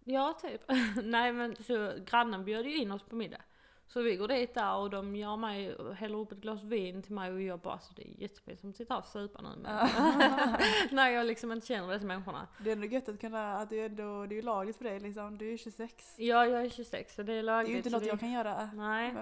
Ja, 0.04 0.38
typ. 0.42 0.62
Nej 1.04 1.34
men 1.34 1.56
så 1.56 1.94
grannen 2.06 2.46
bjöd 2.46 2.66
ju 2.66 2.76
in 2.78 2.92
oss 2.92 3.04
på 3.04 3.16
middag. 3.16 3.42
Så 3.88 4.02
vi 4.02 4.16
går 4.16 4.28
dit 4.28 4.54
där 4.54 4.76
och 4.76 4.90
de 4.90 5.16
gör 5.16 5.38
mig, 5.38 5.78
häller 5.96 6.18
upp 6.18 6.32
ett 6.32 6.38
glas 6.38 6.64
vin 6.64 7.02
till 7.02 7.14
mig 7.14 7.32
och 7.32 7.42
jag 7.42 7.60
bara 7.60 7.74
alltså 7.74 7.94
det 7.96 8.02
är 8.08 8.22
jättepinsamt 8.22 8.74
att 8.74 8.78
sitta 8.78 8.94
här 8.94 9.02
och 9.02 9.08
supa 9.08 9.42
nu 9.42 9.50
men 9.62 9.90
När 10.92 11.10
jag 11.10 11.26
liksom 11.26 11.52
inte 11.52 11.68
känner 11.68 11.94
dessa 11.94 12.06
människorna. 12.06 12.48
Det 12.64 12.70
är 12.70 12.74
ändå 12.74 12.88
gött 12.88 13.10
att 13.10 13.20
kunna, 13.20 13.58
att 13.58 13.70
det 13.70 13.80
är, 13.80 13.86
ändå, 13.86 14.26
det 14.26 14.34
är 14.34 14.38
ju 14.38 14.42
lagligt 14.42 14.78
för 14.78 14.84
dig 14.84 15.00
liksom. 15.00 15.38
Du 15.38 15.48
är 15.48 15.52
ju 15.52 15.58
26. 15.58 16.16
Ja, 16.20 16.46
jag 16.46 16.66
är 16.66 16.70
26 16.70 17.16
så 17.16 17.24
det 17.24 17.34
är 17.34 17.36
Det 17.36 17.42
lagligt. 17.42 17.70
är 17.70 17.72
ju 17.72 17.78
inte 17.78 17.90
något 17.90 18.04
det... 18.04 18.08
jag 18.10 18.20
kan 18.20 18.32
göra 18.32 18.70
Nej, 18.74 19.14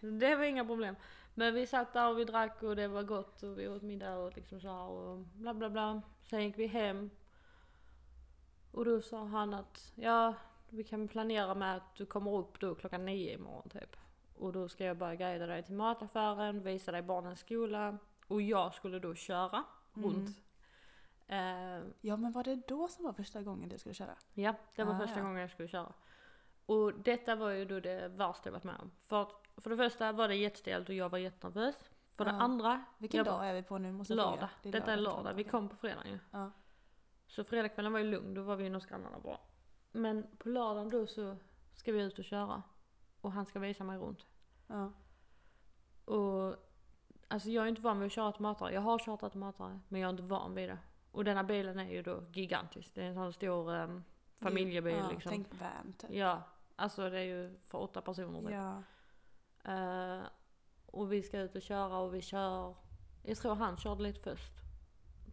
det 0.00 0.36
var 0.36 0.44
inga 0.44 0.64
problem. 0.64 0.96
Men 1.34 1.54
vi 1.54 1.66
satt 1.66 1.92
där 1.92 2.08
och 2.10 2.18
vi 2.18 2.24
drack 2.24 2.62
och 2.62 2.76
det 2.76 2.88
var 2.88 3.02
gott 3.02 3.42
och 3.42 3.58
vi 3.58 3.68
åt 3.68 3.82
middag 3.82 4.16
och 4.16 4.36
liksom 4.36 4.60
så 4.60 4.68
här 4.68 4.88
och 4.88 5.18
bla 5.18 5.54
bla 5.54 5.70
bla. 5.70 6.02
Sen 6.22 6.42
gick 6.44 6.58
vi 6.58 6.66
hem. 6.66 7.10
Och 8.72 8.84
då 8.84 9.00
sa 9.02 9.24
han 9.24 9.54
att 9.54 9.92
ja, 9.94 10.34
vi 10.68 10.84
kan 10.84 11.08
planera 11.08 11.54
med 11.54 11.76
att 11.76 11.94
du 11.96 12.06
kommer 12.06 12.36
upp 12.36 12.60
då 12.60 12.74
klockan 12.74 13.04
nio 13.04 13.34
imorgon 13.34 13.68
typ. 13.68 13.96
Och 14.40 14.52
då 14.52 14.68
ska 14.68 14.84
jag 14.84 14.96
bara 14.96 15.14
guida 15.14 15.46
dig 15.46 15.62
till 15.62 15.74
mataffären, 15.74 16.62
visa 16.62 16.92
dig 16.92 17.02
barnens 17.02 17.40
skola. 17.40 17.98
Och 18.28 18.42
jag 18.42 18.74
skulle 18.74 18.98
då 18.98 19.14
köra 19.14 19.64
Mm. 19.96 20.10
runt. 20.10 20.42
Eh, 21.26 21.88
Ja 22.00 22.16
men 22.16 22.32
var 22.32 22.44
det 22.44 22.56
då 22.68 22.88
som 22.88 23.04
var 23.04 23.12
första 23.12 23.42
gången 23.42 23.68
du 23.68 23.78
skulle 23.78 23.94
köra? 23.94 24.14
Ja, 24.34 24.54
det 24.76 24.84
var 24.84 24.94
Ah, 24.94 24.98
första 24.98 25.18
ja. 25.18 25.24
gången 25.24 25.40
jag 25.40 25.50
skulle 25.50 25.68
köra. 25.68 25.92
Och 26.66 26.94
detta 26.94 27.34
var 27.36 27.50
ju 27.50 27.64
då 27.64 27.80
det 27.80 28.08
värsta 28.08 28.42
jag 28.48 28.52
varit 28.52 28.64
med 28.64 28.76
om. 28.80 28.90
För, 29.02 29.22
att, 29.22 29.32
för 29.56 29.70
det 29.70 29.76
första 29.76 30.12
var 30.12 30.28
det 30.28 30.34
jättestelt 30.34 30.88
och 30.88 30.94
jag 30.94 31.08
var 31.08 31.18
jättenervös. 31.18 31.90
För 32.12 32.24
det 32.24 32.30
Ja. 32.30 32.36
andra, 32.36 32.84
Vilken 32.98 33.24
dag 33.24 33.48
är 33.48 33.54
vi 33.54 33.62
på 33.62 33.78
nu? 33.78 33.92
Måste 33.92 34.14
lördag. 34.14 34.48
Det 34.62 34.70
Detta 34.70 34.92
är 34.92 34.96
lördag. 34.96 35.34
Vi 35.34 35.44
kom 35.44 35.68
på 35.68 35.76
fredagen 35.76 36.12
ju. 36.12 36.18
Ja. 36.30 36.50
Så 37.26 37.44
fredagskvällen 37.44 37.92
var 37.92 37.98
ju 38.00 38.10
lugn, 38.10 38.34
då 38.34 38.42
var 38.42 38.56
vi 38.56 38.66
inne 38.66 38.76
hos 38.76 38.86
grannarna 38.86 39.18
bara. 39.18 39.38
Men 39.92 40.26
på 40.38 40.48
lördagen 40.48 40.88
då 40.90 41.06
så 41.06 41.36
ska 41.74 41.92
vi 41.92 42.02
ut 42.02 42.18
och 42.18 42.24
köra. 42.24 42.62
Och 43.20 43.32
han 43.32 43.46
ska 43.46 43.58
visa 43.58 43.84
mig 43.84 43.98
runt. 43.98 44.26
Ja. 44.70 44.92
Och 46.04 46.56
alltså 47.28 47.50
jag 47.50 47.64
är 47.64 47.68
inte 47.68 47.82
van 47.82 48.00
vid 48.00 48.06
att 48.06 48.12
köra 48.12 48.26
automatare. 48.26 48.74
Jag 48.74 48.80
har 48.80 48.98
kört 48.98 49.22
automatare 49.22 49.80
men 49.88 50.00
jag 50.00 50.08
är 50.08 50.10
inte 50.10 50.22
van 50.22 50.54
vid 50.54 50.68
det. 50.68 50.78
Och 51.12 51.24
denna 51.24 51.44
bilen 51.44 51.78
är 51.78 51.90
ju 51.90 52.02
då 52.02 52.22
gigantisk. 52.32 52.94
Det 52.94 53.02
är 53.02 53.06
en 53.06 53.14
sån 53.14 53.32
stor 53.32 53.74
um, 53.74 54.04
familjebil 54.38 54.96
ja, 54.96 55.10
liksom. 55.10 55.30
Tänk 55.30 55.46
van 55.60 55.92
typ. 55.92 56.10
Ja, 56.10 56.42
alltså 56.76 57.10
det 57.10 57.18
är 57.18 57.24
ju 57.24 57.58
för 57.58 57.78
åtta 57.78 58.00
personer 58.00 58.40
typ. 58.40 58.50
Ja. 58.50 58.82
Eh, 59.64 60.22
och 60.86 61.12
vi 61.12 61.22
ska 61.22 61.40
ut 61.40 61.56
och 61.56 61.62
köra 61.62 61.98
och 61.98 62.14
vi 62.14 62.22
kör. 62.22 62.74
Jag 63.22 63.36
tror 63.36 63.54
han 63.54 63.76
körde 63.76 64.02
lite 64.02 64.20
först. 64.20 64.52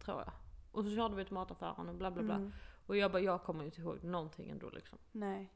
Tror 0.04 0.20
jag. 0.20 0.32
Och 0.72 0.84
så 0.84 0.90
körde 0.90 1.16
vi 1.16 1.24
till 1.24 1.34
mataffären 1.34 1.88
och 1.88 1.94
bla 1.94 2.10
bla 2.10 2.22
bla. 2.22 2.34
Mm. 2.34 2.52
Och 2.86 2.96
jag 2.96 3.12
bara, 3.12 3.22
jag 3.22 3.42
kommer 3.42 3.60
ju 3.60 3.66
inte 3.66 3.80
ihåg 3.80 4.04
någonting 4.04 4.50
ändå 4.50 4.70
liksom. 4.70 4.98
Nej. 5.12 5.52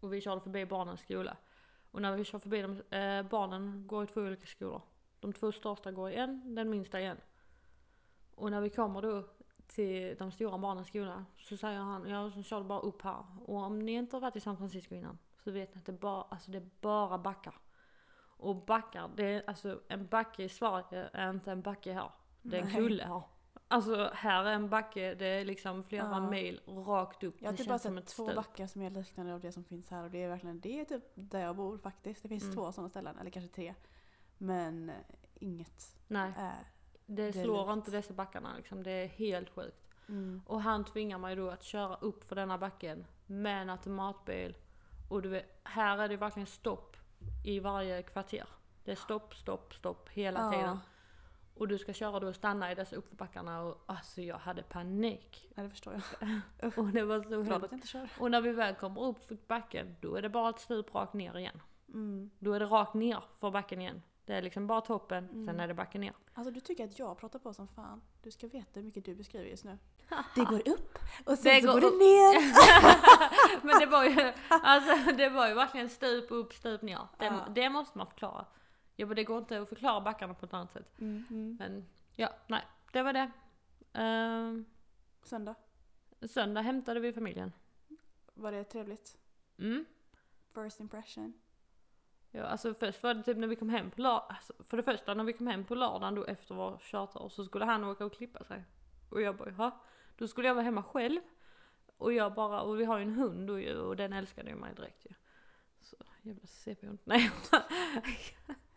Och 0.00 0.12
vi 0.12 0.20
körde 0.20 0.40
förbi 0.40 0.66
barnens 0.66 1.00
skola. 1.00 1.36
Och 1.90 2.02
när 2.02 2.16
vi 2.16 2.24
kör 2.24 2.38
förbi 2.38 2.62
dem, 2.62 2.82
eh, 2.90 3.22
barnen 3.22 3.86
går 3.86 4.04
i 4.04 4.06
två 4.06 4.20
olika 4.20 4.46
skolor. 4.46 4.82
De 5.20 5.32
två 5.32 5.52
största 5.52 5.92
går 5.92 6.10
i 6.10 6.16
en, 6.16 6.54
den 6.54 6.70
minsta 6.70 7.00
i 7.00 7.06
en. 7.06 7.20
Och 8.34 8.50
när 8.50 8.60
vi 8.60 8.70
kommer 8.70 9.02
då 9.02 9.24
till 9.66 10.16
de 10.18 10.32
stora 10.32 10.58
barnens 10.58 10.88
skola 10.88 11.24
så 11.36 11.56
säger 11.56 11.78
han, 11.78 12.08
jag 12.08 12.44
kör 12.44 12.62
bara 12.62 12.80
upp 12.80 13.02
här. 13.02 13.24
Och 13.44 13.56
om 13.56 13.78
ni 13.78 13.92
inte 13.92 14.16
har 14.16 14.20
varit 14.20 14.36
i 14.36 14.40
San 14.40 14.56
Francisco 14.56 14.94
innan 14.94 15.18
så 15.44 15.50
vet 15.50 15.74
ni 15.74 15.78
att 15.78 15.86
det 15.86 15.92
bara, 15.92 16.22
alltså 16.22 16.50
det 16.50 16.58
är 16.58 16.68
bara 16.80 17.18
backar. 17.18 17.54
Och 18.20 18.56
backar, 18.56 19.10
det 19.16 19.24
är 19.24 19.42
alltså 19.46 19.80
en 19.88 20.06
backe 20.06 20.42
i 20.42 20.48
Sverige 20.48 21.08
är 21.12 21.30
inte 21.30 21.52
en 21.52 21.62
backe 21.62 21.92
här. 21.92 22.10
Det 22.42 22.56
är 22.56 22.62
en 22.62 22.70
kulle 22.70 23.04
här. 23.04 23.22
Alltså 23.70 24.10
här 24.14 24.44
är 24.44 24.52
en 24.52 24.68
backe, 24.68 25.14
det 25.14 25.26
är 25.26 25.44
liksom 25.44 25.84
flera 25.84 26.04
Ja. 26.04 26.30
mil 26.30 26.60
rakt 26.66 27.22
upp. 27.24 27.34
Jag 27.42 27.50
har 27.50 27.56
typ 27.56 27.68
bara 27.68 27.78
sett 27.78 27.98
ett 27.98 28.06
två 28.06 28.24
stup. 28.24 28.36
backar 28.36 28.66
som 28.66 28.82
är 28.82 28.90
liknande 28.90 29.34
av 29.34 29.40
det 29.40 29.52
som 29.52 29.64
finns 29.64 29.90
här 29.90 30.04
och 30.04 30.10
det 30.10 30.22
är 30.22 30.28
verkligen, 30.28 30.60
det 30.60 30.80
är 30.80 30.84
typ 30.84 31.04
där 31.14 31.40
jag 31.40 31.56
bor 31.56 31.78
faktiskt. 31.78 32.22
Det 32.22 32.28
finns 32.28 32.42
Mm. 32.42 32.54
två 32.56 32.72
sådana 32.72 32.88
ställen, 32.88 33.18
eller 33.18 33.30
kanske 33.30 33.54
tre. 33.54 33.74
Men 34.38 34.88
eh, 34.90 34.94
inget 35.34 35.96
Nej, 36.06 36.32
är... 36.36 36.66
det 37.06 37.26
det 37.26 37.32
slår 37.44 37.66
lugnt. 37.66 37.76
inte 37.86 37.90
dessa 37.96 38.14
backarna 38.14 38.56
liksom. 38.56 38.82
Det 38.82 38.90
är 38.90 39.06
helt 39.06 39.50
sjukt. 39.50 39.84
Mm. 40.08 40.42
Och 40.46 40.62
han 40.62 40.84
tvingar 40.84 41.18
mig 41.18 41.36
då 41.36 41.50
att 41.50 41.62
köra 41.62 41.96
upp 41.96 42.24
för 42.24 42.36
denna 42.36 42.58
backen 42.58 43.04
med 43.26 43.62
en 43.62 43.70
automatbil. 43.70 44.56
Och 45.10 45.22
du 45.22 45.28
vet, 45.28 45.60
här 45.64 45.98
är 45.98 46.08
det 46.08 46.16
verkligen 46.16 46.46
stopp 46.46 46.96
i 47.44 47.60
varje 47.60 48.02
kvarter. 48.02 48.48
Det 48.84 48.92
är 48.92 48.96
stopp, 48.96 49.34
stopp, 49.34 49.74
stopp 49.74 50.08
hela 50.08 50.40
Ja. 50.40 50.50
tiden. 50.52 50.78
Och 51.58 51.68
du 51.68 51.78
ska 51.78 51.92
köra 51.92 52.20
då 52.20 52.28
och 52.28 52.34
stanna 52.34 52.72
i 52.72 52.74
dessa 52.74 52.96
uppförbackarna 52.96 53.62
och 53.62 53.84
alltså 53.86 54.22
jag 54.22 54.38
hade 54.38 54.62
panik. 54.62 55.48
Ja, 55.54 55.62
det 55.62 55.70
förstår 55.70 55.92
jag. 55.94 56.72
Och 56.78 56.84
det 56.86 57.02
var 57.04 57.22
så 57.22 57.42
Glad 57.42 57.64
att 57.64 57.70
jag 57.70 57.76
inte 57.78 57.86
kör. 57.88 58.08
Och 58.18 58.30
när 58.30 58.40
vi 58.40 58.52
väl 58.52 58.74
kommer 58.74 59.00
upp 59.04 59.28
för 59.28 59.36
backen, 59.48 59.96
då 60.00 60.14
är 60.16 60.22
det 60.22 60.28
bara 60.28 60.50
ett 60.50 60.58
stup 60.60 60.94
rakt 60.94 61.14
ner 61.14 61.38
igen. 61.38 61.60
Mm. 61.88 62.30
Då 62.38 62.52
är 62.52 62.60
det 62.60 62.66
rakt 62.66 62.94
ner 62.94 63.22
för 63.40 63.50
backen 63.50 63.80
igen. 63.80 64.02
Det 64.24 64.34
är 64.34 64.42
liksom 64.42 64.66
bara 64.66 64.80
toppen, 64.80 65.28
sen 65.28 65.42
Mm. 65.48 65.60
är 65.60 65.68
det 65.68 65.74
backen 65.74 66.00
ner. 66.00 66.12
Alltså 66.34 66.50
du 66.50 66.60
tycker 66.60 66.84
att 66.84 66.98
jag 66.98 67.18
pratar 67.18 67.38
på 67.38 67.54
som 67.54 67.68
fan. 67.68 68.02
Du 68.22 68.30
ska 68.30 68.46
veta 68.46 68.68
hur 68.80 68.82
mycket 68.82 69.04
du 69.04 69.14
beskriver 69.14 69.46
just 69.46 69.64
nu. 69.64 69.78
Det 70.34 70.44
går 70.44 70.68
upp 70.68 70.98
och 71.26 71.38
sen 71.38 71.54
Det 71.54 71.60
så 71.62 71.66
går 71.72 71.80
går 71.80 71.90
det 71.90 71.96
ner. 71.96 72.52
Men 73.66 73.80
det 73.80 73.86
var 73.86 74.04
ju, 74.04 74.32
alltså 74.48 75.12
det 75.12 75.28
var 75.28 75.48
ju 75.48 75.54
verkligen 75.54 75.88
stup 75.88 76.30
upp, 76.30 76.52
stup 76.52 76.82
ner. 76.82 76.98
Det, 77.18 77.24
Ja. 77.24 77.46
det 77.54 77.68
måste 77.70 77.98
man 77.98 78.06
förklara. 78.06 78.44
Ja, 79.00 79.06
men 79.06 79.16
det 79.16 79.24
går 79.24 79.38
inte 79.38 79.60
att 79.60 79.68
förklara 79.68 80.00
backarna 80.00 80.34
på 80.34 80.46
ett 80.46 80.54
annat 80.54 80.72
sätt. 80.72 81.00
Mm, 81.00 81.24
mm. 81.30 81.56
Men 81.58 81.86
ja, 82.16 82.30
nej, 82.46 82.64
det 82.92 83.02
var 83.02 83.12
det. 83.12 83.30
Ehm, 83.92 84.64
Söndag, 85.22 85.54
söndag 86.28 86.60
hämtade 86.60 87.00
vi 87.00 87.12
familjen. 87.12 87.52
var 88.34 88.52
det 88.52 88.64
trevligt? 88.64 89.18
Mm. 89.58 89.84
First 90.54 90.80
impression? 90.80 91.32
Ja, 92.30 92.42
alltså 92.44 92.74
först 92.74 93.02
var 93.02 93.14
det 93.14 93.22
typ 93.22 93.36
när 93.36 93.48
vi 93.48 93.56
kom 93.56 93.68
hem 93.68 93.90
på 93.90 94.00
lördag, 94.00 94.26
alltså, 94.28 94.52
för 94.64 94.76
det 94.76 94.82
första 94.82 95.14
när 95.14 95.24
vi 95.24 95.32
kom 95.32 95.46
hem 95.46 95.64
på 95.64 95.74
lördagen 95.74 96.14
då 96.14 96.24
efter 96.24 96.54
vår 96.54 96.78
charter 96.78 97.28
så 97.28 97.44
skulle 97.44 97.64
han 97.64 97.84
åka 97.84 98.04
och 98.04 98.12
klippa 98.12 98.44
sig. 98.44 98.64
Och 99.10 99.22
jag 99.22 99.36
bara 99.36 99.50
jaha, 99.50 99.70
då 100.16 100.28
skulle 100.28 100.48
jag 100.48 100.54
vara 100.54 100.64
hemma 100.64 100.82
själv. 100.82 101.20
Och 101.96 102.12
jag 102.12 102.34
bara, 102.34 102.60
och 102.60 102.80
vi 102.80 102.84
har 102.84 102.98
ju 102.98 103.02
en 103.02 103.14
hund 103.14 103.48
då 103.48 103.60
ju, 103.60 103.78
och 103.78 103.96
den 103.96 104.12
älskade 104.12 104.50
ju 104.50 104.56
mig 104.56 104.74
direkt 104.74 105.06
ju. 105.06 105.14
Så 105.80 105.96
jävla 106.22 106.46
CP-hund. 106.46 106.98
Nej. 107.04 107.30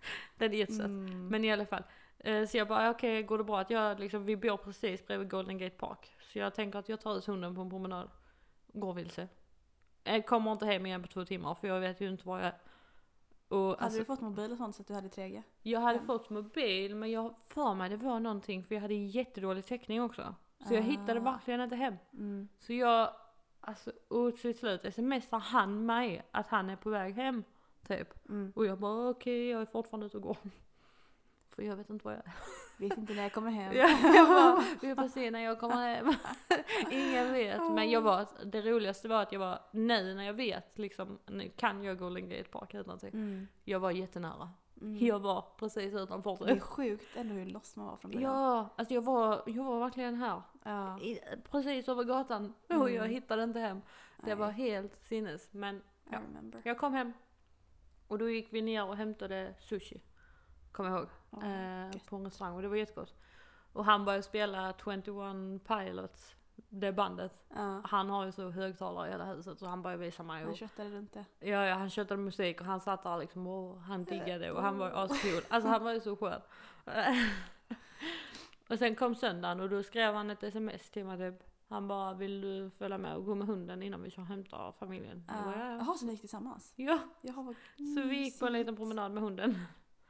den 0.37 0.53
är 0.53 0.57
jättesöt. 0.57 0.85
Mm. 0.85 1.27
Men 1.27 1.45
i 1.45 1.51
alla 1.51 1.65
fall. 1.65 1.83
Eh, 2.19 2.45
Så 2.45 2.57
jag 2.57 2.67
bara, 2.67 2.89
okej 2.89 3.23
går 3.23 3.37
det 3.37 3.43
bra 3.43 3.59
att 3.59 3.69
jag 3.69 3.99
liksom, 3.99 4.25
vi 4.25 4.37
bor 4.37 4.57
precis 4.57 5.07
bredvid 5.07 5.29
Golden 5.29 5.57
Gate 5.57 5.75
Park. 5.75 6.15
Så 6.21 6.39
jag 6.39 6.53
tänker 6.53 6.79
att 6.79 6.89
jag 6.89 7.01
tar 7.01 7.17
ut 7.17 7.25
hunden 7.25 7.55
på 7.55 7.61
en 7.61 7.69
promenad. 7.69 8.09
Går 8.73 8.93
vilse. 8.93 9.27
Jag 10.03 10.25
kommer 10.25 10.51
inte 10.51 10.65
hem 10.65 10.85
igen 10.85 11.01
på 11.01 11.07
två 11.07 11.25
timmar 11.25 11.55
för 11.55 11.67
jag 11.67 11.79
vet 11.79 12.01
ju 12.01 12.09
inte 12.09 12.27
var 12.27 12.37
jag 12.37 12.47
är. 12.47 12.53
Och 13.47 13.57
hade 13.67 13.77
alltså, 13.77 13.99
du 13.99 14.05
fått 14.05 14.21
mobil 14.21 14.51
och 14.51 14.57
sånt 14.57 14.75
så 14.75 14.81
att 14.81 14.87
du 14.87 14.93
hade 14.93 15.07
3G? 15.07 15.43
jag 15.61 15.79
hade 15.79 15.97
hem? 15.97 16.07
fått 16.07 16.29
mobil 16.29 16.95
men 16.95 17.11
jag 17.11 17.35
för 17.47 17.73
mig 17.73 17.89
det 17.89 17.97
var 17.97 18.19
någonting 18.19 18.63
för 18.63 18.75
jag 18.75 18.81
hade 18.81 18.93
jättedålig 18.93 19.65
täckning 19.65 20.01
också. 20.01 20.35
Så 20.67 20.73
jag 20.73 20.79
Ah. 20.83 20.87
hittade 20.87 21.19
verkligen 21.19 21.61
inte 21.61 21.75
hem. 21.75 21.95
Mm. 22.13 22.47
Så 22.59 22.73
jag, 22.73 23.13
alltså 23.59 23.91
och 24.07 24.37
till 24.37 24.57
slut 24.57 24.93
smsar 24.93 25.39
han 25.39 25.85
mig 25.85 26.23
att 26.31 26.47
han 26.47 26.69
är 26.69 26.75
på 26.75 26.89
väg 26.89 27.15
hem. 27.15 27.43
Typ. 27.97 28.29
Mm. 28.29 28.51
Och 28.55 28.65
jag 28.65 28.79
bara 28.79 29.09
okej 29.09 29.49
jag 29.49 29.61
är 29.61 29.65
fortfarande 29.65 30.05
ute 30.05 30.17
och 30.17 30.23
går. 30.23 30.37
För 31.55 31.63
jag 31.63 31.75
vet 31.75 31.89
inte 31.89 32.05
var 32.05 32.11
jag 32.11 32.25
är. 32.25 32.33
Vet 32.77 32.97
inte 32.97 33.13
när 33.13 33.23
jag 33.23 33.33
kommer 33.33 33.51
hem. 33.51 33.73
Ja, 33.75 34.13
jag 34.15 34.27
bara, 34.27 34.63
vi 34.81 34.95
får 34.95 35.07
se 35.07 35.31
när 35.31 35.39
jag 35.39 35.59
kommer 35.59 35.75
hem. 35.95 36.13
Ingen 36.91 37.33
vet. 37.33 37.71
Men 37.71 37.89
jag 37.89 38.01
var, 38.01 38.27
det 38.45 38.61
roligaste 38.61 39.07
var 39.07 39.21
att 39.21 39.31
jag 39.31 39.39
var, 39.39 39.59
nu 39.71 40.13
när 40.13 40.23
jag 40.23 40.33
vet 40.33 40.77
liksom, 40.77 41.19
nu 41.25 41.49
kan 41.49 41.83
jag 41.83 41.97
Golden 41.99 42.29
Gate 42.29 42.43
Park 42.49 42.73
utan 42.73 42.99
till. 42.99 43.13
Mm. 43.13 43.47
Jag 43.63 43.79
var 43.79 43.91
jättenära. 43.91 44.49
Mm. 44.81 45.05
Jag 45.05 45.19
var 45.19 45.45
precis 45.57 45.93
utanför. 45.93 46.45
Det 46.45 46.51
är 46.51 46.59
sjukt 46.59 47.15
ändå 47.15 47.33
hur 47.33 47.45
loss 47.45 47.75
man 47.75 47.85
var 47.85 47.97
från 47.97 48.11
början. 48.11 48.31
Ja, 48.33 48.69
alltså 48.75 48.93
jag 48.93 49.01
var, 49.01 49.43
jag 49.45 49.63
var 49.63 49.79
verkligen 49.79 50.15
här. 50.15 50.41
Ja. 50.63 50.99
I, 50.99 51.19
precis 51.51 51.89
över 51.89 52.03
gatan. 52.03 52.53
Och 52.67 52.75
Mm. 52.75 52.93
jag 52.95 53.07
hittade 53.07 53.43
inte 53.43 53.59
hem. 53.59 53.81
Det 54.17 54.25
Nej, 54.25 54.35
var 54.35 54.49
helt 54.49 55.05
sinnes. 55.05 55.53
Men 55.53 55.75
I 55.75 55.81
ja. 56.09 56.19
jag 56.63 56.77
kom 56.77 56.93
hem. 56.93 57.13
Och 58.11 58.17
då 58.17 58.29
gick 58.29 58.53
vi 58.53 58.61
ner 58.61 58.85
och 58.87 58.97
hämtade 58.97 59.53
sushi. 59.59 60.01
Kommer 60.71 60.89
jag 60.89 60.99
ihåg. 60.99 61.09
Åh, 61.31 61.85
eh, 61.85 61.91
på 62.09 62.15
en 62.15 62.25
restaurang 62.25 62.55
och 62.55 62.61
det 62.61 62.67
var 62.67 62.75
jättegott. 62.75 63.13
Och 63.73 63.85
han 63.85 64.05
började 64.05 64.23
spela 64.23 64.73
21 64.83 65.59
Pilots, 65.67 66.35
det 66.55 66.91
bandet. 66.91 67.31
Ja. 67.55 67.81
Han 67.85 68.09
har 68.09 68.25
ju 68.25 68.31
så 68.31 68.49
högtalare 68.49 69.07
i 69.07 69.11
hela 69.11 69.25
huset 69.25 69.59
så 69.59 69.65
han 69.65 69.81
började 69.81 70.03
visa 70.03 70.23
mig. 70.23 70.41
Han 70.41 70.51
Och, 70.51 70.57
köttade 70.57 70.89
runt 70.89 71.13
det. 71.13 71.25
ja, 71.39 71.65
ja, 71.65 71.75
han 71.75 71.89
köttade 71.89 72.21
musik 72.21 72.61
och 72.61 72.67
han 72.67 72.81
satt 72.81 73.03
där 73.03 73.17
liksom 73.17 73.47
och 73.47 73.81
han 73.81 74.03
diggade 74.03 74.51
och 74.51 74.61
han 74.61 74.77
var 74.77 74.89
ju 74.89 74.95
ascool. 74.95 75.43
Alltså 75.49 75.69
han 75.69 75.83
var 75.83 75.93
ju 75.93 75.99
så 75.99 76.15
skön. 76.15 76.41
och 78.69 78.79
sen 78.79 78.95
kom 78.95 79.15
söndagen 79.15 79.59
och 79.59 79.69
då 79.69 79.83
skrev 79.83 80.13
han 80.13 80.29
ett 80.29 80.43
sms 80.43 80.89
till 80.89 81.05
mig 81.05 81.17
typ. 81.17 81.50
Han 81.71 81.87
bara, 81.87 82.13
vill 82.13 82.41
du 82.41 82.69
följa 82.69 82.97
med 82.97 83.15
och 83.15 83.25
gå 83.25 83.35
med 83.35 83.47
hunden 83.47 83.83
innan 83.83 84.01
vi 84.03 84.09
kör 84.09 84.21
och 84.21 84.27
hämtar 84.27 84.71
familjen? 84.79 85.23
Jag 85.27 85.43
bara, 85.45 85.59
Ja. 85.69 85.75
Jaha, 85.75 85.95
så 85.97 86.05
ni 86.05 86.11
gick 86.11 86.21
tillsammans? 86.21 86.73
ja. 86.75 86.99
Jaha, 87.21 87.41
vad 87.41 87.55
Så 87.95 88.01
vi 88.01 88.15
gick 88.23 88.39
på 88.39 88.45
en 88.47 88.53
liten 88.53 88.75
promenad 88.75 89.11
med 89.11 89.23
hunden. 89.23 89.59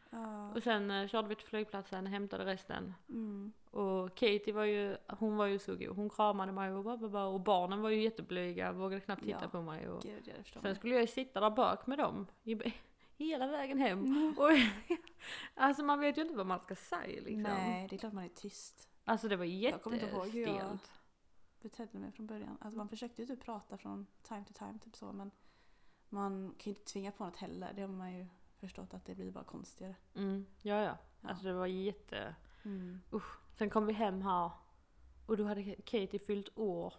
Ja. 0.09 0.51
Och 0.55 0.63
sen 0.63 0.91
eh, 0.91 1.07
körde 1.07 1.27
vi 1.27 1.35
till 1.35 1.47
flygplatsen, 1.47 2.07
hämtade 2.07 2.45
resten. 2.45 2.93
Mm. 3.09 3.51
Och 3.71 4.15
Katie 4.15 4.53
var 4.53 4.63
ju, 4.65 4.97
hon 5.07 5.37
var 5.37 5.45
ju 5.45 5.59
så 5.59 5.75
god. 5.75 5.95
Hon 5.95 6.09
kramade 6.09 6.51
mig 6.51 6.71
och, 6.73 6.83
bara, 7.09 7.25
och 7.25 7.39
barnen 7.41 7.81
var 7.81 7.89
ju 7.89 8.01
jätteblyga, 8.03 8.71
vågade 8.71 9.01
knappt 9.01 9.23
titta 9.23 9.39
Ja. 9.41 9.47
på 9.49 9.61
mig. 9.61 9.89
Och 9.89 10.01
Gud, 10.01 10.31
jag 10.53 10.61
sen 10.63 10.75
skulle 10.75 10.93
jag 10.93 11.01
ju 11.01 11.07
sitta 11.07 11.39
där 11.39 11.49
bak 11.49 11.87
med 11.87 11.97
dem 11.97 12.27
i, 12.43 12.73
hela 13.17 13.47
vägen 13.47 13.77
hem. 13.77 13.99
Mm. 14.05 14.35
Och, 14.37 14.49
alltså 15.55 15.83
man 15.83 15.99
vet 15.99 16.17
ju 16.17 16.21
inte 16.21 16.35
vad 16.35 16.45
man 16.45 16.59
ska 16.59 16.75
säga 16.75 17.21
liksom. 17.21 17.41
Nej, 17.43 17.87
det 17.89 17.95
är 17.95 17.97
klart 17.97 18.13
man 18.13 18.23
är 18.23 18.29
tyst. 18.29 18.87
Alltså 19.05 19.27
det 19.27 19.35
var 19.35 19.45
Jag 19.45 19.81
kommer 19.81 19.97
inte 20.03 20.15
ihåg 20.15 20.27
hur 20.27 20.41
jag- 20.41 20.49
jättestelt. 20.55 20.91
Betedde 21.61 21.99
mig 21.99 22.11
från 22.11 22.27
början. 22.27 22.57
Alltså 22.61 22.77
man 22.77 22.89
försökte 22.89 23.21
ju 23.21 23.27
typ 23.27 23.43
prata 23.43 23.77
från 23.77 24.07
time 24.23 24.45
to 24.45 24.53
time, 24.53 24.79
typ 24.79 24.95
så, 24.95 25.13
men 25.13 25.31
man 26.09 26.55
kan 26.57 26.63
ju 26.63 26.71
inte 26.71 26.91
tvinga 26.91 27.11
på 27.11 27.25
något 27.25 27.37
heller. 27.37 27.73
Det 27.75 27.81
har 27.81 27.87
man 27.89 28.13
ju 28.13 28.27
förstått 28.59 28.93
att 28.93 29.05
det 29.05 29.15
blir 29.15 29.31
bara 29.31 29.43
konstigare. 29.43 29.95
Mm, 30.13 30.45
ja, 30.61 30.83
ja. 30.83 30.97
Alltså 31.21 31.45
det 31.45 31.53
var 31.53 31.67
jätte... 31.67 32.35
Mm. 32.63 33.01
Sen 33.57 33.69
kom 33.69 33.85
vi 33.85 33.93
hem 33.93 34.21
här 34.21 34.51
och 35.25 35.37
då 35.37 35.43
hade 35.43 35.75
Katie 35.75 36.19
fyllt 36.19 36.57
år. 36.57 36.93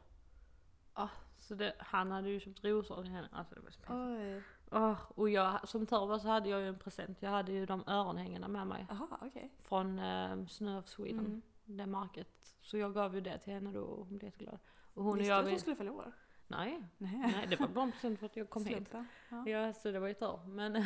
Ah, 0.92 1.08
så 1.38 1.54
det, 1.54 1.74
han 1.78 2.10
hade 2.10 2.28
ju 2.28 2.40
köpt 2.40 2.64
rosor 2.64 3.02
till 3.02 3.12
henne. 3.12 3.28
Alltså 3.32 3.54
det 3.54 3.60
var 3.60 3.70
så 3.70 3.80
pinsamt. 3.80 4.44
Åh, 4.70 4.98
och 5.14 5.30
jag, 5.30 5.68
som 5.68 5.86
tur 5.86 6.06
var 6.06 6.18
så 6.18 6.28
hade 6.28 6.48
jag 6.48 6.60
ju 6.60 6.68
en 6.68 6.78
present. 6.78 7.22
Jag 7.22 7.30
hade 7.30 7.52
ju 7.52 7.66
de 7.66 7.84
öronhängena 7.86 8.48
med 8.48 8.66
mig. 8.66 8.86
Jaha, 8.88 9.18
okej. 9.22 9.52
Från 9.58 9.98
eh, 9.98 10.46
Snö 10.46 10.78
of 10.78 10.88
Sweden. 10.88 11.18
Mm. 11.18 11.42
Det 11.64 11.86
märket. 11.86 12.54
Så 12.60 12.78
jag 12.78 12.94
gav 12.94 13.14
ju 13.14 13.20
det 13.20 13.38
till 13.38 13.52
henne 13.52 13.72
då 13.72 13.80
och 13.82 14.06
hon 14.06 14.18
blev 14.18 14.24
jätteglad. 14.32 14.58
Och 14.94 15.04
hon 15.04 15.18
Visste 15.18 15.32
du 15.34 15.38
att 15.40 15.48
hon 15.50 15.58
skulle 15.60 15.76
fylla 15.76 15.92
år? 15.92 16.12
Nej, 16.46 16.82
Nej. 16.98 17.16
nej 17.18 17.46
det 17.50 17.56
var 17.60 17.68
bara 17.68 17.84
en 17.84 17.92
present 17.92 18.18
för 18.18 18.26
att 18.26 18.36
jag 18.36 18.50
kom 18.50 18.64
hit. 18.64 18.74
Slumpen. 18.74 19.06
Ja. 19.30 19.48
Ja, 19.48 19.72
så 19.72 19.90
det 19.90 20.00
var 20.00 20.08
ju 20.08 20.14
tur. 20.14 20.40
Men 20.46 20.84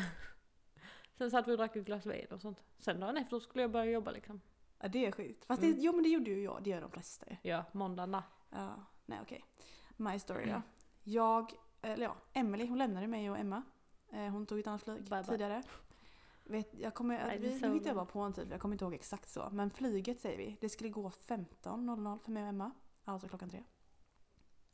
sen 1.18 1.30
satt 1.30 1.48
vi 1.48 1.52
och 1.52 1.56
drack 1.56 1.76
ett 1.76 1.84
glas 1.84 2.06
vin 2.06 2.26
och 2.30 2.40
sånt. 2.40 2.62
Sen 2.78 3.00
dagen 3.00 3.16
efter 3.16 3.38
skulle 3.40 3.62
jag 3.62 3.70
börja 3.70 3.90
jobba 3.90 4.10
liksom. 4.10 4.40
ja, 4.78 4.88
det 4.88 5.06
är 5.06 5.12
sjukt. 5.12 5.44
Fast 5.44 5.62
Mm. 5.62 5.74
det, 5.76 5.82
jo 5.82 5.92
men 5.92 6.02
det 6.02 6.08
gjorde 6.08 6.30
ju 6.30 6.42
jag, 6.42 6.62
det 6.62 6.70
gör 6.70 6.80
de 6.80 6.90
flesta 6.90 7.26
ju. 7.30 7.36
Ja, 7.50 7.64
måndagen 7.72 8.10
där. 8.12 8.22
Ja, 8.50 8.84
nej 9.06 9.18
okej. 9.22 9.44
My 9.96 10.18
story 10.18 10.46
då. 10.46 10.62
Jag, 11.02 11.52
eller 11.82 12.04
ja, 12.04 12.16
Emily 12.32 12.66
hon 12.66 12.78
lämnade 12.78 13.06
mig 13.06 13.30
och 13.30 13.38
Emma. 13.38 13.62
Eh, 14.12 14.28
Hon 14.28 14.46
tog 14.46 14.58
ett 14.58 14.66
annat 14.66 14.82
flyg 14.82 14.96
Bye 15.02 15.08
bye. 15.10 15.24
tidigare. 15.24 15.62
Vet, 16.48 16.74
jag 16.74 16.94
kommer, 16.94 17.26
Nej, 17.26 17.38
vi, 17.38 17.60
nu 17.60 17.74
hittar 17.74 17.86
jag 17.86 17.96
bara 17.96 18.06
på 18.06 18.20
en 18.20 18.32
tid, 18.32 18.44
för 18.44 18.52
jag 18.52 18.60
kommer 18.60 18.74
inte 18.74 18.84
ihåg 18.84 18.94
exakt 18.94 19.30
så. 19.30 19.48
Men 19.52 19.70
flyget 19.70 20.20
säger 20.20 20.38
vi, 20.38 20.56
det 20.60 20.68
skulle 20.68 20.90
gå 20.90 21.10
15.00 21.10 22.18
för 22.18 22.30
mig 22.30 22.42
och 22.42 22.48
Emma. 22.48 22.70
Alltså 23.04 23.28
klockan 23.28 23.50
tre. 23.50 23.64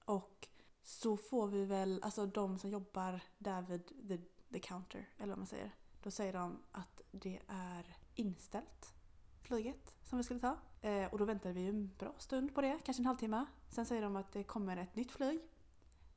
Och 0.05 0.49
så 0.83 1.17
får 1.17 1.47
vi 1.47 1.65
väl, 1.65 2.01
alltså 2.03 2.27
de 2.27 2.59
som 2.59 2.71
jobbar 2.71 3.21
där 3.39 3.63
vid 3.63 4.09
the, 4.09 4.19
the 4.53 4.59
counter, 4.59 5.09
eller 5.19 5.29
vad 5.29 5.39
man 5.39 5.47
säger. 5.47 5.75
Då 6.03 6.11
säger 6.11 6.33
de 6.33 6.59
att 6.73 7.03
det 7.11 7.41
är 7.47 7.97
inställt, 8.15 8.95
flyget 9.43 9.95
som 10.03 10.19
vi 10.19 10.25
skulle 10.25 10.41
ta. 10.41 10.57
Eh, 10.81 11.13
och 11.13 11.19
då 11.19 11.25
väntade 11.25 11.55
vi 11.55 11.67
en 11.67 11.91
bra 11.99 12.15
stund 12.19 12.55
på 12.55 12.61
det, 12.61 12.79
kanske 12.85 13.01
en 13.01 13.07
halvtimme. 13.07 13.47
Sen 13.69 13.87
säger 13.87 14.03
de 14.03 14.17
att 14.17 14.33
det 14.33 14.45
kommer 14.45 14.77
ett 14.77 14.97
nytt 14.97 15.13
flyg. 15.13 15.41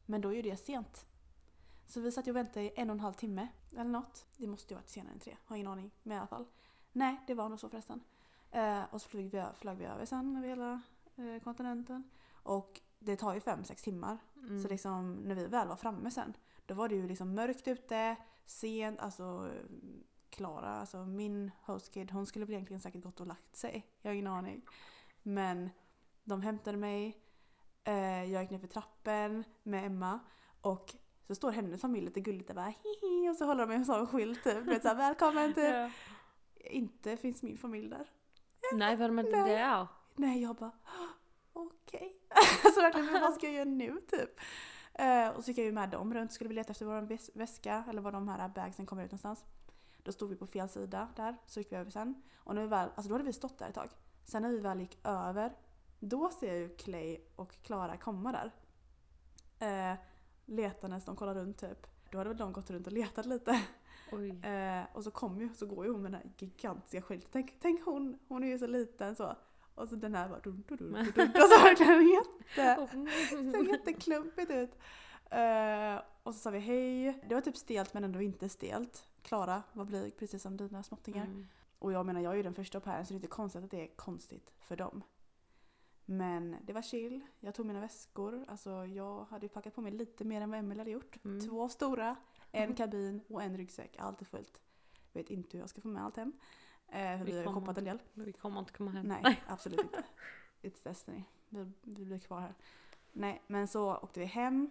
Men 0.06 0.22
då 0.22 0.30
är 0.30 0.36
ju 0.36 0.42
det 0.42 0.58
sent. 0.58 1.06
Så 1.88 2.02
vi 2.02 2.12
satt 2.12 2.28
och 2.28 2.36
väntade 2.36 2.66
i 2.66 2.74
en 2.76 2.90
och 2.90 2.94
en 2.94 3.00
halv 3.00 3.14
timme 3.14 3.48
eller 3.78 3.92
något. 3.92 4.28
Det 4.38 4.48
måste 4.48 4.74
ju 4.74 4.76
varit 4.76 4.90
senare 4.90 5.14
än 5.14 5.20
tre, 5.20 5.38
har 5.46 5.56
ingen 5.56 5.68
aning. 5.68 5.92
Men 6.04 6.16
i 6.16 6.20
alla 6.20 6.28
fall. 6.28 6.46
Nej, 6.92 7.22
det 7.28 7.34
var 7.34 7.50
nog 7.50 7.60
så 7.60 7.70
förresten. 7.70 8.04
Eh, 8.52 8.84
och 8.92 9.02
så 9.02 9.10
flög 9.10 9.32
vi, 9.32 9.46
flög 9.56 9.78
vi 9.78 9.86
över 9.86 10.06
sen 10.06 10.36
över 10.36 10.48
hela 10.48 10.82
eh, 11.16 11.44
kontinenten. 11.44 12.10
Och 12.44 12.82
det 13.00 13.16
tar 13.16 13.34
ju 13.34 13.40
fem 13.40 13.64
sex 13.64 13.82
timmar. 13.82 14.18
Mm. 14.38 14.64
Så 14.64 14.68
liksom, 14.68 15.14
när 15.14 15.36
vi 15.36 15.48
väl 15.48 15.68
var 15.68 15.76
framme 15.76 16.12
sen, 16.12 16.34
då 16.66 16.74
var 16.74 16.90
det 16.90 16.96
ju 16.96 17.08
liksom 17.08 17.34
mörkt 17.34 17.68
ute, 17.68 18.16
sent, 18.46 19.00
alltså 19.00 19.52
Klara, 20.30 20.70
alltså 20.70 21.06
min 21.06 21.52
hostkid, 21.62 22.12
hon 22.12 22.26
skulle 22.26 22.46
väl 22.46 22.54
egentligen 22.54 22.82
säkert 22.82 23.04
gått 23.04 23.20
och 23.20 23.28
lagt 23.28 23.56
sig. 23.56 23.86
Jag 24.02 24.10
har 24.10 24.16
ingen 24.16 24.28
aning. 24.28 24.62
Men 25.24 25.70
de 26.24 26.42
hämtade 26.42 26.78
mig, 26.78 27.22
eh, 27.84 28.24
jag 28.24 28.42
gick 28.42 28.52
ner 28.52 28.60
för 28.60 28.68
trappen 28.68 29.44
med 29.64 29.86
Emma 29.86 30.20
och 30.62 30.96
så 31.28 31.36
står 31.36 31.52
hennes 31.52 31.82
familj 31.82 32.06
lite 32.06 32.20
gulligt 32.22 32.48
där 32.48 32.56
bara 32.56 32.66
hihi 32.84 33.30
och 33.30 33.36
så 33.36 33.46
håller 33.46 33.68
de 33.68 33.74
en 33.76 33.86
sån 33.86 34.08
skylt 34.08 34.44
typ. 34.44 34.58
Vet, 34.58 34.82
såhär, 34.82 34.96
Välkommen 34.96 35.54
typ. 35.54 35.74
Ja. 35.74 35.90
Inte 36.56 37.18
finns 37.18 37.44
min 37.44 37.58
familj 37.58 37.90
där. 37.90 38.08
Nej 38.74 38.96
vad 38.96 39.12
men 39.14 39.26
Nej. 39.32 39.50
det. 39.50 39.88
Nej, 40.16 40.42
jag 40.42 40.56
bara 40.56 40.72
okej. 41.54 42.16
så 42.76 42.82
verkligen, 42.82 43.22
vad 43.22 43.34
ska 43.34 43.46
jag 43.46 43.56
göra 43.56 43.66
nu 43.66 44.02
typ? 44.12 44.40
Eh, 44.94 45.30
och 45.30 45.44
så 45.44 45.52
gick 45.52 45.58
jag 45.58 45.66
ju 45.66 45.72
med 45.72 45.90
dem 45.90 46.14
runt, 46.14 46.32
skulle 46.34 46.48
vi 46.48 46.56
leta 46.56 46.72
efter 46.72 46.86
vår 46.86 47.02
väs- 47.02 47.32
väska 47.34 47.84
eller 47.90 48.02
var 48.02 48.12
de 48.12 48.28
här 48.28 48.50
bagsen 48.50 48.86
kommer 48.86 49.04
ut 49.04 49.12
någonstans. 49.12 49.46
Då 50.04 50.12
stod 50.12 50.30
vi 50.30 50.36
på 50.36 50.48
fel 50.48 50.70
sida 50.70 51.08
där, 51.16 51.36
så 51.46 51.60
gick 51.60 51.72
vi 51.72 51.76
över 51.76 51.92
sen. 51.92 52.22
Och 52.38 52.56
när 52.56 52.62
vi 52.62 52.68
väl, 52.68 52.90
alltså 52.96 53.10
då 53.10 53.14
hade 53.16 53.24
vi 53.26 53.34
stått 53.34 53.58
där 53.58 53.70
ett 53.70 53.76
tag. 53.76 53.90
Sen 54.26 54.42
när 54.42 54.50
vi 54.50 54.60
väl 54.60 54.80
gick 54.80 54.98
över, 55.04 55.56
då 56.00 56.30
ser 56.30 56.48
jag 56.48 56.58
ju 56.58 56.76
Clay 56.76 57.18
och 57.36 57.56
Klara 57.64 57.98
komma 57.98 58.32
där. 58.32 58.52
Eh, 59.60 59.98
letandes, 60.46 61.06
de 61.06 61.16
kollar 61.16 61.36
runt 61.36 61.58
typ. 61.58 61.88
Då 62.12 62.18
hade 62.18 62.30
väl 62.30 62.38
de 62.38 62.54
gått 62.54 62.70
runt 62.70 62.88
och 62.88 62.94
letat 62.94 63.26
lite. 63.26 63.62
Eh, 64.44 64.86
och 64.94 65.04
så 65.04 65.12
kom 65.12 65.42
ju, 65.42 65.50
så 65.54 65.66
går 65.66 65.86
ju 65.86 65.92
hon 65.92 66.02
med 66.02 66.12
den 66.12 66.22
här 66.22 66.32
gigantiska 66.38 67.02
skylten. 67.02 67.30
Tänk, 67.32 67.60
tänk 67.60 67.86
hon, 67.86 68.20
hon 68.28 68.44
är 68.44 68.48
ju 68.48 68.60
så 68.60 68.68
liten 68.68 69.16
så. 69.16 69.36
Och 69.76 69.90
så 69.90 69.96
den 69.96 70.16
här 70.16 70.30
bara 70.30 70.40
dun, 70.40 70.64
dun, 70.68 70.78
dun, 70.78 70.94
dun, 70.94 71.12
dun. 71.16 71.30
Och 71.30 71.50
så 71.50 71.64
verkligen 71.64 72.10
jätte, 72.10 72.88
såg 73.52 73.68
jätteklumpigt 73.68 74.52
ut. 74.52 74.78
Eh, 75.30 76.02
och 76.24 76.34
så 76.34 76.40
sa 76.40 76.50
vi 76.50 76.60
hej. 76.60 77.24
Det 77.30 77.36
var 77.36 77.42
typ 77.42 77.58
stelt 77.58 77.94
men 77.94 78.04
ändå 78.04 78.22
inte 78.22 78.50
stelt. 78.50 79.08
Klara 79.22 79.64
var 79.74 79.86
blyg 79.86 80.18
precis 80.18 80.42
som 80.42 80.58
dina 80.58 80.84
småttingar. 80.84 81.26
Mm. 81.26 81.48
Och 81.80 81.92
jag 81.92 82.06
menar 82.06 82.22
jag 82.22 82.34
är 82.34 82.38
ju 82.38 82.44
den 82.44 82.54
första 82.54 82.80
på 82.80 82.90
här 82.90 83.04
så 83.04 83.08
det 83.08 83.14
är 83.14 83.16
inte 83.16 83.28
konstigt 83.28 83.64
att 83.64 83.72
det 83.72 83.84
är 83.84 83.96
konstigt 83.96 84.52
för 84.60 84.76
dem. 84.76 85.04
Men 86.06 86.56
det 86.64 86.74
var 86.74 86.82
chill. 86.82 87.26
Jag 87.40 87.56
tog 87.56 87.66
mina 87.66 87.80
väskor. 87.80 88.46
Alltså 88.48 88.86
jag 88.86 89.26
hade 89.26 89.46
ju 89.46 89.50
packat 89.50 89.76
på 89.76 89.82
mig 89.82 89.92
lite 89.92 90.24
mer 90.26 90.42
än 90.42 90.50
vad 90.50 90.60
Emelie 90.60 90.80
hade 90.82 90.92
gjort. 90.92 91.26
Mm. 91.26 91.48
Två 91.50 91.70
stora, 91.70 92.16
en 92.52 92.74
kabin 92.76 93.22
och 93.30 93.44
en 93.44 93.58
ryggsäck. 93.58 93.96
Allt 94.00 94.22
är 94.22 94.26
fullt. 94.26 94.62
Vet 95.14 95.30
inte 95.30 95.58
hur 95.58 95.60
jag 95.64 95.70
ska 95.70 95.82
få 95.82 95.88
med 95.88 96.04
allt 96.04 96.18
hem. 96.18 96.34
Eh, 96.88 97.18
Vi 97.24 97.32
vi 97.32 97.44
har 97.44 97.54
shoppat 97.54 97.78
en 97.78 97.84
del. 97.84 98.00
Vi 98.14 98.34
kommer 98.34 98.60
inte 98.60 98.74
komma 98.74 98.92
hem. 98.92 99.06
Nej, 99.08 99.42
absolut 99.48 99.80
inte. 99.80 100.04
It's 100.62 100.84
destiny. 100.84 101.24
Vi, 101.50 101.72
vi 101.82 102.06
blir 102.06 102.20
kvar 102.20 102.42
här. 102.42 102.54
Nej, 103.12 103.42
men 103.48 103.68
så 103.68 103.96
åkte 103.98 104.20
vi 104.20 104.26
hem. 104.26 104.70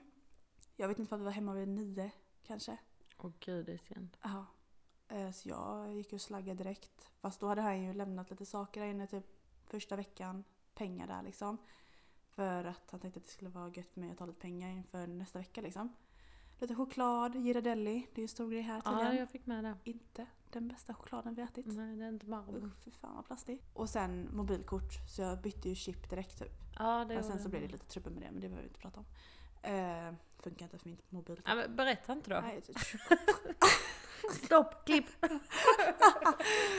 Jag 0.77 0.89
vet 0.89 0.99
inte 0.99 1.15
om 1.15 1.21
vi 1.21 1.25
var 1.25 1.33
hemma 1.33 1.53
vid 1.55 1.69
nio 1.69 2.11
kanske. 2.43 2.77
Åh 3.19 3.31
gud 3.41 3.67
det 3.67 3.73
är 3.73 3.79
sent. 3.79 4.17
Ja. 4.23 4.47
Eh, 5.09 5.31
Så 5.31 5.49
jag 5.49 5.95
gick 5.95 6.13
och 6.13 6.21
slaggade 6.21 6.65
direkt. 6.65 7.11
Fast 7.21 7.41
då 7.41 7.47
hade 7.47 7.63
han 7.63 7.83
ju 7.83 7.93
lämnat 7.93 8.31
lite 8.31 8.47
saker 8.47 8.81
där 8.81 8.89
inne 8.89 9.07
typ 9.07 9.25
första 9.67 9.97
veckan. 9.97 10.45
Pengar 10.75 11.07
där 11.07 11.23
liksom. 11.23 11.59
För 12.31 12.65
att 12.65 12.91
han 12.91 13.01
tänkte 13.01 13.19
att 13.19 13.25
det 13.25 13.31
skulle 13.31 13.51
vara 13.51 13.69
gött 13.75 13.91
för 13.91 14.01
mig 14.01 14.11
att 14.11 14.19
ta 14.19 14.27
lite 14.27 14.41
pengar 14.41 14.71
inför 14.71 15.07
nästa 15.07 15.39
vecka 15.39 15.61
liksom. 15.61 15.97
Lite 16.59 16.75
choklad, 16.75 17.33
Ghirardelli. 17.33 18.07
Det 18.15 18.19
är 18.19 18.23
ju 18.23 18.25
en 18.25 18.29
stor 18.29 18.51
grej 18.51 18.61
här 18.61 18.83
Ja 18.85 18.91
tydligen. 18.91 19.17
jag 19.17 19.31
fick 19.31 19.47
med 19.47 19.65
det. 19.65 19.75
Inte 19.85 20.27
den 20.51 20.69
bästa 20.69 20.95
chokladen 20.95 21.35
vi 21.35 21.43
ätit. 21.43 21.67
Nej 21.67 21.97
det 21.97 22.05
är 22.05 22.09
inte 22.09 22.27
Marabou. 22.27 22.67
Usch, 22.67 22.85
fy 22.85 22.91
fan 22.91 23.15
vad 23.17 23.27
plastig. 23.27 23.63
Och 23.73 23.89
sen 23.89 24.37
mobilkort. 24.37 24.93
Så 25.09 25.23
jag 25.23 25.41
bytte 25.41 25.69
ju 25.69 25.75
chip 25.75 26.11
direkt 26.11 26.39
typ. 26.39 26.53
Ja 26.79 27.05
det 27.09 27.15
Men 27.15 27.25
sen 27.25 27.43
så 27.43 27.49
blev 27.49 27.63
det 27.63 27.69
lite 27.69 27.87
trubbel 27.87 28.13
med 28.13 28.23
det 28.23 28.31
men 28.31 28.41
det 28.41 28.49
behöver 28.49 28.63
vi 28.63 28.69
inte 28.69 28.81
prata 28.81 29.01
om. 29.01 29.07
Eh, 29.63 30.15
funkar 30.39 30.65
inte 30.65 30.79
för 30.79 30.89
min 30.89 30.99
mobilkort. 31.09 31.45
Ja, 31.49 31.55
men 31.55 31.77
berätta 31.77 32.13
inte 32.13 32.31
då. 32.31 32.41
Nej, 32.41 32.63
Stopp, 34.45 34.85
klipp! 34.87 35.07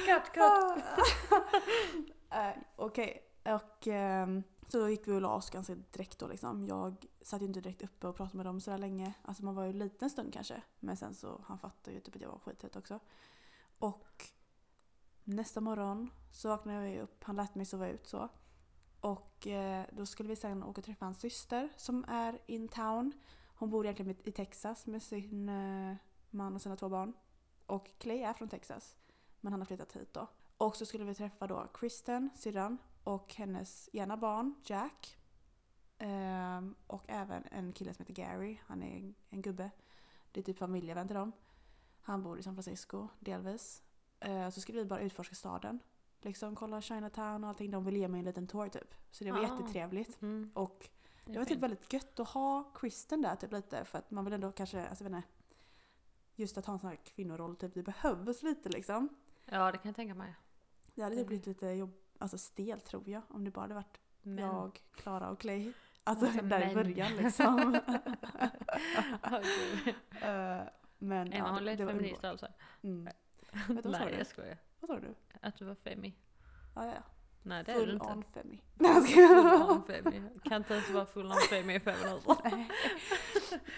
cut, 0.05 0.31
cut! 0.33 0.83
Eh, 2.29 2.57
Okej, 2.75 3.23
och 3.45 3.87
eh, 3.87 4.27
så 4.67 4.79
då 4.79 4.89
gick 4.89 5.07
vi 5.07 5.11
och 5.11 5.21
la 5.21 5.35
oss 5.35 5.49
ganska 5.49 5.75
direkt 5.75 6.19
då 6.19 6.27
liksom. 6.27 6.67
Jag 6.67 7.05
satt 7.21 7.41
ju 7.41 7.45
inte 7.45 7.61
direkt 7.61 7.83
uppe 7.83 8.07
och 8.07 8.15
pratade 8.15 8.37
med 8.37 8.45
dem 8.45 8.61
sådär 8.61 8.77
länge. 8.77 9.13
Alltså 9.21 9.45
man 9.45 9.55
var 9.55 9.63
ju 9.63 9.69
en 9.69 9.79
liten 9.79 10.09
stund 10.09 10.33
kanske. 10.33 10.61
Men 10.79 10.97
sen 10.97 11.15
så, 11.15 11.41
han 11.45 11.59
fattade 11.59 11.95
ju 11.95 12.01
typ 12.01 12.15
att 12.15 12.21
jag 12.21 12.29
var 12.29 12.39
skittrött 12.39 12.75
också. 12.75 12.99
Och 13.79 14.25
nästa 15.23 15.61
morgon 15.61 16.11
så 16.31 16.49
vaknade 16.49 16.89
jag 16.89 17.03
upp, 17.03 17.23
han 17.23 17.35
lät 17.35 17.55
mig 17.55 17.65
sova 17.65 17.87
ut 17.87 18.07
så. 18.07 18.29
Och 18.99 19.47
eh, 19.47 19.85
då 19.91 20.05
skulle 20.05 20.29
vi 20.29 20.35
sen 20.35 20.63
åka 20.63 20.81
och 20.81 20.85
träffa 20.85 21.05
hans 21.05 21.19
syster 21.19 21.69
som 21.77 22.05
är 22.07 22.39
in 22.45 22.67
town. 22.67 23.11
Hon 23.55 23.69
bor 23.69 23.85
egentligen 23.85 24.15
i 24.23 24.31
Texas 24.31 24.85
med 24.85 25.03
sin 25.03 25.49
eh, 25.49 25.95
man 26.29 26.55
och 26.55 26.61
sina 26.61 26.75
två 26.75 26.89
barn. 26.89 27.13
Och 27.65 27.89
Clay 27.97 28.19
är 28.19 28.33
från 28.33 28.49
Texas. 28.49 28.95
Men 29.41 29.53
han 29.53 29.61
har 29.61 29.65
flyttat 29.65 29.95
hit 29.95 30.13
då. 30.13 30.27
Och 30.57 30.75
så 30.75 30.85
skulle 30.85 31.05
vi 31.05 31.15
träffa 31.15 31.47
då 31.47 31.67
Kristen, 31.73 32.29
syrran, 32.35 32.77
och 33.05 33.33
hennes 33.35 33.89
ena 33.93 34.17
barn, 34.17 34.55
Jack. 34.65 35.17
Ehm, 35.97 36.75
och 36.87 37.03
även 37.07 37.43
en 37.51 37.73
kille 37.73 37.93
som 37.93 38.05
heter 38.05 38.13
Gary, 38.23 38.57
han 38.65 38.83
är 38.83 39.13
en, 39.29 39.41
gubbe. 39.41 39.71
Det 40.31 40.39
är 40.39 40.43
typ 40.43 40.57
familjevän 40.57 41.07
till 41.07 41.15
dem. 41.15 41.31
Han 42.01 42.23
bor 42.23 42.39
i 42.39 42.43
San 42.43 42.55
Francisco, 42.55 43.07
delvis. 43.19 43.83
Ehm, 44.19 44.51
så 44.51 44.61
skulle 44.61 44.79
vi 44.79 44.85
bara 44.85 44.99
utforska 44.99 45.35
staden. 45.35 45.79
Liksom 46.21 46.55
kolla 46.55 46.81
Chinatown 46.81 47.43
och 47.43 47.49
allting. 47.49 47.71
De 47.71 47.85
ville 47.85 47.99
ge 47.99 48.07
mig 48.07 48.19
en 48.19 48.25
liten 48.25 48.47
tour 48.47 48.69
typ. 48.69 48.95
Så 49.11 49.23
det 49.23 49.31
var 49.31 49.39
Ah. 49.39 49.41
jättetrevligt. 49.43 50.21
Mm, 50.21 50.51
Och 50.53 50.89
det 51.25 51.31
det 51.31 51.37
var 51.37 51.45
typ 51.45 51.49
fint. 51.53 51.63
väldigt 51.63 51.93
gött 51.93 52.19
att 52.19 52.27
ha 52.29 52.71
Kristen 52.75 53.21
där 53.21 53.35
typ 53.35 53.51
lite 53.51 53.85
för 53.85 53.97
att 53.99 54.11
man 54.11 54.25
vill 54.25 54.33
ändå 54.33 54.51
kanske, 54.51 54.87
alltså 54.87 55.03
jag 55.03 55.11
vet 55.11 55.17
inte, 55.17 55.29
just 56.35 56.57
att 56.57 56.65
ha 56.65 56.73
en 56.73 56.79
sån 56.79 56.89
här 56.89 56.95
kvinnoroll 57.03 57.55
typ, 57.55 57.73
det 57.73 57.83
behövs 57.83 58.43
lite 58.43 58.69
liksom. 58.69 59.09
Ja 59.45 59.71
det 59.71 59.77
kan 59.77 59.89
jag 59.89 59.95
tänka 59.95 60.15
mig. 60.15 60.35
Det 60.95 61.01
hade 61.01 61.15
typ 61.15 61.19
Mm. 61.19 61.27
blivit 61.27 61.45
lite 61.47 61.67
jobb, 61.67 61.93
alltså 62.17 62.37
stelt 62.37 62.85
tror 62.85 63.09
jag 63.09 63.21
om 63.29 63.43
det 63.45 63.51
bara 63.51 63.61
hade 63.61 63.73
varit 63.73 63.99
Men... 64.21 64.37
jag, 64.45 64.79
Klara 64.95 65.29
och 65.29 65.39
Clay. 65.39 65.71
Alltså 66.03 66.25
Alltså, 66.25 66.41
där 66.41 66.61
i 66.61 66.65
men. 66.65 66.73
början 66.73 67.11
liksom. 67.17 67.79
Åh, 69.23 69.39
gud. 69.41 69.95
Eh, 70.21 70.61
men 70.97 71.33
Är 71.33 71.37
ja, 71.37 71.43
hon 71.45 71.65
var 71.65 71.75
feminist 71.87 72.23
alltså? 72.23 72.47
Mm. 72.83 73.03
Vet 73.05 73.13
du 73.67 73.73
vad 73.73 73.91
Nej 73.91 74.11
du? 74.11 74.17
jag 74.17 74.27
skojar. 74.27 74.57
Vad 74.79 74.89
sa 74.89 74.99
du? 74.99 75.15
Att 75.41 75.57
du 75.57 75.65
var 75.65 75.75
femi. 75.75 76.15
Ja, 76.75 76.85
ja. 76.85 77.03
Nej 77.43 77.63
det 77.63 77.71
är 77.71 77.75
du 77.75 77.81
Full 77.81 77.93
inte. 77.93 78.05
on 78.05 78.23
femi. 78.33 78.61
Full 78.77 79.61
on 79.71 79.83
femi. 79.87 80.21
Kan 80.43 80.57
inte 80.57 80.73
ens 80.73 80.89
vara 80.89 81.05
full 81.05 81.25
on 81.31 81.37
femi 81.49 81.75
i 81.75 81.79
fem 81.79 81.95
minuter. 82.03 82.35
Nej, 82.43 82.69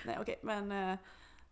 Nej 0.06 0.18
okej 0.20 0.40
men 0.44 0.72
eh, 0.72 0.98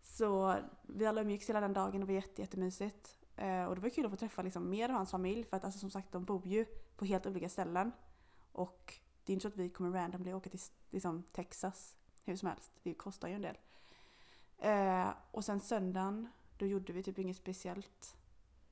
så 0.01 0.55
vi 0.87 1.05
alla 1.05 1.21
umgicks 1.21 1.49
hela 1.49 1.61
den 1.61 1.73
dagen, 1.73 1.99
det 1.99 2.05
var 2.05 2.13
jätte, 2.13 2.41
jättemysigt. 2.41 3.17
Eh, 3.35 3.63
och 3.65 3.75
det 3.75 3.81
var 3.81 3.89
kul 3.89 4.05
att 4.05 4.11
få 4.11 4.17
träffa 4.17 4.41
liksom 4.41 4.69
mer 4.69 4.89
av 4.89 4.95
hans 4.95 5.11
familj 5.11 5.43
för 5.43 5.57
att 5.57 5.63
alltså, 5.65 5.79
som 5.79 5.89
sagt 5.89 6.11
de 6.11 6.25
bor 6.25 6.47
ju 6.47 6.65
på 6.95 7.05
helt 7.05 7.25
olika 7.25 7.49
ställen. 7.49 7.91
Och 8.51 8.93
det 9.23 9.31
är 9.31 9.33
inte 9.33 9.41
så 9.41 9.47
att 9.47 9.57
vi 9.57 9.69
kommer 9.69 9.91
randomly 9.91 10.33
åka 10.33 10.49
till 10.49 10.59
liksom, 10.91 11.23
Texas 11.23 11.95
hur 12.25 12.35
som 12.35 12.49
helst. 12.49 12.71
Det 12.83 12.93
kostar 12.93 13.27
ju 13.27 13.33
en 13.33 13.41
del. 13.41 13.57
Eh, 14.57 15.09
och 15.31 15.45
sen 15.45 15.59
söndagen, 15.59 16.27
då 16.57 16.65
gjorde 16.65 16.93
vi 16.93 17.03
typ 17.03 17.19
inget 17.19 17.37
speciellt. 17.37 18.15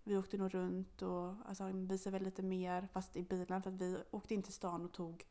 Vi 0.03 0.17
åkte 0.17 0.37
nog 0.37 0.53
runt 0.53 1.01
och 1.01 1.35
alltså, 1.45 1.65
visade 1.73 2.13
väl 2.13 2.23
lite 2.23 2.43
mer 2.43 2.87
fast 2.93 3.15
i 3.15 3.23
bilen 3.23 3.63
för 3.63 3.69
att 3.71 3.81
vi 3.81 3.97
åkte 4.11 4.33
in 4.33 4.43
till 4.43 4.53
stan 4.53 4.85
och 4.85 4.91
tog 4.91 5.25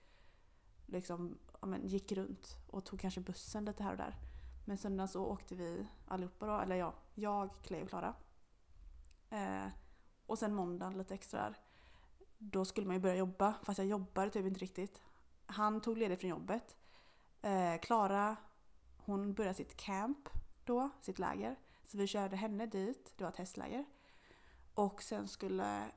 liksom, 0.87 1.39
ja, 1.61 1.67
men, 1.67 1.87
gick 1.87 2.13
runt 2.13 2.57
och 2.67 2.85
tog 2.85 3.01
kanske 3.01 3.21
bussen 3.21 3.65
lite 3.65 3.83
här 3.83 3.91
och 3.91 3.97
där. 3.97 4.17
Men 4.65 4.79
söndagen 4.79 5.09
så 5.09 5.27
åkte 5.27 5.55
vi 5.55 5.87
allihopa 6.07 6.47
då, 6.47 6.61
eller 6.61 6.77
ja, 6.77 6.95
jag, 7.15 7.51
Clay 7.63 7.83
och 7.83 7.89
Klara. 7.89 8.15
Eh, 9.31 9.67
och 10.27 10.39
sen 10.39 10.55
måndagen 10.55 10.99
lite 10.99 11.15
extra 11.15 11.41
där. 11.41 11.59
Då 12.45 12.65
skulle 12.65 12.87
man 12.87 12.97
ju 12.97 13.01
börja 13.01 13.17
jobba, 13.17 13.55
fast 13.63 13.79
jag 13.79 13.87
jobbade 13.87 14.31
typ 14.31 14.47
inte 14.47 14.61
riktigt. 14.61 15.01
Han 15.47 15.81
tog 15.81 15.99
ledigt 15.99 16.21
från 16.21 16.31
jobbet. 16.31 16.77
Eh, 17.43 17.81
Klara, 17.83 18.37
hon 18.97 19.35
började 19.35 19.55
sitt 19.55 19.77
camp 19.77 20.29
då, 20.65 20.91
sitt 21.01 21.19
läger. 21.19 21.57
Så 21.85 21.99
vi 21.99 22.07
körde 22.07 22.37
henne 22.37 22.67
dit, 22.67 23.13
det 23.17 23.25
var 23.25 23.31
ett 23.31 23.37
hästläger. 23.37 23.85
Och 24.75 25.03
sen 25.03 25.29
skulle, 25.29 25.91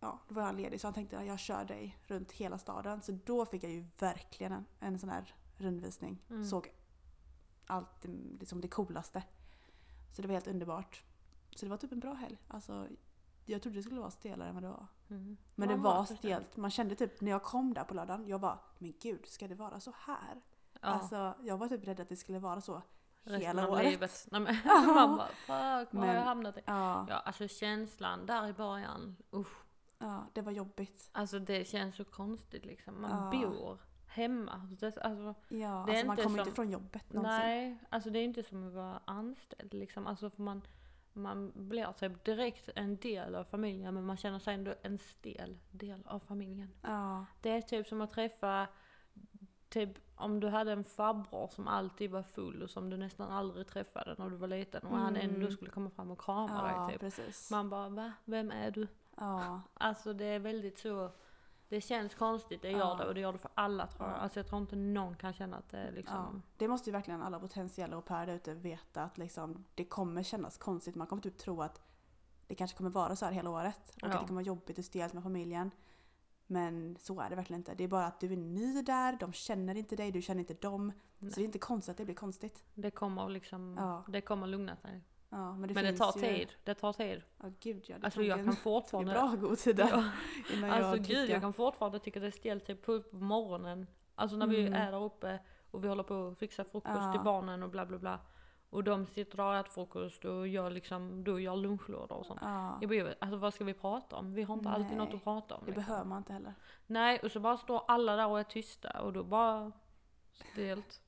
ja, 0.00 0.18
då 0.28 0.34
var 0.34 0.42
han 0.42 0.56
ledig 0.56 0.80
så 0.80 0.86
han 0.86 0.94
tänkte 0.94 1.18
att 1.18 1.26
jag 1.26 1.38
kör 1.38 1.64
dig 1.64 1.98
runt 2.06 2.32
hela 2.32 2.58
staden. 2.58 3.02
Så 3.02 3.12
då 3.24 3.46
fick 3.46 3.64
jag 3.64 3.72
ju 3.72 3.86
verkligen 3.98 4.52
en, 4.52 4.64
en 4.80 4.98
sån 4.98 5.08
här 5.08 5.34
rundvisning. 5.56 6.22
Mm. 6.30 6.44
Såg 6.44 6.72
allt 7.66 8.04
liksom 8.40 8.60
det 8.60 8.68
coolaste. 8.68 9.22
Så 10.12 10.22
det 10.22 10.28
var 10.28 10.34
helt 10.34 10.46
underbart. 10.46 11.04
Så 11.50 11.66
det 11.66 11.70
var 11.70 11.76
typ 11.76 11.92
en 11.92 12.00
bra 12.00 12.14
helg. 12.14 12.38
Alltså, 12.48 12.88
jag 13.44 13.62
trodde 13.62 13.78
det 13.78 13.82
skulle 13.82 14.00
vara 14.00 14.10
stelare 14.10 14.48
än 14.48 14.54
vad 14.54 14.62
det 14.62 14.68
var. 14.68 14.86
Mm. 15.10 15.36
Men 15.54 15.68
Ja, 15.70 15.76
det 15.76 15.82
var 15.82 16.04
stelt. 16.04 16.56
Man 16.56 16.70
kände 16.70 16.94
typ 16.94 17.20
när 17.20 17.30
jag 17.30 17.42
kom 17.42 17.74
där 17.74 17.84
på 17.84 17.94
lördagen, 17.94 18.26
jag 18.28 18.40
bara 18.40 18.58
men 18.78 18.94
gud 19.02 19.26
ska 19.26 19.48
det 19.48 19.54
vara 19.54 19.80
så 19.80 19.92
här? 20.06 20.40
Ja, 20.72 20.78
Alltså 20.80 21.34
jag 21.42 21.56
var 21.58 21.68
typ 21.68 21.84
rädd 21.88 22.00
att 22.00 22.08
det 22.08 22.16
skulle 22.16 22.38
vara 22.38 22.60
så 22.60 22.82
hela 23.24 23.68
året. 23.68 23.84
livet. 23.84 24.28
Nej, 24.30 24.40
men, 24.40 24.56
man 24.94 25.16
bara 25.16 25.26
fuck 25.26 25.88
vad 25.94 26.06
har 26.08 26.14
jag 26.14 26.22
hamnat 26.22 26.58
i? 26.58 26.60
Ja. 26.64 27.06
Ja 27.08 27.14
alltså 27.16 27.48
känslan 27.48 28.26
där 28.26 28.48
i 28.48 28.52
början. 28.52 29.16
Usch. 29.32 29.62
Ja, 29.98 30.26
det 30.32 30.40
var 30.42 30.52
jobbigt. 30.52 31.08
Alltså 31.12 31.38
det 31.38 31.68
känns 31.68 31.96
så 31.96 32.04
konstigt 32.04 32.64
liksom. 32.64 33.00
Man 33.02 33.10
Ja. 33.32 33.48
bor 33.48 33.78
hemma. 34.06 34.68
Det, 34.80 34.98
alltså, 34.98 35.34
Ja, 35.48 35.68
alltså 35.82 36.06
man 36.06 36.16
kommer 36.16 36.28
som- 36.28 36.38
inte 36.38 36.50
från 36.52 36.70
jobbet 36.70 37.12
någonsin. 37.12 37.38
nej, 37.38 37.78
alltså 37.90 38.10
det 38.10 38.18
är 38.18 38.24
inte 38.24 38.42
som 38.42 38.66
att 38.68 38.72
vara 38.74 39.00
anställd 39.04 39.74
liksom. 39.74 40.06
Alltså 40.06 40.30
för 40.30 40.42
man, 40.42 40.62
man 41.12 41.52
blir 41.54 41.92
typ 41.92 42.24
direkt 42.24 42.68
en 42.74 42.96
del 42.96 43.34
av 43.34 43.44
familjen 43.44 43.94
men 43.94 44.04
man 44.06 44.16
känner 44.16 44.38
sig 44.38 44.54
ändå 44.54 44.74
en 44.82 44.98
stel 44.98 45.58
del 45.70 46.02
av 46.06 46.18
familjen. 46.18 46.72
Ja, 46.82 47.26
Det 47.40 47.50
är 47.50 47.60
typ 47.60 47.86
som 47.86 48.00
att 48.00 48.10
träffa, 48.10 48.66
typ 49.68 49.98
om 50.16 50.40
du 50.40 50.48
hade 50.48 50.72
en 50.72 50.84
farbror 50.84 51.48
som 51.48 51.68
alltid 51.68 52.10
var 52.10 52.22
full 52.22 52.62
och 52.62 52.70
som 52.70 52.90
du 52.90 52.96
nästan 52.96 53.30
aldrig 53.30 53.66
träffade 53.66 54.14
när 54.18 54.30
du 54.30 54.36
var 54.36 54.48
liten 54.48 54.82
och 54.86 54.98
han 54.98 55.16
Mm. 55.16 55.34
ändå 55.34 55.50
skulle 55.50 55.70
komma 55.70 55.90
fram 55.90 56.10
och 56.10 56.20
krama 56.20 56.72
ja 56.76 56.86
dig 56.86 56.92
typ. 56.92 57.00
precis. 57.00 57.50
Man 57.50 57.70
bara 57.70 57.88
va? 57.88 58.12
Vem 58.24 58.50
är 58.50 58.70
du? 58.70 58.86
Ja, 59.16 59.60
Alltså 59.74 60.12
det 60.12 60.24
är 60.24 60.38
väldigt 60.38 60.78
så, 60.78 61.10
det 61.72 61.80
känns 61.80 62.14
konstigt, 62.14 62.62
det 62.62 62.70
gör 62.70 62.78
Ja. 62.78 62.94
det 62.94 63.04
och 63.06 63.14
det 63.14 63.20
gör 63.20 63.32
det 63.32 63.38
för 63.38 63.50
alla 63.54 63.86
tror 63.86 64.08
jag. 64.08 64.16
Ja. 64.16 64.20
Alltså 64.20 64.38
jag 64.38 64.46
tror 64.46 64.60
inte 64.60 64.76
någon 64.76 65.16
kan 65.16 65.32
känna 65.32 65.56
att 65.56 65.68
det 65.68 65.90
liksom, 65.90 66.16
ja. 66.34 66.40
Det 66.56 66.68
måste 66.68 66.90
ju 66.90 66.92
verkligen 66.92 67.22
alla 67.22 67.40
potentiella 67.40 67.96
au 67.96 68.02
pair 68.02 68.26
där 68.26 68.34
ute 68.34 68.54
veta 68.54 69.02
att 69.02 69.18
liksom, 69.18 69.64
det 69.74 69.84
kommer 69.84 70.22
kännas 70.22 70.58
konstigt. 70.58 70.94
Man 70.94 71.06
kommer 71.06 71.22
typ 71.22 71.38
tro 71.38 71.62
att 71.62 71.82
det 72.46 72.54
kanske 72.54 72.76
kommer 72.76 72.90
vara 72.90 73.16
så 73.16 73.24
här 73.24 73.32
hela 73.32 73.50
året. 73.50 73.90
Och 73.90 73.96
Ja. 74.02 74.06
att 74.06 74.12
det 74.12 74.18
kommer 74.18 74.32
vara 74.42 74.44
jobbigt 74.46 74.78
och 74.78 74.84
stelt 74.84 75.12
med 75.12 75.22
familjen. 75.22 75.70
Men 76.46 76.96
så 77.00 77.20
är 77.20 77.30
det 77.30 77.36
verkligen 77.36 77.60
inte. 77.60 77.74
Det 77.74 77.84
är 77.84 77.88
bara 77.88 78.06
att 78.06 78.20
du 78.20 78.32
är 78.32 78.36
ny 78.36 78.82
där, 78.82 79.16
de 79.20 79.32
känner 79.32 79.74
inte 79.74 79.96
dig, 79.96 80.12
du 80.12 80.22
känner 80.22 80.40
inte 80.40 80.54
dem. 80.54 80.92
Nej. 81.18 81.30
Så 81.32 81.40
det 81.40 81.42
är 81.44 81.46
inte 81.46 81.58
konstigt 81.58 81.90
att 81.90 81.96
det 81.96 82.04
blir 82.04 82.14
konstigt. 82.14 82.64
det 82.74 82.90
kommer 82.90 83.28
liksom, 83.28 83.76
Ja. 83.78 84.04
det 84.08 84.20
kommer 84.20 84.46
lugna 84.46 84.76
sig. 84.76 85.02
Ja, 85.34 85.54
men 85.56 85.68
det, 85.68 85.74
Men 85.74 85.84
det 85.84 85.92
tar 85.96 86.12
ju, 86.16 86.20
tid, 86.22 86.52
det 86.64 86.74
tar 86.74 86.92
tid. 86.92 87.22
Ja, 87.42 87.48
gud 87.60 87.84
ja. 87.88 87.98
Det 87.98 88.04
Alltså 88.04 88.22
jag 88.22 88.44
kan 88.44 88.56
fortfarande... 88.56 89.12
bra 89.12 89.34
god 89.40 89.58
tid 89.58 89.78
Ja. 89.78 90.04
innan 90.52 90.70
Alltså 90.70 90.96
jag 90.96 91.02
gud, 91.04 91.30
jag 91.30 91.40
kan 91.40 91.52
fortfarande 91.52 91.98
tycka 91.98 92.20
det 92.20 92.26
är 92.26 92.30
stelt 92.30 92.66
typ 92.66 92.82
på 92.86 93.02
morgonen. 93.10 93.86
Alltså 94.14 94.36
när 94.36 94.46
vi 94.46 94.60
Mm. 94.66 94.74
är 94.74 94.92
där 94.92 95.04
uppe 95.04 95.38
och 95.70 95.84
vi 95.84 95.88
håller 95.88 96.02
på 96.02 96.26
att 96.28 96.38
fixa 96.38 96.64
frukost 96.64 96.94
Ja. 96.96 97.12
till 97.12 97.20
barnen 97.20 97.62
och 97.62 97.70
bla 97.70 97.86
bla 97.86 97.98
bla. 97.98 98.18
Och 98.70 98.84
de 98.84 99.06
sitter 99.06 99.40
och 99.40 99.56
äter 99.56 99.70
frukost 99.70 100.24
och 100.24 100.48
jag 100.48 100.72
liksom, 100.72 101.24
då 101.24 101.40
gör 101.40 101.56
lunchlådor 101.56 102.16
och 102.16 102.26
sånt. 102.26 102.40
Ja, 102.42 102.78
Jag 102.80 102.90
bara, 102.90 103.14
alltså 103.20 103.36
vad 103.36 103.54
ska 103.54 103.64
vi 103.64 103.74
prata 103.74 104.16
om? 104.16 104.34
Vi 104.34 104.42
har 104.42 104.54
inte 104.54 104.68
alltid 104.68 104.96
Nej, 104.96 105.06
något 105.06 105.14
att 105.14 105.24
prata 105.24 105.54
om. 105.54 105.60
det 105.60 105.66
liksom. 105.66 105.84
behöver 105.84 106.04
man 106.08 106.18
inte 106.18 106.32
heller. 106.32 106.54
Nej, 106.86 107.18
och 107.22 107.30
så 107.30 107.40
bara 107.40 107.56
står 107.56 107.82
alla 107.88 108.16
där 108.16 108.26
och 108.26 108.40
är 108.40 108.44
tysta 108.44 109.00
och 109.00 109.12
då 109.12 109.24
bara 109.24 109.72
stelt. 110.52 111.00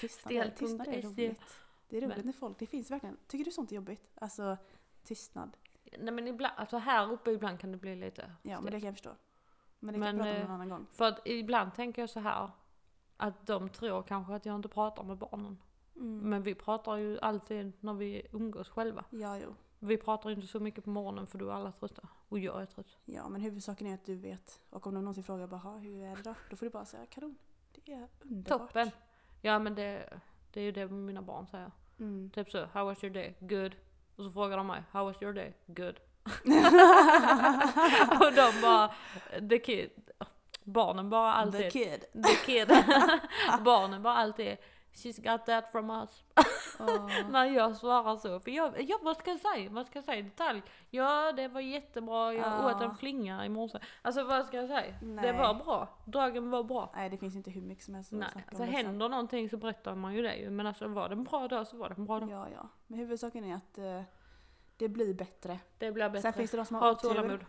Tystnad, 0.00 0.32
är- 0.32 0.42
Stel.se. 0.42 0.56
tystnad 0.58 0.88
är 0.88 1.02
roligt. 1.02 1.42
Det 1.88 1.96
är 1.96 2.00
roligt 2.00 2.16
Men- 2.16 2.26
när 2.26 2.32
folk, 2.32 2.58
det 2.58 2.66
finns 2.66 2.90
verkligen, 2.90 3.16
tycker 3.26 3.44
du 3.44 3.50
sånt 3.50 3.72
är 3.72 3.76
jobbigt? 3.76 4.10
Alltså 4.14 4.56
tystnad. 5.02 5.56
Nej 5.98 6.14
men 6.14 6.28
ibland, 6.28 6.54
alltså 6.56 6.76
här 6.78 7.12
uppe 7.12 7.30
ibland 7.30 7.60
kan 7.60 7.72
det 7.72 7.78
bli 7.78 7.96
lite 7.96 8.32
Ja 8.42 8.60
men 8.60 8.72
det 8.72 8.80
kan 8.80 8.86
jag 8.86 8.94
förstå. 8.94 9.10
Men 9.78 9.94
det 10.00 10.06
kan 10.06 10.16
Men, 10.16 10.24
prata 10.24 10.30
om 10.30 10.36
eh, 10.36 10.42
någon 10.42 10.50
annan 10.54 10.68
gång. 10.68 10.86
För 10.90 11.04
att 11.08 11.20
ibland 11.24 11.74
tänker 11.74 12.02
jag 12.02 12.10
så 12.10 12.20
här 12.20 12.50
att 13.16 13.46
de 13.46 13.68
tror 13.68 14.02
kanske 14.02 14.34
att 14.34 14.46
jag 14.46 14.56
inte 14.56 14.68
pratar 14.68 15.04
med 15.04 15.16
barnen. 15.18 15.58
Mm. 15.96 16.18
Men 16.30 16.42
vi 16.42 16.54
pratar 16.54 16.96
ju 16.96 17.18
alltid 17.20 17.72
när 17.80 17.94
vi 17.94 18.26
umgås 18.32 18.68
själva. 18.68 19.04
Ja 19.10 19.38
jo. 19.38 19.54
Vi 19.78 19.96
pratar 19.96 20.30
inte 20.30 20.46
så 20.46 20.60
mycket 20.60 20.84
på 20.84 20.90
morgonen 20.90 21.26
för 21.26 21.38
då 21.38 21.48
är 21.48 21.52
alla 21.52 21.72
trötta. 21.72 22.08
Och 22.28 22.38
jag 22.38 22.62
är 22.62 22.66
trött. 22.66 22.96
Ja 23.04 23.28
men 23.28 23.40
huvudsaken 23.40 23.86
är 23.86 23.94
att 23.94 24.04
du 24.04 24.14
vet. 24.16 24.60
Och 24.70 24.86
om 24.86 24.94
de 24.94 25.00
någonsin 25.00 25.24
frågar 25.24 25.46
bara 25.46 25.60
"Ha, 25.60 25.76
hur 25.76 26.02
är 26.04 26.16
det 26.16 26.22
då? 26.22 26.34
Då 26.50 26.56
får 26.56 26.66
du 26.66 26.70
bara 26.70 26.84
säga 26.84 27.06
kanon. 27.06 27.36
Det 27.72 27.92
är 27.92 28.08
underbart. 28.20 28.60
Toppen! 28.60 28.90
Ja 29.42 29.58
men 29.58 29.74
det, 29.74 30.20
det 30.58 30.62
är 30.62 30.64
ju 30.64 30.72
det 30.72 30.88
mina 30.88 31.22
barn 31.22 31.46
säger. 31.46 31.70
Mm. 32.00 32.30
Typ 32.30 32.50
så, 32.50 32.66
how 32.72 32.84
was 32.84 33.04
your 33.04 33.14
day? 33.14 33.34
Good. 33.40 33.74
Och 34.16 34.24
så 34.24 34.30
frågar 34.30 34.56
de 34.56 34.66
mig, 34.66 34.82
how 34.92 35.04
was 35.04 35.22
your 35.22 35.32
day? 35.32 35.52
Good. 35.66 36.00
och 38.20 38.32
de 38.32 38.60
bara, 38.62 38.94
the 39.50 39.58
kid. 39.58 39.90
Barnen 40.64 41.10
bara 41.10 41.32
The 41.32 41.38
alltid, 41.38 41.72
kid. 41.72 42.04
the 42.24 42.34
kid. 42.46 42.68
Barnen 43.64 44.02
bara 44.02 44.14
alltid, 44.14 44.56
she's 45.04 45.32
got 45.32 45.46
that 45.46 45.72
from 45.72 45.90
us. 45.90 46.24
Åh. 46.80 47.10
När 47.30 47.44
jag 47.44 47.76
svarar 47.76 48.16
så. 48.16 48.40
För 48.40 48.50
jag, 48.50 48.82
jag 48.82 48.98
vad 49.02 49.16
ska 49.16 49.30
jag 49.30 49.40
säga? 49.40 49.70
Vad 49.70 49.86
ska 49.86 49.98
jag 49.98 50.04
säga 50.04 50.18
i 50.18 50.22
detalj? 50.22 50.62
Ja, 50.90 51.32
det 51.32 51.48
var 51.48 51.60
jättebra. 51.60 52.34
Jag 52.34 52.46
Ja. 52.46 52.74
åt 52.76 52.82
en 52.82 52.94
flinga 52.94 53.44
i 53.44 53.48
morse. 53.48 53.78
Alltså 54.02 54.24
vad 54.24 54.46
ska 54.46 54.56
jag 54.56 54.68
säga? 54.68 54.94
Det 55.00 55.06
Nej. 55.06 55.32
var 55.32 55.54
bra. 55.54 55.88
Dagen 56.04 56.50
var 56.50 56.62
bra. 56.64 56.92
Nej 56.94 57.10
det 57.10 57.18
finns 57.18 57.36
inte 57.36 57.50
hur 57.50 57.62
mycket 57.62 57.84
som 57.84 57.94
helst 57.94 58.12
att 58.12 58.18
Nej, 58.18 58.28
snacka 58.32 58.48
alltså 58.48 58.62
om. 58.62 58.68
liksom. 58.68 58.86
händer 58.86 59.08
någonting 59.08 59.50
så 59.50 59.56
berättar 59.56 59.94
man 59.94 60.14
ju 60.14 60.22
det. 60.22 60.50
Men 60.50 60.66
alltså 60.66 60.88
var 60.88 61.08
det 61.08 61.14
en 61.14 61.24
bra 61.24 61.48
dag 61.48 61.66
så 61.66 61.76
var 61.76 61.88
det 61.88 61.94
en 61.98 62.04
bra 62.06 62.20
dag. 62.20 62.30
Ja 62.30 62.48
ja. 62.54 62.68
Men 62.86 62.98
huvudsaken 62.98 63.44
är 63.44 63.54
att 63.56 63.78
eh, 63.78 64.02
det 64.76 64.88
blir 64.88 65.14
bättre. 65.14 65.60
Det 65.78 65.92
blir 65.92 66.08
bättre. 66.08 66.22
Sen 66.22 66.32
finns 66.32 66.50
det 66.50 66.56
de 66.56 66.64
som 66.66 66.76
har 66.76 66.82
ha 66.82 66.90
otur. 66.92 67.08
tålamod. 67.08 67.44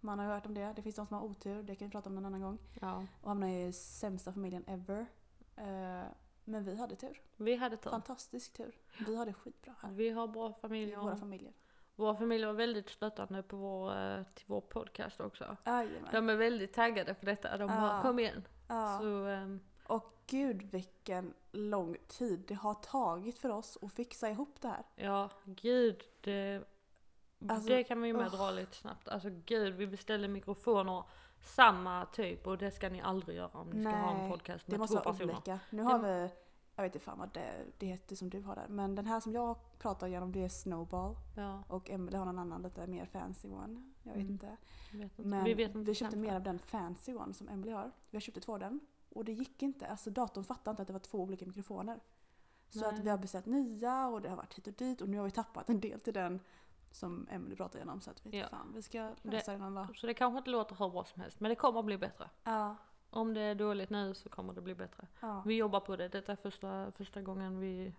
Man 0.00 0.18
har 0.18 0.26
ju 0.26 0.32
hört 0.32 0.46
om 0.46 0.54
det. 0.54 0.72
Det 0.76 0.82
finns 0.82 0.96
de 0.96 1.06
som 1.06 1.16
har 1.16 1.24
otur. 1.24 1.62
Det 1.62 1.74
kan 1.76 1.88
vi 1.88 1.92
prata 1.92 2.08
om 2.08 2.14
någon 2.14 2.26
annan 2.26 2.40
gång. 2.40 2.58
Ja. 2.80 3.04
Och 3.22 3.28
hamnar 3.28 3.48
i 3.48 3.72
sämsta 3.72 4.32
familjen 4.32 4.64
ever. 4.66 5.06
Eh, 5.56 6.06
men 6.46 6.64
vi 6.64 6.76
hade 6.76 6.96
tur. 6.96 7.20
Vi 7.36 7.56
hade 7.56 7.76
tur. 7.76 7.90
Fantastisk 7.90 8.52
tur. 8.52 8.74
Vi 9.06 9.16
hade 9.16 9.32
skitbra 9.32 9.74
här. 9.82 9.90
Vi 9.90 10.10
har 10.10 10.26
bra 10.28 10.50
I 10.50 10.60
familjer. 10.60 10.96
våra 10.98 11.16
familjer. 11.16 11.52
Vår 11.96 12.14
familj 12.14 12.44
var 12.44 12.52
väldigt 12.52 12.88
stöttande 12.88 13.42
på 13.42 13.56
vår, 13.56 13.98
eh, 13.98 14.22
till 14.34 14.44
vår 14.48 14.60
podcast 14.60 15.20
också. 15.20 15.56
Jajamän. 15.66 16.08
De 16.12 16.28
är 16.30 16.36
väldigt 16.36 16.72
taggade 16.72 17.14
för 17.14 17.26
detta. 17.26 17.56
De 17.56 17.70
Ja. 17.70 17.80
bara 17.80 18.02
kom 18.02 18.18
igen. 18.18 18.42
Ja. 18.68 18.98
Så, 19.00 19.24
ehm, 19.24 19.60
Och 19.86 20.12
gud 20.26 20.62
vilken 20.62 21.34
lång 21.52 21.96
tid 22.08 22.44
det 22.48 22.54
har 22.54 22.74
tagit 22.74 23.38
för 23.38 23.48
oss 23.50 23.78
att 23.82 23.92
fixa 23.92 24.30
ihop 24.30 24.60
det 24.60 24.68
här. 24.68 24.84
Ja, 24.96 25.30
gud. 25.44 26.02
Det, 26.20 26.62
Alltså, 27.48 27.68
det 27.68 27.84
kan 27.84 28.02
vi 28.02 28.08
ju 28.08 28.14
med 28.14 28.26
åh. 28.26 28.36
dra 28.36 28.50
lite 28.50 28.76
snabbt. 28.76 29.08
Alltså 29.08 29.28
gud, 29.46 29.74
vi 29.74 29.86
beställde 29.86 30.28
mikrofoner 30.28 31.04
samma 31.40 32.04
typ 32.06 32.46
och 32.46 32.58
det 32.58 32.70
ska 32.70 32.88
ni 32.88 33.00
aldrig 33.00 33.36
göra 33.36 33.48
om 33.58 33.70
ni 33.70 33.80
ska 33.84 33.90
ha 33.96 34.10
en 34.10 34.30
podcast 34.30 34.66
Det 34.66 34.72
med 34.72 34.80
måste 34.80 34.96
två 34.96 35.02
personer. 35.12 35.32
olika. 35.32 35.60
Nu 35.70 35.82
har 35.82 35.98
vi, 35.98 36.28
jag 36.76 36.82
vet 36.82 36.94
inte 36.94 37.04
fan 37.04 37.18
vad 37.18 37.32
det, 37.34 37.52
det 37.78 37.86
heter 37.86 38.16
som 38.16 38.30
du 38.30 38.42
har 38.42 38.54
där. 38.54 38.68
Men 38.68 38.94
den 38.94 39.06
här 39.06 39.20
som 39.20 39.32
jag 39.32 39.56
pratar 39.78 40.06
igenom 40.06 40.32
det 40.32 40.44
är 40.44 40.48
Snowball. 40.48 41.16
Ja, 41.36 41.62
Och 41.68 41.90
Emelie 41.90 42.18
har 42.18 42.24
någon 42.26 42.38
annan 42.38 42.62
lite 42.62 42.86
mer 42.86 43.04
fancy 43.06 43.48
one. 43.48 43.92
Jag 44.02 44.12
vet 44.12 44.20
Mm. 44.20 44.32
inte. 44.32 44.56
jag 44.92 44.98
vet 44.98 45.18
inte. 45.18 45.28
Men 45.28 45.44
vi 45.44 45.54
vet 45.54 45.74
inte 45.74 45.90
vi 45.90 45.94
köpte 45.94 46.16
mer 46.16 46.34
av 46.34 46.42
den 46.42 46.58
fancy 46.58 47.14
one 47.14 47.34
som 47.34 47.48
Emily 47.48 47.72
har. 47.72 47.90
Vi 48.10 48.16
har 48.16 48.20
köpt 48.20 48.42
två 48.42 48.52
av 48.52 48.58
den. 48.60 48.80
Och 49.08 49.24
det 49.24 49.32
gick 49.32 49.62
inte. 49.62 49.86
Alltså 49.86 50.10
datorn 50.10 50.44
fattade 50.44 50.70
inte 50.70 50.82
att 50.82 50.86
det 50.86 50.92
var 50.92 51.00
två 51.00 51.18
olika 51.20 51.46
mikrofoner. 51.46 52.00
Så 52.68 52.80
Nej. 52.80 52.88
att 52.88 52.98
vi 52.98 53.08
har 53.10 53.18
beställt 53.18 53.46
nya 53.46 54.06
och 54.06 54.20
det 54.22 54.28
har 54.28 54.36
varit 54.36 54.54
hit 54.54 54.66
och 54.66 54.72
dit. 54.72 55.00
Och 55.00 55.08
nu 55.08 55.16
har 55.18 55.24
vi 55.24 55.30
tappat 55.30 55.70
en 55.70 55.80
del 55.80 56.00
till 56.00 56.14
den 56.14 56.40
som 56.96 57.28
Emily 57.30 57.56
pratar 57.56 57.78
igenom. 57.78 58.00
Så 58.00 58.10
att 58.10 58.26
vi, 58.26 58.38
Ja. 58.38 58.46
fan, 58.48 58.72
vi 58.74 58.82
ska 58.82 59.10
lösa 59.22 59.52
den 59.52 59.62
andra. 59.62 59.88
Så 59.94 60.06
det 60.06 60.14
kanske 60.14 60.38
inte 60.38 60.50
låter 60.50 60.76
hur 60.76 60.88
bra 60.90 61.04
som 61.04 61.22
helst, 61.22 61.40
men 61.40 61.48
det 61.48 61.54
kommer 61.54 61.78
att 61.80 61.84
bli 61.86 61.98
bättre. 61.98 62.30
Ja. 62.44 62.76
Om 63.10 63.34
det 63.34 63.40
är 63.40 63.54
dåligt 63.54 63.90
nu 63.90 64.14
så 64.14 64.28
kommer 64.28 64.52
det 64.52 64.60
bli 64.60 64.74
bättre. 64.74 65.06
ja. 65.20 65.42
Vi 65.46 65.54
jobbar 65.56 65.80
på 65.80 65.96
det. 65.96 66.08
Detta 66.08 66.32
är 66.32 66.36
första, 66.36 66.92
första 66.92 67.22
gången 67.22 67.58
vi... 67.60 67.94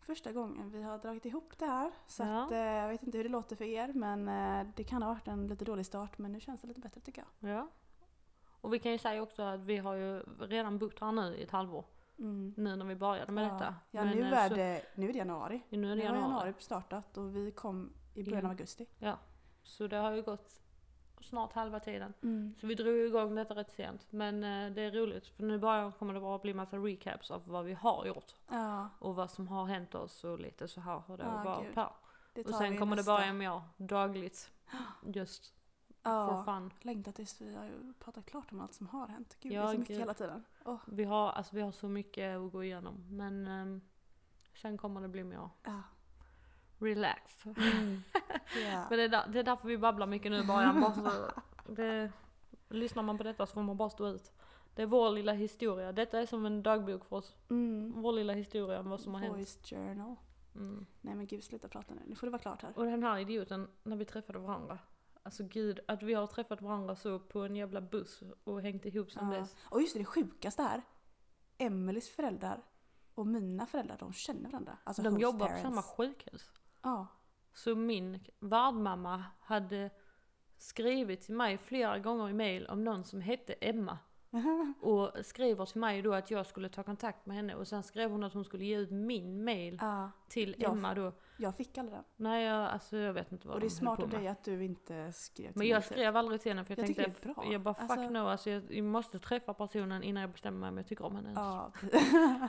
Första 0.00 0.32
gången 0.32 0.70
vi 0.70 0.82
har 0.82 0.98
dragit 0.98 1.24
ihop 1.24 1.58
det 1.58 1.66
här. 1.66 1.90
Så 2.06 2.22
Ja. 2.22 2.44
att, 2.44 2.52
eh, 2.52 2.58
jag 2.58 2.88
vet 2.88 3.02
inte 3.02 3.18
hur 3.18 3.24
det 3.24 3.30
låter 3.30 3.56
för 3.56 3.64
er. 3.64 3.92
Men 3.92 4.28
eh, 4.28 4.66
det 4.76 4.84
kan 4.84 5.02
ha 5.02 5.08
varit 5.10 5.28
en 5.28 5.46
lite 5.46 5.64
dålig 5.64 5.86
start. 5.86 6.18
Men 6.18 6.32
nu 6.32 6.40
känns 6.40 6.60
det 6.60 6.66
lite 6.68 6.80
bättre 6.80 7.00
tycker 7.00 7.24
jag. 7.40 7.50
Ja. 7.50 7.68
Och 8.60 8.74
vi 8.74 8.78
kan 8.78 8.92
ju 8.92 8.98
säga 8.98 9.22
också 9.22 9.42
att 9.42 9.60
vi 9.60 9.76
har 9.78 9.94
ju 9.94 10.20
redan 10.38 10.78
bott 10.78 11.00
här 11.00 11.12
nu 11.12 11.34
i 11.36 11.42
ett 11.42 11.50
halvår. 11.50 11.84
Mm. 12.20 12.54
Nu 12.56 12.76
när 12.76 12.84
vi 12.84 12.94
började 12.96 13.32
med 13.32 13.44
ja. 13.44 13.52
detta. 13.52 13.74
Ja, 13.90 14.04
Men, 14.04 14.16
nu 14.16 14.22
eh, 14.22 14.38
är, 14.44 14.48
så- 14.48 14.54
det, 14.54 14.82
nu 14.94 15.08
är 15.08 15.12
det 15.12 15.18
januari. 15.18 15.62
Nu 15.68 15.92
är 15.92 15.96
det 15.96 16.02
Nu 16.02 16.08
har 16.08 16.14
januari. 16.14 16.22
januari 16.22 16.54
startat 16.58 17.16
och 17.16 17.36
vi 17.36 17.50
kom 17.50 17.92
i 18.14 18.24
början 18.24 18.44
av 18.44 18.50
augusti. 18.50 18.86
Så 19.62 19.86
det 19.86 19.96
har 19.96 20.12
ju 20.12 20.22
gått 20.22 20.60
snart 21.20 21.52
halva 21.52 21.80
tiden. 21.80 22.14
Mm. 22.22 22.54
Så 22.60 22.66
vi 22.66 22.74
drog 22.74 22.96
igång 22.98 23.34
detta 23.34 23.54
rätt 23.54 23.70
sent. 23.70 24.06
Men 24.10 24.44
eh, 24.44 24.70
det 24.74 24.82
är 24.82 24.90
roligt 24.90 25.26
för 25.26 25.42
nu 25.42 25.58
börjar 25.58 25.90
kommer 25.90 26.14
det 26.14 26.20
bara 26.20 26.38
bli 26.38 26.54
massa 26.54 26.76
recaps 26.76 27.30
av 27.30 27.42
vad 27.46 27.64
vi 27.64 27.72
har 27.74 28.06
gjort. 28.06 28.34
Ja, 28.48 28.88
Och 28.98 29.14
vad 29.14 29.30
som 29.30 29.48
har 29.48 29.66
hänt 29.66 29.94
oss 29.94 30.24
och 30.24 30.40
lite 30.40 30.68
så 30.68 30.80
här 30.80 31.02
hur 31.06 31.16
det 31.16 31.22
Ja, 31.24 31.42
var 31.44 31.64
det 32.34 32.44
Och 32.44 32.54
sen 32.54 32.78
kommer 32.78 32.96
nästa. 32.96 33.12
det 33.12 33.18
börja 33.18 33.32
mer 33.32 33.60
dagligt. 33.76 34.50
Just 35.06 35.54
for 36.02 36.10
Ja, 36.12 36.42
fun. 36.46 36.72
längtat 36.80 37.14
tills 37.14 37.40
vi 37.40 37.54
har 37.54 37.92
pratat 37.98 38.26
klart 38.26 38.52
om 38.52 38.60
allt 38.60 38.74
som 38.74 38.86
har 38.86 39.06
hänt. 39.08 39.36
Gud, 39.40 39.52
det 39.52 39.56
Ja, 39.56 39.62
är 39.62 39.72
så 39.72 39.78
mycket 39.78 39.88
gud. 39.88 39.98
hela 39.98 40.14
tiden. 40.14 40.44
Åh, 40.64 40.78
Vi 40.86 41.04
har, 41.04 41.30
alltså, 41.32 41.56
vi 41.56 41.62
har 41.62 41.72
så 41.72 41.88
mycket 41.88 42.36
att 42.36 42.52
gå 42.52 42.64
igenom. 42.64 43.04
Men 43.10 43.46
ehm, 43.46 43.80
sen 44.54 44.78
kommer 44.78 45.00
det 45.00 45.08
bli 45.08 45.24
mer 45.24 45.48
ja. 45.62 45.82
relax. 46.78 47.44
Mm. 47.46 48.02
Ja. 48.70 48.86
Men 48.90 48.98
det 48.98 49.04
är, 49.04 49.08
där, 49.08 49.28
det 49.28 49.38
är 49.38 49.42
därför 49.42 49.68
vi 49.68 49.78
babblar 49.78 50.06
mycket 50.06 50.32
nu. 50.32 50.44
Bara 50.44 50.94
så, 50.94 51.30
det, 51.72 52.12
lyssnar 52.68 53.02
man 53.02 53.18
på 53.18 53.24
detta 53.24 53.46
så 53.46 53.54
får 53.54 53.62
man 53.62 53.76
bara 53.76 53.90
stå 53.90 54.08
ut. 54.08 54.32
Det 54.74 54.82
är 54.82 54.86
vår 54.86 55.10
lilla 55.10 55.32
historia. 55.32 55.92
Detta 55.92 56.18
är 56.20 56.26
som 56.26 56.46
en 56.46 56.62
dagbok 56.62 57.04
för 57.04 57.16
oss. 57.16 57.36
Mm. 57.50 57.92
Vår 57.96 58.12
lilla 58.12 58.32
historia 58.32 58.80
om 58.80 58.90
vad 58.90 59.00
som 59.00 59.14
har 59.14 59.20
hänt. 59.20 59.36
Voice 59.36 59.58
journal. 59.62 60.16
Mm. 60.54 60.86
Nej 61.00 61.14
men 61.14 61.26
gud, 61.26 61.44
sluta 61.44 61.68
prata 61.68 61.94
nu. 61.94 62.00
Nu 62.06 62.14
får 62.14 62.26
det 62.26 62.30
vara 62.30 62.42
klart 62.42 62.62
här. 62.62 62.78
Och 62.78 62.84
den 62.84 63.02
här 63.02 63.18
idioten, 63.18 63.68
när 63.82 63.96
vi 63.96 64.04
träffade 64.04 64.38
varandra. 64.38 64.78
Alltså 65.22 65.44
gud, 65.44 65.80
att 65.88 66.02
vi 66.02 66.14
har 66.14 66.26
träffat 66.26 66.62
varandra 66.62 66.96
så 66.96 67.18
på 67.18 67.40
en 67.40 67.56
jävla 67.56 67.80
buss 67.80 68.22
och 68.44 68.62
hängt 68.62 68.86
ihop 68.86 69.10
sen 69.10 69.32
Ja. 69.32 69.38
dess. 69.38 69.56
Och 69.62 69.80
just 69.80 69.92
det, 69.94 70.00
det 70.00 70.04
sjukaste 70.04 70.62
här. 70.62 70.82
Emelies 71.58 72.10
föräldrar 72.10 72.62
och 73.14 73.26
mina 73.26 73.66
föräldrar, 73.66 73.96
de 73.98 74.12
känner 74.12 74.50
varandra. 74.50 74.78
Alltså 74.84 75.02
De 75.02 75.18
jobbar 75.18 75.38
på 75.38 75.46
parents. 75.46 75.62
samma 75.62 75.82
sjukhus. 75.82 76.50
Ja. 76.82 77.06
Så 77.54 77.74
min 77.74 78.24
värdmamma 78.38 79.24
hade 79.40 79.90
skrivit 80.56 81.20
till 81.22 81.34
mig 81.34 81.58
flera 81.58 81.98
gånger 81.98 82.28
i 82.28 82.32
mail 82.32 82.66
om 82.66 82.84
någon 82.84 83.04
som 83.04 83.20
hette 83.20 83.52
Emma. 83.52 83.98
Och 84.80 85.10
skriver 85.22 85.66
till 85.66 85.80
mig 85.80 86.02
då 86.02 86.14
att 86.14 86.30
jag 86.30 86.46
skulle 86.46 86.68
ta 86.68 86.82
kontakt 86.82 87.26
med 87.26 87.36
henne 87.36 87.54
och 87.54 87.68
sen 87.68 87.82
skrev 87.82 88.10
hon 88.10 88.24
att 88.24 88.32
hon 88.34 88.44
skulle 88.44 88.64
ge 88.64 88.76
ut 88.78 88.90
min 88.90 89.44
mail 89.44 89.78
Ja, 89.80 90.10
till. 90.28 90.64
Emma 90.64 90.94
då. 90.94 91.12
jag 91.36 91.56
fick 91.56 91.78
aldrig 91.78 91.96
den. 91.98 92.04
Nej 92.16 92.44
jag, 92.44 92.68
alltså 92.70 92.96
jag 92.96 93.12
vet 93.12 93.32
inte 93.32 93.48
vad 93.48 93.54
Och 93.54 93.60
det 93.60 93.66
är 93.66 93.68
de 93.68 93.74
höll 93.74 93.96
smart 93.96 93.96
på 93.96 94.02
av 94.02 94.08
med. 94.08 94.20
dig 94.20 94.28
att 94.28 94.44
du 94.44 94.64
inte 94.64 95.12
skrev 95.12 95.46
till 95.46 95.52
Men 95.54 95.58
mig, 95.58 95.68
jag 95.68 95.82
typ. 95.82 95.92
skrev 95.92 96.16
aldrig 96.16 96.40
till 96.40 96.50
henne 96.52 96.64
för 96.64 96.72
jag, 96.72 96.78
Jag 96.78 96.86
tycker 96.86 97.02
tänkte, 97.02 97.26
det 97.28 97.30
är 97.30 97.34
bra. 97.34 97.52
jag 97.52 97.60
bara 97.60 97.74
fuck 97.74 97.90
Alltså- 97.90 98.08
no, 98.10 98.18
alltså 98.18 98.50
jag, 98.50 98.62
jag 98.74 98.84
måste 98.84 99.18
träffa 99.18 99.54
personen 99.54 100.02
innan 100.02 100.20
jag 100.20 100.30
bestämmer 100.30 100.58
mig 100.60 100.68
om 100.68 100.76
jag 100.76 100.86
tycker 100.86 101.04
om 101.04 101.16
henne 101.16 101.28
ens. 101.28 101.38
Ja, 101.40 101.72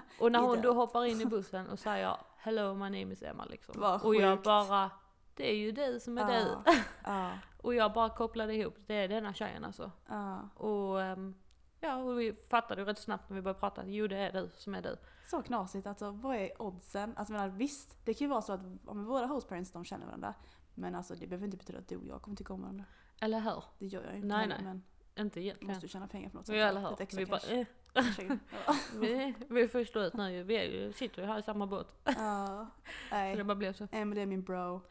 Och 0.19 0.31
när 0.31 0.39
hon 0.39 0.61
då 0.61 0.73
hoppar 0.73 1.05
in 1.05 1.21
i 1.21 1.25
bussen 1.25 1.69
och 1.69 1.79
säger 1.79 2.15
Hello 2.37 2.73
my 2.73 2.83
name 2.83 3.13
is 3.13 3.23
Emma 3.23 3.45
liksom. 3.45 3.75
Vad 3.81 4.01
och 4.05 4.15
jag 4.15 4.33
sjukt. 4.37 4.43
bara 4.43 4.89
Det 5.35 5.51
är 5.51 5.55
ju 5.55 5.71
du 5.71 5.99
som 5.99 6.17
är 6.17 6.27
du. 6.27 6.47
ja, 6.65 6.73
ja, 7.05 7.31
Och 7.61 7.73
jag 7.75 7.93
bara 7.93 8.09
kopplade 8.09 8.55
ihop, 8.55 8.75
det 8.87 8.93
är 8.95 9.07
denna 9.07 9.33
tjejen 9.33 9.65
alltså. 9.65 9.91
ja. 10.09 10.49
Och 10.55 11.01
ehm, 11.01 11.35
ja, 11.81 11.95
och 11.95 12.19
vi 12.19 12.33
fattade 12.49 12.81
ju 12.81 12.85
rätt 12.85 12.99
snabbt 12.99 13.29
när 13.29 13.35
vi 13.35 13.41
började 13.41 13.59
prata, 13.59 13.83
jo 13.85 14.07
det 14.07 14.17
är 14.17 14.31
du 14.31 14.49
som 14.57 14.75
är 14.75 14.81
du. 14.81 14.97
Så 15.29 15.41
knasigt, 15.41 15.87
alltså 15.87 16.11
vad 16.11 16.35
är 16.35 16.61
oddsen? 16.61 17.13
Alltså 17.17 17.33
menar, 17.33 17.47
visst, 17.49 18.05
det 18.05 18.13
kan 18.13 18.25
ju 18.25 18.29
vara 18.29 18.41
så 18.41 18.53
att 18.53 18.61
om 18.85 19.05
våra 19.05 19.25
host 19.25 19.49
parents 19.49 19.71
de 19.71 19.85
känner 19.85 20.05
varandra. 20.05 20.33
Men 20.75 20.95
alltså 20.95 21.15
det 21.15 21.27
behöver 21.27 21.45
inte 21.45 21.57
betyda 21.57 21.79
att 21.79 21.87
du 21.87 21.97
och 21.97 22.07
jag 22.07 22.21
kommer 22.21 22.37
tycka 22.37 22.53
om 22.53 22.61
varandra. 22.61 22.85
Eller 23.21 23.39
hur? 23.39 23.63
Det 23.79 23.85
gör 23.85 24.01
jag 24.03 24.11
ju 24.11 24.15
inte 24.15 24.27
Nej, 24.27 24.37
heller, 24.41 24.55
nej. 24.55 24.63
men 24.63 24.83
Inte 25.25 25.39
du 25.39 25.43
egentligen. 25.43 25.73
måste 25.73 25.85
ju 25.85 25.89
tjäna 25.89 26.07
pengar 26.07 26.29
på 26.29 26.37
något 26.37 26.47
Ja, 26.47 26.53
sätt. 26.53 26.69
eller 26.77 26.81
Lite 26.81 26.95
hur? 26.95 27.01
extra 27.03 27.19
Vi, 27.19 27.25
bara, 27.25 27.39
cash. 27.39 28.21
eh, 28.23 28.37
Ja. 28.67 28.75
vi, 28.99 29.33
vi 29.49 29.67
får 29.67 29.83
stå 29.83 29.99
ut 29.99 30.13
nu 30.13 30.43
vi 30.43 30.55
är 30.57 30.63
ju, 30.63 30.93
sitter 30.93 31.21
ju 31.21 31.27
här 31.27 31.39
i 31.39 31.43
samma 31.43 31.67
båt. 31.67 31.95
Ja, 32.03 32.67
Så 33.09 33.15
det 33.15 33.35
nej. 33.35 33.43
bara 33.43 33.55
blev 33.55 33.73
så. 33.73 33.87
Nej 33.91 34.05
men 34.05 34.15
det 34.15 34.21
är 34.21 34.25
min 34.25 34.43
bro. 34.43 34.81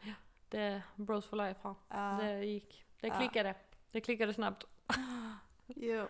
Det 0.49 0.59
är 0.59 0.81
bros 0.95 1.25
for 1.25 1.37
life 1.37 1.59
här. 1.63 1.75
Ja, 1.89 2.17
Det 2.23 2.45
gick, 2.45 2.85
det 2.99 3.07
Ja. 3.07 3.17
klickade. 3.17 3.55
Det 3.91 4.01
klickade 4.01 4.33
snabbt. 4.33 4.65
jo. 5.67 6.07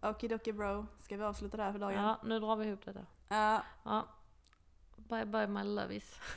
Okidoki 0.00 0.52
bro. 0.52 0.86
Ska 0.98 1.16
vi 1.16 1.24
avsluta 1.24 1.56
det 1.56 1.62
här 1.62 1.72
för 1.72 1.78
dagen? 1.78 2.02
Ja, 2.02 2.20
nu 2.22 2.40
drar 2.40 2.56
vi 2.56 2.66
ihop 2.66 2.84
detta. 2.84 3.06
Ja. 3.28 3.62
Ja. 3.84 4.06
Bye 4.96 5.24
bye 5.26 5.46
my 5.46 5.64
lovies. 5.64 6.20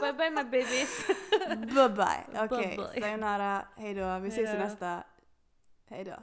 bye 0.00 0.12
bye 0.12 0.30
my 0.30 0.44
babies. 0.44 1.06
Bye 1.48 1.88
bye. 1.88 2.24
Okej, 2.44 2.76
bye. 2.76 3.00
sayonara. 3.00 3.64
Hejdå. 3.76 4.18
Vi 4.18 4.28
ses 4.28 4.54
i 4.54 4.58
nästa. 4.58 5.04
Hejdå. 5.86 6.16